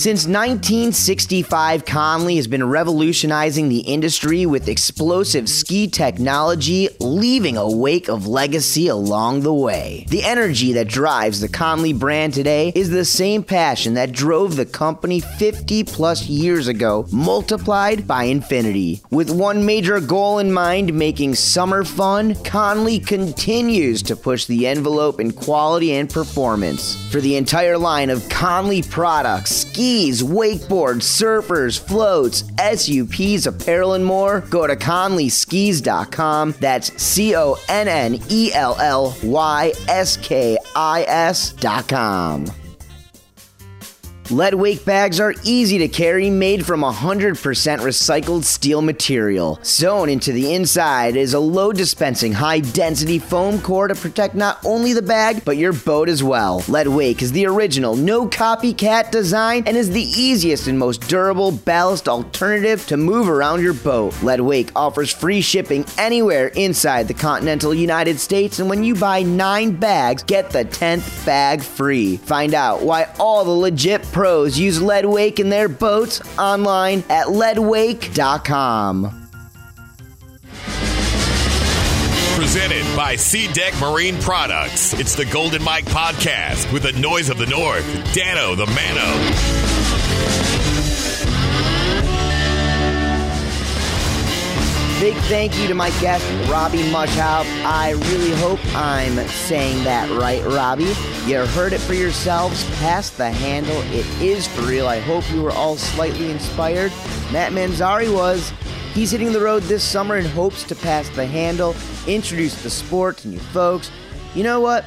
Since 0.01 0.27
1965, 0.27 1.85
Connelly 1.85 2.37
has 2.37 2.47
been 2.47 2.67
revolutionizing 2.67 3.69
the 3.69 3.81
industry 3.81 4.47
with 4.47 4.67
explosive 4.67 5.47
ski 5.47 5.89
technology, 5.89 6.89
leaving 7.01 7.59
a 7.59 7.71
wake 7.71 8.09
of 8.09 8.27
legacy 8.27 8.89
along 8.89 9.43
the 9.43 9.53
way. 9.53 10.07
The 10.09 10.25
energy 10.25 10.73
that 10.73 10.89
drives 10.89 11.43
the 11.43 11.49
Connelly 11.49 11.93
brand 11.93 12.33
today 12.33 12.73
is 12.75 12.89
the 12.89 13.05
same 13.05 13.43
passion 13.43 13.93
that 13.93 14.11
drove 14.11 14.57
the 14.57 14.65
company 14.65 15.21
50 15.21 15.85
plus 15.85 16.27
years 16.27 16.67
ago, 16.67 17.07
multiplied 17.13 18.09
by 18.09 18.25
infinity. 18.25 19.03
With 19.11 19.29
one 19.29 19.67
major 19.67 20.01
goal 20.01 20.39
in 20.39 20.51
mind, 20.51 20.95
making 20.95 21.35
summer 21.35 21.85
fun, 21.85 22.37
Connelly 22.37 23.01
continues 23.01 24.03
to 24.05 24.17
push 24.17 24.47
the 24.47 24.67
envelope 24.67 25.21
in 25.21 25.31
quality 25.31 25.93
and 25.93 26.09
performance. 26.09 26.97
For 27.11 27.21
the 27.21 27.37
entire 27.37 27.77
line 27.77 28.09
of 28.09 28.27
Connelly 28.31 28.81
products, 28.81 29.67
skis, 29.91 30.23
wakeboards, 30.23 31.03
surfers, 31.03 31.79
floats, 31.79 32.45
SUPs, 32.59 33.47
apparel, 33.47 33.95
and 33.95 34.05
more, 34.05 34.41
go 34.43 34.67
to 34.67 34.77
connellyskis.com. 34.77 36.55
That's 36.61 37.03
C 37.03 37.35
O 37.35 37.57
N 37.69 37.89
N 37.89 38.21
E 38.29 38.53
L 38.55 38.77
L 38.79 39.17
Y 39.23 39.73
S 39.89 40.17
K 40.17 40.57
I 40.77 41.03
S.com. 41.03 42.60
Leadwake 44.31 44.85
bags 44.85 45.19
are 45.19 45.35
easy 45.43 45.79
to 45.79 45.89
carry, 45.89 46.31
made 46.31 46.65
from 46.65 46.83
100% 46.83 47.35
recycled 47.35 48.45
steel 48.45 48.81
material. 48.81 49.59
Sewn 49.63 50.09
into 50.09 50.31
the 50.31 50.55
inside 50.55 51.17
is 51.17 51.35
a 51.35 51.41
load 51.41 51.77
dispensing, 51.77 52.33
high 52.33 52.61
density 52.61 53.19
foam 53.19 53.61
core 53.61 53.89
to 53.89 53.95
protect 53.97 54.37
not 54.37 54.65
only 54.65 54.93
the 54.93 55.03
bag, 55.03 55.45
but 55.45 55.57
your 55.57 55.73
boat 55.73 56.09
as 56.09 56.23
well. 56.23 56.61
Leadwake 56.69 57.23
is 57.23 57.33
the 57.33 57.45
original, 57.45 57.97
no 57.97 58.29
copycat 58.29 59.11
design 59.11 59.65
and 59.67 59.77
is 59.77 59.91
the 59.91 60.01
easiest 60.01 60.69
and 60.69 60.79
most 60.79 61.09
durable 61.09 61.51
ballast 61.51 62.09
alternative 62.09 62.87
to 62.87 62.97
move 62.97 63.29
around 63.29 63.63
your 63.63 63.75
boat. 63.75 64.13
Leadwake 64.23 64.71
offers 64.77 65.13
free 65.13 65.41
shipping 65.41 65.85
anywhere 65.99 66.49
inside 66.55 67.09
the 67.09 67.15
continental 67.15 67.75
United 67.75 68.21
States, 68.21 68.61
and 68.61 68.71
when 68.71 68.85
you 68.85 68.95
buy 68.95 69.23
nine 69.23 69.75
bags, 69.75 70.23
get 70.23 70.51
the 70.51 70.65
10th 70.65 71.27
bag 71.27 71.61
free. 71.63 72.17
Find 72.19 72.55
out 72.55 72.83
why 72.83 73.13
all 73.19 73.45
the 73.45 73.51
legit 73.51 74.07
pros 74.21 74.59
use 74.59 74.83
Leadwake 74.83 75.41
in 75.41 75.49
their 75.49 75.67
boats 75.67 76.21
online 76.39 77.03
at 77.09 77.29
leadwake.com. 77.29 79.05
Presented 82.37 82.85
by 82.95 83.17
SeaDek 83.17 83.81
Marine 83.81 84.19
Products. 84.21 84.93
It's 84.93 85.15
the 85.15 85.25
Golden 85.25 85.63
Mike 85.63 85.87
Podcast 85.87 86.71
with 86.71 86.83
the 86.83 86.93
noise 86.93 87.31
of 87.31 87.39
the 87.39 87.47
North, 87.47 87.87
Dano 88.13 88.55
the 88.55 88.67
Mano. 88.67 89.70
Big 95.01 95.15
thank 95.15 95.59
you 95.59 95.67
to 95.67 95.73
my 95.73 95.89
guest, 96.03 96.23
Robby 96.51 96.83
Maschhaupt. 96.91 97.47
I 97.65 97.93
really 98.11 98.33
hope 98.33 98.61
I'm 98.77 99.17
saying 99.29 99.83
that 99.85 100.11
right, 100.21 100.45
Robby. 100.45 100.93
You 101.25 101.39
heard 101.47 101.73
it 101.73 101.81
for 101.81 101.95
yourselves. 101.95 102.63
Pass 102.77 103.09
the 103.09 103.31
handle. 103.31 103.81
It 103.95 104.07
is 104.21 104.47
for 104.47 104.61
real. 104.61 104.87
I 104.87 105.01
hope 105.01 105.25
you 105.33 105.41
were 105.41 105.53
all 105.53 105.77
slightly 105.77 106.31
inspired. 106.31 106.93
Matt 107.33 107.53
Manzari 107.53 108.15
was. 108.15 108.53
He's 108.93 109.11
hitting 109.11 109.33
the 109.33 109.41
road 109.41 109.63
this 109.63 109.83
summer 109.83 110.19
in 110.19 110.27
hopes 110.27 110.65
to 110.65 110.75
pass 110.75 111.09
the 111.09 111.25
handle, 111.25 111.75
introduce 112.07 112.63
the 112.63 112.69
sport 112.69 113.17
to 113.19 113.29
new 113.29 113.39
folks. 113.39 113.91
You 114.35 114.43
know 114.43 114.61
what? 114.61 114.85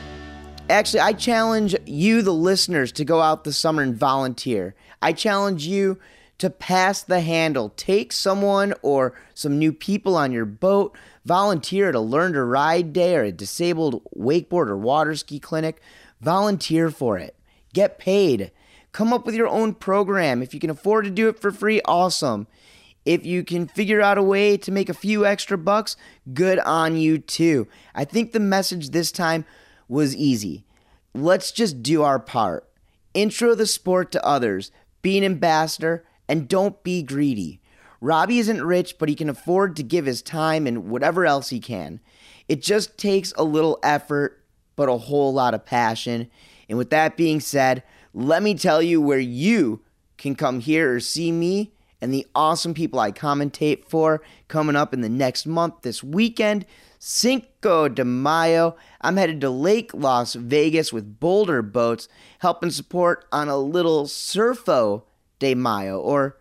Actually, 0.69 0.99
I 0.99 1.13
challenge 1.13 1.75
you, 1.87 2.21
the 2.21 2.31
listeners, 2.31 2.91
to 2.93 3.03
go 3.03 3.19
out 3.19 3.45
this 3.45 3.57
summer 3.57 3.81
and 3.81 3.95
volunteer. 3.95 4.75
I 5.01 5.13
challenge 5.13 5.65
you 5.65 5.97
to 6.37 6.49
pass 6.49 7.01
the 7.01 7.21
handle. 7.21 7.73
Take 7.75 8.11
someone 8.11 8.73
or 8.81 9.13
some 9.33 9.57
new 9.57 9.71
people 9.71 10.15
on 10.15 10.31
your 10.31 10.45
boat, 10.45 10.97
volunteer 11.25 11.89
at 11.89 11.95
a 11.95 11.99
learn 11.99 12.33
to 12.33 12.43
ride 12.43 12.93
day 12.93 13.15
or 13.15 13.23
a 13.23 13.31
disabled 13.31 14.03
wakeboard 14.15 14.67
or 14.67 14.77
water 14.77 15.15
ski 15.15 15.39
clinic. 15.39 15.81
Volunteer 16.21 16.89
for 16.89 17.17
it. 17.17 17.35
Get 17.73 17.99
paid. 17.99 18.51
Come 18.91 19.11
up 19.11 19.25
with 19.25 19.35
your 19.35 19.47
own 19.47 19.73
program. 19.73 20.41
If 20.41 20.53
you 20.53 20.59
can 20.59 20.69
afford 20.69 21.05
to 21.05 21.11
do 21.11 21.27
it 21.27 21.39
for 21.39 21.51
free, 21.51 21.81
awesome. 21.85 22.47
If 23.05 23.25
you 23.25 23.43
can 23.43 23.67
figure 23.67 24.01
out 24.01 24.17
a 24.17 24.23
way 24.23 24.55
to 24.57 24.71
make 24.71 24.87
a 24.87 24.93
few 24.93 25.25
extra 25.25 25.57
bucks, 25.57 25.97
good 26.33 26.59
on 26.59 26.95
you 26.95 27.17
too. 27.17 27.67
I 27.93 28.05
think 28.05 28.31
the 28.31 28.39
message 28.39 28.89
this 28.89 29.11
time 29.11 29.45
was 29.89 30.15
easy. 30.15 30.63
Let's 31.13 31.51
just 31.51 31.83
do 31.83 32.03
our 32.03 32.19
part. 32.19 32.69
Intro 33.13 33.55
the 33.55 33.67
sport 33.67 34.11
to 34.13 34.25
others, 34.25 34.71
be 35.01 35.17
an 35.17 35.23
ambassador, 35.23 36.05
and 36.27 36.47
don't 36.47 36.83
be 36.83 37.03
greedy. 37.03 37.61
Robby 38.01 38.39
isn't 38.39 38.63
rich, 38.63 38.97
but 38.99 39.07
he 39.07 39.15
can 39.15 39.29
afford 39.29 39.75
to 39.75 39.83
give 39.83 40.05
his 40.05 40.21
time 40.21 40.67
and 40.67 40.89
whatever 40.89 41.25
else 41.25 41.49
he 41.49 41.59
can. 41.59 42.01
It 42.49 42.61
just 42.61 42.97
takes 42.97 43.33
a 43.37 43.43
little 43.43 43.79
effort, 43.81 44.43
but 44.75 44.89
a 44.89 44.97
whole 44.97 45.33
lot 45.33 45.53
of 45.53 45.65
passion. 45.65 46.29
And 46.67 46.77
with 46.77 46.89
that 46.89 47.15
being 47.15 47.39
said, 47.39 47.83
let 48.13 48.43
me 48.43 48.55
tell 48.55 48.81
you 48.81 49.01
where 49.01 49.19
you 49.19 49.81
can 50.17 50.35
come 50.35 50.59
here 50.59 50.93
or 50.93 50.99
see 50.99 51.31
me 51.31 51.73
and 52.01 52.13
the 52.13 52.27
awesome 52.35 52.73
people 52.73 52.99
I 52.99 53.13
commentate 53.13 53.85
for 53.85 54.21
coming 54.49 54.75
up 54.75 54.93
in 54.93 54.99
the 54.99 55.07
next 55.07 55.45
month 55.45 55.83
this 55.83 56.03
weekend. 56.03 56.65
Cinco 56.99 57.87
de 57.87 58.03
Mayo. 58.03 58.75
I'm 58.99 59.15
headed 59.15 59.39
to 59.41 59.49
Lake 59.49 59.93
Las 59.93 60.33
Vegas 60.33 60.91
with 60.91 61.19
Boulder 61.21 61.61
Boats, 61.61 62.09
helping 62.39 62.71
support 62.71 63.25
on 63.31 63.47
a 63.47 63.57
little 63.57 64.05
Surfo 64.05 65.03
de 65.39 65.55
Mayo 65.55 65.99
or 65.99 66.37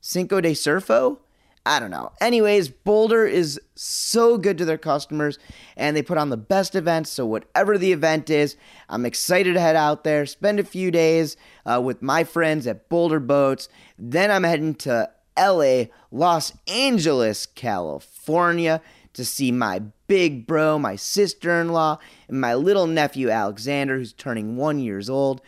Cinco 0.00 0.40
de 0.40 0.52
Surfo? 0.52 1.18
I 1.66 1.78
don't 1.78 1.90
know. 1.90 2.12
Anyways, 2.20 2.68
Boulder 2.68 3.26
is 3.26 3.60
so 3.74 4.38
good 4.38 4.56
to 4.58 4.64
their 4.64 4.78
customers 4.78 5.38
and 5.76 5.94
they 5.94 6.02
put 6.02 6.16
on 6.16 6.30
the 6.30 6.36
best 6.38 6.74
events. 6.74 7.10
So, 7.10 7.26
whatever 7.26 7.76
the 7.76 7.92
event 7.92 8.30
is, 8.30 8.56
I'm 8.88 9.04
excited 9.04 9.54
to 9.54 9.60
head 9.60 9.76
out 9.76 10.02
there, 10.02 10.24
spend 10.24 10.58
a 10.58 10.64
few 10.64 10.90
days 10.90 11.36
uh, 11.66 11.80
with 11.84 12.00
my 12.00 12.24
friends 12.24 12.66
at 12.66 12.88
Boulder 12.88 13.20
Boats. 13.20 13.68
Then 13.98 14.30
I'm 14.30 14.44
heading 14.44 14.74
to 14.76 15.10
LA, 15.38 15.84
Los 16.10 16.54
Angeles, 16.66 17.44
California 17.44 18.80
to 19.12 19.24
see 19.24 19.52
my 19.52 19.80
big 20.06 20.46
bro, 20.46 20.78
my 20.78 20.96
sister 20.96 21.60
in 21.60 21.70
law, 21.70 21.98
and 22.28 22.40
my 22.40 22.54
little 22.54 22.86
nephew 22.86 23.28
Alexander, 23.28 23.98
who's 23.98 24.12
turning 24.12 24.56
one 24.56 24.78
years 24.78 25.10
old. 25.10 25.42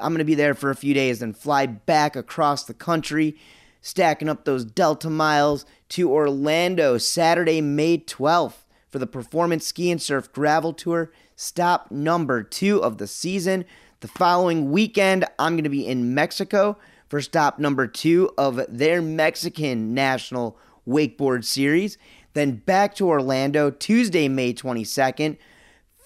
I'm 0.00 0.12
going 0.12 0.18
to 0.18 0.24
be 0.24 0.34
there 0.34 0.54
for 0.54 0.70
a 0.70 0.76
few 0.76 0.94
days 0.94 1.22
and 1.22 1.36
fly 1.36 1.66
back 1.66 2.16
across 2.16 2.64
the 2.64 2.74
country, 2.74 3.36
stacking 3.80 4.28
up 4.28 4.44
those 4.44 4.64
Delta 4.64 5.10
miles 5.10 5.64
to 5.90 6.10
Orlando 6.10 6.98
Saturday, 6.98 7.60
May 7.60 7.98
12th 7.98 8.64
for 8.96 8.98
the 8.98 9.06
Performance 9.06 9.66
Ski 9.66 9.90
and 9.90 10.00
Surf 10.00 10.32
Gravel 10.32 10.72
Tour, 10.72 11.12
stop 11.34 11.90
number 11.90 12.42
two 12.42 12.82
of 12.82 12.98
the 12.98 13.06
season. 13.06 13.64
The 14.00 14.08
following 14.08 14.70
weekend, 14.70 15.26
I'm 15.38 15.54
going 15.54 15.64
to 15.64 15.70
be 15.70 15.86
in 15.86 16.14
Mexico 16.14 16.78
for 17.08 17.20
stop 17.20 17.58
number 17.58 17.86
two 17.86 18.30
of 18.38 18.60
their 18.68 19.02
Mexican 19.02 19.92
National 19.92 20.56
Wakeboard 20.88 21.44
Series. 21.44 21.98
Then 22.32 22.56
back 22.56 22.94
to 22.96 23.08
Orlando 23.08 23.70
Tuesday, 23.70 24.28
May 24.28 24.54
22nd, 24.54 25.36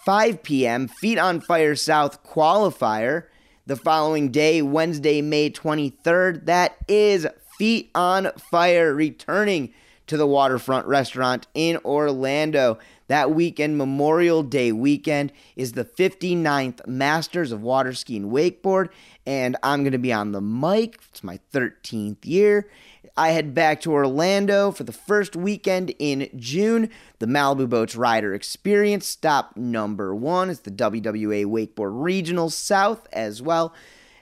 5 0.04 0.42
p.m., 0.42 0.88
Feet 0.88 1.18
on 1.18 1.40
Fire 1.40 1.76
South 1.76 2.24
qualifier. 2.24 3.26
The 3.70 3.76
following 3.76 4.32
day, 4.32 4.62
Wednesday, 4.62 5.22
May 5.22 5.48
23rd, 5.48 6.46
that 6.46 6.76
is 6.88 7.24
Feet 7.56 7.88
on 7.94 8.32
Fire 8.50 8.92
returning 8.92 9.72
to 10.08 10.16
the 10.16 10.26
Waterfront 10.26 10.88
Restaurant 10.88 11.46
in 11.54 11.78
Orlando. 11.84 12.80
That 13.06 13.30
weekend, 13.30 13.78
Memorial 13.78 14.42
Day 14.42 14.72
weekend, 14.72 15.30
is 15.54 15.74
the 15.74 15.84
59th 15.84 16.84
Masters 16.88 17.52
of 17.52 17.62
Water 17.62 17.94
Skiing 17.94 18.32
Wakeboard, 18.32 18.88
and 19.24 19.56
I'm 19.62 19.84
going 19.84 19.92
to 19.92 19.98
be 19.98 20.12
on 20.12 20.32
the 20.32 20.40
mic. 20.40 20.98
It's 21.10 21.22
my 21.22 21.38
13th 21.52 22.26
year. 22.26 22.68
I 23.16 23.30
head 23.30 23.54
back 23.54 23.80
to 23.82 23.92
Orlando 23.92 24.70
for 24.70 24.84
the 24.84 24.92
first 24.92 25.36
weekend 25.36 25.94
in 25.98 26.28
June. 26.36 26.90
The 27.18 27.26
Malibu 27.26 27.68
Boats 27.68 27.96
Rider 27.96 28.34
Experience, 28.34 29.06
stop 29.06 29.56
number 29.56 30.14
one, 30.14 30.50
is 30.50 30.60
the 30.60 30.70
WWA 30.70 31.44
Wakeboard 31.46 32.02
Regional 32.02 32.50
South 32.50 33.06
as 33.12 33.42
well. 33.42 33.74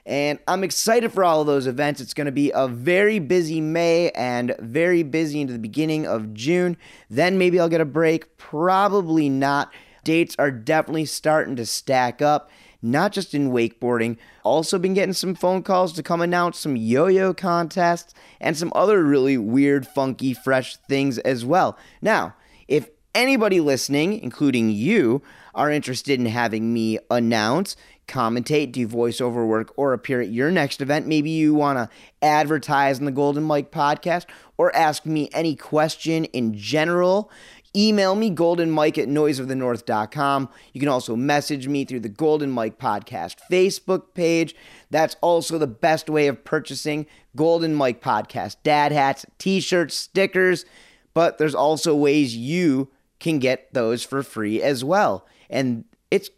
And 0.05 0.39
I'm 0.47 0.63
excited 0.63 1.11
for 1.11 1.23
all 1.23 1.41
of 1.41 1.47
those 1.47 1.67
events. 1.67 2.01
It's 2.01 2.13
going 2.15 2.25
to 2.25 2.31
be 2.31 2.51
a 2.55 2.67
very 2.67 3.19
busy 3.19 3.61
May 3.61 4.09
and 4.11 4.55
very 4.59 5.03
busy 5.03 5.41
into 5.41 5.53
the 5.53 5.59
beginning 5.59 6.07
of 6.07 6.33
June. 6.33 6.77
Then 7.09 7.37
maybe 7.37 7.59
I'll 7.59 7.69
get 7.69 7.81
a 7.81 7.85
break. 7.85 8.37
Probably 8.37 9.29
not. 9.29 9.71
Dates 10.03 10.35
are 10.39 10.51
definitely 10.51 11.05
starting 11.05 11.55
to 11.57 11.65
stack 11.65 12.21
up, 12.21 12.49
not 12.81 13.11
just 13.11 13.33
in 13.33 13.51
wakeboarding. 13.51 14.17
Also, 14.43 14.79
been 14.79 14.93
getting 14.93 15.13
some 15.13 15.35
phone 15.35 15.63
calls 15.63 15.93
to 15.93 16.03
come 16.03 16.21
announce 16.21 16.59
some 16.59 16.75
yo 16.75 17.07
yo 17.07 17.33
contests 17.33 18.13
and 18.39 18.57
some 18.57 18.71
other 18.75 19.03
really 19.03 19.37
weird, 19.37 19.85
funky, 19.85 20.33
fresh 20.33 20.77
things 20.77 21.17
as 21.19 21.43
well. 21.45 21.77
Now, 22.01 22.35
if 22.67 22.89
anybody 23.13 23.59
listening, 23.59 24.19
including 24.19 24.69
you, 24.69 25.21
are 25.55 25.71
interested 25.71 26.19
in 26.19 26.27
having 26.27 26.73
me 26.73 26.99
announce, 27.09 27.75
commentate, 28.07 28.71
do 28.71 28.87
voiceover 28.87 29.45
work, 29.45 29.73
or 29.75 29.93
appear 29.93 30.21
at 30.21 30.29
your 30.29 30.51
next 30.51 30.81
event, 30.81 31.07
maybe 31.07 31.29
you 31.29 31.53
want 31.53 31.77
to 31.77 31.89
advertise 32.21 32.99
on 32.99 33.05
the 33.05 33.11
Golden 33.11 33.43
Mike 33.43 33.71
podcast 33.71 34.25
or 34.57 34.75
ask 34.75 35.05
me 35.05 35.29
any 35.33 35.55
question 35.55 36.25
in 36.25 36.53
general, 36.53 37.31
email 37.75 38.15
me 38.15 38.31
goldenmike 38.31 38.97
at 38.97 39.07
noiseofthenorth.com. 39.07 40.49
You 40.73 40.79
can 40.79 40.89
also 40.89 41.15
message 41.15 41.67
me 41.67 41.85
through 41.85 42.01
the 42.01 42.09
Golden 42.09 42.51
Mike 42.51 42.79
podcast 42.79 43.37
Facebook 43.51 44.13
page. 44.13 44.55
That's 44.89 45.15
also 45.21 45.57
the 45.57 45.67
best 45.67 46.09
way 46.09 46.27
of 46.27 46.43
purchasing 46.43 47.05
Golden 47.35 47.75
Mike 47.75 48.01
podcast 48.01 48.57
dad 48.63 48.91
hats, 48.91 49.25
t 49.37 49.59
shirts, 49.59 49.95
stickers, 49.95 50.65
but 51.13 51.37
there's 51.37 51.55
also 51.55 51.95
ways 51.95 52.35
you 52.35 52.89
can 53.19 53.39
get 53.39 53.73
those 53.73 54.03
for 54.03 54.23
free 54.23 54.61
as 54.61 54.83
well. 54.83 55.25
And 55.49 55.85
it's, 56.09 56.29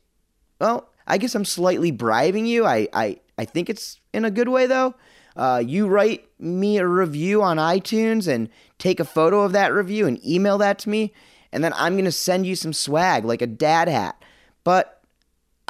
well, 0.59 0.89
I 1.07 1.17
guess 1.17 1.35
I'm 1.35 1.45
slightly 1.45 1.91
bribing 1.91 2.45
you. 2.45 2.65
I, 2.65 2.87
I, 2.93 3.19
I 3.37 3.45
think 3.45 3.69
it's 3.69 3.99
in 4.13 4.25
a 4.25 4.31
good 4.31 4.49
way 4.49 4.65
though. 4.65 4.95
Uh, 5.35 5.63
you 5.65 5.87
write 5.87 6.27
me 6.39 6.77
a 6.77 6.85
review 6.85 7.41
on 7.41 7.57
iTunes 7.57 8.27
and 8.27 8.49
take 8.81 8.99
a 8.99 9.05
photo 9.05 9.41
of 9.41 9.51
that 9.51 9.73
review 9.73 10.07
and 10.07 10.25
email 10.25 10.57
that 10.57 10.79
to 10.79 10.89
me, 10.89 11.13
and 11.51 11.63
then 11.63 11.71
I'm 11.75 11.95
gonna 11.95 12.11
send 12.11 12.47
you 12.47 12.55
some 12.55 12.73
swag 12.73 13.23
like 13.23 13.41
a 13.41 13.47
dad 13.47 13.87
hat. 13.87 14.21
But 14.63 15.00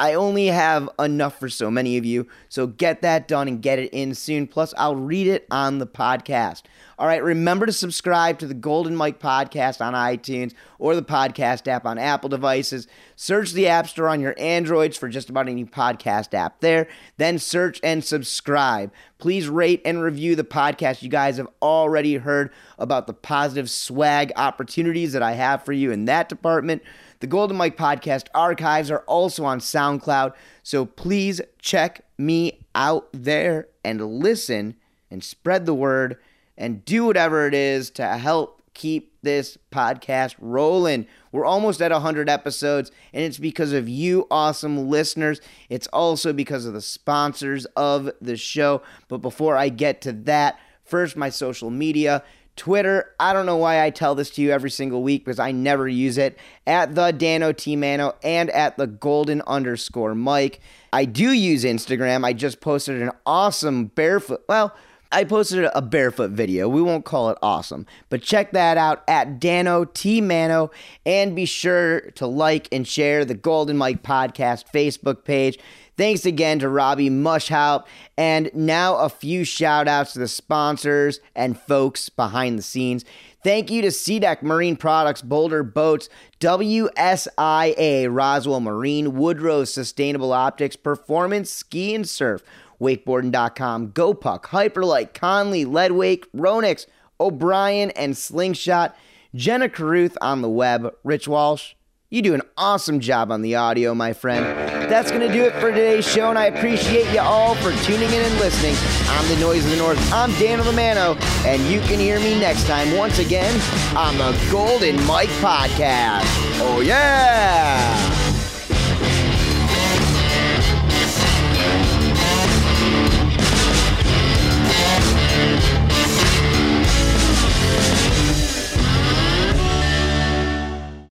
I 0.02 0.16
only 0.16 0.48
have 0.48 0.90
enough 0.98 1.40
for 1.40 1.48
so 1.48 1.70
many 1.70 1.96
of 1.96 2.06
you, 2.06 2.26
so 2.50 2.66
get 2.66 3.04
that 3.04 3.28
done 3.28 3.48
and 3.48 3.62
get 3.62 3.78
it 3.78 3.94
in 3.94 4.16
soon. 4.16 4.48
Plus, 4.48 4.74
I'll 4.76 4.96
read 4.96 5.28
it 5.28 5.46
on 5.52 5.78
the 5.78 5.86
podcast. 5.86 6.64
All 6.98 7.06
right, 7.06 7.24
remember 7.24 7.68
to 7.68 7.72
subscribe 7.72 8.40
to 8.40 8.48
the 8.48 8.56
Golden 8.56 8.96
Mike 8.96 9.20
podcast 9.20 9.80
on 9.80 9.94
iTunes 9.94 10.56
or 10.80 10.96
the 10.96 11.04
podcast 11.04 11.68
app 11.68 11.86
on 11.86 12.00
Apple 12.00 12.30
devices. 12.30 12.88
Search 13.16 13.52
the 13.52 13.68
App 13.68 13.88
Store 13.88 14.08
on 14.08 14.22
your 14.22 14.34
Androids 14.40 14.98
for 14.98 15.08
just 15.08 15.30
about 15.30 15.48
any 15.48 15.66
podcast 15.66 16.34
app 16.34 16.62
there. 16.62 16.88
Then 17.18 17.38
search 17.38 17.80
and 17.84 18.04
subscribe. 18.04 18.92
Please 19.20 19.50
rate 19.50 19.84
and 19.86 20.02
review 20.02 20.36
the 20.36 20.44
podcast. 20.44 21.04
You 21.04 21.10
guys 21.10 21.38
have 21.38 21.48
already 21.62 22.16
heard 22.16 22.52
about 22.80 23.06
the 23.06 23.14
positive 23.14 23.70
swag 23.70 24.32
opportunities 24.36 25.14
that 25.14 25.22
I 25.22 25.34
have 25.34 25.64
for 25.64 25.74
you 25.74 25.92
in 25.92 26.06
that 26.06 26.28
department. 26.28 26.82
The 27.22 27.28
Golden 27.28 27.56
Mike 27.56 27.78
podcast 27.78 28.26
archives 28.34 28.90
are 28.90 29.04
also 29.06 29.46
on 29.46 29.60
SoundCloud, 29.60 30.34
so 30.64 30.88
please 30.88 31.40
check 31.60 32.04
me 32.18 32.66
out 32.74 33.10
there 33.14 33.68
and 33.86 34.04
listen 34.20 34.76
and 35.12 35.24
spread 35.24 35.68
the 35.68 35.74
word 35.76 36.18
and 36.58 36.84
do 36.84 37.06
whatever 37.06 37.46
it 37.46 37.54
is 37.54 37.92
to 37.92 38.08
help 38.08 38.64
keep 38.74 39.14
this 39.22 39.56
podcast 39.72 40.34
rolling. 40.40 41.06
We're 41.32 41.46
almost 41.46 41.80
at 41.80 41.92
100 41.92 42.28
episodes, 42.28 42.92
and 43.14 43.24
it's 43.24 43.38
because 43.38 43.72
of 43.72 43.88
you, 43.88 44.26
awesome 44.32 44.90
listeners. 44.90 45.42
It's 45.70 45.86
also 45.94 46.34
because 46.34 46.66
of 46.66 46.74
the 46.74 46.82
sponsors 46.82 47.66
of 47.78 48.10
the 48.20 48.36
show. 48.36 48.82
But 49.10 49.20
before 49.20 49.56
I 49.58 49.70
get 49.70 50.02
to 50.02 50.12
that, 50.12 50.58
first, 50.84 51.16
my 51.16 51.30
social 51.30 51.70
media. 51.70 52.24
Twitter, 52.56 53.16
I 53.20 53.34
don't 53.34 53.46
know 53.46 53.58
why 53.58 53.84
I 53.84 53.90
tell 53.90 54.14
this 54.14 54.30
to 54.32 54.42
you 54.42 54.52
every 54.52 54.70
single 54.70 55.02
week 55.02 55.26
because 55.26 55.40
I 55.40 55.52
never 55.52 55.88
use 55.88 56.18
it. 56.18 56.38
At 56.68 56.96
the 56.96 57.12
Dano 57.12 57.52
T 57.54 57.76
Mano 57.76 58.16
and 58.24 58.50
at 58.50 58.78
the 58.78 58.88
Golden 58.88 59.42
underscore 59.48 60.16
Mike. 60.16 60.60
I 60.94 61.06
do 61.06 61.32
use 61.32 61.64
Instagram. 61.64 62.26
I 62.26 62.34
just 62.34 62.62
posted 62.62 63.02
an 63.02 63.12
awesome 63.26 63.86
barefoot. 63.86 64.44
Well, 64.48 64.76
I 65.14 65.26
posted 65.26 65.70
a 65.74 65.82
barefoot 65.82 66.32
video. 66.32 66.70
We 66.70 66.82
won't 66.82 67.04
call 67.04 67.30
it 67.32 67.38
awesome, 67.42 67.86
but 68.10 68.22
check 68.22 68.52
that 68.52 68.78
out 68.78 69.04
at 69.10 69.42
Dano 69.42 69.84
T 69.84 70.22
Mano 70.22 70.72
and 71.06 71.36
be 71.36 71.46
sure 71.46 72.02
to 72.12 72.26
like 72.28 72.70
and 72.72 72.88
share 72.88 73.26
the 73.26 73.34
Golden 73.34 73.78
Mike 73.78 74.04
Podcast 74.04 74.72
Facebook 74.74 75.26
page. 75.26 75.60
Thanks 76.02 76.26
again 76.26 76.58
to 76.58 76.68
Robby 76.68 77.12
Maschhaupt. 77.12 77.86
And 78.18 78.50
now 78.56 78.96
a 78.96 79.08
few 79.08 79.44
shout 79.44 79.88
outs 79.88 80.14
to 80.14 80.20
the 80.20 80.28
sponsors 80.28 81.20
and 81.36 81.56
folks 81.56 82.10
behind 82.10 82.58
the 82.58 82.64
scenes. 82.64 83.06
Thank 83.44 83.70
you 83.70 83.84
to 83.84 83.90
SeaDek 83.90 84.42
Marine 84.42 84.78
Products, 84.78 85.22
Boulder 85.22 85.62
Boats, 85.62 86.10
WSIA, 86.40 88.08
Roswell 88.10 88.62
Marine, 88.62 89.14
Woodrow 89.14 89.64
Sustainable 89.64 90.34
Optics, 90.34 90.76
Performance 90.76 91.52
Ski 91.52 91.94
and 91.94 92.10
Surf, 92.10 92.42
Wakeboarding.com, 92.82 93.90
GoPuck, 93.90 94.46
Hyperlite, 94.46 95.14
Connelly, 95.14 95.66
Leadwake, 95.66 96.26
Ronix, 96.36 96.88
O'Brien, 97.20 97.92
and 97.92 98.18
Slingshot. 98.18 98.96
Jenna 99.36 99.70
Caruth 99.70 100.18
on 100.20 100.42
the 100.42 100.50
web, 100.50 100.96
Rich 101.04 101.28
Walsh. 101.28 101.76
You 102.14 102.22
do 102.22 102.34
an 102.34 102.42
awesome 102.58 103.00
job 103.00 103.32
on 103.32 103.42
the 103.42 103.56
audio, 103.56 103.96
my 103.96 104.12
friend. 104.12 104.44
That's 104.92 105.12
going 105.12 105.26
to 105.26 105.32
do 105.32 105.44
it 105.44 105.54
for 105.54 105.70
today's 105.70 106.06
show, 106.06 106.30
and 106.30 106.38
I 106.38 106.48
appreciate 106.48 107.10
you 107.14 107.22
all 107.22 107.56
for 107.56 107.72
tuning 107.86 108.10
in 108.10 108.22
and 108.22 108.36
listening. 108.38 108.76
I'm 109.08 109.26
the 109.30 109.40
Noise 109.40 109.64
of 109.64 109.72
the 109.72 109.78
North. 109.78 110.12
I'm 110.12 110.30
Daniel 110.34 110.66
the 110.66 110.74
Mano, 110.74 111.16
and 111.46 111.62
you 111.72 111.80
can 111.80 112.00
hear 112.00 112.20
me 112.20 112.38
next 112.38 112.68
time 112.68 112.98
once 112.98 113.20
again 113.20 113.54
on 113.96 114.18
the 114.18 114.38
Golden 114.52 115.02
Mike 115.06 115.30
Podcast. 115.40 116.26
Oh, 116.60 116.82
yeah! 116.86 118.11